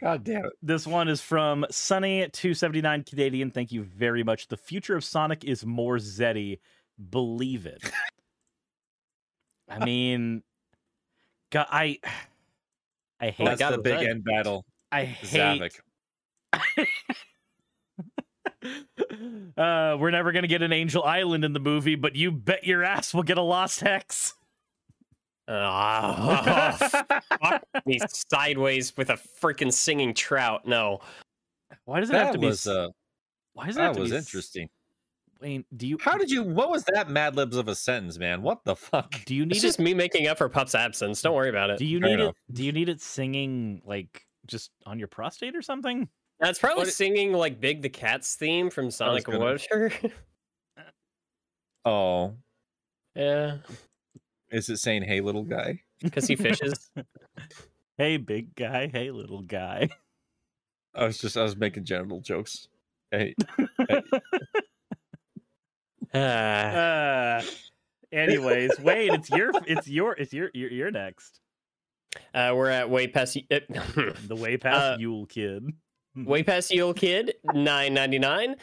God 0.00 0.24
damn 0.24 0.46
it. 0.46 0.52
This 0.62 0.86
one 0.86 1.08
is 1.08 1.20
from 1.20 1.66
Sunny279 1.70 3.08
Canadian. 3.08 3.50
Thank 3.50 3.72
you 3.72 3.82
very 3.82 4.22
much. 4.22 4.48
The 4.48 4.56
future 4.56 4.96
of 4.96 5.04
Sonic 5.04 5.44
is 5.44 5.64
more 5.66 5.96
Zeti. 5.98 6.58
Believe 7.10 7.66
it. 7.66 7.82
I 9.68 9.78
mean, 9.84 10.42
God, 11.50 11.66
I, 11.70 11.98
I 13.20 13.30
hate, 13.30 13.44
That's 13.44 13.60
God, 13.60 13.74
the 13.74 13.78
big 13.78 14.02
end 14.06 14.24
battle. 14.24 14.64
I 14.90 15.04
hate. 15.04 15.80
Zavok. 19.16 19.94
uh, 19.94 19.98
we're 19.98 20.10
never 20.10 20.32
gonna 20.32 20.46
get 20.46 20.62
an 20.62 20.72
Angel 20.72 21.02
Island 21.04 21.44
in 21.44 21.52
the 21.52 21.60
movie, 21.60 21.94
but 21.94 22.16
you 22.16 22.30
bet 22.32 22.64
your 22.64 22.82
ass 22.84 23.12
we'll 23.14 23.22
get 23.22 23.38
a 23.38 23.42
Lost 23.42 23.80
Hex. 23.80 24.34
ah, 25.48 26.76
fuck 27.42 27.62
me 27.86 27.98
sideways 28.08 28.96
with 28.96 29.10
a 29.10 29.18
freaking 29.42 29.72
singing 29.72 30.14
trout. 30.14 30.66
No. 30.66 31.00
Why 31.84 32.00
does 32.00 32.10
it 32.10 32.14
have 32.16 32.32
to 32.32 32.38
be? 32.38 32.46
was 32.46 32.66
s- 32.66 32.72
uh, 32.74 32.88
why 33.52 33.66
does 33.66 33.76
it 33.76 33.80
have 33.80 33.92
that 33.92 33.96
to 33.98 34.02
was 34.02 34.10
be 34.10 34.16
interesting. 34.16 34.68
Wayne, 35.40 35.64
do 35.76 35.86
you? 35.86 35.98
How 36.00 36.16
did 36.16 36.30
you? 36.30 36.42
What 36.42 36.70
was 36.70 36.84
that 36.94 37.10
Mad 37.10 37.36
Libs 37.36 37.56
of 37.56 37.68
a 37.68 37.74
sentence, 37.74 38.18
man? 38.18 38.40
What 38.42 38.64
the 38.64 38.74
fuck? 38.76 39.14
Do 39.26 39.34
you 39.34 39.44
need 39.44 39.56
It's 39.56 39.64
it? 39.64 39.66
just 39.68 39.78
me 39.78 39.92
making 39.92 40.26
up 40.28 40.38
for 40.38 40.48
Pup's 40.48 40.74
absence. 40.74 41.20
Don't 41.20 41.34
worry 41.34 41.50
about 41.50 41.70
it. 41.70 41.78
Do 41.78 41.84
you 41.84 42.00
Fair 42.00 42.16
need 42.16 42.20
it? 42.24 42.34
Do 42.52 42.64
you 42.64 42.72
need 42.72 42.88
it 42.88 43.00
singing 43.02 43.82
like 43.84 44.24
just 44.46 44.70
on 44.86 44.98
your 44.98 45.08
prostate 45.08 45.54
or 45.56 45.62
something? 45.62 46.08
That's 46.40 46.58
probably 46.58 46.84
What- 46.84 46.92
singing 46.92 47.32
like 47.32 47.60
Big 47.60 47.82
the 47.82 47.88
Cat's 47.88 48.34
theme 48.36 48.70
from 48.70 48.90
Sonic 48.90 49.24
gonna- 49.24 49.38
Water. 49.38 49.92
Oh, 51.84 52.34
yeah, 53.14 53.58
is 54.50 54.68
it 54.70 54.78
saying 54.78 55.02
"Hey, 55.02 55.20
little 55.20 55.44
guy"? 55.44 55.82
because 56.02 56.26
he 56.26 56.36
fishes. 56.36 56.90
Hey, 57.96 58.16
big 58.16 58.56
guy. 58.56 58.88
Hey, 58.88 59.12
little 59.12 59.42
guy. 59.42 59.88
I 60.96 61.04
was 61.04 61.16
just 61.18 61.36
I 61.36 61.42
was 61.44 61.56
making 61.56 61.84
genital 61.84 62.20
jokes. 62.20 62.66
Hey, 63.12 63.34
Ah. 66.12 67.36
Uh, 67.38 67.42
anyways, 68.12 68.78
Wade, 68.80 69.12
it's 69.14 69.30
your, 69.30 69.50
it's 69.66 69.88
your, 69.88 70.12
it's 70.14 70.32
your, 70.32 70.50
you're, 70.54 70.70
you're 70.70 70.90
next. 70.90 71.40
Uh, 72.32 72.52
we're 72.54 72.68
at 72.70 72.88
way 72.90 73.06
past 73.08 73.36
uh, 73.50 73.58
The 73.68 74.36
way 74.36 74.56
past 74.56 74.94
Uh, 74.94 74.96
Yule 74.98 75.26
Kid. 75.26 75.68
Way 76.16 76.42
past 76.42 76.70
Yule 76.70 76.94
Kid 76.94 77.34
nine 77.52 77.94
ninety 77.94 78.18
nine. 78.18 78.56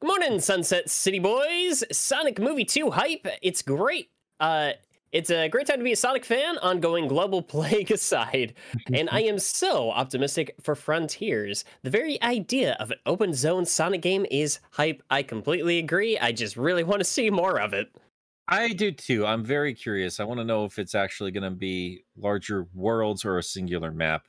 Good 0.00 0.06
morning, 0.06 0.40
Sunset 0.40 0.90
City 0.90 1.18
boys. 1.18 1.84
Sonic 1.90 2.38
Movie 2.38 2.64
Two 2.64 2.90
hype. 2.90 3.26
It's 3.42 3.62
great. 3.62 4.10
Uh, 4.40 4.72
it's 5.12 5.30
a 5.30 5.48
great 5.48 5.66
time 5.66 5.78
to 5.78 5.84
be 5.84 5.92
a 5.92 5.96
Sonic 5.96 6.24
fan. 6.24 6.58
Ongoing 6.58 7.08
global 7.08 7.42
plague 7.54 7.90
aside, 7.90 8.54
and 8.92 9.08
I 9.10 9.22
am 9.22 9.38
so 9.38 9.90
optimistic 9.90 10.54
for 10.60 10.74
Frontiers. 10.74 11.64
The 11.82 11.90
very 11.90 12.20
idea 12.22 12.76
of 12.80 12.90
an 12.90 12.98
open 13.06 13.32
zone 13.32 13.64
Sonic 13.64 14.02
game 14.02 14.26
is 14.30 14.60
hype. 14.72 15.02
I 15.10 15.22
completely 15.22 15.78
agree. 15.78 16.18
I 16.18 16.32
just 16.32 16.56
really 16.56 16.84
want 16.84 17.00
to 17.00 17.04
see 17.04 17.30
more 17.30 17.60
of 17.60 17.72
it. 17.72 17.94
I 18.48 18.74
do 18.74 18.92
too. 18.92 19.24
I'm 19.24 19.42
very 19.42 19.72
curious. 19.72 20.20
I 20.20 20.24
want 20.24 20.38
to 20.40 20.44
know 20.44 20.64
if 20.66 20.78
it's 20.78 20.94
actually 20.94 21.30
going 21.30 21.44
to 21.44 21.50
be 21.50 22.04
larger 22.16 22.66
worlds 22.74 23.24
or 23.24 23.38
a 23.38 23.42
singular 23.42 23.90
map 23.90 24.26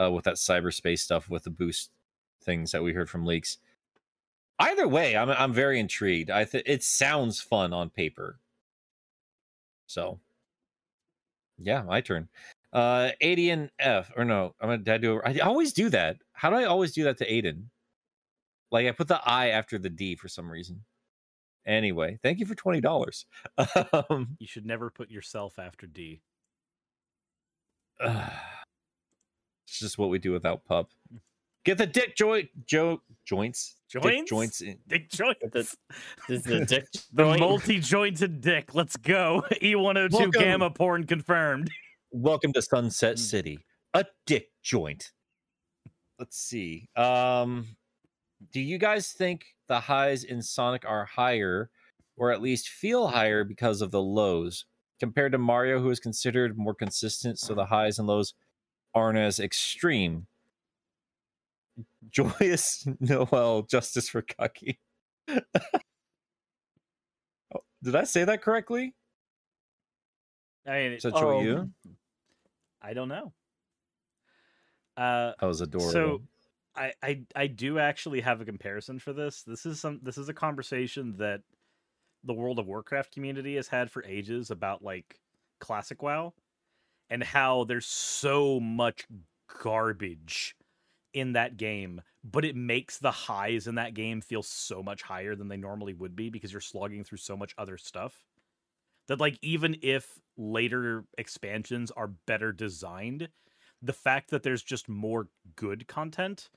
uh, 0.00 0.10
with 0.10 0.24
that 0.24 0.36
cyberspace 0.36 1.00
stuff 1.00 1.28
with 1.28 1.44
the 1.44 1.50
boost 1.50 1.90
things 2.42 2.72
that 2.72 2.82
we 2.82 2.92
heard 2.92 3.10
from 3.10 3.26
leaks. 3.26 3.58
Either 4.60 4.88
way, 4.88 5.16
I'm 5.16 5.30
I'm 5.30 5.52
very 5.52 5.78
intrigued. 5.78 6.30
I 6.30 6.44
th- 6.44 6.64
it 6.66 6.82
sounds 6.82 7.40
fun 7.40 7.72
on 7.72 7.90
paper. 7.90 8.40
So, 9.86 10.20
yeah, 11.58 11.82
my 11.82 12.00
turn. 12.00 12.28
Uh, 12.72 13.10
Aiden 13.22 13.70
F 13.78 14.12
or 14.16 14.24
no, 14.24 14.54
I'm 14.60 14.68
gonna 14.68 14.78
did 14.78 14.94
I 14.94 14.98
do. 14.98 15.20
I 15.24 15.38
always 15.38 15.72
do 15.72 15.88
that. 15.90 16.18
How 16.32 16.50
do 16.50 16.56
I 16.56 16.64
always 16.64 16.92
do 16.92 17.04
that 17.04 17.18
to 17.18 17.26
Aiden? 17.30 17.64
Like 18.70 18.86
I 18.86 18.92
put 18.92 19.08
the 19.08 19.20
I 19.26 19.48
after 19.48 19.78
the 19.78 19.90
D 19.90 20.16
for 20.16 20.28
some 20.28 20.50
reason. 20.50 20.84
Anyway, 21.66 22.18
thank 22.22 22.38
you 22.40 22.46
for 22.46 22.54
twenty 22.54 22.80
dollars. 22.80 23.26
Um, 24.10 24.36
You 24.38 24.46
should 24.46 24.66
never 24.66 24.90
put 24.90 25.10
yourself 25.10 25.58
after 25.58 25.86
D. 25.86 26.20
it's 29.68 29.78
just 29.78 29.98
what 29.98 30.08
we 30.10 30.18
do 30.18 30.32
without 30.32 30.64
pub. 30.64 30.88
Get 31.64 31.76
the 31.78 31.86
dick 31.86 32.16
joint, 32.16 32.48
jo- 32.66 33.02
joints, 33.26 33.76
Dick 33.92 34.02
Joints? 34.02 34.30
joints. 34.30 34.60
In. 34.62 34.78
Dick 34.86 35.10
joints. 35.10 35.40
The- 35.42 35.48
This 35.50 35.76
is 36.28 36.42
the 36.44 36.64
dick 36.64 36.86
The 37.12 37.24
joint. 37.24 37.40
multi-jointed 37.40 38.40
dick. 38.40 38.74
Let's 38.74 38.96
go. 38.96 39.42
E102 39.62 40.12
Welcome. 40.12 40.30
gamma 40.30 40.70
porn 40.70 41.04
confirmed. 41.04 41.70
Welcome 42.10 42.52
to 42.54 42.62
Sunset 42.62 43.16
Mm. 43.16 43.18
City, 43.18 43.58
a 43.94 44.06
dick 44.26 44.48
joint. 44.62 45.10
Let's 46.18 46.38
see. 46.38 46.88
Um, 46.96 47.66
do 48.52 48.60
you 48.60 48.78
guys 48.78 49.12
think 49.12 49.44
the 49.68 49.80
highs 49.80 50.24
in 50.24 50.40
Sonic 50.42 50.84
are 50.86 51.04
higher, 51.04 51.70
or 52.16 52.32
at 52.32 52.40
least 52.40 52.68
feel 52.70 53.08
higher 53.08 53.44
because 53.44 53.82
of 53.82 53.90
the 53.90 54.00
lows, 54.02 54.64
compared 55.00 55.32
to 55.32 55.38
Mario, 55.38 55.80
who 55.80 55.90
is 55.90 56.00
considered 56.00 56.56
more 56.56 56.74
consistent, 56.74 57.38
so 57.38 57.54
the 57.54 57.66
highs 57.66 57.98
and 57.98 58.08
lows 58.08 58.32
aren't 58.94 59.18
as 59.18 59.38
extreme? 59.40 60.26
Joyous 62.10 62.86
Noel, 63.00 63.62
justice 63.62 64.08
for 64.08 64.22
Cucky. 64.22 64.78
Oh, 67.54 67.60
Did 67.82 67.96
I 67.96 68.04
say 68.04 68.24
that 68.24 68.42
correctly? 68.42 68.94
I 70.66 70.70
mean, 70.80 70.92
Is 70.92 71.02
that 71.04 71.16
true, 71.16 71.42
you? 71.42 71.70
I 72.82 72.92
don't 72.92 73.08
know. 73.08 73.32
Uh, 74.98 75.32
That 75.40 75.46
was 75.46 75.62
adorable. 75.62 75.90
So 75.90 76.22
I, 76.76 76.92
I 77.02 77.22
I 77.34 77.46
do 77.46 77.78
actually 77.78 78.20
have 78.20 78.40
a 78.40 78.44
comparison 78.44 78.98
for 78.98 79.12
this. 79.12 79.42
This 79.42 79.64
is 79.64 79.80
some 79.80 80.00
this 80.02 80.18
is 80.18 80.28
a 80.28 80.34
conversation 80.34 81.16
that 81.16 81.40
the 82.24 82.34
World 82.34 82.58
of 82.58 82.66
Warcraft 82.66 83.12
community 83.12 83.56
has 83.56 83.68
had 83.68 83.90
for 83.90 84.04
ages 84.04 84.50
about 84.50 84.82
like 84.82 85.18
classic 85.58 86.02
WoW 86.02 86.34
and 87.10 87.22
how 87.22 87.64
there's 87.64 87.86
so 87.86 88.60
much 88.60 89.06
garbage 89.62 90.56
in 91.14 91.32
that 91.32 91.56
game, 91.56 92.02
but 92.24 92.44
it 92.44 92.56
makes 92.56 92.98
the 92.98 93.10
highs 93.10 93.66
in 93.66 93.76
that 93.76 93.94
game 93.94 94.20
feel 94.20 94.42
so 94.42 94.82
much 94.82 95.02
higher 95.02 95.34
than 95.36 95.48
they 95.48 95.56
normally 95.56 95.94
would 95.94 96.16
be 96.16 96.30
because 96.30 96.52
you're 96.52 96.60
slogging 96.60 97.04
through 97.04 97.18
so 97.18 97.36
much 97.36 97.54
other 97.58 97.78
stuff. 97.78 98.26
That 99.08 99.20
like 99.20 99.38
even 99.42 99.76
if 99.82 100.18
later 100.36 101.04
expansions 101.18 101.90
are 101.92 102.08
better 102.08 102.52
designed, 102.52 103.30
the 103.82 103.92
fact 103.94 104.30
that 104.30 104.42
there's 104.42 104.62
just 104.62 104.88
more 104.88 105.28
good 105.56 105.88
content 105.88 106.50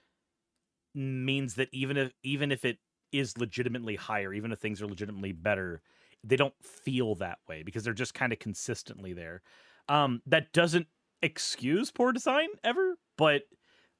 means 0.93 1.55
that 1.55 1.69
even 1.71 1.97
if 1.97 2.13
even 2.23 2.51
if 2.51 2.65
it 2.65 2.79
is 3.11 3.37
legitimately 3.37 3.95
higher, 3.95 4.33
even 4.33 4.51
if 4.51 4.59
things 4.59 4.81
are 4.81 4.87
legitimately 4.87 5.31
better, 5.31 5.81
they 6.23 6.35
don't 6.35 6.55
feel 6.63 7.15
that 7.15 7.39
way 7.47 7.63
because 7.63 7.83
they're 7.83 7.93
just 7.93 8.13
kind 8.13 8.33
of 8.33 8.39
consistently 8.39 9.13
there. 9.13 9.41
Um, 9.89 10.21
that 10.25 10.53
doesn't 10.53 10.87
excuse 11.21 11.91
poor 11.91 12.11
design 12.11 12.47
ever, 12.63 12.97
but 13.17 13.43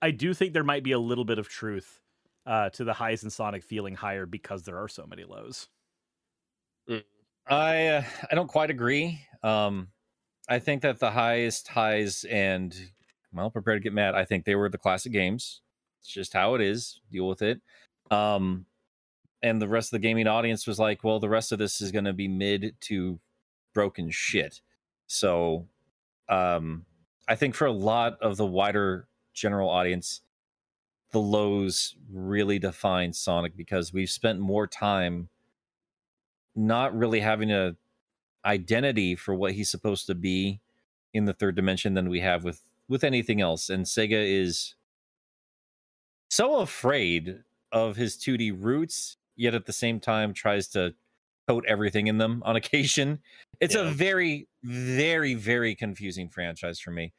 I 0.02 0.12
do 0.12 0.34
think 0.34 0.54
there 0.54 0.64
might 0.64 0.84
be 0.84 0.92
a 0.92 1.00
little 1.00 1.26
bit 1.26 1.40
of 1.40 1.48
truth 1.48 2.02
uh, 2.46 2.70
to 2.72 2.84
the 2.84 2.94
highs 2.94 3.24
in 3.24 3.30
Sonic 3.30 3.64
feeling 3.64 3.96
higher 3.96 4.26
because 4.26 4.64
there 4.64 4.78
are 4.78 4.88
so 4.88 5.06
many 5.06 5.24
lows. 5.24 5.68
I 7.48 7.88
uh, 7.88 8.04
I 8.32 8.36
don't 8.36 8.48
quite 8.48 8.70
agree. 8.70 9.20
Um, 9.44 9.90
I 10.48 10.60
think 10.60 10.82
that 10.82 11.00
the 11.00 11.12
highest 11.12 11.68
highs 11.68 12.24
and 12.26 12.76
well, 13.34 13.50
prepare 13.50 13.76
to 13.76 13.80
get 13.80 13.94
mad. 13.94 14.16
I 14.16 14.26
think 14.26 14.46
they 14.46 14.56
were 14.56 14.70
the 14.70 14.78
classic 14.78 15.12
games. 15.12 15.62
It's 16.02 16.12
just 16.12 16.34
how 16.34 16.56
it 16.56 16.62
is. 16.62 17.00
Deal 17.12 17.28
with 17.28 17.42
it. 17.42 17.62
Um, 18.10 18.66
and 19.42 19.62
the 19.62 19.68
rest 19.68 19.88
of 19.88 20.02
the 20.02 20.08
gaming 20.08 20.28
audience 20.28 20.68
was 20.68 20.80
like, 20.80 21.04
well, 21.04 21.20
the 21.20 21.30
rest 21.30 21.52
of 21.52 21.60
this 21.60 21.82
is 21.82 21.92
going 21.92 22.06
to 22.06 22.14
be 22.14 22.28
mid 22.28 22.76
to 22.82 23.20
broken 23.74 24.10
shit. 24.12 24.62
So, 25.12 25.68
um, 26.30 26.86
I 27.28 27.36
think 27.36 27.54
for 27.54 27.66
a 27.66 27.72
lot 27.74 28.18
of 28.22 28.38
the 28.38 28.46
wider 28.46 29.10
general 29.34 29.70
audience, 29.70 30.22
the 31.12 31.20
lows 31.20 31.98
really 32.10 32.60
define 32.60 33.12
Sonic 33.12 33.58
because 33.58 33.92
we've 33.92 34.10
spent 34.10 34.40
more 34.40 34.68
time 34.68 35.28
not 36.56 36.98
really 36.98 37.20
having 37.20 37.52
a 37.52 37.76
identity 38.46 39.16
for 39.16 39.36
what 39.36 39.52
he's 39.52 39.70
supposed 39.70 40.08
to 40.08 40.16
be 40.16 40.62
in 41.14 41.26
the 41.26 41.34
third 41.34 41.58
dimension 41.58 41.94
than 41.94 42.10
we 42.10 42.22
have 42.22 42.46
with 42.46 42.62
with 42.88 43.04
anything 43.04 43.42
else. 43.42 43.70
And 43.70 43.86
Sega 43.86 44.14
is 44.14 44.76
so 46.30 46.60
afraid 46.60 47.44
of 47.74 47.98
his 47.98 48.16
2D 48.16 48.56
roots 48.58 49.18
yet 49.36 49.56
at 49.56 49.66
the 49.66 49.74
same 49.74 50.00
time 50.00 50.34
tries 50.34 50.70
to 50.70 50.94
coat 51.52 51.66
everything 51.68 52.08
in 52.08 52.18
them 52.18 52.42
on 52.46 52.56
occasion. 52.62 53.20
It's 53.60 53.76
Yeah. 53.76 53.82
a 53.90 53.92
very 53.92 54.48
very 54.64 55.34
very 55.36 55.76
confusing 55.76 56.30
franchise 56.30 56.80
for 56.80 56.92
me. 56.92 57.14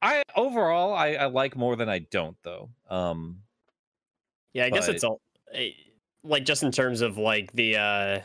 I 0.00 0.22
overall 0.36 0.94
I, 0.94 1.14
I 1.14 1.26
like 1.26 1.56
more 1.56 1.76
than 1.76 1.88
I 1.88 2.00
don't 2.00 2.36
though. 2.42 2.70
Um 2.88 3.42
Yeah, 4.52 4.66
I 4.66 4.70
guess 4.70 4.88
it's 4.88 5.04
all 5.04 5.20
eh, 5.52 5.70
like 6.24 6.44
just 6.44 6.62
in 6.62 6.72
terms 6.72 7.00
of 7.00 7.18
like 7.18 7.52
the 7.52 7.76
uh 7.76 8.20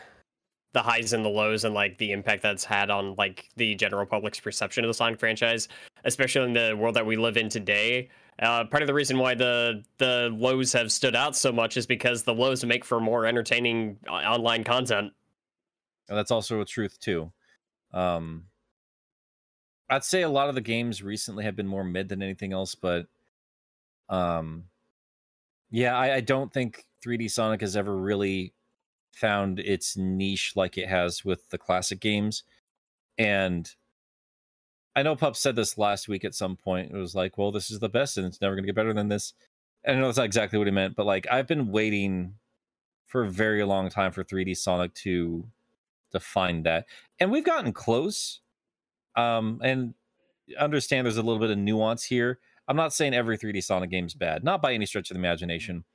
the 0.74 0.82
highs 0.82 1.14
and 1.14 1.26
the 1.26 1.30
lows 1.30 1.64
and 1.64 1.74
like 1.74 1.98
the 1.98 2.12
impact 2.12 2.44
that's 2.44 2.64
had 2.64 2.90
on 2.92 3.16
like 3.16 3.50
the 3.56 3.74
general 3.76 4.06
public's 4.06 4.40
perception 4.40 4.84
of 4.84 4.90
the 4.90 4.94
Sonic 4.94 5.20
franchise, 5.20 5.68
especially 6.04 6.44
in 6.46 6.54
the 6.54 6.76
world 6.78 6.96
that 6.96 7.06
we 7.06 7.16
live 7.16 7.38
in 7.38 7.50
today. 7.50 8.10
Uh, 8.40 8.64
part 8.66 8.84
of 8.84 8.88
the 8.88 8.94
reason 8.94 9.18
why 9.18 9.34
the 9.34 9.84
the 9.98 10.30
lows 10.38 10.72
have 10.74 10.92
stood 10.92 11.16
out 11.16 11.36
so 11.36 11.52
much 11.52 11.78
is 11.78 11.88
because 11.88 12.24
the 12.24 12.34
lows 12.34 12.64
make 12.64 12.86
for 12.86 13.00
more 13.00 13.26
entertaining 13.26 13.98
uh, 14.08 14.12
online 14.12 14.64
content. 14.64 15.12
And 16.10 16.18
that's 16.18 16.32
also 16.32 16.62
a 16.62 16.66
truth 16.66 17.00
too. 17.00 17.32
Um, 17.94 18.46
I'd 19.90 20.04
say 20.04 20.22
a 20.22 20.30
lot 20.30 20.50
of 20.50 20.56
the 20.56 20.62
games 20.62 21.02
recently 21.02 21.44
have 21.46 21.56
been 21.56 21.68
more 21.68 21.84
mid 21.84 22.10
than 22.10 22.22
anything 22.22 22.54
else, 22.54 22.76
but 22.76 23.08
um, 24.10 24.66
yeah, 25.70 25.98
I, 25.98 26.16
I 26.16 26.20
don't 26.22 26.52
think 26.52 26.86
3D 27.06 27.32
Sonic 27.32 27.62
has 27.62 27.76
ever 27.76 27.96
really 27.96 28.54
found 29.14 29.60
its 29.60 29.98
niche 29.98 30.54
like 30.56 30.78
it 30.78 30.88
has 30.88 31.26
with 31.26 31.50
the 31.50 31.58
classic 31.58 32.00
games. 32.00 32.44
And 33.18 33.70
I 34.96 35.04
know 35.04 35.16
Pup 35.16 35.36
said 35.36 35.56
this 35.56 35.78
last 35.78 36.08
week 36.08 36.26
at 36.26 36.36
some 36.36 36.56
point. 36.56 36.92
It 36.92 36.98
was 36.98 37.16
like, 37.16 37.38
well, 37.38 37.52
this 37.52 37.72
is 37.72 37.80
the 37.80 37.90
best 37.90 38.18
and 38.18 38.26
it's 38.26 38.42
never 38.42 38.56
going 38.56 38.64
to 38.64 38.68
get 38.68 38.76
better 38.76 38.94
than 38.94 39.10
this. 39.10 39.34
And 39.84 39.98
I 39.98 40.00
know 40.00 40.08
that's 40.08 40.18
not 40.18 40.26
exactly 40.26 40.58
what 40.58 40.68
he 40.68 40.72
meant, 40.72 40.96
but 40.96 41.06
like 41.06 41.28
I've 41.32 41.48
been 41.48 41.72
waiting 41.72 42.36
for 43.06 43.24
a 43.24 43.30
very 43.30 43.64
long 43.64 43.90
time 43.90 44.12
for 44.12 44.24
3D 44.24 44.58
Sonic 44.58 44.94
to 44.96 45.48
to 46.12 46.20
find 46.20 46.66
that. 46.66 46.86
And 47.20 47.32
we've 47.32 47.46
gotten 47.46 47.74
close. 47.74 48.42
Um, 49.16 49.60
and 49.64 49.94
understand 50.60 51.06
there's 51.06 51.18
a 51.18 51.24
little 51.24 51.40
bit 51.40 51.50
of 51.50 51.58
nuance 51.58 52.04
here. 52.04 52.40
I'm 52.68 52.76
not 52.76 52.94
saying 52.94 53.14
every 53.14 53.38
3D 53.38 53.64
Sonic 53.64 53.90
game 53.90 54.06
is 54.06 54.14
bad, 54.14 54.44
not 54.44 54.62
by 54.62 54.74
any 54.74 54.86
stretch 54.86 55.10
of 55.10 55.16
the 55.16 55.20
imagination, 55.20 55.86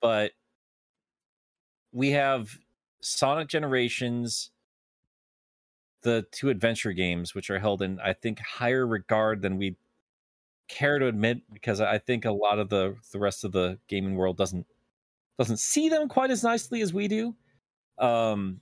but 0.00 0.32
we 1.92 2.10
have 2.10 2.58
Sonic 3.00 3.48
Generations, 3.48 4.50
the 6.02 6.26
two 6.32 6.48
adventure 6.48 6.92
games, 6.92 7.34
which 7.34 7.50
are 7.50 7.58
held 7.58 7.82
in, 7.82 8.00
I 8.00 8.14
think, 8.14 8.40
higher 8.40 8.86
regard 8.86 9.42
than 9.42 9.58
we 9.58 9.76
care 10.68 10.98
to 10.98 11.06
admit, 11.06 11.42
because 11.52 11.80
I 11.80 11.98
think 11.98 12.24
a 12.24 12.32
lot 12.32 12.58
of 12.58 12.68
the 12.70 12.96
the 13.12 13.18
rest 13.18 13.44
of 13.44 13.52
the 13.52 13.78
gaming 13.88 14.14
world 14.14 14.36
doesn't 14.36 14.66
doesn't 15.38 15.58
see 15.58 15.88
them 15.88 16.08
quite 16.08 16.30
as 16.30 16.42
nicely 16.42 16.80
as 16.80 16.94
we 16.94 17.08
do. 17.08 17.34
Um, 17.98 18.60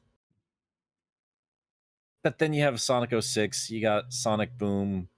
but 2.28 2.38
then 2.38 2.52
you 2.52 2.60
have 2.60 2.78
Sonic 2.78 3.10
06, 3.18 3.70
you 3.70 3.80
got 3.80 4.12
Sonic 4.12 4.58
Boom, 4.58 5.08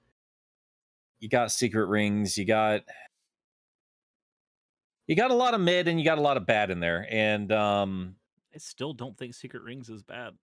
you 1.19 1.29
got 1.29 1.51
Secret 1.51 1.87
Rings, 1.87 2.39
you 2.39 2.45
got 2.45 2.83
you 5.09 5.17
got 5.17 5.33
a 5.33 5.35
lot 5.35 5.55
of 5.55 5.61
mid 5.61 5.89
and 5.89 5.99
you 5.99 6.05
got 6.05 6.19
a 6.19 6.21
lot 6.21 6.37
of 6.37 6.47
bad 6.47 6.71
in 6.71 6.79
there, 6.79 7.09
and 7.11 7.51
um, 7.51 8.15
I 8.55 8.59
still 8.59 8.93
don't 8.93 9.19
think 9.19 9.35
Secret 9.35 9.65
Rings 9.65 9.89
is 9.89 10.05
bad. 10.05 10.35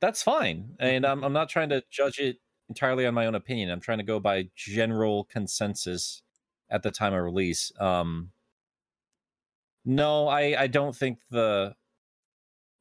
that's 0.00 0.20
fine. 0.20 0.74
And 0.80 1.06
I'm 1.06 1.22
I'm 1.24 1.32
not 1.32 1.48
trying 1.48 1.68
to 1.68 1.84
judge 1.88 2.18
it 2.18 2.38
entirely 2.68 3.06
on 3.06 3.14
my 3.14 3.26
own 3.26 3.36
opinion. 3.36 3.70
I'm 3.70 3.78
trying 3.78 3.98
to 3.98 4.04
go 4.04 4.18
by 4.18 4.48
general 4.56 5.22
consensus 5.30 6.22
at 6.70 6.82
the 6.82 6.90
time 6.90 7.14
of 7.14 7.22
release. 7.22 7.70
Um, 7.78 8.32
no, 9.84 10.26
I 10.26 10.62
I 10.62 10.66
don't 10.66 10.96
think 10.96 11.20
the 11.30 11.76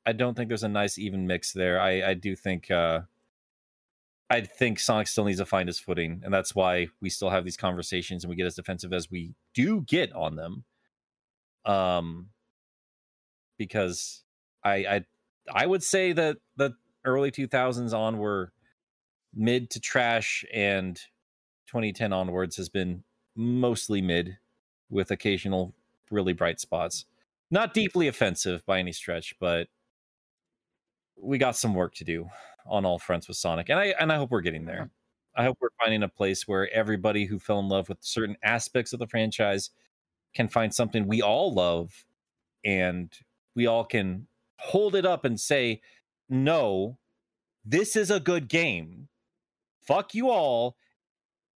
I 0.05 0.13
don't 0.13 0.35
think 0.35 0.47
there's 0.47 0.63
a 0.63 0.69
nice 0.69 0.97
even 0.97 1.27
mix 1.27 1.53
there. 1.53 1.79
I 1.79 2.09
I 2.09 2.13
do 2.13 2.35
think 2.35 2.71
uh 2.71 3.01
I 4.29 4.41
think 4.41 4.79
Sonic 4.79 5.07
still 5.07 5.25
needs 5.25 5.39
to 5.39 5.45
find 5.45 5.67
his 5.67 5.79
footing, 5.79 6.21
and 6.23 6.33
that's 6.33 6.55
why 6.55 6.87
we 7.01 7.09
still 7.09 7.29
have 7.29 7.43
these 7.43 7.57
conversations 7.57 8.23
and 8.23 8.29
we 8.29 8.35
get 8.35 8.45
as 8.45 8.55
defensive 8.55 8.93
as 8.93 9.11
we 9.11 9.33
do 9.53 9.81
get 9.81 10.11
on 10.13 10.35
them. 10.35 10.63
Um 11.65 12.29
because 13.57 14.23
I 14.63 14.73
I 14.73 15.05
I 15.53 15.65
would 15.65 15.83
say 15.83 16.13
that 16.13 16.37
the 16.55 16.73
early 17.05 17.31
2000s 17.31 17.93
on 17.93 18.17
were 18.17 18.53
mid 19.33 19.69
to 19.71 19.79
trash 19.79 20.45
and 20.53 20.95
2010 21.67 22.13
onwards 22.13 22.57
has 22.57 22.69
been 22.69 23.03
mostly 23.35 24.01
mid 24.01 24.37
with 24.89 25.11
occasional 25.11 25.73
really 26.09 26.33
bright 26.33 26.59
spots. 26.59 27.05
Not 27.49 27.73
deeply 27.73 28.07
offensive 28.07 28.65
by 28.65 28.79
any 28.79 28.91
stretch, 28.91 29.35
but 29.39 29.67
we 31.21 31.37
got 31.37 31.55
some 31.55 31.73
work 31.73 31.93
to 31.95 32.03
do 32.03 32.29
on 32.65 32.85
all 32.85 32.99
fronts 32.99 33.27
with 33.27 33.37
Sonic. 33.37 33.69
And 33.69 33.79
I 33.79 33.93
and 33.99 34.11
I 34.11 34.17
hope 34.17 34.31
we're 34.31 34.41
getting 34.41 34.65
there. 34.65 34.89
I 35.35 35.43
hope 35.43 35.57
we're 35.61 35.69
finding 35.81 36.03
a 36.03 36.09
place 36.09 36.47
where 36.47 36.71
everybody 36.73 37.25
who 37.25 37.39
fell 37.39 37.59
in 37.59 37.69
love 37.69 37.87
with 37.87 37.99
certain 38.01 38.35
aspects 38.43 38.91
of 38.91 38.99
the 38.99 39.07
franchise 39.07 39.69
can 40.33 40.47
find 40.47 40.73
something 40.73 41.07
we 41.07 41.21
all 41.21 41.53
love 41.53 42.05
and 42.65 43.11
we 43.55 43.65
all 43.65 43.85
can 43.85 44.27
hold 44.57 44.95
it 44.95 45.05
up 45.05 45.25
and 45.25 45.39
say, 45.39 45.81
"No, 46.29 46.97
this 47.63 47.95
is 47.95 48.11
a 48.11 48.19
good 48.19 48.47
game. 48.47 49.07
Fuck 49.81 50.13
you 50.13 50.29
all. 50.29 50.75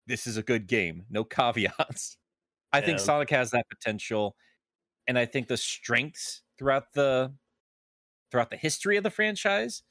This 0.07 0.27
is 0.27 0.37
a 0.37 0.43
good 0.43 0.67
game. 0.67 1.05
No 1.09 1.23
caveats." 1.25 2.17
I 2.71 2.81
think 2.81 2.99
Sonic 2.99 3.29
has 3.29 3.51
that 3.51 3.69
potential 3.69 4.35
and 5.07 5.17
I 5.17 5.25
think 5.25 5.47
the 5.47 5.57
strengths 5.57 6.41
throughout 6.57 6.93
the 6.93 7.33
throughout 8.35 8.49
the 8.49 8.57
history 8.57 8.97
of 8.97 9.03
the 9.03 9.09
franchise 9.09 9.81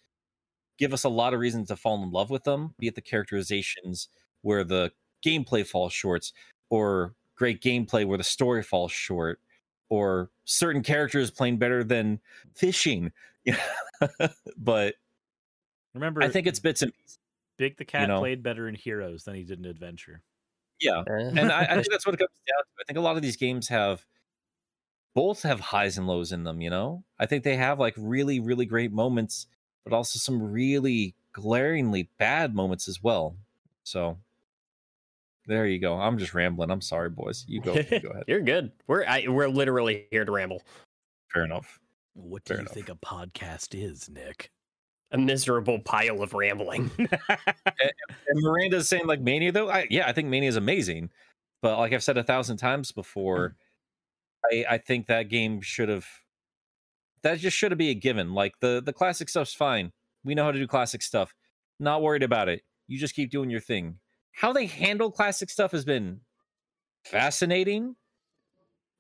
give 0.79 0.93
us 0.93 1.05
a 1.05 1.09
lot 1.09 1.33
of 1.33 1.41
reasons 1.41 1.69
to 1.69 1.77
fall 1.77 2.03
in 2.03 2.11
love 2.11 2.29
with 2.29 2.45
them, 2.45 2.75
be 2.79 2.87
it 2.89 2.95
the 2.95 3.01
characterizations 3.01 4.09
where 4.43 4.65
the 4.65 4.93
gameplay 5.25 5.67
falls 5.67 5.95
short, 5.95 6.31
or 6.69 7.15
great 7.37 7.63
gameplay 7.63 8.05
where 8.05 8.19
the 8.19 8.25
story 8.25 8.63
falls 8.63 8.93
short, 8.93 9.41
or 9.89 10.29
certain 10.45 10.83
characters 10.83 11.31
playing 11.31 11.57
better 11.57 11.83
than 11.83 12.21
fishing. 12.55 13.11
but 14.59 14.97
Remember, 15.95 16.23
I 16.23 16.29
think 16.29 16.47
it's 16.47 16.61
bits 16.61 16.83
and 16.83 16.93
pieces. 16.93 17.19
Big 17.57 17.79
the 17.79 17.85
Cat 17.87 18.09
know. 18.09 18.19
played 18.19 18.43
better 18.43 18.69
in 18.69 18.75
Heroes 18.75 19.25
than 19.25 19.37
he 19.37 19.45
did 19.45 19.59
in 19.59 19.65
Adventure. 19.65 20.21
Yeah. 20.83 21.03
Eh. 21.07 21.31
and 21.35 21.51
I, 21.51 21.63
I 21.63 21.67
think 21.77 21.87
that's 21.91 22.05
what 22.05 22.15
it 22.15 22.19
comes 22.19 22.29
down 22.47 22.63
to. 22.63 22.71
I 22.79 22.85
think 22.87 22.99
a 22.99 23.01
lot 23.01 23.17
of 23.17 23.23
these 23.23 23.39
games 23.39 23.69
have 23.69 24.05
both 25.15 25.43
have 25.43 25.61
highs 25.61 25.99
and 25.99 26.07
lows 26.07 26.33
in 26.33 26.45
them. 26.45 26.61
You 26.61 26.71
know, 26.71 27.05
I 27.19 27.27
think 27.27 27.45
they 27.45 27.57
have 27.57 27.79
like 27.79 27.95
really, 27.97 28.41
really 28.41 28.67
great 28.67 28.93
moments, 28.93 29.47
but 29.85 29.93
also 29.93 30.19
some 30.19 30.53
really 30.53 31.15
glaringly 31.33 32.09
bad 32.19 32.55
moments 32.55 32.89
as 32.89 33.03
well. 33.03 33.37
So 33.85 34.19
there 35.47 35.67
you 35.67 35.79
go. 35.79 35.95
I'm 35.95 36.19
just 36.19 36.35
rambling. 36.35 36.71
I'm 36.71 36.81
sorry, 36.81 37.11
boys. 37.11 37.45
You 37.49 37.61
go. 37.61 37.75
You 37.75 38.01
go 38.01 38.09
ahead. 38.11 38.25
You're 38.29 38.41
good. 38.41 38.73
We're 38.87 39.05
I, 39.07 39.27
we're 39.29 39.49
literally 39.49 40.07
here 40.11 40.25
to 40.25 40.33
ramble. 40.33 40.63
Fair 41.33 41.45
enough. 41.45 41.81
What 42.15 42.45
do 42.45 42.51
Fair 42.51 42.59
you 42.59 42.61
enough. 42.63 42.75
think 42.75 42.89
a 42.89 42.95
podcast 42.95 43.75
is, 43.81 44.09
Nick? 44.09 44.51
a 45.15 45.19
miserable 45.19 45.79
pile 45.79 46.23
of 46.23 46.35
rambling. 46.35 46.91
And 48.27 48.43
Miranda's 48.43 48.89
saying 48.89 49.07
like 49.07 49.21
Mania 49.21 49.53
though. 49.53 49.69
I, 49.71 49.87
yeah, 49.91 50.09
I 50.09 50.13
think 50.13 50.29
Mania 50.29 50.49
is 50.49 50.57
amazing, 50.57 51.11
but 51.63 51.79
like 51.79 51.93
I've 51.93 52.03
said 52.03 52.17
a 52.17 52.25
thousand 52.25 52.57
times 52.57 52.91
before, 52.91 53.55
I 54.53 54.65
I 54.71 54.79
think 54.79 55.07
that 55.07 55.29
game 55.29 55.61
should 55.61 55.89
have 55.89 56.07
that 57.23 57.39
just 57.39 57.57
should 57.57 57.73
have 57.73 57.79
be 57.79 57.91
a 57.91 57.95
given. 57.95 58.35
Like 58.35 58.55
the 58.61 58.83
the 58.85 58.93
classic 58.93 59.29
stuff's 59.29 59.55
fine. 59.55 59.93
We 60.25 60.35
know 60.35 60.45
how 60.45 60.53
to 60.53 60.59
do 60.59 60.67
classic 60.67 61.03
stuff. 61.03 61.35
Not 61.79 62.03
worried 62.03 62.23
about 62.23 62.49
it. 62.49 62.63
You 62.87 62.99
just 62.99 63.15
keep 63.15 63.31
doing 63.31 63.51
your 63.51 63.61
thing. 63.61 63.99
How 64.33 64.53
they 64.53 64.67
handle 64.67 65.11
classic 65.11 65.51
stuff 65.51 65.73
has 65.73 65.85
been 65.85 66.21
fascinating, 67.05 67.97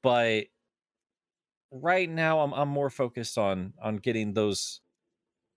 but 0.02 0.46
right 1.70 2.08
now 2.08 2.40
I'm 2.40 2.52
I'm 2.52 2.68
more 2.68 2.90
focused 2.90 3.36
on 3.38 3.74
on 3.82 3.96
getting 3.96 4.34
those 4.34 4.80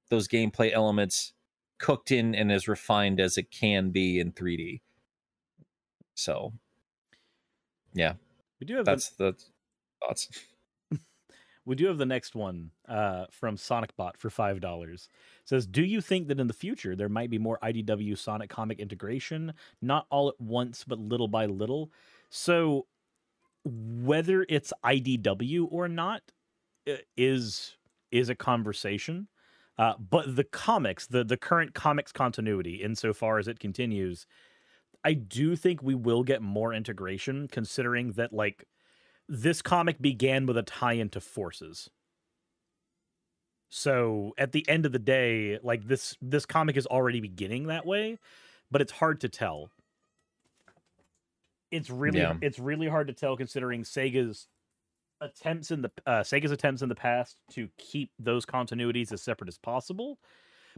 those 0.10 0.28
gameplay 0.28 0.72
elements 0.72 1.34
cooked 1.80 2.12
in 2.12 2.34
and 2.34 2.52
as 2.52 2.68
refined 2.68 3.20
as 3.20 3.38
it 3.38 3.52
can 3.52 3.92
be 3.92 4.20
in 4.20 4.32
3D. 4.32 4.82
So, 6.16 6.54
yeah, 7.94 8.14
We 8.60 8.66
do 8.66 8.78
have 8.78 8.86
that's 8.86 9.10
the 9.10 9.36
thoughts. 10.02 10.30
We 11.66 11.76
do 11.76 11.88
have 11.88 11.98
the 11.98 12.06
next 12.06 12.34
one 12.34 12.72
uh, 12.88 13.26
from 13.30 13.58
SonicBot 13.58 14.16
for 14.18 14.30
five 14.30 14.62
dollars. 14.62 15.10
Says, 15.44 15.68
"Do 15.68 15.84
you 15.84 16.00
think 16.00 16.28
that 16.30 16.40
in 16.40 16.48
the 16.48 16.54
future 16.54 16.96
there 16.96 17.10
might 17.10 17.30
be 17.30 17.38
more 17.38 17.60
IDW 17.62 18.18
Sonic 18.18 18.50
comic 18.50 18.80
integration, 18.80 19.54
not 19.82 20.08
all 20.10 20.30
at 20.30 20.40
once, 20.40 20.86
but 20.86 20.98
little 21.00 21.28
by 21.28 21.46
little?" 21.46 21.92
So, 22.30 22.88
whether 23.66 24.46
it's 24.50 24.74
IDW 24.84 25.68
or 25.72 25.88
not 25.90 26.22
is 27.18 27.78
is 28.12 28.30
a 28.30 28.36
conversation. 28.36 29.28
Uh, 29.78 29.94
but 30.00 30.36
the 30.36 30.44
comics, 30.44 31.08
the 31.08 31.24
the 31.24 31.38
current 31.38 31.74
comics 31.74 32.12
continuity, 32.12 32.76
insofar 32.82 33.38
as 33.40 33.48
it 33.48 33.60
continues, 33.60 34.26
I 35.04 35.14
do 35.14 35.56
think 35.56 35.84
we 35.84 35.96
will 35.96 36.24
get 36.24 36.42
more 36.42 36.74
integration, 36.74 37.48
considering 37.48 38.14
that 38.14 38.34
like 38.34 38.66
this 39.28 39.62
comic 39.62 40.02
began 40.02 40.46
with 40.46 40.58
a 40.58 40.64
tie 40.64 40.94
into 40.94 41.20
forces. 41.20 41.90
So 43.70 44.34
at 44.38 44.54
the 44.54 44.68
end 44.70 44.86
of 44.86 44.92
the 44.94 45.00
day 45.00 45.60
like 45.62 45.88
this 45.88 46.16
this 46.22 46.46
comic 46.46 46.78
is 46.78 46.86
already 46.86 47.20
beginning 47.20 47.68
that 47.68 47.86
way 47.86 48.18
but 48.72 48.82
it's 48.82 48.92
hard 48.92 49.22
to 49.22 49.30
tell. 49.30 49.70
It's 51.72 51.90
really 51.90 52.20
Yeah. 52.20 52.36
it's 52.42 52.60
really 52.60 52.88
hard 52.88 53.08
to 53.08 53.14
tell 53.14 53.36
considering 53.36 53.84
sega's 53.84 54.48
attempts 55.20 55.72
in 55.72 55.82
the 55.82 55.92
uh, 56.06 56.22
sega's 56.22 56.52
attempts 56.52 56.82
in 56.82 56.90
the 56.90 56.96
past 56.96 57.38
to 57.52 57.70
keep 57.78 58.12
those 58.20 58.46
continuities 58.46 59.12
as 59.12 59.22
separate 59.22 59.48
as 59.50 59.58
possible. 59.58 60.20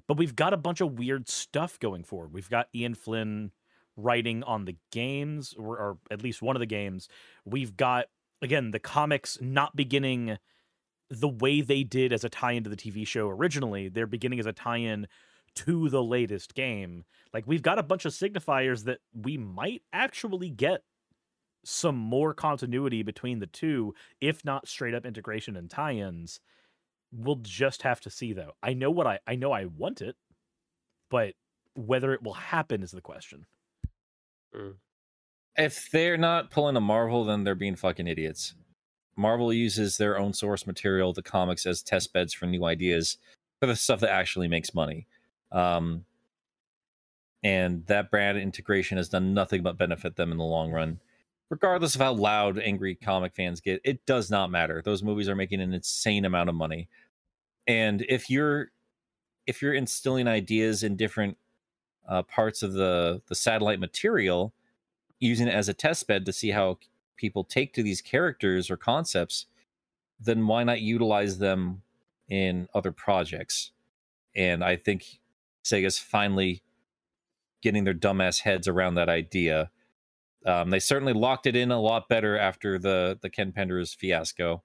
But 0.07 0.17
we've 0.17 0.35
got 0.35 0.53
a 0.53 0.57
bunch 0.57 0.81
of 0.81 0.97
weird 0.97 1.27
stuff 1.27 1.77
going 1.80 2.03
forward. 2.03 2.34
We've 2.34 2.49
got 2.49 2.69
ian 2.73 2.95
flynn 2.95 3.51
writing 3.97 4.43
on 4.43 4.63
the 4.65 4.77
games 4.91 5.53
or, 5.57 5.77
or 5.77 5.97
at 6.09 6.23
least 6.23 6.41
one 6.41 6.55
of 6.55 6.61
the 6.61 6.65
games. 6.65 7.09
We've 7.45 7.76
got 7.76 8.05
again 8.41 8.71
the 8.71 8.79
comics 8.79 9.37
not 9.41 9.75
beginning 9.75 10.37
the 11.09 11.27
way 11.27 11.61
they 11.61 11.83
did 11.83 12.13
as 12.13 12.23
a 12.23 12.29
tie-in 12.29 12.63
to 12.63 12.69
the 12.69 12.75
TV 12.75 13.05
show 13.05 13.27
originally. 13.27 13.89
They're 13.89 14.07
beginning 14.07 14.39
as 14.39 14.45
a 14.45 14.53
tie-in 14.53 15.07
to 15.55 15.89
the 15.89 16.03
latest 16.03 16.53
game. 16.53 17.03
Like 17.33 17.47
we've 17.47 17.63
got 17.63 17.79
a 17.79 17.83
bunch 17.83 18.05
of 18.05 18.13
signifiers 18.13 18.83
that 18.83 18.99
we 19.13 19.37
might 19.37 19.81
actually 19.91 20.49
get 20.49 20.83
some 21.65 21.97
more 21.97 22.33
continuity 22.33 23.03
between 23.03 23.39
the 23.39 23.47
two, 23.47 23.93
if 24.21 24.45
not 24.45 24.67
straight 24.67 24.93
up 24.93 25.05
integration 25.05 25.55
and 25.55 25.69
tie-ins. 25.69 26.39
We'll 27.11 27.39
just 27.41 27.81
have 27.81 27.99
to 28.01 28.09
see 28.09 28.33
though. 28.33 28.53
I 28.61 28.73
know 28.73 28.91
what 28.91 29.07
I 29.07 29.19
I 29.25 29.35
know 29.35 29.51
I 29.51 29.65
want 29.65 30.01
it, 30.01 30.15
but 31.09 31.33
whether 31.75 32.13
it 32.13 32.21
will 32.21 32.33
happen 32.33 32.83
is 32.83 32.91
the 32.91 33.01
question. 33.01 33.47
Hmm. 34.53 34.71
If 35.57 35.91
they're 35.91 36.17
not 36.17 36.51
pulling 36.51 36.76
a 36.76 36.81
Marvel, 36.81 37.26
then 37.26 37.43
they're 37.43 37.55
being 37.55 37.76
fucking 37.76 38.07
idiots. 38.07 38.53
Marvel 39.15 39.51
uses 39.51 39.97
their 39.97 40.17
own 40.17 40.34
source 40.34 40.65
material, 40.65 41.11
the 41.11 41.21
comics, 41.21 41.65
as 41.65 41.84
test 41.84 42.13
beds 42.13 42.34
for 42.34 42.45
new 42.45 42.63
ideas 42.63 43.17
for 43.59 43.65
the 43.67 43.76
stuff 43.76 43.99
that 43.99 44.11
actually 44.11 44.47
makes 44.47 44.73
money. 44.73 45.07
Um, 45.51 46.05
and 47.43 47.85
that 47.88 48.11
brand 48.11 48.38
integration 48.38 48.97
has 48.97 49.09
done 49.09 49.34
nothing 49.34 49.63
but 49.63 49.77
benefit 49.77 50.15
them 50.15 50.31
in 50.31 50.38
the 50.38 50.43
long 50.43 50.71
run. 50.71 50.99
Regardless 51.49 51.95
of 51.95 52.01
how 52.01 52.13
loud 52.13 52.59
angry 52.59 52.95
comic 52.95 53.35
fans 53.35 53.59
get, 53.59 53.81
it 53.84 54.05
does 54.05 54.30
not 54.30 54.51
matter. 54.51 54.81
Those 54.84 55.03
movies 55.03 55.27
are 55.27 55.35
making 55.35 55.61
an 55.61 55.73
insane 55.73 56.26
amount 56.26 56.49
of 56.49 56.55
money. 56.55 56.88
And 57.67 58.05
if 58.07 58.30
you're 58.30 58.71
if 59.47 59.61
you're 59.61 59.73
instilling 59.73 60.27
ideas 60.27 60.84
in 60.84 60.95
different 60.95 61.38
uh, 62.07 62.23
parts 62.23 62.61
of 62.61 62.73
the 62.73 63.21
the 63.27 63.35
satellite 63.35 63.80
material, 63.80 64.53
using 65.19 65.47
it 65.47 65.53
as 65.53 65.69
a 65.69 65.73
test 65.73 66.07
bed 66.07 66.25
to 66.25 66.33
see 66.33 66.51
how 66.51 66.77
people 67.17 67.43
take 67.43 67.73
to 67.73 67.83
these 67.83 68.01
characters 68.01 68.69
or 68.69 68.77
concepts, 68.77 69.45
then 70.19 70.45
why 70.47 70.63
not 70.63 70.81
utilize 70.81 71.37
them 71.37 71.81
in 72.29 72.67
other 72.73 72.91
projects? 72.91 73.71
And 74.35 74.63
I 74.63 74.75
think 74.75 75.19
Sega's 75.63 75.99
finally 75.99 76.63
getting 77.61 77.83
their 77.83 77.93
dumbass 77.93 78.41
heads 78.41 78.67
around 78.67 78.95
that 78.95 79.09
idea. 79.09 79.69
Um, 80.45 80.69
they 80.69 80.79
certainly 80.79 81.13
locked 81.13 81.45
it 81.45 81.55
in 81.55 81.71
a 81.71 81.79
lot 81.79 82.07
better 82.07 82.37
after 82.37 82.79
the 82.79 83.19
the 83.21 83.29
Ken 83.29 83.51
Penders 83.51 83.95
fiasco. 83.95 84.63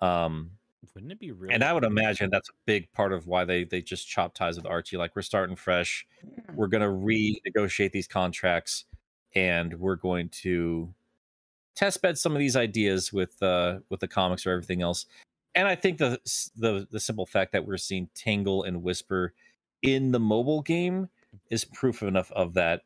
Um, 0.00 0.52
Wouldn't 0.94 1.12
it 1.12 1.20
be 1.20 1.32
really 1.32 1.54
and 1.54 1.62
I 1.62 1.74
would 1.74 1.84
imagine 1.84 2.30
that's 2.30 2.48
a 2.48 2.54
big 2.64 2.90
part 2.92 3.12
of 3.12 3.26
why 3.26 3.44
they 3.44 3.64
they 3.64 3.82
just 3.82 4.08
chop 4.08 4.34
ties 4.34 4.56
with 4.56 4.66
Archie. 4.66 4.96
Like 4.96 5.14
we're 5.14 5.22
starting 5.22 5.56
fresh, 5.56 6.06
we're 6.54 6.68
gonna 6.68 6.88
renegotiate 6.88 7.92
these 7.92 8.08
contracts, 8.08 8.86
and 9.34 9.74
we're 9.74 9.96
going 9.96 10.28
to 10.28 10.92
test 11.76 12.02
bed 12.02 12.18
some 12.18 12.32
of 12.32 12.38
these 12.38 12.56
ideas 12.56 13.12
with 13.12 13.42
uh 13.42 13.78
with 13.88 14.00
the 14.00 14.08
comics 14.08 14.46
or 14.46 14.50
everything 14.50 14.82
else. 14.82 15.06
And 15.54 15.66
I 15.66 15.74
think 15.74 15.98
the 15.98 16.18
the 16.56 16.86
the 16.90 17.00
simple 17.00 17.26
fact 17.26 17.52
that 17.52 17.66
we're 17.66 17.76
seeing 17.76 18.08
Tangle 18.14 18.64
and 18.64 18.82
Whisper 18.82 19.34
in 19.82 20.12
the 20.12 20.20
mobile 20.20 20.62
game 20.62 21.08
is 21.50 21.64
proof 21.64 22.02
enough 22.02 22.30
of 22.32 22.54
that. 22.54 22.82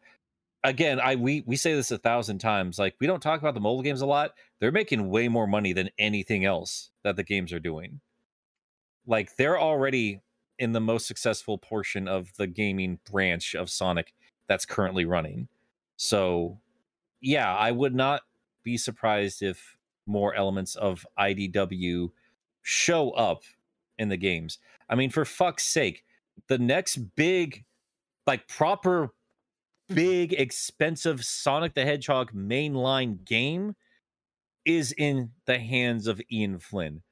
Again, 0.62 0.98
I 1.00 1.16
we 1.16 1.42
we 1.46 1.56
say 1.56 1.74
this 1.74 1.90
a 1.90 1.98
thousand 1.98 2.38
times. 2.38 2.78
Like 2.78 2.94
we 3.00 3.06
don't 3.06 3.22
talk 3.22 3.40
about 3.40 3.54
the 3.54 3.60
mobile 3.60 3.82
games 3.82 4.00
a 4.00 4.06
lot. 4.06 4.32
They're 4.60 4.72
making 4.72 5.10
way 5.10 5.28
more 5.28 5.46
money 5.46 5.72
than 5.72 5.90
anything 5.98 6.44
else 6.44 6.90
that 7.02 7.16
the 7.16 7.22
games 7.22 7.52
are 7.52 7.60
doing. 7.60 8.00
Like 9.06 9.36
they're 9.36 9.60
already 9.60 10.20
in 10.58 10.72
the 10.72 10.80
most 10.80 11.06
successful 11.06 11.58
portion 11.58 12.08
of 12.08 12.30
the 12.38 12.46
gaming 12.46 12.98
branch 13.10 13.54
of 13.54 13.68
Sonic 13.68 14.14
that's 14.48 14.64
currently 14.64 15.04
running. 15.04 15.48
So, 15.96 16.60
yeah, 17.20 17.54
I 17.54 17.70
would 17.70 17.94
not 17.94 18.22
be 18.62 18.76
surprised 18.76 19.42
if 19.42 19.76
more 20.06 20.34
elements 20.34 20.74
of 20.76 21.06
IDW 21.18 22.10
show 22.62 23.10
up 23.10 23.42
in 23.98 24.08
the 24.08 24.16
games. 24.16 24.58
I 24.88 24.94
mean, 24.94 25.10
for 25.10 25.24
fuck's 25.24 25.66
sake, 25.66 26.04
the 26.48 26.58
next 26.58 26.96
big, 27.16 27.64
like 28.26 28.48
proper, 28.48 29.10
big, 29.88 30.32
expensive 30.32 31.24
Sonic 31.24 31.74
the 31.74 31.84
Hedgehog 31.84 32.32
mainline 32.32 33.24
game 33.24 33.76
is 34.64 34.92
in 34.92 35.30
the 35.46 35.58
hands 35.58 36.06
of 36.06 36.20
Ian 36.30 36.58
Flynn. 36.58 37.02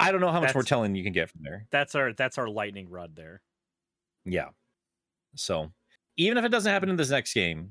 I 0.00 0.12
don't 0.12 0.20
know 0.20 0.30
how 0.30 0.40
much 0.40 0.54
more 0.54 0.62
telling 0.62 0.94
you 0.94 1.02
can 1.02 1.12
get 1.12 1.28
from 1.28 1.40
there. 1.42 1.66
that's 1.70 1.96
our 1.96 2.12
that's 2.12 2.38
our 2.38 2.48
lightning 2.48 2.88
rod 2.88 3.16
there. 3.16 3.42
Yeah. 4.24 4.50
So 5.34 5.72
even 6.18 6.36
if 6.36 6.44
it 6.44 6.50
doesn't 6.50 6.70
happen 6.70 6.90
in 6.90 6.96
this 6.96 7.10
next 7.10 7.32
game, 7.32 7.70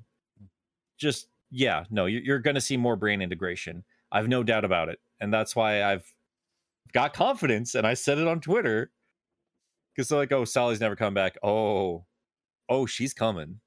just 0.98 1.28
yeah, 1.52 1.84
no, 1.92 2.08
you're, 2.08 2.22
you're 2.24 2.40
going 2.40 2.56
to 2.56 2.62
see 2.62 2.76
more 2.78 2.96
brain 2.96 3.22
integration. 3.22 3.84
I've 4.12 4.28
no 4.28 4.42
doubt 4.42 4.66
about 4.66 4.90
it, 4.90 5.00
and 5.20 5.32
that's 5.32 5.56
why 5.56 5.84
I've 5.84 6.12
got 6.94 7.14
confidence, 7.14 7.76
and 7.76 7.86
I 7.86 7.94
said 7.94 8.18
it 8.18 8.28
on 8.28 8.42
Twitter 8.42 8.92
because 9.96 10.10
they're 10.10 10.18
like, 10.18 10.32
"Oh, 10.32 10.46
Sally's 10.46 10.80
never 10.80 10.96
come 10.96 11.14
back." 11.14 11.38
Oh, 11.44 12.06
oh, 12.70 12.86
she's 12.86 13.14
coming, 13.14 13.60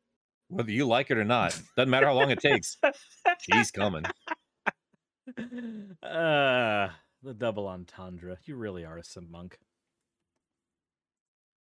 whether 0.49 0.73
you 0.73 0.87
like 0.87 1.11
it 1.11 1.19
or 1.19 1.25
not. 1.25 1.59
Doesn't 1.77 1.91
matter 1.91 2.07
how 2.07 2.15
long 2.15 2.31
it 2.31 2.41
takes. 2.41 2.77
She's 3.53 3.71
coming. 3.71 4.05
uh 6.03 6.89
the 7.23 7.35
double 7.37 7.69
entendre. 7.69 8.39
You 8.45 8.57
really 8.57 8.85
are 8.85 8.97
a 8.99 9.05
sim 9.05 9.29
monk. 9.31 9.59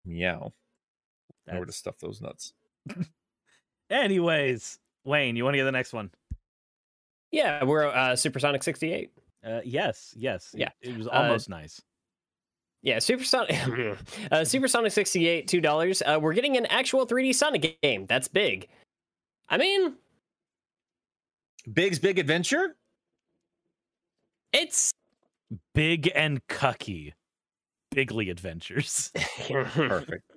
Meow. 0.05 0.53
Know 1.47 1.53
where 1.53 1.59
to 1.61 1.65
That's- 1.65 1.77
stuff 1.77 1.97
those 1.99 2.21
nuts. 2.21 2.53
Anyways, 3.89 4.79
Wayne, 5.03 5.35
you 5.35 5.43
want 5.43 5.53
to 5.53 5.57
get 5.57 5.65
the 5.65 5.71
next 5.71 5.93
one? 5.93 6.09
Yeah, 7.31 7.63
we're 7.63 7.87
uh, 7.87 8.15
Supersonic 8.15 8.63
68. 8.63 9.11
Uh, 9.45 9.59
yes, 9.63 10.13
yes. 10.17 10.51
Yeah, 10.57 10.69
It, 10.81 10.97
was 10.97 11.07
uh, 11.07 11.11
almost 11.11 11.49
nice. 11.49 11.81
Yeah, 12.81 12.99
Supersonic, 12.99 13.55
uh, 14.31 14.43
Supersonic 14.45 14.91
68, 14.91 15.47
two 15.47 15.59
dollars. 15.61 16.01
Uh, 16.05 16.19
we're 16.21 16.33
getting 16.33 16.55
an 16.57 16.65
actual 16.67 17.05
3D 17.05 17.33
Sonic 17.33 17.79
game. 17.81 18.05
That's 18.05 18.27
big. 18.27 18.67
I 19.49 19.57
mean, 19.57 19.95
Big's 21.71 21.99
Big 21.99 22.19
Adventure. 22.19 22.75
it's 24.53 24.91
Big 25.73 26.11
and 26.15 26.45
cucky. 26.47 27.13
Bigly 27.93 28.29
Adventures. 28.29 29.11
Perfect. 29.47 30.31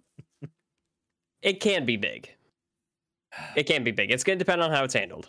It 1.42 1.60
can 1.60 1.84
be 1.86 1.96
big. 1.96 2.34
It 3.56 3.64
can't 3.64 3.84
be 3.84 3.90
big. 3.90 4.10
It's 4.10 4.24
going 4.24 4.38
to 4.38 4.44
depend 4.44 4.62
on 4.62 4.70
how 4.70 4.84
it's 4.84 4.94
handled. 4.94 5.28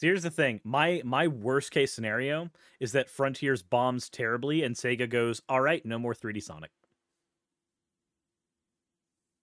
So 0.00 0.06
here's 0.06 0.22
the 0.22 0.30
thing. 0.30 0.60
My 0.64 1.02
my 1.04 1.28
worst 1.28 1.72
case 1.72 1.92
scenario 1.92 2.50
is 2.80 2.92
that 2.92 3.10
Frontiers 3.10 3.62
bombs 3.62 4.08
terribly 4.08 4.62
and 4.62 4.74
Sega 4.74 5.08
goes, 5.08 5.42
"All 5.46 5.60
right, 5.60 5.84
no 5.84 5.98
more 5.98 6.14
3D 6.14 6.42
Sonic." 6.42 6.70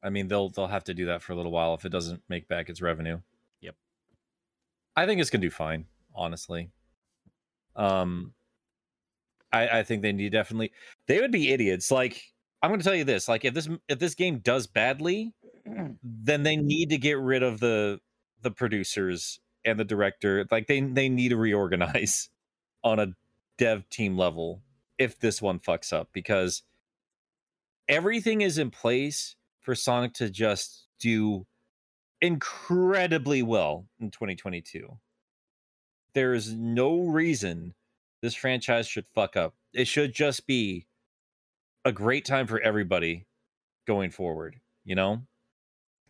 I 0.02 0.10
mean, 0.10 0.28
they'll 0.28 0.50
they'll 0.50 0.68
have 0.68 0.84
to 0.86 0.96
do 0.96 1.06
that 1.06 1.22
for 1.22 1.34
a 1.34 1.36
little 1.36 1.52
while 1.52 1.76
if 1.76 1.86
it 1.86 1.90
doesn't 1.90 2.24
make 2.28 2.48
back 2.48 2.70
its 2.70 2.82
revenue. 2.82 3.20
Yep. 3.62 3.76
I 4.96 5.06
think 5.06 5.22
it's 5.22 5.30
gonna 5.30 5.44
do 5.44 5.52
fine, 5.52 5.86
honestly. 6.16 6.72
Um, 7.76 8.34
I 9.52 9.80
I 9.80 9.84
think 9.84 10.02
they 10.02 10.12
need 10.12 10.32
definitely. 10.32 10.72
They 11.08 11.20
would 11.20 11.32
be 11.32 11.52
idiots. 11.52 11.92
Like 11.92 12.22
I'm 12.62 12.72
gonna 12.72 12.84
tell 12.84 12.96
you 12.96 13.04
this. 13.04 13.28
Like 13.28 13.46
if 13.46 13.54
this 13.54 13.70
if 13.88 14.00
this 14.00 14.16
game 14.16 14.40
does 14.40 14.66
badly, 14.66 15.34
then 16.04 16.44
they 16.44 16.56
need 16.56 16.90
to 16.90 16.98
get 16.98 17.20
rid 17.20 17.44
of 17.44 17.60
the 17.60 18.00
the 18.42 18.52
producers 18.52 19.40
and 19.66 19.80
the 19.80 19.86
director. 19.86 20.46
Like 20.50 20.68
they 20.68 20.82
they 20.82 21.10
need 21.10 21.30
to 21.30 21.38
reorganize 21.38 22.30
on 22.84 23.00
a 23.00 23.08
dev 23.58 23.90
team 23.90 24.18
level 24.18 24.62
if 24.98 25.20
this 25.20 25.42
one 25.42 25.60
fucks 25.60 25.94
up 25.94 26.10
because 26.14 26.64
everything 27.88 28.42
is 28.42 28.58
in 28.58 28.72
place 28.72 29.36
for 29.62 29.76
Sonic 29.76 30.14
to 30.14 30.30
just 30.30 30.88
do 31.00 31.46
incredibly 32.22 33.44
well 33.44 33.88
in 34.00 34.12
2022. 34.12 34.98
There 36.14 36.34
is 36.34 36.54
no 36.54 37.02
reason 37.02 37.76
this 38.22 38.34
franchise 38.34 38.88
should 38.88 39.08
fuck 39.08 39.36
up. 39.36 39.56
It 39.74 39.88
should 39.88 40.14
just 40.14 40.48
be 40.48 40.88
a 41.86 41.92
great 41.92 42.26
time 42.26 42.48
for 42.48 42.60
everybody 42.60 43.28
going 43.86 44.10
forward, 44.10 44.60
you 44.84 44.96
know? 44.96 45.22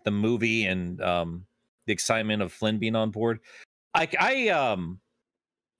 The 0.07 0.11
movie 0.11 0.67
and 0.67 1.01
um 1.01 1.45
the 1.85 1.91
excitement 1.91 2.41
of 2.41 2.53
Flynn 2.53 2.77
being 2.77 2.95
on 2.95 3.11
board. 3.11 3.41
I 3.93 4.07
I 4.17 4.47
um 4.47 5.01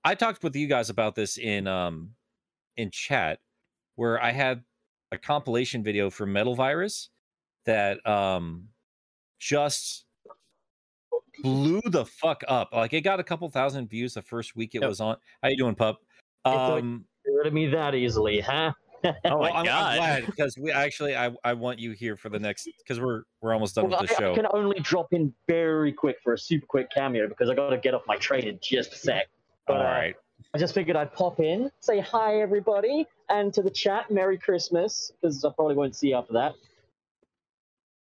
I 0.04 0.16
talked 0.16 0.44
with 0.44 0.54
you 0.54 0.68
guys 0.68 0.90
about 0.90 1.16
this 1.16 1.38
in 1.38 1.66
um 1.66 2.10
in 2.76 2.91
chat 2.91 3.40
where 3.95 4.22
I 4.22 4.32
had 4.32 4.66
a 5.14 5.18
compilation 5.18 5.82
video 5.82 6.10
for 6.10 6.26
Metal 6.26 6.56
Virus 6.56 7.08
that 7.66 8.06
um 8.06 8.68
just 9.40 10.04
blew 11.41 11.80
the 11.86 12.06
fuck 12.06 12.44
up. 12.49 12.74
Like 12.74 12.91
it 12.91 13.06
got 13.06 13.22
a 13.22 13.24
couple 13.24 13.49
thousand 13.49 13.90
views 13.90 14.16
the 14.16 14.22
first 14.22 14.58
week 14.58 14.76
it 14.76 14.82
Yep. 14.82 14.90
was 14.90 14.99
on. 14.99 15.16
How 15.41 15.48
you 15.48 15.56
doing, 15.56 15.76
pup? 15.76 16.02
Um 16.44 17.06
Get 17.26 17.32
rid 17.32 17.48
of 17.48 17.54
me 17.54 17.68
that 17.68 17.95
easily, 17.95 18.41
huh? 18.41 18.74
Oh 19.26 19.40
my 19.40 19.50
I'm, 19.52 19.58
I'm 19.58 19.66
god. 19.66 19.98
glad 19.98 20.26
because 20.26 20.58
we 20.58 20.72
actually 20.72 21.16
I, 21.16 21.32
I 21.44 21.54
want 21.54 21.80
you 21.80 21.92
here 21.92 22.16
for 22.16 22.30
the 22.30 22.40
next 22.40 22.68
because 22.78 23.00
we're 23.00 23.24
we're 23.42 23.54
almost 23.54 23.76
done 23.76 23.90
Well, 23.90 24.00
with 24.02 24.10
the 24.10 24.26
I, 24.26 24.32
I 24.32 24.36
can 24.36 24.48
only 24.54 24.80
drop 24.80 25.14
in 25.14 25.34
very 25.48 25.92
quick 25.92 26.18
for 26.24 26.34
a 26.34 26.38
super 26.38 26.66
quick 26.66 26.90
cameo 26.92 27.28
because 27.28 27.50
I 27.50 27.56
got 27.56 27.70
to 27.70 27.78
get 27.78 27.94
off 27.94 28.04
my 28.08 28.18
train 28.18 28.48
in 28.48 28.60
just 28.62 28.94
a 28.94 28.98
sec. 28.98 29.28
But 29.66 29.78
All 29.78 29.84
uh. 29.84 30.12
I 30.54 30.58
just 30.58 30.74
figured 30.74 30.96
I'd 30.96 31.14
pop 31.14 31.40
in, 31.40 31.70
say 31.80 32.00
hi 32.00 32.42
everybody, 32.42 33.06
and 33.30 33.54
to 33.54 33.62
the 33.62 33.72
chat, 33.72 34.10
Merry 34.12 34.38
Christmas, 34.38 35.12
because 35.20 35.44
I 35.44 35.50
probably 35.56 35.76
won't 35.76 35.96
see 35.96 36.10
you 36.10 36.16
after 36.16 36.34
that. 36.34 36.54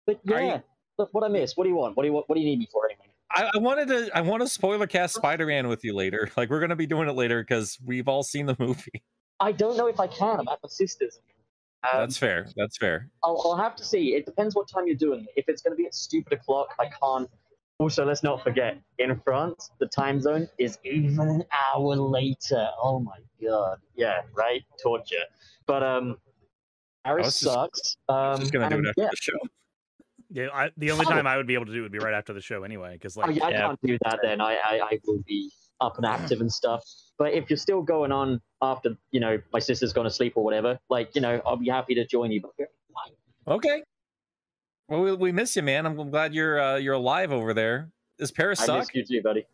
But 0.07 0.21
yeah, 0.25 0.57
you- 0.57 0.63
look, 0.99 1.09
what 1.13 1.25
I 1.25 1.29
missed. 1.29 1.57
What 1.57 1.65
do 1.65 1.71
you 1.71 1.77
want? 1.77 1.97
What 1.97 2.03
do 2.03 2.09
you 2.09 2.13
want? 2.13 2.29
What 2.29 2.35
do 2.35 2.41
you 2.41 2.47
need 2.47 2.59
me 2.59 2.69
for 2.73 2.87
anyway? 2.87 3.05
I, 3.31 3.51
I 3.55 3.59
wanted 3.59 3.89
to 3.89 4.11
I 4.17 4.23
want 4.23 4.43
to 4.43 4.49
spoiler 4.49 4.87
cast 4.87 5.15
Spider 5.15 5.47
Man 5.47 5.69
with 5.69 5.85
you 5.85 5.95
later. 5.95 6.31
Like 6.37 6.51
we're 6.51 6.61
gonna 6.61 6.77
be 6.77 6.87
doing 6.87 7.09
it 7.09 7.13
later 7.15 7.43
because 7.43 7.79
we've 7.85 8.09
all 8.09 8.23
seen 8.23 8.47
the 8.47 8.57
movie. 8.59 9.03
I 9.41 9.53
don't 9.53 9.77
know 9.77 9.87
if 9.87 10.01
I 10.01 10.07
can. 10.07 10.41
I'm 10.41 10.49
at 10.49 10.59
my 10.63 10.69
sister's. 10.69 11.21
Um, 11.85 12.01
That's 12.01 12.17
fair. 12.19 12.47
That's 12.57 12.77
fair. 12.77 13.09
I'll, 13.23 13.41
I'll 13.45 13.57
have 13.57 13.77
to 13.77 13.85
see. 13.85 14.15
It 14.15 14.27
depends 14.27 14.55
what 14.57 14.69
time 14.69 14.87
you're 14.87 14.97
doing 14.97 15.21
it. 15.21 15.29
If 15.37 15.45
it's 15.49 15.63
going 15.63 15.73
to 15.73 15.77
be 15.77 15.87
at 15.87 15.95
stupid 15.95 16.33
o'clock, 16.33 16.75
I 16.81 16.87
can't. 17.01 17.31
Also, 17.79 18.05
let's 18.05 18.25
not 18.25 18.43
forget, 18.43 18.77
in 18.99 19.21
France, 19.25 19.71
the 19.79 19.87
time 19.87 20.21
zone 20.21 20.49
is 20.59 20.79
even 20.83 21.29
an 21.29 21.45
hour 21.73 21.95
later. 21.95 22.67
Oh 22.83 22.99
my 22.99 23.19
god. 23.41 23.79
Yeah, 23.95 24.23
right? 24.35 24.65
Torture. 24.83 25.15
But, 25.67 25.85
um, 25.85 26.17
Paris 27.05 27.27
was 27.27 27.41
just- 27.41 27.55
sucks. 27.55 27.97
I'm 28.09 28.35
Um, 28.35 28.41
just 28.41 28.53
gonna 28.53 28.69
do 28.69 28.77
and 28.79 28.87
it 28.87 28.89
after 28.91 29.03
yeah. 29.03 29.09
the 29.11 29.17
show. 29.17 29.39
Yeah, 30.31 30.49
I, 30.53 30.71
the 30.77 30.91
only 30.91 31.07
Oh. 31.07 31.11
time 31.11 31.27
I 31.29 31.37
would 31.37 31.47
be 31.47 31.55
able 31.55 31.67
to 31.67 31.73
do 31.73 31.79
it 31.79 31.83
would 31.83 31.93
be 31.93 32.01
right 32.01 32.13
after 32.15 32.33
the 32.33 32.41
show 32.41 32.65
anyway, 32.65 32.95
because 32.95 33.17
Oh, 33.17 33.21
like 33.21 33.37
yeah, 33.37 33.45
I 33.47 33.51
yeah. 33.51 33.59
can't 33.61 33.81
do 33.83 33.97
that 34.05 34.19
then. 34.25 34.41
I, 34.41 34.55
I, 34.57 34.81
I 34.81 34.99
will 35.07 35.23
be 35.25 35.53
up 35.81 35.97
and 35.97 36.07
active 36.07 36.41
and 36.41 36.53
stuff. 36.53 36.85
But 37.19 37.33
if 37.35 37.51
you're 37.51 37.57
still 37.57 37.83
going 37.83 38.13
on 38.13 38.41
after, 38.63 38.97
you 39.11 39.21
know, 39.21 39.41
my 39.53 39.59
sister's 39.59 39.93
gone 39.93 40.05
to 40.05 40.11
sleep 40.11 40.35
or 40.37 40.45
whatever, 40.45 40.79
like, 40.89 41.15
you 41.15 41.21
know, 41.21 41.41
I'll 41.45 41.57
be 41.57 41.69
happy 41.69 41.95
to 41.97 42.07
join 42.07 42.31
you. 42.31 42.43
Okay. 43.47 43.83
Well, 44.89 45.03
we, 45.03 45.13
we 45.15 45.33
miss 45.33 45.57
you, 45.57 45.63
man. 45.63 45.87
I'm, 45.87 46.11
glad 46.11 46.35
you're 46.35 46.61
uh, 46.61 46.77
you're 46.77 46.95
alive 46.95 47.33
over 47.33 47.53
there. 47.53 47.91
Does 48.19 48.31
Paris 48.31 48.61
I 48.61 48.67
suck? 48.67 48.79
miss 48.79 48.91
you 48.95 49.05
too, 49.05 49.23
buddy. 49.23 49.47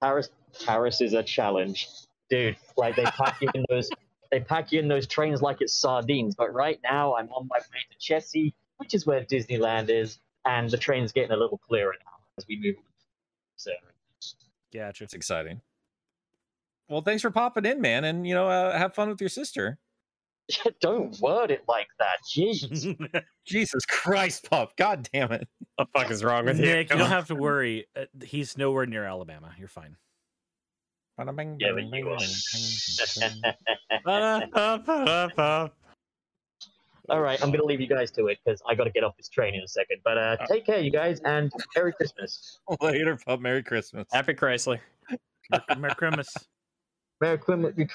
Paris, 0.00 0.30
Paris 0.64 1.00
is 1.00 1.14
a 1.14 1.22
challenge, 1.22 1.88
dude. 2.28 2.56
Like 2.76 2.96
they 2.96 3.04
pack 3.04 3.40
you 3.40 3.48
in 3.54 3.64
those, 3.70 3.88
they 4.30 4.40
pack 4.40 4.72
you 4.72 4.80
in 4.80 4.88
those 4.88 5.06
trains 5.06 5.40
like 5.40 5.60
it's 5.60 5.72
sardines. 5.72 6.34
But 6.34 6.52
right 6.52 6.80
now, 6.82 7.14
I'm 7.14 7.28
on 7.30 7.46
my 7.48 7.58
way 7.58 7.80
to 7.90 7.98
Chessy, 7.98 8.54
which 8.78 8.94
is 8.94 9.06
where 9.06 9.24
Disneyland 9.24 9.88
is, 9.88 10.18
and 10.44 10.68
the 10.68 10.78
train's 10.78 11.12
getting 11.12 11.30
a 11.30 11.36
little 11.36 11.58
clearer 11.58 11.94
now 12.04 12.18
as 12.38 12.46
we 12.48 12.58
move. 12.60 12.74
So 13.56 13.70
gotcha. 14.72 15.04
It's 15.04 15.14
exciting. 15.14 15.60
Well, 16.88 17.00
thanks 17.02 17.22
for 17.22 17.30
popping 17.30 17.64
in, 17.64 17.80
man, 17.80 18.04
and 18.04 18.26
you 18.26 18.34
know, 18.34 18.48
uh, 18.48 18.76
have 18.76 18.94
fun 18.94 19.08
with 19.08 19.20
your 19.20 19.30
sister. 19.30 19.78
don't 20.80 21.18
word 21.20 21.50
it 21.50 21.62
like 21.68 21.88
that, 21.98 22.18
jeez. 22.34 23.24
Jesus 23.46 23.84
Christ, 23.86 24.48
pup! 24.50 24.76
God 24.76 25.08
damn 25.12 25.32
it! 25.32 25.48
What 25.76 25.88
the 25.92 25.98
fuck 25.98 26.10
is 26.10 26.22
wrong 26.22 26.44
with 26.44 26.58
you? 26.58 26.66
Nick, 26.66 26.90
you 26.90 26.98
don't 26.98 27.08
have 27.08 27.28
to 27.28 27.34
worry. 27.34 27.86
Uh, 27.96 28.04
he's 28.22 28.58
nowhere 28.58 28.86
near 28.86 29.04
Alabama. 29.04 29.52
You're 29.58 29.68
fine. 29.68 29.96
Yeah, 31.60 31.72
but 31.74 31.84
you 31.84 32.08
are. 34.06 35.70
All 37.12 37.20
right, 37.20 37.40
I'm 37.42 37.50
gonna 37.50 37.66
leave 37.66 37.82
you 37.82 37.86
guys 37.86 38.10
to 38.12 38.28
it 38.28 38.38
because 38.42 38.62
I 38.66 38.74
got 38.74 38.84
to 38.84 38.90
get 38.90 39.04
off 39.04 39.18
this 39.18 39.28
train 39.28 39.54
in 39.54 39.60
a 39.60 39.68
second. 39.68 39.98
But 40.02 40.16
uh, 40.16 40.38
take 40.48 40.64
care, 40.64 40.80
you 40.80 40.90
guys, 40.90 41.20
and 41.26 41.52
Merry 41.76 41.92
Christmas. 41.92 42.58
Later, 42.80 43.18
pup. 43.26 43.38
Merry 43.38 43.62
Christmas. 43.62 44.06
Happy 44.10 44.32
Chrysler. 44.32 44.80
Merry 45.76 45.94
Christmas. 45.94 46.34
Merry 47.20 47.36
Christmas. 47.36 47.92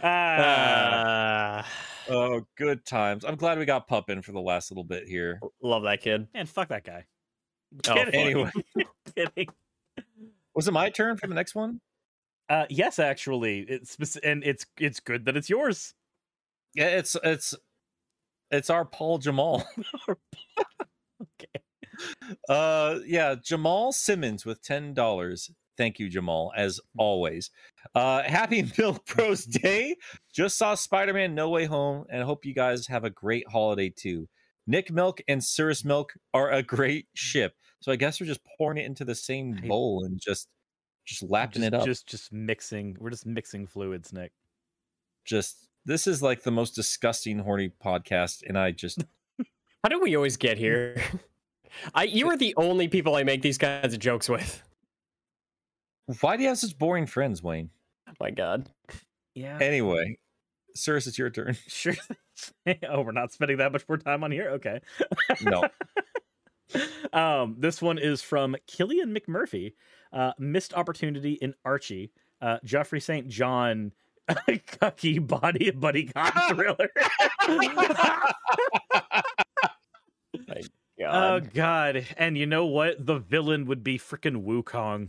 Uh, 0.00 1.62
oh, 2.08 2.46
good 2.56 2.86
times. 2.86 3.24
I'm 3.24 3.34
glad 3.34 3.58
we 3.58 3.64
got 3.64 3.88
pup 3.88 4.10
in 4.10 4.22
for 4.22 4.30
the 4.30 4.40
last 4.40 4.70
little 4.70 4.84
bit 4.84 5.08
here. 5.08 5.40
love 5.60 5.82
that 5.82 6.02
kid. 6.02 6.28
man, 6.32 6.46
fuck 6.46 6.68
that 6.68 6.84
guy. 6.84 7.06
Oh, 7.88 7.94
Kidding. 7.94 8.14
Anyway, 8.14 8.52
Kidding. 9.16 9.48
was 10.54 10.68
it 10.68 10.72
my 10.72 10.88
turn 10.88 11.16
for 11.16 11.26
the 11.26 11.34
next 11.34 11.56
one? 11.56 11.80
Uh, 12.48 12.66
yes, 12.70 12.98
actually, 12.98 13.60
it's 13.60 14.16
and 14.16 14.42
it's 14.44 14.66
it's 14.78 15.00
good 15.00 15.26
that 15.26 15.36
it's 15.36 15.50
yours. 15.50 15.94
Yeah, 16.74 16.88
it's 16.88 17.16
it's 17.22 17.54
it's 18.50 18.70
our 18.70 18.84
Paul 18.84 19.18
Jamal. 19.18 19.66
Okay. 21.20 21.62
Uh, 22.48 23.00
yeah, 23.06 23.34
Jamal 23.42 23.92
Simmons 23.92 24.46
with 24.46 24.62
ten 24.62 24.94
dollars. 24.94 25.50
Thank 25.76 25.98
you, 25.98 26.08
Jamal, 26.08 26.52
as 26.56 26.80
always. 26.96 27.50
Uh, 27.94 28.22
happy 28.22 28.70
Milk 28.78 29.04
Bros 29.06 29.44
Day. 29.44 29.96
Just 30.32 30.58
saw 30.58 30.74
Spider 30.74 31.12
Man 31.12 31.34
No 31.34 31.50
Way 31.50 31.66
Home, 31.66 32.04
and 32.10 32.22
hope 32.22 32.44
you 32.44 32.54
guys 32.54 32.86
have 32.86 33.04
a 33.04 33.10
great 33.10 33.48
holiday 33.48 33.90
too. 33.90 34.28
Nick 34.66 34.90
Milk 34.92 35.20
and 35.28 35.42
Cirrus 35.42 35.84
Milk 35.84 36.12
are 36.34 36.50
a 36.52 36.62
great 36.62 37.06
ship. 37.14 37.54
So 37.80 37.90
I 37.92 37.96
guess 37.96 38.20
we're 38.20 38.26
just 38.26 38.40
pouring 38.58 38.78
it 38.78 38.86
into 38.86 39.04
the 39.04 39.14
same 39.14 39.52
bowl 39.66 40.04
and 40.04 40.20
just 40.20 40.48
just 41.08 41.22
lapping 41.22 41.62
just, 41.62 41.66
it 41.66 41.74
up. 41.74 41.86
Just 41.86 42.06
just 42.06 42.32
mixing. 42.32 42.96
We're 43.00 43.10
just 43.10 43.26
mixing 43.26 43.66
fluids, 43.66 44.12
Nick. 44.12 44.32
just 45.24 45.68
this 45.84 46.06
is 46.06 46.22
like 46.22 46.42
the 46.42 46.50
most 46.50 46.74
disgusting 46.74 47.38
horny 47.38 47.72
podcast, 47.82 48.42
and 48.46 48.58
I 48.58 48.72
just 48.72 49.02
How 49.82 49.88
do 49.88 50.00
we 50.00 50.14
always 50.16 50.36
get 50.36 50.58
here? 50.58 51.02
I 51.94 52.04
you 52.04 52.28
are 52.28 52.36
the 52.36 52.54
only 52.56 52.88
people 52.88 53.16
I 53.16 53.22
make 53.22 53.42
these 53.42 53.58
kinds 53.58 53.94
of 53.94 54.00
jokes 54.00 54.28
with. 54.28 54.62
why 56.20 56.36
do 56.36 56.42
you 56.42 56.48
have 56.50 56.58
such 56.58 56.76
boring 56.76 57.06
friends, 57.06 57.42
Wayne? 57.42 57.70
Oh 58.08 58.12
my 58.20 58.30
god. 58.30 58.68
Yeah. 59.34 59.58
Anyway, 59.60 60.18
Cirrus, 60.74 61.06
it's 61.06 61.18
your 61.18 61.30
turn. 61.30 61.56
Sure. 61.68 61.94
oh, 62.88 63.00
we're 63.00 63.12
not 63.12 63.32
spending 63.32 63.56
that 63.56 63.72
much 63.72 63.88
more 63.88 63.98
time 63.98 64.22
on 64.22 64.30
here. 64.30 64.50
Okay. 64.50 64.80
No. 65.42 65.64
um, 67.12 67.56
this 67.58 67.82
one 67.82 67.98
is 67.98 68.22
from 68.22 68.56
Killian 68.66 69.14
McMurphy. 69.14 69.72
Uh, 70.12 70.32
missed 70.38 70.74
opportunity 70.74 71.34
in 71.34 71.54
Archie. 71.64 72.10
Uh, 72.40 72.58
Geoffrey 72.64 73.00
St. 73.00 73.28
John, 73.28 73.92
cucky 74.30 75.24
body 75.26 75.70
buddy 75.70 76.04
cop 76.06 76.34
thriller. 76.54 76.88
oh 81.00 81.40
God. 81.40 81.50
God! 81.54 82.06
And 82.16 82.36
you 82.36 82.46
know 82.46 82.66
what? 82.66 83.04
The 83.04 83.18
villain 83.18 83.66
would 83.66 83.82
be 83.84 83.98
freaking 83.98 84.44
Wukong. 84.44 85.08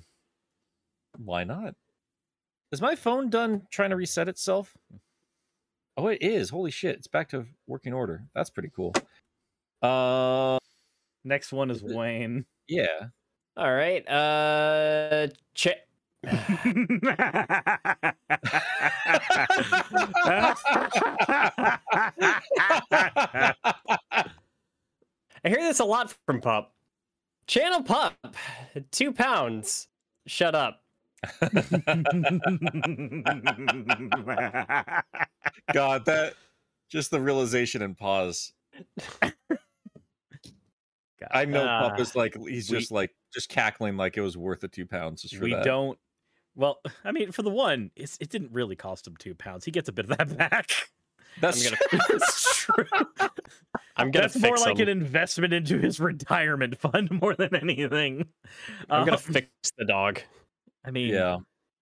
Why 1.18 1.44
not? 1.44 1.76
Is 2.72 2.82
my 2.82 2.96
phone 2.96 3.30
done 3.30 3.64
trying 3.72 3.90
to 3.90 3.96
reset 3.96 4.28
itself? 4.30 4.78
Oh, 5.98 6.08
it 6.08 6.22
is. 6.22 6.50
Holy 6.50 6.72
shit. 6.72 6.96
It's 6.98 7.08
back 7.08 7.30
to 7.30 7.46
working 7.68 7.94
order. 7.94 8.24
That's 8.36 8.50
pretty 8.50 8.70
cool. 8.76 8.94
Uh 9.82 10.58
Next 11.26 11.52
one 11.52 11.70
is 11.70 11.84
Wayne. 11.84 12.46
yeah. 12.68 13.08
All 13.58 13.74
right. 13.74 14.08
Uh, 14.08 15.28
check. 15.54 15.78
I 16.24 16.30
hear 25.44 25.62
this 25.62 25.80
a 25.80 25.86
lot 25.86 26.14
from 26.26 26.42
Pup. 26.42 26.74
Channel 27.48 27.84
Pup, 27.84 28.14
two 28.92 29.12
pounds. 29.12 29.88
Shut 30.28 30.54
up. 30.54 30.84
God, 35.74 36.06
that 36.06 36.34
just 36.90 37.12
the 37.12 37.20
realization 37.20 37.82
and 37.82 37.98
pause. 37.98 38.54
I 41.32 41.46
know 41.46 41.66
Pup 41.66 42.00
is 42.00 42.16
like 42.16 42.36
he's 42.48 42.70
We- 42.72 42.80
just 42.80 42.92
like 42.92 43.12
just 43.34 43.50
cackling 43.50 43.98
like 43.98 44.18
it 44.18 44.22
was 44.22 44.38
worth 44.38 44.62
the 44.62 44.68
two 44.68 44.86
pounds 44.86 45.22
just 45.22 45.36
for 45.36 45.44
we 45.44 45.54
that. 45.54 45.64
don't. 45.64 45.98
Well, 46.56 46.80
I 47.06 47.12
mean, 47.12 47.32
for 47.32 47.42
the 47.42 47.50
one, 47.50 47.92
it's, 47.96 48.18
it 48.20 48.30
didn't 48.30 48.52
really 48.52 48.76
cost 48.76 49.06
him 49.08 49.16
two 49.18 49.36
pounds. 49.36 49.66
He 49.66 49.72
gets 49.72 49.90
a 49.90 49.92
bit 49.92 50.10
of 50.10 50.18
that 50.18 50.38
back. 50.52 50.72
That's 51.42 51.66
I'm 51.66 51.74
gonna- 52.00 52.20
true. 52.32 52.86
I'm 53.96 54.12
gonna 54.12 54.28
That's 54.30 54.40
more 54.40 54.58
like 54.58 54.78
him. 54.78 54.84
an 54.88 54.90
investment 54.90 55.54
into 55.54 55.78
his 55.78 56.00
retirement 56.00 56.78
fund 56.80 57.12
more 57.22 57.36
than 57.36 57.54
anything. 57.56 58.26
I'm 58.90 59.06
gonna 59.06 59.18
Um, 59.18 59.18
fix 59.24 59.48
the 59.78 59.86
dog. 59.86 60.22
I 60.86 60.92
mean, 60.92 61.14
yeah. 61.14 61.38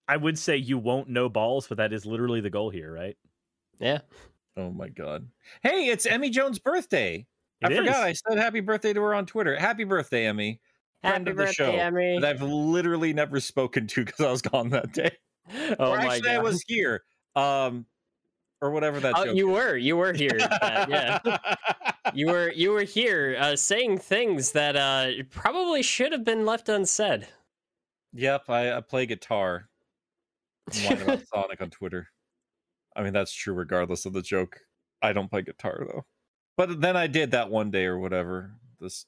I 0.07 0.17
would 0.17 0.39
say 0.39 0.57
you 0.57 0.77
won't 0.79 1.09
know 1.09 1.29
balls, 1.29 1.67
but 1.67 1.77
that 1.77 1.93
is 1.93 2.05
literally 2.05 2.41
the 2.41 2.49
goal 2.49 2.69
here, 2.71 2.91
right? 2.91 3.15
Yeah. 3.79 3.99
Oh 4.55 4.71
my 4.71 4.89
god. 4.89 5.27
Hey, 5.61 5.89
it's 5.89 6.05
Emmy 6.07 6.29
Jones' 6.31 6.57
birthday. 6.59 7.25
I 7.63 7.71
It 7.71 7.77
forgot. 7.77 7.95
I 7.95 8.13
said 8.13 8.37
happy 8.37 8.59
birthday 8.59 8.93
to 8.93 9.01
her 9.01 9.15
on 9.15 9.25
Twitter. 9.25 9.55
Happy 9.55 9.83
birthday, 9.83 10.25
Emmy. 10.27 10.61
Friend 11.01 11.27
Happy 11.27 11.31
of 11.31 11.37
the 11.37 11.53
show 11.53 11.71
Emmy. 11.71 12.19
That 12.19 12.35
I've 12.35 12.41
literally 12.41 13.13
never 13.13 13.39
spoken 13.39 13.87
to 13.87 14.05
because 14.05 14.25
I 14.25 14.31
was 14.31 14.41
gone 14.41 14.69
that 14.69 14.93
day. 14.93 15.11
Oh 15.79 15.93
or 15.93 15.97
my 15.97 16.15
actually, 16.15 16.31
I 16.31 16.39
was 16.39 16.61
here. 16.67 17.03
Um, 17.33 17.85
or 18.59 18.71
whatever 18.71 18.99
that. 18.99 19.13
Oh, 19.15 19.23
joke 19.23 19.37
you 19.37 19.47
is. 19.49 19.55
were. 19.55 19.77
You 19.77 19.95
were 19.95 20.11
here. 20.11 20.37
Pat, 20.61 20.89
yeah. 20.89 21.37
You 22.13 22.27
were. 22.27 22.51
You 22.51 22.71
were 22.71 22.83
here, 22.83 23.37
uh, 23.39 23.55
saying 23.55 23.99
things 23.99 24.51
that 24.51 24.75
uh, 24.75 25.23
probably 25.29 25.83
should 25.83 26.11
have 26.11 26.25
been 26.25 26.45
left 26.45 26.67
unsaid. 26.67 27.29
yep, 28.11 28.49
I, 28.49 28.73
I 28.73 28.81
play 28.81 29.05
guitar. 29.05 29.69
and 30.73 30.83
whine 30.83 31.01
about 31.01 31.27
Sonic 31.27 31.61
on 31.61 31.69
Twitter. 31.69 32.09
I 32.93 33.03
mean, 33.03 33.13
that's 33.13 33.31
true 33.31 33.53
regardless 33.53 34.05
of 34.05 34.11
the 34.11 34.21
joke. 34.21 34.59
I 35.01 35.13
don't 35.13 35.29
play 35.29 35.43
guitar 35.43 35.85
though. 35.87 36.05
But 36.57 36.81
then 36.81 36.97
I 36.97 37.07
did 37.07 37.31
that 37.31 37.49
one 37.51 37.69
day 37.71 37.85
or 37.85 37.99
whatever. 37.99 38.51
This 38.81 39.05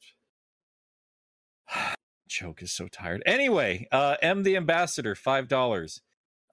joke 2.29 2.61
is 2.61 2.71
so 2.71 2.87
tired. 2.87 3.23
Anyway, 3.25 3.87
uh 3.91 4.15
M 4.21 4.43
the 4.43 4.55
ambassador, 4.55 5.15
five 5.15 5.47
dollars. 5.47 6.01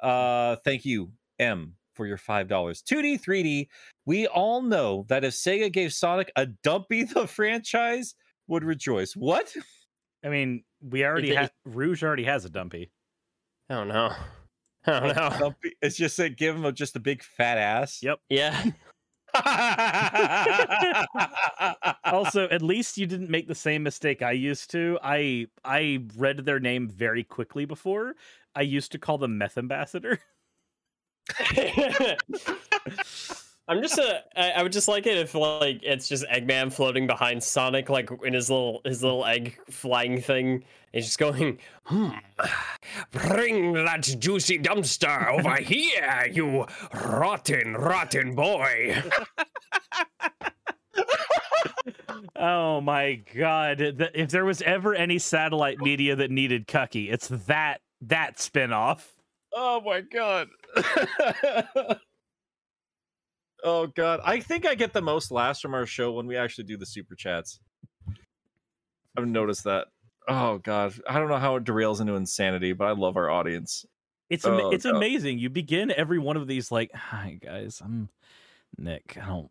Uh 0.01 0.57
thank 0.65 0.85
you, 0.85 1.13
M, 1.39 1.75
for 1.95 2.07
your 2.07 2.17
five 2.17 2.49
dollars. 2.49 2.83
2D, 2.83 3.21
3D. 3.23 3.69
We 4.07 4.27
all 4.27 4.63
know 4.63 5.05
that 5.09 5.25
if 5.25 5.35
Sega 5.35 5.71
gave 5.73 5.93
Sonic 5.93 6.33
a 6.37 6.47
dumpy 6.47 7.03
the 7.05 7.27
franchise 7.27 8.15
would 8.49 8.65
rejoice. 8.65 9.15
What? 9.15 9.55
I 10.25 10.29
mean, 10.29 10.65
we 10.81 11.05
already 11.05 11.35
have 11.35 11.53
Rouge 11.65 12.03
already 12.03 12.25
has 12.25 12.45
a 12.45 12.51
dumpy. 12.51 12.91
Oh 13.71 13.85
no. 13.85 14.13
Oh 14.89 15.01
no. 15.01 15.31
Dumpy- 15.37 15.75
It's 15.83 15.97
just 15.97 16.17
that 16.19 16.37
give 16.37 16.55
him 16.55 16.65
a, 16.65 16.71
just 16.71 16.95
a 16.95 17.01
big 17.01 17.21
fat 17.25 17.59
ass. 17.59 18.05
Yep. 18.05 18.21
Yeah. 18.29 18.71
also, 22.05 22.49
at 22.49 22.63
least 22.63 22.99
you 22.99 23.07
didn't 23.07 23.31
make 23.31 23.49
the 23.49 23.55
same 23.55 23.83
mistake 23.83 24.23
I 24.23 24.33
used 24.33 24.71
to. 24.73 24.99
I 25.03 25.47
I 25.65 26.05
read 26.17 26.39
their 26.39 26.61
name 26.61 26.89
very 26.89 27.25
quickly 27.25 27.65
before. 27.65 28.15
I 28.55 28.63
used 28.63 28.93
to 28.93 28.99
call 28.99 29.19
them 29.19 29.39
Meth 29.39 29.59
Ambassador. 29.59 30.19
I'm 33.69 33.83
just 33.83 33.99
a. 33.99 34.23
I, 34.37 34.51
I 34.53 34.63
would 34.63 34.71
just 34.73 34.87
like 34.87 35.07
it 35.07 35.17
if 35.19 35.35
like 35.35 35.81
it's 35.83 36.09
just 36.09 36.25
Eggman 36.27 36.73
floating 36.73 37.07
behind 37.07 37.43
Sonic, 37.43 37.89
like 37.89 38.09
in 38.25 38.33
his 38.33 38.49
little 38.49 38.81
his 38.85 39.03
little 39.03 39.25
egg 39.25 39.59
flying 39.71 40.21
thing. 40.21 40.63
He's 40.93 41.05
just 41.07 41.19
going, 41.19 41.59
hmm, 41.85 42.11
bring 43.11 43.73
that 43.73 44.03
juicy 44.19 44.59
dumpster 44.61 45.29
over 45.31 45.57
here, 45.63 46.29
you 46.33 46.65
rotten, 46.95 47.75
rotten 47.75 48.35
boy. 48.35 49.03
Oh 52.37 52.81
my 52.81 53.21
god! 53.35 53.79
Th- 53.79 54.11
If 54.15 54.31
there 54.31 54.45
was 54.45 54.63
ever 54.63 54.95
any 54.95 55.19
satellite 55.19 55.79
media 55.79 56.15
that 56.17 56.31
needed 56.31 56.67
Cucky, 56.67 57.13
it's 57.13 57.29
that 57.29 57.81
that 58.03 58.37
spinoff. 58.37 59.03
Oh 59.55 59.81
my 59.81 60.01
god. 60.03 60.49
oh 63.65 63.87
god. 63.89 64.21
I 64.25 64.41
think 64.41 64.67
I 64.67 64.75
get 64.75 64.93
the 64.93 65.03
most 65.03 65.31
laughs 65.31 65.61
from 65.61 65.75
our 65.75 65.87
show 65.87 66.13
when 66.13 66.27
we 66.27 66.37
actually 66.37 66.65
do 66.65 66.77
the 66.77 66.87
super 66.87 67.15
chats. 67.15 67.61
I've 69.17 69.27
noticed 69.27 69.65
that. 69.65 69.89
Oh 70.29 70.59
god. 70.59 70.95
I 71.09 71.19
don't 71.19 71.29
know 71.29 71.39
how 71.39 71.57
it 71.57 71.65
derails 71.65 72.01
into 72.01 72.15
insanity, 72.15 72.73
but 72.73 72.87
I 72.87 72.93
love 72.93 73.17
our 73.17 73.31
audience. 73.31 73.87
It's 74.29 74.45
ama- 74.45 74.65
Oh, 74.65 74.71
it's 74.71 74.85
God. 74.85 74.97
amazing. 74.97 75.39
You 75.39 75.51
begin 75.51 75.91
every 75.93 76.19
one 76.19 76.37
of 76.37 76.47
these 76.49 76.71
like, 76.73 76.93
"Hi 76.95 77.39
guys, 77.41 77.81
I'm 77.85 78.09
Nick. 78.77 79.17
I 79.23 79.27
don't 79.27 79.51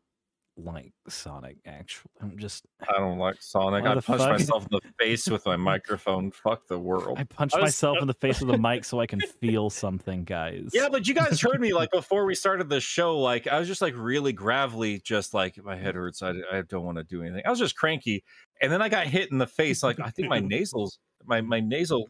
like 0.57 0.93
Sonic. 1.09 1.57
Actually, 1.65 2.11
I'm 2.21 2.37
just 2.37 2.65
I 2.87 2.97
don't 2.97 3.17
like 3.17 3.41
Sonic. 3.41 3.83
Why 3.83 3.91
I 3.91 3.95
the 3.95 4.01
punched 4.01 4.23
fuck? 4.23 4.31
myself 4.31 4.63
in 4.63 4.69
the 4.71 4.81
face 4.97 5.27
with 5.29 5.45
my 5.45 5.57
microphone. 5.57 6.31
Fuck 6.31 6.67
the 6.67 6.79
world. 6.79 7.17
I 7.19 7.23
punched 7.25 7.55
I 7.55 7.59
was- 7.59 7.65
myself 7.67 7.97
in 7.99 8.07
the 8.07 8.13
face 8.13 8.39
with 8.41 8.53
a 8.55 8.57
mic 8.57 8.85
so 8.85 8.99
I 8.99 9.05
can 9.05 9.19
feel 9.41 9.69
something, 9.69 10.23
guys. 10.23 10.69
Yeah, 10.73 10.87
but 10.89 11.07
you 11.07 11.13
guys 11.13 11.41
heard 11.41 11.59
me 11.59 11.73
like 11.73 11.91
before 11.93 12.25
we 12.25 12.35
started 12.35 12.69
the 12.69 12.79
show. 12.79 13.19
Like 13.19 13.47
I 13.47 13.59
was 13.59 13.67
just 13.67 13.81
like 13.81 13.93
really 13.97 14.31
gravelly, 14.33 14.99
just 14.99 15.33
like 15.33 15.61
my 15.63 15.75
head 15.75 15.95
hurts. 15.95 16.23
I, 16.23 16.31
I 16.51 16.61
don't 16.67 16.85
want 16.85 16.97
to 16.97 17.03
do 17.03 17.21
anything. 17.21 17.41
I 17.45 17.49
was 17.49 17.59
just 17.59 17.75
cranky, 17.75 18.23
and 18.61 18.71
then 18.71 18.81
I 18.81 18.89
got 18.89 19.07
hit 19.07 19.31
in 19.31 19.37
the 19.37 19.47
face. 19.47 19.83
Like 19.83 19.99
I 19.99 20.09
think 20.09 20.29
my 20.29 20.39
nasals, 20.39 20.99
my 21.25 21.41
my 21.41 21.59
nasal 21.59 22.07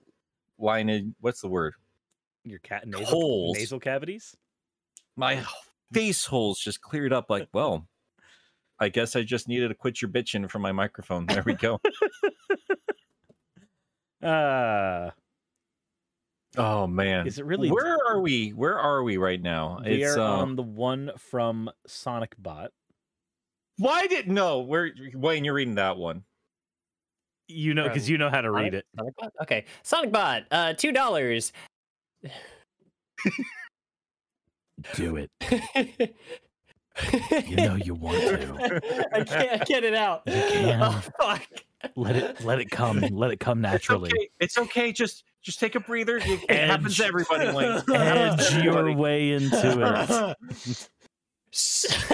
lining. 0.60 1.16
What's 1.20 1.42
the 1.42 1.48
word? 1.50 1.74
your 2.48 2.60
cat 2.60 2.88
nasal 2.88 3.06
Holes. 3.08 3.58
nasal 3.58 3.80
cavities. 3.80 4.36
My 5.16 5.44
face 5.92 6.26
holes 6.26 6.60
just 6.60 6.80
cleared 6.80 7.12
up. 7.12 7.28
Like, 7.28 7.48
well, 7.54 7.88
I 8.80 8.90
guess 8.90 9.16
I 9.16 9.24
just 9.24 9.48
needed 9.48 9.70
to 9.70 9.74
quit 9.74 10.02
your 10.02 10.12
bitching 10.12 10.50
from 10.50 10.62
my 10.62 10.72
microphone. 10.72 11.26
There 11.26 11.44
we 11.46 11.54
go. 11.54 11.80
Uh 14.22 15.12
oh 16.58 16.88
man, 16.88 17.28
is 17.28 17.38
it 17.40 17.46
really? 17.46 17.70
Where 17.70 17.98
are 18.08 18.20
we? 18.20 18.50
Where 18.50 18.78
are 18.80 19.04
we 19.04 19.18
right 19.18 19.42
now? 19.42 19.82
we 19.86 20.04
it's 20.04 20.18
are 20.18 20.22
um, 20.22 20.40
on 20.40 20.56
the 20.56 20.64
one 20.64 21.12
from 21.18 21.70
Sonic 21.88 22.36
Bot. 22.38 22.72
why 23.78 24.08
did 24.08 24.28
no? 24.30 24.60
Where 24.62 24.92
Wayne? 25.14 25.46
You're 25.46 25.54
reading 25.54 25.76
that 25.76 25.98
one. 25.98 26.24
You 27.48 27.76
know, 27.76 27.84
because 27.88 28.10
you 28.10 28.18
know 28.18 28.30
how 28.30 28.42
to 28.42 28.52
read 28.52 28.74
Sonic- 28.74 28.74
it. 28.74 28.86
Sonic 28.98 29.16
Bot? 29.18 29.34
Okay, 29.44 29.66
Sonic 29.84 30.12
Bot, 30.12 30.44
uh, 30.52 30.74
two 30.74 30.92
dollars. 30.92 31.54
Do 34.96 35.16
it. 35.18 35.30
You 37.48 37.56
know 37.58 37.76
you 37.76 37.94
want 37.94 38.18
to. 38.20 38.82
I 39.14 39.24
can't 39.24 39.66
get 39.66 39.84
it 39.84 39.94
out. 39.94 40.24
You 40.26 40.34
can. 40.34 40.82
Oh 40.82 41.02
fuck. 41.20 41.46
Let 41.96 42.16
it 42.16 42.42
let 42.44 42.60
it 42.60 42.70
come. 42.72 43.00
Let 43.02 43.32
it 43.32 43.40
come 43.40 43.60
It's 43.66 43.72
naturally. 43.72 44.12
okay. 44.12 44.30
It's 44.40 44.58
okay. 44.58 44.92
Just 44.92 45.24
just 45.42 45.60
take 45.60 45.76
a 45.76 45.80
breather. 45.80 46.18
It, 46.18 46.44
it 46.50 46.68
happens 46.70 46.98
to 46.98 47.06
everybody. 47.06 47.52
Wayne. 47.54 47.72
It 47.78 47.88
happens 47.90 48.48
Edge 48.54 48.56
your 48.64 48.80
everybody. 48.80 48.96
way 48.96 49.32
into 49.34 50.36
it. 51.52 52.10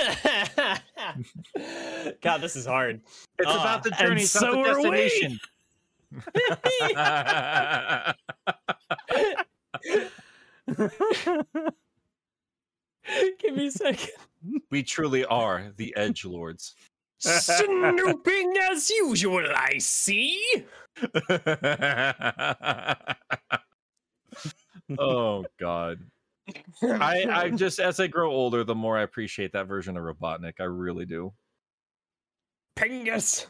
God, 2.21 2.41
this 2.41 2.55
is 2.55 2.65
hard. 2.65 3.01
It's 3.39 3.47
Ah, 3.47 3.61
about 3.61 3.83
the 3.83 3.89
and 3.91 3.99
journey. 3.99 4.21
It's 4.23 4.31
so 4.31 4.51
not 4.51 4.67
are 4.67 4.81
the 4.81 4.89
we. 4.89 4.97
destination. 4.97 5.39
Give 13.39 13.55
me 13.55 13.67
a 13.67 13.71
second. 13.71 14.09
we 14.69 14.83
truly 14.83 15.25
are 15.25 15.71
the 15.77 15.93
Edge 15.95 16.25
Lords. 16.25 16.75
Snooping 17.19 18.53
as 18.71 18.89
usual, 18.89 19.45
I 19.55 19.77
see. 19.77 20.41
oh 24.99 25.45
God. 25.59 25.99
I, 26.83 27.25
I 27.29 27.49
just 27.55 27.79
as 27.79 27.99
I 27.99 28.07
grow 28.07 28.31
older, 28.31 28.63
the 28.63 28.75
more 28.75 28.97
I 28.97 29.03
appreciate 29.03 29.53
that 29.53 29.67
version 29.67 29.97
of 29.97 30.03
Robotnik. 30.03 30.53
I 30.59 30.63
really 30.63 31.05
do. 31.05 31.31
Pingas. 32.77 33.45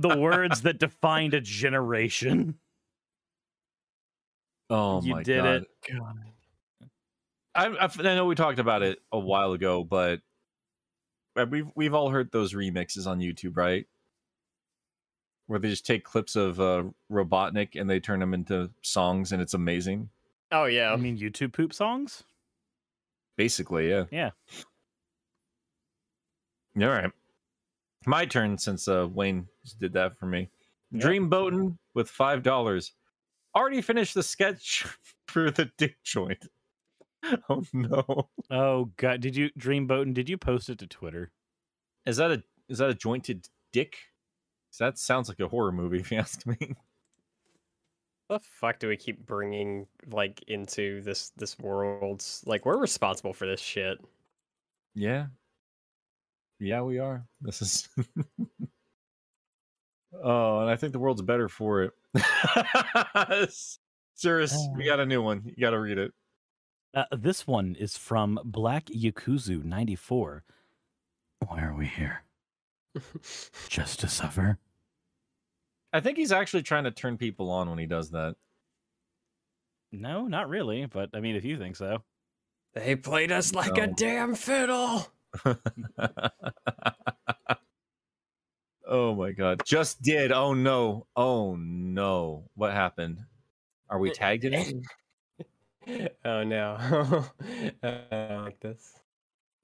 the 0.00 0.16
words 0.18 0.62
that 0.62 0.78
defined 0.78 1.34
a 1.34 1.40
generation. 1.40 2.54
Oh 4.70 5.02
You 5.02 5.12
my 5.16 5.22
did 5.22 5.42
god. 5.42 5.62
it. 5.62 5.68
I, 7.56 7.66
I, 7.66 7.88
I 7.98 8.14
know 8.14 8.26
we 8.26 8.34
talked 8.34 8.58
about 8.58 8.82
it 8.82 8.98
a 9.10 9.18
while 9.18 9.52
ago, 9.52 9.82
but 9.82 10.20
uh, 11.36 11.46
we've 11.48 11.68
we've 11.74 11.94
all 11.94 12.10
heard 12.10 12.30
those 12.32 12.54
remixes 12.54 13.06
on 13.06 13.20
YouTube, 13.20 13.56
right? 13.56 13.86
Where 15.46 15.58
they 15.58 15.68
just 15.68 15.86
take 15.86 16.04
clips 16.04 16.36
of 16.36 16.60
uh, 16.60 16.84
Robotnik 17.10 17.80
and 17.80 17.88
they 17.88 18.00
turn 18.00 18.20
them 18.20 18.34
into 18.34 18.70
songs, 18.82 19.32
and 19.32 19.40
it's 19.40 19.54
amazing. 19.54 20.10
Oh 20.52 20.64
yeah, 20.64 20.92
I 20.92 20.96
mean, 20.96 21.18
YouTube 21.18 21.52
poop 21.52 21.72
songs. 21.72 22.24
Basically, 23.36 23.90
yeah. 23.90 24.04
Yeah. 24.10 24.30
All 26.80 26.88
right. 26.88 27.10
My 28.06 28.26
turn 28.26 28.58
since 28.58 28.86
uh, 28.86 29.08
Wayne 29.12 29.48
did 29.80 29.92
that 29.94 30.18
for 30.18 30.26
me. 30.26 30.48
Yep. 30.92 31.02
Dream 31.02 31.28
boating 31.28 31.78
with 31.94 32.08
five 32.08 32.42
dollars. 32.42 32.92
Already 33.54 33.80
finished 33.80 34.14
the 34.14 34.22
sketch 34.22 34.86
for 35.26 35.50
the 35.50 35.70
dick 35.76 35.96
joint. 36.04 36.46
Oh 37.48 37.64
no. 37.72 38.28
Oh 38.50 38.84
god, 38.96 39.20
did 39.20 39.34
you 39.36 39.50
Dreamboat? 39.58 40.14
Did 40.14 40.28
you 40.28 40.38
post 40.38 40.68
it 40.70 40.78
to 40.78 40.86
Twitter? 40.86 41.32
Is 42.06 42.18
that 42.18 42.30
a 42.30 42.42
is 42.68 42.78
that 42.78 42.90
a 42.90 42.94
jointed 42.94 43.48
dick? 43.72 43.96
'Cause 44.70 44.78
That 44.78 44.98
sounds 44.98 45.28
like 45.28 45.40
a 45.40 45.48
horror 45.48 45.72
movie, 45.72 45.98
if 46.00 46.10
you 46.12 46.18
ask 46.18 46.46
me. 46.46 46.56
the 48.28 48.38
fuck 48.40 48.78
do 48.78 48.88
we 48.88 48.96
keep 48.96 49.24
bringing 49.26 49.86
like 50.08 50.42
into 50.48 51.00
this 51.02 51.30
this 51.36 51.58
world? 51.58 52.24
Like 52.44 52.64
we're 52.64 52.78
responsible 52.78 53.32
for 53.32 53.46
this 53.46 53.60
shit. 53.60 53.98
Yeah. 54.94 55.26
Yeah, 56.60 56.82
we 56.82 56.98
are. 56.98 57.26
This 57.40 57.60
is 57.62 57.88
Oh, 60.22 60.60
and 60.60 60.70
I 60.70 60.76
think 60.76 60.92
the 60.92 60.98
world's 60.98 61.22
better 61.22 61.48
for 61.48 61.82
it. 61.82 61.92
Cirrus, 64.14 64.56
we 64.76 64.84
oh. 64.84 64.86
got 64.86 65.00
a 65.00 65.06
new 65.06 65.20
one. 65.20 65.42
You 65.44 65.54
gotta 65.60 65.78
read 65.78 65.98
it. 65.98 66.12
Uh, 66.96 67.04
this 67.14 67.46
one 67.46 67.76
is 67.78 67.94
from 67.98 68.40
Black 68.42 68.86
Yakuzu 68.86 69.62
94. 69.62 70.42
Why 71.46 71.60
are 71.60 71.74
we 71.76 71.84
here? 71.84 72.22
Just 73.68 74.00
to 74.00 74.08
suffer? 74.08 74.56
I 75.92 76.00
think 76.00 76.16
he's 76.16 76.32
actually 76.32 76.62
trying 76.62 76.84
to 76.84 76.90
turn 76.90 77.18
people 77.18 77.50
on 77.50 77.68
when 77.68 77.78
he 77.78 77.84
does 77.84 78.12
that. 78.12 78.36
No, 79.92 80.26
not 80.26 80.48
really. 80.48 80.86
But 80.86 81.10
I 81.12 81.20
mean, 81.20 81.36
if 81.36 81.44
you 81.44 81.58
think 81.58 81.76
so. 81.76 82.02
They 82.74 82.96
played 82.96 83.30
us 83.30 83.54
like 83.54 83.76
a 83.76 83.88
damn 83.88 84.34
fiddle. 84.34 85.06
oh 88.86 89.14
my 89.14 89.32
god. 89.32 89.60
Just 89.66 90.00
did. 90.00 90.32
Oh 90.32 90.54
no. 90.54 91.06
Oh 91.14 91.56
no. 91.56 92.44
What 92.54 92.72
happened? 92.72 93.20
Are 93.90 93.98
we 93.98 94.10
tagged 94.12 94.46
in 94.46 94.54
it? 94.54 94.74
oh 96.24 96.44
no. 96.44 96.76
I 97.82 98.36
like 98.42 98.60
this. 98.60 98.94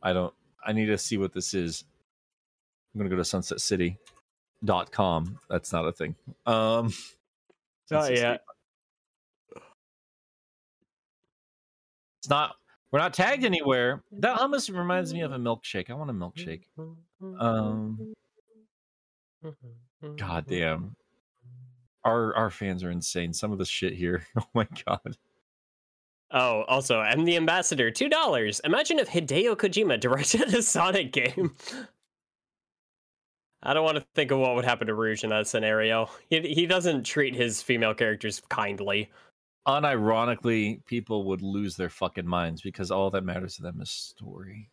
I 0.02 0.12
don't 0.12 0.34
I 0.64 0.72
need 0.72 0.86
to 0.86 0.98
see 0.98 1.18
what 1.18 1.32
this 1.32 1.54
is. 1.54 1.84
I'm 2.94 2.98
gonna 2.98 3.10
go 3.10 3.16
to 3.16 3.22
sunsetcity.com. 3.22 5.38
That's 5.48 5.72
not 5.72 5.86
a 5.86 5.92
thing. 5.92 6.14
Um 6.46 6.92
Sunset 7.86 8.16
yeah. 8.16 8.36
It's 12.20 12.28
not 12.28 12.56
we're 12.92 12.98
not 12.98 13.14
tagged 13.14 13.44
anywhere. 13.44 14.02
That 14.12 14.38
almost 14.38 14.68
reminds 14.68 15.14
me 15.14 15.22
of 15.22 15.32
a 15.32 15.38
milkshake. 15.38 15.90
I 15.90 15.94
want 15.94 16.10
a 16.10 16.14
milkshake. 16.14 16.64
Um 17.38 18.14
God 20.16 20.46
damn. 20.46 20.94
Our 22.04 22.34
our 22.34 22.50
fans 22.50 22.84
are 22.84 22.90
insane. 22.90 23.32
Some 23.32 23.52
of 23.52 23.58
the 23.58 23.64
shit 23.64 23.94
here. 23.94 24.26
Oh 24.38 24.46
my 24.54 24.66
god. 24.86 25.16
Oh, 26.32 26.62
also, 26.62 26.98
I'm 26.98 27.24
the 27.24 27.36
ambassador. 27.36 27.90
Two 27.90 28.08
dollars. 28.08 28.60
Imagine 28.64 28.98
if 28.98 29.08
Hideo 29.08 29.54
Kojima 29.56 30.00
directed 30.00 30.54
a 30.54 30.62
Sonic 30.62 31.12
game. 31.12 31.54
I 33.62 33.74
don't 33.74 33.84
want 33.84 33.98
to 33.98 34.04
think 34.14 34.30
of 34.32 34.38
what 34.38 34.54
would 34.56 34.64
happen 34.64 34.86
to 34.88 34.94
Rouge 34.94 35.22
in 35.24 35.30
that 35.30 35.46
scenario. 35.46 36.08
He 36.30 36.40
he 36.40 36.66
doesn't 36.66 37.04
treat 37.04 37.34
his 37.34 37.62
female 37.62 37.94
characters 37.94 38.40
kindly. 38.48 39.10
Unironically, 39.68 40.84
people 40.86 41.24
would 41.24 41.42
lose 41.42 41.76
their 41.76 41.88
fucking 41.90 42.26
minds 42.26 42.62
because 42.62 42.90
all 42.90 43.10
that 43.10 43.22
matters 43.24 43.56
to 43.56 43.62
them 43.62 43.80
is 43.80 43.90
story. 43.90 44.68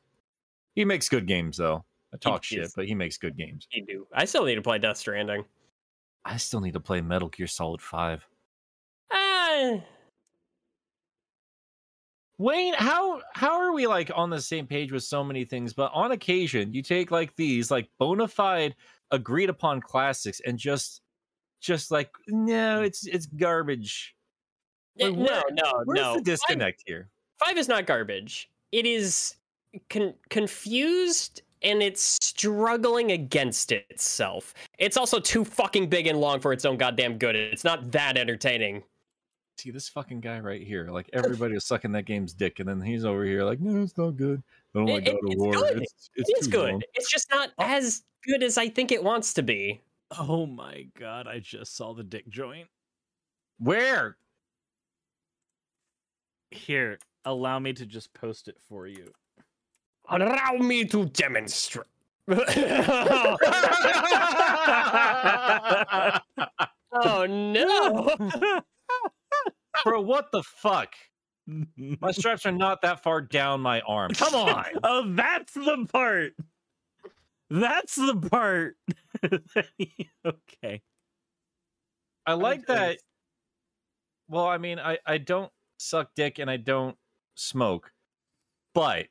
He 0.76 0.86
makes 0.86 1.10
good 1.10 1.27
games 1.27 1.57
though. 1.57 1.84
I 2.14 2.18
talk 2.18 2.44
He 2.44 2.56
shit, 2.56 2.65
is. 2.65 2.73
but 2.76 2.88
he 2.88 2.95
makes 2.95 3.18
good 3.18 3.38
games. 3.38 3.68
He 3.69 3.81
do. 3.81 4.07
I 4.14 4.26
still 4.26 4.45
need 4.45 4.56
to 4.56 4.64
play 4.64 4.80
Death 4.80 4.98
Stranding. 4.98 5.45
I 6.26 6.38
still 6.38 6.60
need 6.60 6.73
to 6.73 6.80
play 6.80 7.02
Metal 7.02 7.30
Gear 7.30 7.45
Solid 7.45 7.81
5. 7.81 8.26
Ah, 9.11 9.80
Wayne, 12.40 12.74
how 12.78 13.22
how 13.34 13.60
are 13.60 13.74
we 13.74 13.86
like 13.86 14.10
on 14.16 14.30
the 14.30 14.41
same 14.41 14.66
page 14.66 14.94
with 14.94 15.03
so 15.03 15.24
many 15.24 15.44
things, 15.44 15.74
but 15.74 15.91
on 15.94 16.14
occasion 16.14 16.74
you 16.74 16.82
take 16.82 17.11
like 17.11 17.36
these 17.36 17.70
like 17.70 17.90
bona 17.99 18.28
fide 18.28 18.76
agreed 19.11 19.49
upon 19.49 19.82
classics 19.82 20.41
and 20.45 20.57
just 20.57 21.02
just 21.60 21.91
like 21.91 22.10
no, 22.28 22.80
hmm. 22.80 22.86
it's 22.86 23.06
it's 23.06 23.26
garbage. 23.26 24.16
Like, 24.98 25.14
no, 25.14 25.24
where- 25.24 25.44
no, 25.52 25.84
Where's 25.84 25.99
no. 25.99 26.16
the 26.16 26.22
disconnect 26.22 26.84
here? 26.86 27.10
Five 27.38 27.57
is 27.57 27.68
not 27.68 27.86
garbage. 27.86 28.49
It 28.72 28.86
is 28.86 29.36
con- 29.90 30.16
confused 30.30 31.41
and 31.61 31.84
it's 31.84 32.18
struggling 32.22 33.11
against 33.11 33.74
itself. 33.74 34.53
It's 34.78 34.95
also 34.95 35.20
too 35.20 35.44
fucking 35.44 35.90
big 35.90 36.07
and 36.07 36.20
long 36.20 36.40
for 36.40 36.53
its 36.53 36.64
own 36.64 36.78
goddamn 36.78 37.18
good. 37.18 37.36
It's 37.36 37.66
not 37.66 37.91
that 37.91 38.18
entertaining. 38.18 38.84
See 39.60 39.72
this 39.72 39.90
fucking 39.90 40.22
guy 40.22 40.40
right 40.40 40.65
here. 40.65 40.88
Like 40.90 41.10
everybody 41.14 41.53
was 41.53 41.65
sucking 41.65 41.91
that 41.91 42.06
game's 42.06 42.31
dick, 42.34 42.60
and 42.60 42.69
then 42.69 42.80
he's 42.80 43.03
over 43.03 43.26
here 43.26 43.44
like, 43.44 43.60
no, 43.60 43.84
it's 43.84 43.98
not 43.98 44.11
good. 44.15 44.41
Oh 44.73 44.86
my 44.86 44.94
It- 44.94 45.06
god, 45.06 45.15
of 45.15 45.19
it's 45.23 45.36
war. 45.36 45.52
good. 45.52 45.81
It's, 45.81 46.10
it's 46.15 46.30
It 46.30 46.38
is 46.40 46.48
good. 46.48 46.72
long." 46.72 46.81
It's 46.94 47.11
just 47.11 47.30
not 47.30 47.49
oh. 47.57 47.65
as 47.65 48.03
good 48.26 48.41
as 48.41 48.57
I 48.57 48.69
think 48.69 48.94
it 48.94 49.03
wants 49.03 49.34
to 49.34 49.44
be. 49.44 49.81
Oh 50.18 50.45
my 50.45 50.88
god, 50.98 51.27
I 51.27 51.40
just 51.40 51.76
saw 51.76 51.94
the 51.94 52.06
dick 52.06 52.30
joint. 52.30 52.69
Where? 53.57 54.15
Here, 56.52 56.98
allow 57.26 57.60
me 57.60 57.73
to 57.73 57.86
just 57.86 58.14
post 58.14 58.48
it 58.48 58.57
for 58.69 58.88
you. 58.88 59.11
Allow 60.07 60.53
me 60.53 60.86
to 60.86 61.06
demonstrate. 61.06 61.86
oh 66.94 67.26
no! 67.27 68.15
Bro, 69.84 70.01
what 70.01 70.31
the 70.31 70.43
fuck? 70.43 70.93
My 71.77 72.11
straps 72.11 72.45
are 72.45 72.51
not 72.51 72.81
that 72.81 73.03
far 73.03 73.22
down 73.22 73.61
my 73.61 73.81
arm. 73.81 74.11
Come 74.11 74.35
on. 74.35 74.65
oh, 74.84 75.14
that's 75.14 75.53
the 75.53 75.88
part. 75.91 76.34
That's 77.49 77.95
the 77.95 78.15
part. 78.15 78.76
okay. 80.26 80.81
I 82.26 82.34
like 82.34 82.68
that. 82.68 82.99
Well, 84.27 84.45
I 84.45 84.60
mean, 84.60 84.80
I, 84.80 84.99
I 85.06 85.18
don't 85.18 85.51
suck 85.80 86.11
dick 86.15 86.38
and 86.38 86.51
I 86.51 86.57
don't 86.57 86.95
smoke, 87.35 87.91
but 88.76 89.07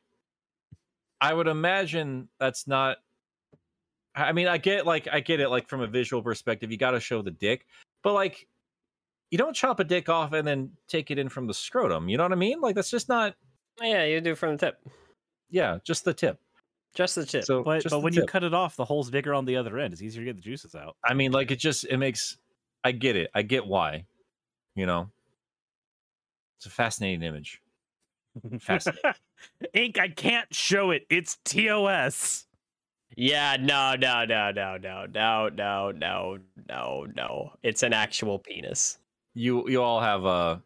I 1.21 1.35
would 1.35 1.49
imagine 1.49 2.29
that's 2.39 2.69
not. 2.69 2.99
I 4.15 4.33
mean, 4.33 4.47
I 4.47 4.59
get 4.59 4.87
like 4.87 5.09
I 5.11 5.19
get 5.19 5.41
it 5.41 5.49
like 5.49 5.69
from 5.69 5.81
a 5.81 5.89
visual 5.89 6.23
perspective, 6.23 6.71
you 6.71 6.79
got 6.79 6.93
to 6.93 7.01
show 7.01 7.23
the 7.23 7.33
dick, 7.33 7.67
but 8.05 8.13
like 8.13 8.47
you 9.31 9.39
don't 9.39 9.55
chop 9.55 9.81
a 9.81 9.85
dick 9.85 10.09
off 10.09 10.33
and 10.33 10.47
then 10.47 10.71
take 10.89 11.11
it 11.11 11.19
in 11.19 11.29
from 11.29 11.47
the 11.47 11.55
scrotum. 11.55 12.09
You 12.09 12.17
know 12.17 12.25
what 12.25 12.33
I 12.33 12.37
mean? 12.37 12.61
Like 12.61 12.75
that's 12.75 12.91
just 12.91 13.09
not. 13.09 13.35
Yeah, 13.81 14.05
you 14.05 14.21
do 14.21 14.35
from 14.35 14.57
the 14.57 14.59
tip. 14.59 14.81
Yeah, 15.51 15.79
just 15.85 16.05
the 16.05 16.15
tip. 16.15 16.39
Just 16.95 17.15
the 17.15 17.25
tip. 17.25 17.45
So, 17.45 17.63
But, 17.63 17.85
but 17.85 17.91
the 17.91 17.99
when 17.99 18.15
you 18.15 18.25
cut 18.25 18.45
it 18.45 18.55
off, 18.55 18.77
the 18.77 18.85
hole's 18.85 19.11
bigger 19.11 19.35
on 19.35 19.45
the 19.45 19.57
other 19.57 19.79
end. 19.79 19.93
It's 19.93 20.03
easier 20.03 20.23
to 20.23 20.27
get 20.27 20.37
the 20.37 20.43
juices 20.43 20.75
out. 20.75 20.97
I 21.05 21.15
mean, 21.15 21.33
like 21.33 21.51
it 21.51 21.59
just 21.59 21.85
it 21.85 21.99
makes. 21.99 22.39
I 22.85 22.93
get 22.93 23.17
it. 23.17 23.31
I 23.35 23.43
get 23.43 23.67
why. 23.67 24.07
You 24.75 24.87
know, 24.87 25.11
it's 26.59 26.67
a 26.67 26.71
fascinating 26.71 27.23
image. 27.23 27.61
Fascinating. 28.61 29.13
Ink, 29.75 29.99
I 29.99 30.09
can't 30.09 30.53
show 30.55 30.91
it. 30.91 31.07
It's 31.11 31.39
TOS. 31.45 32.47
Yeah, 33.17 33.57
no, 33.59 33.95
no, 33.99 34.25
no, 34.25 34.53
no, 34.53 34.77
no, 34.77 35.07
no, 35.07 35.49
no, 35.49 35.91
no, 35.91 36.39
no, 36.69 37.07
no. 37.17 37.53
It's 37.63 37.83
an 37.83 37.93
actual 37.93 38.39
penis. 38.39 38.99
You 39.39 39.69
you 39.69 39.81
all 39.81 40.01
have 40.01 40.25
a 40.25 40.61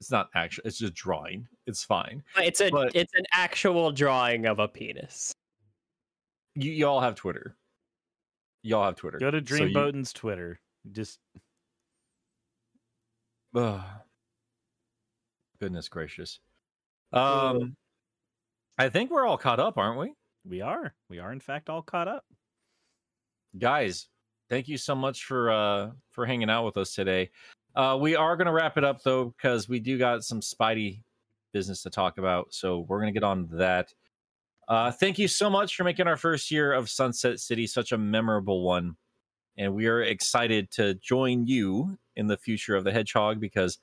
it's 0.00 0.10
not 0.10 0.28
actual 0.34 0.62
it's 0.66 0.78
just 0.78 0.94
drawing 0.94 1.46
it's 1.66 1.84
fine 1.84 2.22
It's 2.38 2.60
a 2.60 2.70
But- 2.70 2.94
it's 2.96 3.14
an 3.14 3.24
actual 3.32 3.92
drawing 3.92 4.46
of 4.46 4.58
a 4.58 4.66
penis. 4.68 5.32
you, 6.54 6.72
you 6.72 6.86
all 6.88 7.00
have 7.00 7.14
twitter 7.14 7.56
you 8.62 8.76
all 8.76 8.84
have 8.84 8.96
twitter 8.96 9.18
Go 9.18 9.30
to 9.30 9.42
So 9.46 9.64
you- 9.64 10.02
Twitter. 10.12 10.58
Just 10.92 11.20
Ugh. 13.54 13.80
goodness 15.60 15.88
gracious 15.88 16.40
um 17.12 17.74
i 18.76 18.88
think 18.88 19.10
we're 19.10 19.24
all 19.26 19.38
caught 19.38 19.60
up 19.60 19.78
aren't 19.78 19.98
we 19.98 20.12
we 20.48 20.60
are. 20.60 20.94
We 21.10 21.18
are 21.18 21.32
in 21.32 21.40
fact 21.40 21.68
all 21.70 21.82
caught 21.82 22.06
up. 22.08 22.24
guys 23.58 24.08
thank 24.50 24.68
you 24.68 24.78
so 24.78 24.94
much 24.94 25.24
for 25.24 25.50
uh 25.50 25.90
for 26.10 26.26
hanging 26.26 26.50
out 26.50 26.64
with 26.64 26.76
us 26.76 26.92
today 26.94 27.30
Uh, 27.76 27.96
we 28.00 28.16
are 28.16 28.36
going 28.36 28.46
to 28.46 28.52
wrap 28.52 28.78
it 28.78 28.84
up 28.84 29.02
though 29.02 29.26
because 29.36 29.68
we 29.68 29.78
do 29.78 29.98
got 29.98 30.24
some 30.24 30.40
Spidey 30.40 31.02
business 31.52 31.82
to 31.82 31.90
talk 31.90 32.18
about. 32.18 32.48
So 32.50 32.86
we're 32.88 33.00
going 33.00 33.12
to 33.12 33.20
get 33.20 33.24
on 33.24 33.48
that. 33.52 33.92
Uh, 34.66 34.90
thank 34.90 35.18
you 35.18 35.28
so 35.28 35.48
much 35.50 35.76
for 35.76 35.84
making 35.84 36.08
our 36.08 36.16
first 36.16 36.50
year 36.50 36.72
of 36.72 36.88
Sunset 36.88 37.38
City 37.38 37.66
such 37.66 37.92
a 37.92 37.98
memorable 37.98 38.62
one. 38.62 38.96
And 39.58 39.74
we 39.74 39.86
are 39.86 40.02
excited 40.02 40.70
to 40.72 40.94
join 40.94 41.46
you 41.46 41.98
in 42.16 42.26
the 42.26 42.36
future 42.36 42.74
of 42.74 42.84
the 42.84 42.92
Hedgehog 42.92 43.40
because 43.40 43.78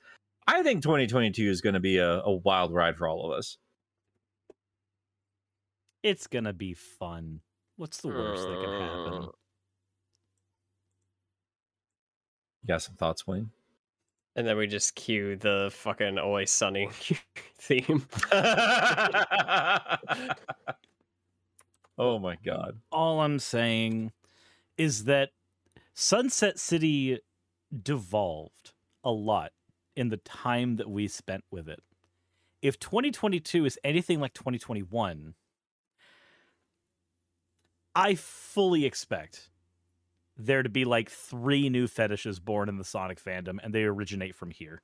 I 0.46 0.62
think 0.62 0.82
2022 0.82 1.48
is 1.48 1.60
going 1.60 1.74
to 1.74 1.80
be 1.80 1.98
a, 1.98 2.20
a 2.20 2.32
wild 2.32 2.72
ride 2.72 2.96
for 2.96 3.08
all 3.08 3.24
of 3.24 3.38
us. 3.38 3.56
It's 6.04 6.26
gonna 6.26 6.52
be 6.52 6.74
fun. 6.74 7.40
What's 7.76 8.02
the 8.02 8.08
worst 8.08 8.42
that 8.42 8.60
can 8.60 8.72
happen? 8.78 9.22
You 12.62 12.68
got 12.68 12.82
some 12.82 12.96
thoughts, 12.96 13.26
Wayne? 13.26 13.48
And 14.36 14.46
then 14.46 14.56
we 14.56 14.66
just 14.66 14.94
cue 14.96 15.36
the 15.36 15.70
fucking 15.72 16.18
Always 16.18 16.50
Sunny 16.50 16.88
theme. 17.58 18.06
oh 21.96 22.18
my 22.18 22.36
god. 22.44 22.80
All 22.90 23.20
I'm 23.20 23.38
saying 23.38 24.12
is 24.76 25.04
that 25.04 25.30
Sunset 25.94 26.58
City 26.58 27.20
devolved 27.82 28.72
a 29.04 29.10
lot 29.10 29.52
in 29.96 30.08
the 30.08 30.16
time 30.18 30.76
that 30.76 30.90
we 30.90 31.06
spent 31.06 31.44
with 31.50 31.68
it. 31.68 31.80
If 32.62 32.78
2022 32.80 33.66
is 33.66 33.78
anything 33.84 34.20
like 34.20 34.34
2021, 34.34 35.34
I 37.94 38.14
fully 38.16 38.84
expect 38.84 39.50
there 40.36 40.62
to 40.62 40.68
be 40.68 40.84
like 40.84 41.10
three 41.10 41.68
new 41.68 41.86
fetishes 41.86 42.40
born 42.40 42.68
in 42.68 42.76
the 42.78 42.84
Sonic 42.84 43.22
fandom, 43.22 43.58
and 43.62 43.74
they 43.74 43.84
originate 43.84 44.34
from 44.34 44.50
here. 44.50 44.82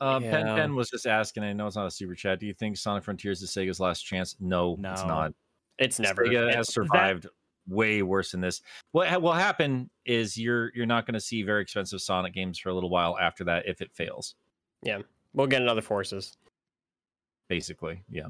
Uh, 0.00 0.20
Pen 0.20 0.46
Yeah. 0.46 0.54
Pen 0.56 0.74
was 0.74 0.90
just 0.90 1.06
asking. 1.06 1.42
I 1.42 1.52
know 1.52 1.66
it's 1.66 1.76
not 1.76 1.86
a 1.86 1.90
super 1.90 2.14
chat. 2.14 2.38
Do 2.38 2.46
you 2.46 2.52
think 2.54 2.76
Sonic 2.76 3.04
Frontiers 3.04 3.40
is 3.42 3.50
Sega's 3.50 3.80
last 3.80 4.02
chance? 4.02 4.36
No, 4.40 4.76
it's 4.90 5.02
not. 5.04 5.32
It's 5.78 5.98
never. 5.98 6.24
Sega 6.26 6.50
it- 6.50 6.54
has 6.54 6.72
survived 6.72 7.26
way 7.68 8.02
worse 8.02 8.30
than 8.32 8.40
this. 8.40 8.60
What 8.92 9.08
ha- 9.08 9.18
will 9.18 9.32
happen 9.32 9.90
is 10.04 10.36
you're 10.36 10.70
you're 10.74 10.86
not 10.86 11.06
going 11.06 11.14
to 11.14 11.20
see 11.20 11.42
very 11.42 11.62
expensive 11.62 12.00
Sonic 12.02 12.34
games 12.34 12.58
for 12.58 12.68
a 12.68 12.74
little 12.74 12.90
while 12.90 13.16
after 13.18 13.44
that 13.44 13.66
if 13.66 13.80
it 13.80 13.90
fails. 13.94 14.34
Yeah, 14.82 14.98
we'll 15.32 15.46
get 15.46 15.62
another 15.62 15.82
forces. 15.82 16.36
Basically, 17.48 18.02
yeah. 18.10 18.26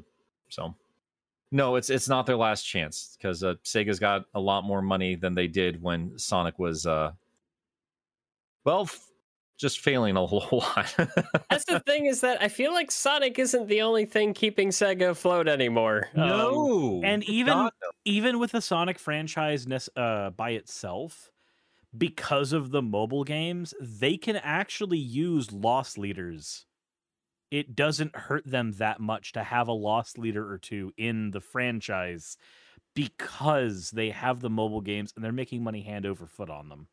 So, 0.49 0.75
no, 1.53 1.77
it's 1.77 1.91
it's 1.91 2.09
not 2.09 2.27
their 2.27 2.37
last 2.37 2.63
chance 2.63 3.17
because 3.17 3.43
uh, 3.43 3.55
Sega's 3.65 3.99
got 3.99 4.25
a 4.35 4.41
lot 4.41 4.65
more 4.65 4.83
money 4.83 5.15
than 5.15 5.35
they 5.35 5.47
did 5.47 5.81
when 5.83 6.19
Sonic 6.19 6.59
was, 6.59 6.87
uh, 6.87 7.13
well, 8.65 8.83
f- 8.83 9.07
just 9.57 9.81
failing 9.81 10.17
a 10.17 10.27
whole 10.27 10.59
lot. 10.59 10.95
That's 11.49 11.65
the 11.65 11.81
thing 11.81 12.07
is 12.07 12.21
that 12.21 12.43
I 12.43 12.49
feel 12.49 12.73
like 12.73 12.91
Sonic 12.91 13.39
isn't 13.39 13.69
the 13.69 13.83
only 13.83 14.07
thing 14.07 14.35
keeping 14.35 14.71
Sega 14.71 15.11
afloat 15.11 15.49
anymore. 15.49 16.09
Um, 16.15 16.29
no, 16.29 17.01
and 17.05 17.23
even 17.25 17.55
God, 17.55 17.73
no. 17.83 17.91
even 18.05 18.39
with 18.39 18.53
the 18.53 18.61
Sonic 18.61 18.99
franchise 18.99 19.67
uh, 19.97 20.31
by 20.31 20.51
itself, 20.51 21.31
because 21.97 22.53
of 22.53 22.71
the 22.71 22.83
mobile 22.83 23.25
games, 23.25 23.73
they 23.81 24.17
can 24.17 24.37
actually 24.37 24.99
use 24.99 25.53
loss 25.53 25.97
leaders. 25.97 26.66
It 27.57 27.75
doesn't 27.75 28.15
hurt 28.15 28.47
them 28.47 28.73
that 28.73 29.01
much 29.01 29.33
to 29.33 29.43
have 29.43 29.67
a 29.67 29.73
loss 29.73 30.19
leader 30.19 30.47
or 30.47 30.59
two 30.59 30.93
in 30.99 31.31
the 31.31 31.41
franchise 31.41 32.37
because 32.95 33.93
they 33.93 34.11
have 34.11 34.41
the 34.41 34.51
mobile 34.51 34.83
games 34.83 35.15
and 35.17 35.25
they're 35.25 35.33
making 35.33 35.65
money 35.65 35.81
hand 35.81 36.05
over 36.05 36.27
foot 36.27 36.51
on 36.51 36.69
them. 36.69 36.89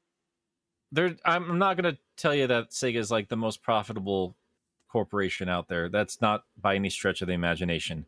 there 0.93 1.17
I'm 1.25 1.59
not 1.59 1.75
going 1.75 1.93
to 1.93 1.99
tell 2.15 2.33
you 2.33 2.47
that 2.47 2.69
Sega 2.69 2.95
is 2.95 3.11
like 3.11 3.27
the 3.27 3.35
most 3.35 3.61
profitable 3.61 4.37
corporation 4.87 5.49
out 5.49 5.67
there. 5.67 5.89
That's 5.89 6.21
not 6.21 6.45
by 6.57 6.75
any 6.75 6.89
stretch 6.89 7.21
of 7.21 7.27
the 7.27 7.33
imagination. 7.33 8.05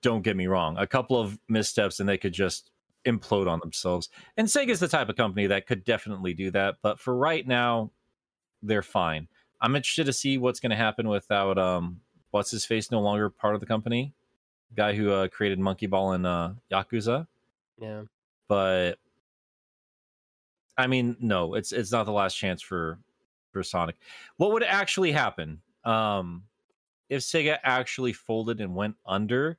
Don't 0.00 0.22
get 0.22 0.36
me 0.36 0.46
wrong. 0.46 0.78
A 0.78 0.86
couple 0.86 1.18
of 1.18 1.40
missteps 1.48 1.98
and 1.98 2.08
they 2.08 2.18
could 2.18 2.32
just 2.32 2.70
implode 3.04 3.50
on 3.50 3.58
themselves. 3.58 4.10
And 4.36 4.46
Sega's 4.46 4.78
the 4.78 4.86
type 4.86 5.08
of 5.08 5.16
company 5.16 5.48
that 5.48 5.66
could 5.66 5.82
definitely 5.82 6.34
do 6.34 6.52
that, 6.52 6.76
but 6.82 7.00
for 7.00 7.16
right 7.16 7.44
now 7.44 7.90
they're 8.62 8.80
fine. 8.80 9.26
I'm 9.64 9.74
interested 9.76 10.04
to 10.04 10.12
see 10.12 10.36
what's 10.36 10.60
going 10.60 10.70
to 10.70 10.76
happen 10.76 11.08
without 11.08 11.56
um 11.56 12.00
what's 12.32 12.50
his 12.50 12.66
face 12.66 12.90
no 12.90 13.00
longer 13.00 13.30
part 13.30 13.54
of 13.54 13.60
the 13.60 13.66
company. 13.66 14.12
Guy 14.76 14.94
who 14.94 15.10
uh, 15.10 15.28
created 15.28 15.58
Monkey 15.58 15.86
Ball 15.86 16.12
and 16.12 16.26
uh 16.26 16.50
Yakuza 16.70 17.26
Yeah. 17.80 18.02
but 18.46 18.98
I 20.76 20.86
mean, 20.86 21.16
no, 21.18 21.54
it's 21.54 21.72
it's 21.72 21.92
not 21.92 22.04
the 22.04 22.12
last 22.12 22.34
chance 22.34 22.60
for 22.60 22.98
for 23.52 23.62
Sonic. 23.62 23.96
What 24.36 24.52
would 24.52 24.62
actually 24.64 25.12
happen 25.12 25.62
um, 25.84 26.42
if 27.08 27.22
Sega 27.22 27.58
actually 27.62 28.12
folded 28.12 28.60
and 28.60 28.74
went 28.74 28.96
under? 29.06 29.56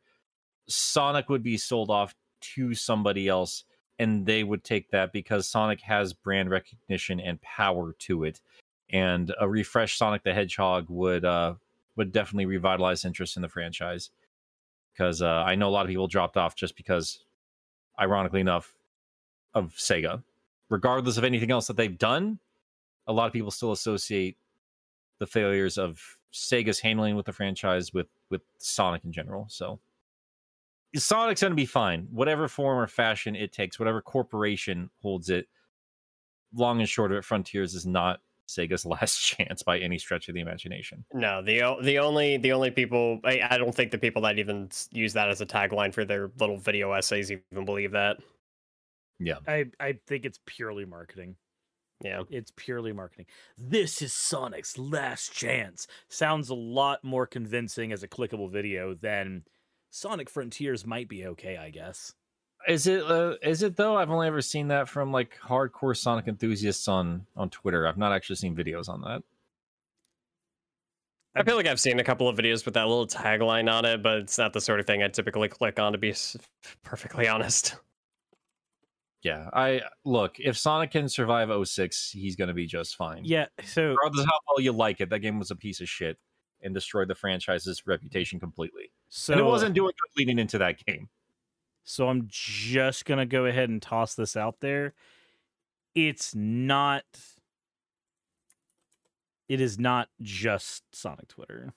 Sonic 0.68 1.30
would 1.30 1.44
be 1.44 1.58
sold 1.58 1.90
off 1.90 2.14
to 2.42 2.74
somebody 2.76 3.28
else, 3.28 3.64
and 3.98 4.26
they 4.26 4.44
would 4.44 4.64
take 4.64 4.92
that 4.92 5.14
because 5.14 5.48
Sonic 5.48 5.82
has 5.82 6.14
brand 6.14 6.50
recognition 6.50 7.20
and 7.20 7.42
power 7.42 7.94
to 8.00 8.24
it. 8.26 8.42
And 8.92 9.34
a 9.40 9.48
refreshed 9.48 9.98
Sonic 9.98 10.24
the 10.24 10.34
Hedgehog 10.34 10.86
would 10.90 11.26
uh, 11.26 11.56
would 11.96 12.12
definitely 12.12 12.46
revitalize 12.46 13.06
interest 13.06 13.36
in 13.36 13.42
the 13.42 13.50
franchise. 13.50 14.12
Because 14.94 15.22
uh, 15.22 15.44
I 15.46 15.56
know 15.56 15.68
a 15.68 15.72
lot 15.72 15.86
of 15.86 15.90
people 15.90 16.08
dropped 16.08 16.38
off 16.38 16.56
just 16.56 16.76
because, 16.76 17.26
ironically 18.00 18.42
enough, 18.42 18.76
of 19.54 19.74
Sega. 19.76 20.24
Regardless 20.70 21.18
of 21.18 21.24
anything 21.24 21.52
else 21.52 21.68
that 21.68 21.78
they've 21.78 21.98
done, 21.98 22.40
a 23.08 23.14
lot 23.14 23.28
of 23.28 23.34
people 23.34 23.52
still 23.52 23.72
associate 23.72 24.38
the 25.20 25.28
failures 25.28 25.78
of 25.78 26.18
Sega's 26.34 26.80
handling 26.80 27.16
with 27.16 27.26
the 27.26 27.34
franchise 27.34 27.94
with 27.94 28.08
with 28.30 28.42
Sonic 28.58 29.04
in 29.06 29.12
general. 29.12 29.46
So 29.50 29.80
Sonic's 30.96 31.42
going 31.42 31.52
to 31.52 31.56
be 31.56 31.66
fine, 31.66 32.08
whatever 32.12 32.48
form 32.48 32.78
or 32.78 32.88
fashion 32.88 33.36
it 33.36 33.52
takes, 33.52 33.80
whatever 33.80 34.02
corporation 34.02 34.90
holds 35.02 35.30
it. 35.30 35.48
Long 36.54 36.80
and 36.80 36.88
short 36.88 37.12
of 37.12 37.18
it, 37.18 37.26
Frontiers 37.26 37.76
is 37.76 37.86
not 37.86 38.22
Sega's 38.48 38.86
last 38.86 39.20
chance 39.20 39.64
by 39.64 39.80
any 39.80 39.98
stretch 39.98 40.28
of 40.28 40.36
the 40.36 40.42
imagination. 40.42 41.06
No, 41.14 41.42
the 41.42 41.78
the 41.82 42.00
only 42.00 42.38
the 42.38 42.52
only 42.52 42.72
people 42.72 43.20
I, 43.24 43.42
I 43.50 43.58
don't 43.58 43.74
think 43.74 43.92
the 43.92 43.98
people 43.98 44.22
that 44.24 44.40
even 44.40 44.70
use 44.92 45.14
that 45.14 45.30
as 45.30 45.42
a 45.42 45.46
tagline 45.46 45.94
for 45.94 46.06
their 46.06 46.32
little 46.40 46.58
video 46.58 46.92
essays 46.94 47.32
even 47.32 47.66
believe 47.66 47.92
that. 47.92 48.18
Yeah. 49.20 49.38
I, 49.48 49.66
I 49.80 49.98
think 50.08 50.26
it's 50.26 50.40
purely 50.46 50.86
marketing. 50.86 51.36
Yeah. 52.04 52.24
It's 52.30 52.52
purely 52.56 52.92
marketing. 52.92 53.28
This 53.58 54.02
is 54.02 54.14
Sonic's 54.14 54.78
last 54.78 55.34
chance. 55.34 55.88
Sounds 56.10 56.50
a 56.50 56.56
lot 56.56 57.04
more 57.04 57.26
convincing 57.26 57.94
as 57.94 58.04
a 58.04 58.08
clickable 58.08 58.52
video 58.52 58.94
than 58.94 59.44
Sonic 59.90 60.30
Frontiers 60.30 60.86
might 60.86 61.08
be 61.08 61.26
okay, 61.26 61.56
I 61.56 61.70
guess. 61.70 62.14
Is 62.68 62.88
it 62.88 63.04
uh, 63.04 63.36
is 63.44 63.62
it 63.64 63.76
though? 63.76 63.96
I've 63.96 64.10
only 64.10 64.28
ever 64.28 64.42
seen 64.42 64.70
that 64.70 64.90
from 64.90 65.12
like 65.12 65.38
hardcore 65.40 65.96
Sonic 65.96 66.28
enthusiasts 66.28 66.88
on 66.88 67.26
on 67.36 67.50
Twitter. 67.50 67.88
I've 67.88 67.98
not 67.98 68.12
actually 68.12 68.38
seen 68.38 68.56
videos 68.56 68.90
on 68.90 69.02
that. 69.02 69.22
I 71.36 71.44
feel 71.44 71.58
like 71.58 71.68
I've 71.68 71.82
seen 71.82 72.00
a 72.00 72.04
couple 72.04 72.30
of 72.30 72.38
videos 72.38 72.64
with 72.64 72.76
that 72.76 72.88
little 72.88 73.08
tagline 73.08 73.72
on 73.72 73.84
it, 73.84 74.02
but 74.02 74.20
it's 74.20 74.38
not 74.38 74.54
the 74.54 74.62
sort 74.62 74.80
of 74.80 74.88
thing 74.88 75.04
I 75.04 75.10
typically 75.10 75.50
click 75.50 75.80
on 75.80 75.92
to 75.92 75.98
be 75.98 76.16
perfectly 76.82 77.28
honest. 77.28 77.76
Yeah, 79.22 79.50
I 79.54 79.82
look, 80.06 80.40
if 80.40 80.56
Sonic 80.56 80.92
can 80.92 81.10
survive 81.10 81.50
06, 81.68 82.12
he's 82.12 82.36
going 82.36 82.48
to 82.48 82.54
be 82.54 82.68
just 82.68 82.96
fine. 82.96 83.26
Yeah, 83.26 83.48
so 83.64 83.90
Regardless 83.90 84.22
of 84.22 84.28
how 84.28 84.40
well 84.48 84.64
you 84.64 84.72
like 84.72 85.02
it, 85.02 85.10
that 85.10 85.20
game 85.20 85.40
was 85.40 85.52
a 85.52 85.56
piece 85.56 85.82
of 85.82 85.90
shit 85.90 86.18
and 86.62 86.74
destroyed 86.74 87.08
the 87.08 87.16
franchise's 87.16 87.86
reputation 87.86 88.40
completely. 88.40 88.92
so 89.10 89.34
and 89.34 89.42
it 89.42 89.46
wasn't 89.46 89.74
doing 89.74 89.92
good 90.00 90.20
leading 90.20 90.40
into 90.40 90.58
that 90.60 90.84
game. 90.86 91.10
So 91.86 92.10
I'm 92.10 92.26
just 92.28 93.06
going 93.06 93.20
to 93.20 93.26
go 93.26 93.46
ahead 93.46 93.70
and 93.70 93.82
toss 93.82 94.16
this 94.16 94.36
out 94.36 94.60
there. 94.60 94.94
It's 95.94 96.36
not 96.36 97.06
it 99.48 99.62
is 99.62 99.80
not 99.80 100.10
just 100.22 100.84
Sonic 100.94 101.28
Twitter. 101.28 101.74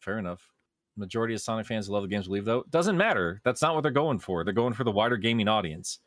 Fair 0.00 0.18
enough. 0.18 0.52
Majority 0.96 1.34
of 1.34 1.40
Sonic 1.40 1.66
fans 1.66 1.86
who 1.86 1.92
love 1.92 2.02
the 2.02 2.08
games 2.08 2.26
believe 2.26 2.44
though 2.44 2.64
doesn't 2.70 2.96
matter. 2.96 3.40
That's 3.44 3.62
not 3.62 3.74
what 3.74 3.82
they're 3.82 3.92
going 3.92 4.18
for. 4.18 4.42
They're 4.42 4.52
going 4.52 4.74
for 4.74 4.84
the 4.84 4.90
wider 4.90 5.16
gaming 5.16 5.48
audience. 5.48 6.00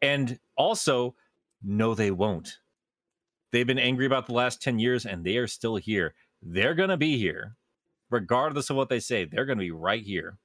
And 0.00 0.38
also, 0.56 1.14
no, 1.62 1.94
they 1.94 2.10
won't. 2.10 2.58
They've 3.52 3.66
been 3.66 3.78
angry 3.78 4.06
about 4.06 4.26
the 4.26 4.32
last 4.34 4.60
10 4.62 4.80
years 4.80 5.06
and 5.06 5.24
they 5.24 5.36
are 5.36 5.46
still 5.46 5.76
here. 5.76 6.14
They're 6.42 6.74
gonna 6.74 6.96
be 6.96 7.18
here. 7.18 7.56
Regardless 8.10 8.68
of 8.70 8.76
what 8.76 8.88
they 8.88 8.98
say, 8.98 9.24
they're 9.24 9.44
gonna 9.44 9.60
be 9.60 9.70
right 9.70 10.02
here. 10.02 10.38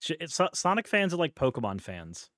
Sh- 0.00 0.12
it's- 0.20 0.40
Sonic 0.54 0.88
fans 0.88 1.14
are 1.14 1.18
like 1.18 1.34
Pokemon 1.34 1.80
fans. 1.80 2.30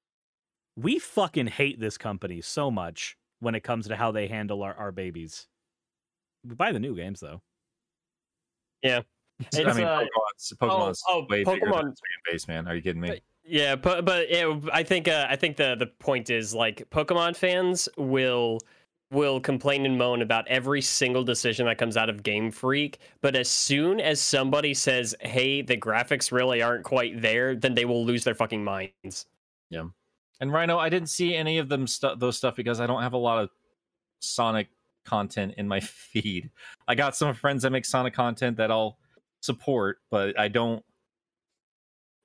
We 0.76 0.98
fucking 0.98 1.48
hate 1.48 1.80
this 1.80 1.98
company 1.98 2.40
so 2.40 2.70
much 2.70 3.16
when 3.40 3.54
it 3.54 3.62
comes 3.62 3.88
to 3.88 3.96
how 3.96 4.12
they 4.12 4.28
handle 4.28 4.62
our, 4.62 4.74
our 4.74 4.92
babies. 4.92 5.48
We 6.44 6.54
buy 6.54 6.72
the 6.72 6.80
new 6.80 6.94
games 6.94 7.20
though. 7.20 7.42
Yeah. 8.82 9.02
I 9.54 9.72
mean, 9.72 9.84
uh, 9.84 10.00
Pokemon's, 10.00 10.52
Pokemon's 10.60 11.02
oh, 11.08 11.26
way 11.28 11.44
bigger 11.44 11.60
than 11.60 11.72
Pokemon- 11.72 11.90
its 11.90 12.00
fan 12.00 12.32
base, 12.32 12.48
man. 12.48 12.68
Are 12.68 12.74
you 12.74 12.82
kidding 12.82 13.00
me? 13.00 13.20
Yeah, 13.44 13.76
but 13.76 14.04
but 14.04 14.30
yeah, 14.30 14.60
I 14.72 14.82
think 14.82 15.08
uh, 15.08 15.26
I 15.28 15.36
think 15.36 15.56
the 15.56 15.74
the 15.74 15.86
point 15.86 16.28
is 16.28 16.52
like 16.54 16.88
Pokemon 16.90 17.34
fans 17.34 17.88
will 17.96 18.58
will 19.10 19.40
complain 19.40 19.86
and 19.86 19.96
moan 19.96 20.22
about 20.22 20.46
every 20.48 20.82
single 20.82 21.24
decision 21.24 21.66
that 21.66 21.78
comes 21.78 21.96
out 21.96 22.10
of 22.10 22.22
Game 22.22 22.50
Freak, 22.50 22.98
but 23.20 23.34
as 23.34 23.48
soon 23.48 24.00
as 24.00 24.20
somebody 24.20 24.74
says, 24.74 25.14
"Hey, 25.20 25.62
the 25.62 25.76
graphics 25.76 26.30
really 26.30 26.62
aren't 26.62 26.84
quite 26.84 27.20
there," 27.22 27.54
then 27.54 27.74
they 27.74 27.84
will 27.84 28.04
lose 28.04 28.24
their 28.24 28.34
fucking 28.34 28.62
minds. 28.62 29.26
Yeah. 29.70 29.88
And 30.40 30.52
Rhino, 30.52 30.78
I 30.78 30.88
didn't 30.88 31.08
see 31.08 31.34
any 31.34 31.58
of 31.58 31.68
them 31.68 31.86
stu- 31.86 32.16
those 32.16 32.36
stuff 32.36 32.54
because 32.54 32.80
I 32.80 32.86
don't 32.86 33.02
have 33.02 33.14
a 33.14 33.18
lot 33.18 33.42
of 33.42 33.50
Sonic 34.20 34.68
content 35.04 35.54
in 35.56 35.66
my 35.66 35.80
feed. 35.80 36.50
I 36.86 36.94
got 36.94 37.16
some 37.16 37.34
friends 37.34 37.62
that 37.62 37.70
make 37.70 37.84
Sonic 37.84 38.14
content 38.14 38.56
that 38.58 38.70
I'll 38.70 38.98
support, 39.40 39.98
but 40.10 40.38
I 40.38 40.48
don't. 40.48 40.84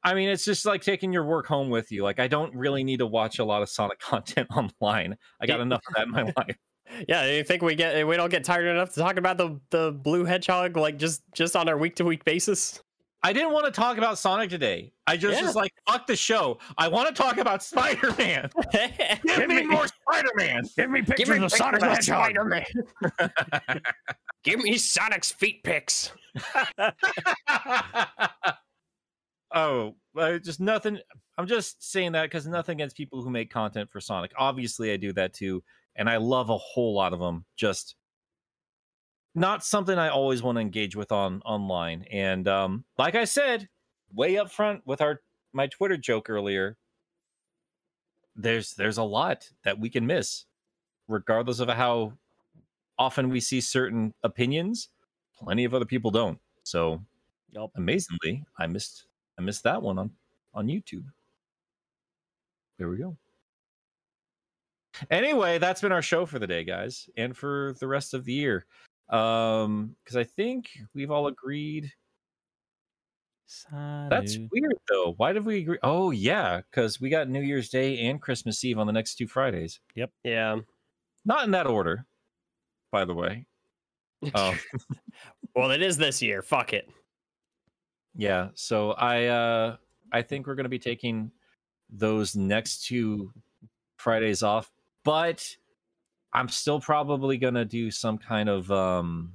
I 0.05 0.15
mean, 0.15 0.27
it's 0.27 0.43
just 0.43 0.65
like 0.65 0.81
taking 0.81 1.13
your 1.13 1.23
work 1.23 1.47
home 1.47 1.69
with 1.69 1.89
you. 1.91 2.03
Like, 2.03 2.19
I 2.19 2.27
don't 2.27 2.53
really 2.53 2.83
need 2.83 2.97
to 2.97 3.05
watch 3.07 3.39
a 3.39 3.45
lot 3.45 3.61
of 3.61 3.69
Sonic 3.69 3.99
content 4.01 4.49
online. 4.55 5.17
I 5.39 5.45
got 5.45 5.61
enough 5.61 5.81
of 5.87 5.95
that 5.95 6.07
in 6.07 6.11
my 6.11 6.23
life. 6.37 6.57
Yeah, 7.07 7.25
you 7.31 7.43
think 7.43 7.61
we 7.61 7.75
get 7.75 8.05
we 8.07 8.15
don't 8.17 8.29
get 8.29 8.43
tired 8.43 8.65
enough 8.67 8.93
to 8.93 8.99
talk 8.99 9.17
about 9.17 9.37
the 9.37 9.59
the 9.71 9.91
blue 9.91 10.25
hedgehog 10.25 10.77
like 10.77 10.97
just 10.97 11.21
just 11.33 11.55
on 11.55 11.67
our 11.69 11.77
week 11.77 11.95
to 11.95 12.03
week 12.05 12.23
basis? 12.25 12.81
I 13.25 13.31
didn't 13.31 13.53
want 13.53 13.65
to 13.65 13.71
talk 13.71 13.97
about 13.97 14.17
Sonic 14.17 14.49
today. 14.49 14.91
I 15.07 15.15
just 15.15 15.39
Yeah. 15.39 15.47
was 15.47 15.55
like, 15.55 15.73
fuck 15.87 16.07
the 16.07 16.15
show. 16.15 16.59
I 16.77 16.89
want 16.89 17.07
to 17.07 17.13
talk 17.13 17.37
about 17.37 17.63
Spider 17.63 18.13
Man. 18.17 18.49
Give 19.25 19.47
me 19.47 19.63
more 19.63 19.87
Spider 19.87 20.29
Man. 20.35 20.63
Give 20.75 20.89
me 20.89 21.01
pictures 21.03 21.29
Give 21.29 21.39
me 21.39 21.45
of 21.45 21.51
Sonic 21.53 21.79
the 21.79 21.87
Hedgehog. 21.87 22.31
Spider-Man. 22.33 23.81
Give 24.43 24.59
me 24.59 24.77
Sonic's 24.77 25.31
feet 25.31 25.63
pics. 25.63 26.11
oh, 29.53 29.95
uh, 30.17 30.37
just 30.39 30.59
nothing. 30.59 30.99
I'm 31.37 31.47
just 31.47 31.81
saying 31.91 32.11
that 32.13 32.23
because 32.23 32.45
nothing 32.45 32.73
against 32.77 32.97
people 32.97 33.21
who 33.23 33.29
make 33.29 33.49
content 33.49 33.89
for 33.89 34.01
Sonic. 34.01 34.31
Obviously, 34.37 34.91
I 34.91 34.97
do 34.97 35.13
that 35.13 35.33
too, 35.33 35.63
and 35.95 36.09
I 36.09 36.17
love 36.17 36.49
a 36.49 36.57
whole 36.57 36.93
lot 36.93 37.13
of 37.13 37.19
them. 37.19 37.45
Just 37.55 37.95
not 39.35 39.63
something 39.63 39.97
I 39.97 40.09
always 40.09 40.43
want 40.43 40.57
to 40.57 40.61
engage 40.61 40.95
with 40.95 41.11
on 41.11 41.41
online. 41.43 42.05
And 42.11 42.47
um, 42.47 42.85
like 42.97 43.15
I 43.15 43.25
said, 43.25 43.67
way 44.13 44.37
up 44.37 44.51
front 44.51 44.81
with 44.85 45.01
our 45.01 45.21
my 45.53 45.67
Twitter 45.67 45.97
joke 45.97 46.29
earlier, 46.29 46.77
there's 48.35 48.73
there's 48.73 48.97
a 48.97 49.03
lot 49.03 49.49
that 49.63 49.79
we 49.79 49.89
can 49.89 50.05
miss, 50.05 50.45
regardless 51.07 51.59
of 51.59 51.69
how 51.69 52.13
often 52.97 53.29
we 53.29 53.39
see 53.39 53.61
certain 53.61 54.13
opinions. 54.23 54.89
Plenty 55.37 55.65
of 55.65 55.73
other 55.73 55.85
people 55.85 56.11
don't. 56.11 56.39
So 56.63 57.01
Yup. 57.51 57.71
amazingly, 57.75 58.43
I 58.57 58.67
missed 58.67 59.05
I 59.37 59.41
missed 59.41 59.63
that 59.63 59.81
one 59.81 59.97
on 59.99 60.11
on 60.53 60.67
YouTube. 60.67 61.05
There 62.77 62.89
we 62.89 62.97
go. 62.97 63.17
Anyway, 65.09 65.57
that's 65.57 65.81
been 65.81 65.91
our 65.91 66.01
show 66.01 66.25
for 66.25 66.39
the 66.39 66.47
day, 66.47 66.63
guys, 66.63 67.09
and 67.17 67.35
for 67.35 67.73
the 67.79 67.87
rest 67.87 68.13
of 68.13 68.25
the 68.25 68.33
year. 68.33 68.65
Um, 69.09 69.95
because 70.03 70.15
I 70.17 70.23
think 70.23 70.69
we've 70.93 71.11
all 71.11 71.27
agreed. 71.27 71.91
That's 73.71 74.37
weird 74.51 74.73
though. 74.89 75.13
Why 75.17 75.31
did 75.33 75.45
we 75.45 75.59
agree? 75.59 75.77
Oh 75.83 76.11
yeah, 76.11 76.61
because 76.71 76.99
we 76.99 77.09
got 77.09 77.29
New 77.29 77.41
Year's 77.41 77.69
Day 77.69 77.99
and 78.07 78.21
Christmas 78.21 78.63
Eve 78.63 78.79
on 78.79 78.87
the 78.87 78.93
next 78.93 79.15
two 79.15 79.27
Fridays. 79.27 79.79
Yep. 79.95 80.09
Yeah. 80.23 80.57
Not 81.25 81.45
in 81.45 81.51
that 81.51 81.67
order, 81.67 82.05
by 82.91 83.05
the 83.05 83.13
way. 83.13 83.45
Oh 84.33 84.55
Well, 85.55 85.69
it 85.71 85.81
is 85.83 85.97
this 85.97 86.21
year. 86.21 86.41
Fuck 86.41 86.73
it. 86.73 86.89
yeah. 88.15 88.49
So 88.55 88.91
I 88.93 89.25
uh 89.25 89.75
I 90.11 90.21
think 90.23 90.47
we're 90.47 90.55
gonna 90.55 90.69
be 90.69 90.79
taking 90.79 91.31
those 91.91 92.35
next 92.35 92.85
two 92.87 93.31
Fridays 93.97 94.41
off, 94.41 94.71
but 95.03 95.55
I'm 96.33 96.49
still 96.49 96.79
probably 96.79 97.37
gonna 97.37 97.65
do 97.65 97.91
some 97.91 98.17
kind 98.17 98.49
of 98.49 98.71
um 98.71 99.33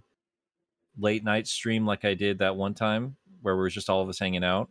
late 0.98 1.24
night 1.24 1.46
stream 1.46 1.86
like 1.86 2.04
I 2.04 2.14
did 2.14 2.38
that 2.38 2.56
one 2.56 2.74
time 2.74 3.16
where 3.42 3.54
we 3.54 3.60
were 3.60 3.70
just 3.70 3.88
all 3.88 4.02
of 4.02 4.08
us 4.08 4.18
hanging 4.18 4.42
out 4.42 4.68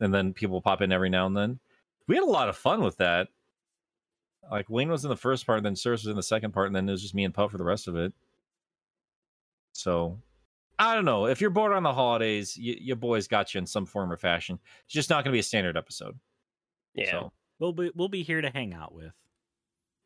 and 0.00 0.12
then 0.12 0.32
people 0.32 0.60
pop 0.60 0.82
in 0.82 0.92
every 0.92 1.10
now 1.10 1.26
and 1.26 1.36
then. 1.36 1.60
We 2.08 2.16
had 2.16 2.24
a 2.24 2.26
lot 2.26 2.48
of 2.48 2.56
fun 2.56 2.82
with 2.82 2.96
that. 2.96 3.28
Like 4.50 4.68
Wayne 4.68 4.90
was 4.90 5.04
in 5.04 5.10
the 5.10 5.16
first 5.16 5.46
part, 5.46 5.58
and 5.58 5.66
then 5.66 5.76
Cirrus 5.76 6.02
was 6.02 6.10
in 6.10 6.16
the 6.16 6.22
second 6.22 6.52
part, 6.52 6.66
and 6.66 6.74
then 6.74 6.88
it 6.88 6.92
was 6.92 7.02
just 7.02 7.14
me 7.14 7.24
and 7.24 7.32
Puff 7.32 7.52
for 7.52 7.58
the 7.58 7.64
rest 7.64 7.86
of 7.86 7.96
it. 7.96 8.12
So 9.72 10.18
I 10.78 10.94
don't 10.94 11.04
know. 11.04 11.26
If 11.26 11.40
you're 11.40 11.50
bored 11.50 11.72
on 11.72 11.82
the 11.82 11.92
holidays, 11.92 12.56
your 12.58 12.96
boys 12.96 13.28
got 13.28 13.54
you 13.54 13.58
in 13.58 13.66
some 13.66 13.86
form 13.86 14.10
or 14.10 14.16
fashion. 14.16 14.58
It's 14.86 14.94
just 14.94 15.10
not 15.10 15.22
going 15.22 15.32
to 15.32 15.36
be 15.36 15.40
a 15.40 15.44
standard 15.44 15.76
episode. 15.76 16.18
Yeah. 16.94 17.10
So, 17.10 17.32
We'll 17.60 17.74
be 17.74 17.92
we'll 17.94 18.08
be 18.08 18.22
here 18.22 18.40
to 18.40 18.48
hang 18.48 18.72
out 18.72 18.94
with. 18.94 19.12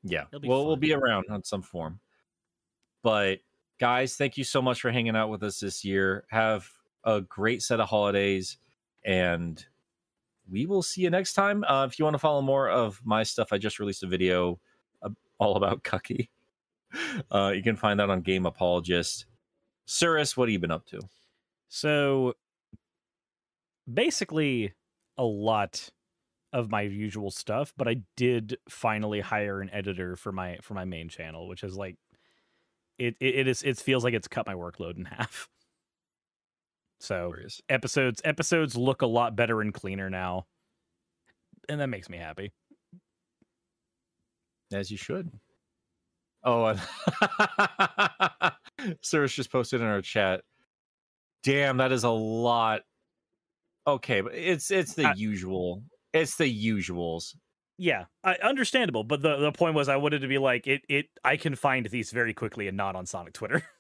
Yeah. 0.05 0.25
Be 0.41 0.49
Well, 0.49 0.67
we'll 0.67 0.77
be 0.77 0.93
around 0.93 1.27
on 1.31 1.43
some 1.43 1.63
form. 1.63 1.99
But 3.03 3.41
guys, 3.81 4.17
thank 4.17 4.37
you 4.37 4.45
so 4.45 4.63
much 4.63 4.81
for 4.81 4.91
hanging 4.91 5.17
out 5.17 5.31
with 5.31 5.43
us 5.43 5.61
this 5.61 5.85
year. 5.85 6.25
Have 6.31 6.71
a 7.05 7.21
great 7.23 7.63
set 7.63 7.81
of 7.81 7.89
holidays, 7.89 8.59
and 9.05 9.65
we 10.51 10.67
will 10.67 10.83
see 10.83 11.03
you 11.03 11.11
next 11.11 11.33
time. 11.33 11.65
Uh, 11.65 11.87
if 11.87 11.99
you 11.99 12.05
want 12.05 12.15
to 12.15 12.19
follow 12.19 12.43
more 12.43 12.69
of 12.69 13.01
my 13.05 13.23
stuff, 13.23 13.49
I 13.53 13.59
just 13.59 13.79
released 13.79 14.03
a 14.03 14.07
video 14.07 14.61
uh, 15.03 15.11
all 15.39 15.57
about 15.57 15.83
Cucky. 15.83 16.29
Uh, 17.29 17.51
you 17.53 17.61
can 17.61 17.75
find 17.75 17.99
that 17.99 18.09
on 18.09 18.21
Game 18.21 18.47
Apologist. 18.47 19.27
Cirrus, 19.85 20.37
what 20.37 20.49
have 20.49 20.53
you 20.53 20.61
been 20.61 20.71
up 20.71 20.87
to? 20.87 21.01
So 21.69 22.35
basically 23.93 24.73
a 25.19 25.25
lot 25.25 25.91
of 26.55 26.71
my 26.71 26.83
usual 26.83 27.31
stuff, 27.31 27.75
but 27.77 27.87
I 27.89 27.97
did 28.17 28.57
finally 28.69 29.21
hire 29.21 29.61
an 29.61 29.69
editor 29.73 30.17
for 30.17 30.33
my 30.33 30.59
for 30.63 30.73
my 30.75 30.87
main 30.87 31.11
channel, 31.11 31.49
which 31.49 31.63
is 31.65 31.77
like 31.77 31.97
it 32.99 33.17
it, 33.21 33.35
it 33.35 33.49
is 33.49 33.63
it 33.63 33.77
feels 33.79 34.05
like 34.05 34.15
it's 34.15 34.29
cut 34.29 34.47
my 34.47 34.55
workload 34.55 34.97
in 34.97 35.05
half. 35.19 35.49
So 37.01 37.29
Glorious. 37.31 37.61
episodes 37.69 38.23
episodes 38.25 38.77
look 38.77 39.03
a 39.03 39.07
lot 39.07 39.37
better 39.37 39.61
and 39.61 39.75
cleaner 39.75 40.09
now. 40.09 40.47
And 41.69 41.81
that 41.81 41.89
makes 41.89 42.09
me 42.09 42.19
happy. 42.19 42.53
As 44.73 44.91
you 44.91 44.97
should. 44.97 45.31
Oh, 46.45 46.75
Cirrus 49.03 49.33
just 49.35 49.51
posted 49.51 49.81
in 49.81 49.87
our 49.87 50.03
chat. 50.03 50.43
Damn, 51.43 51.79
that 51.79 51.91
is 51.93 52.05
a 52.05 52.11
lot. 52.11 52.83
Okay, 53.87 54.21
but 54.21 54.35
it's 54.35 54.71
it's 54.71 54.95
the 54.95 55.07
I- 55.09 55.15
usual. 55.17 55.83
It's 56.15 56.37
the 56.37 56.45
usuals. 56.47 57.35
Yeah, 57.77 58.05
I, 58.23 58.37
understandable, 58.37 59.03
but 59.05 59.21
the 59.21 59.37
the 59.37 59.53
point 59.53 59.75
was 59.75 59.89
I 59.89 59.97
wanted 59.97 60.21
to 60.21 60.29
be 60.29 60.39
like 60.39 60.67
it 60.67 60.83
it 60.89 61.07
I 61.25 61.37
can 61.37 61.55
find 61.57 61.85
these 61.87 62.11
very 62.13 62.33
quickly 62.33 62.69
and 62.69 62.77
not 62.77 62.95
on 62.97 63.05
Sonic 63.05 63.35
Twitter. 63.35 63.63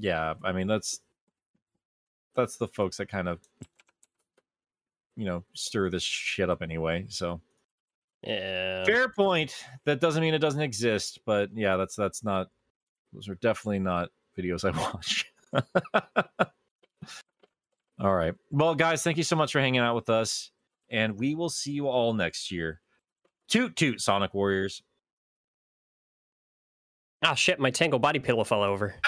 Yeah, 0.00 0.34
I 0.44 0.52
mean 0.52 0.68
that's 0.68 1.00
that's 2.36 2.56
the 2.56 2.68
folks 2.68 2.98
that 2.98 3.08
kind 3.08 3.26
of 3.28 3.40
you 5.16 5.24
know 5.24 5.42
stir 5.54 5.90
this 5.90 6.04
shit 6.04 6.48
up 6.48 6.62
anyway. 6.62 7.06
So 7.08 7.40
Yeah. 8.22 8.84
fair 8.84 9.08
point. 9.08 9.56
That 9.86 10.00
doesn't 10.00 10.22
mean 10.22 10.34
it 10.34 10.38
doesn't 10.38 10.60
exist, 10.60 11.18
but 11.26 11.50
yeah, 11.52 11.76
that's 11.76 11.96
that's 11.96 12.22
not. 12.22 12.46
Those 13.12 13.28
are 13.28 13.34
definitely 13.36 13.80
not 13.80 14.10
videos 14.38 14.64
I 14.64 14.78
watch. 14.92 15.24
all 17.98 18.14
right. 18.14 18.34
Well, 18.52 18.74
guys, 18.76 19.02
thank 19.02 19.16
you 19.16 19.24
so 19.24 19.34
much 19.34 19.50
for 19.50 19.60
hanging 19.60 19.80
out 19.80 19.96
with 19.96 20.10
us, 20.10 20.52
and 20.90 21.18
we 21.18 21.34
will 21.34 21.50
see 21.50 21.72
you 21.72 21.88
all 21.88 22.14
next 22.14 22.50
year. 22.50 22.80
Toot 23.48 23.76
toot, 23.76 24.00
Sonic 24.00 24.34
Warriors. 24.34 24.82
Ah, 27.24 27.34
shit! 27.34 27.58
My 27.58 27.70
Tangle 27.70 27.98
body 27.98 28.18
pillow 28.18 28.44
fell 28.44 28.62
over. 28.62 28.94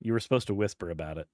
You 0.00 0.12
were 0.12 0.20
supposed 0.20 0.46
to 0.46 0.54
whisper 0.54 0.90
about 0.90 1.18
it. 1.18 1.26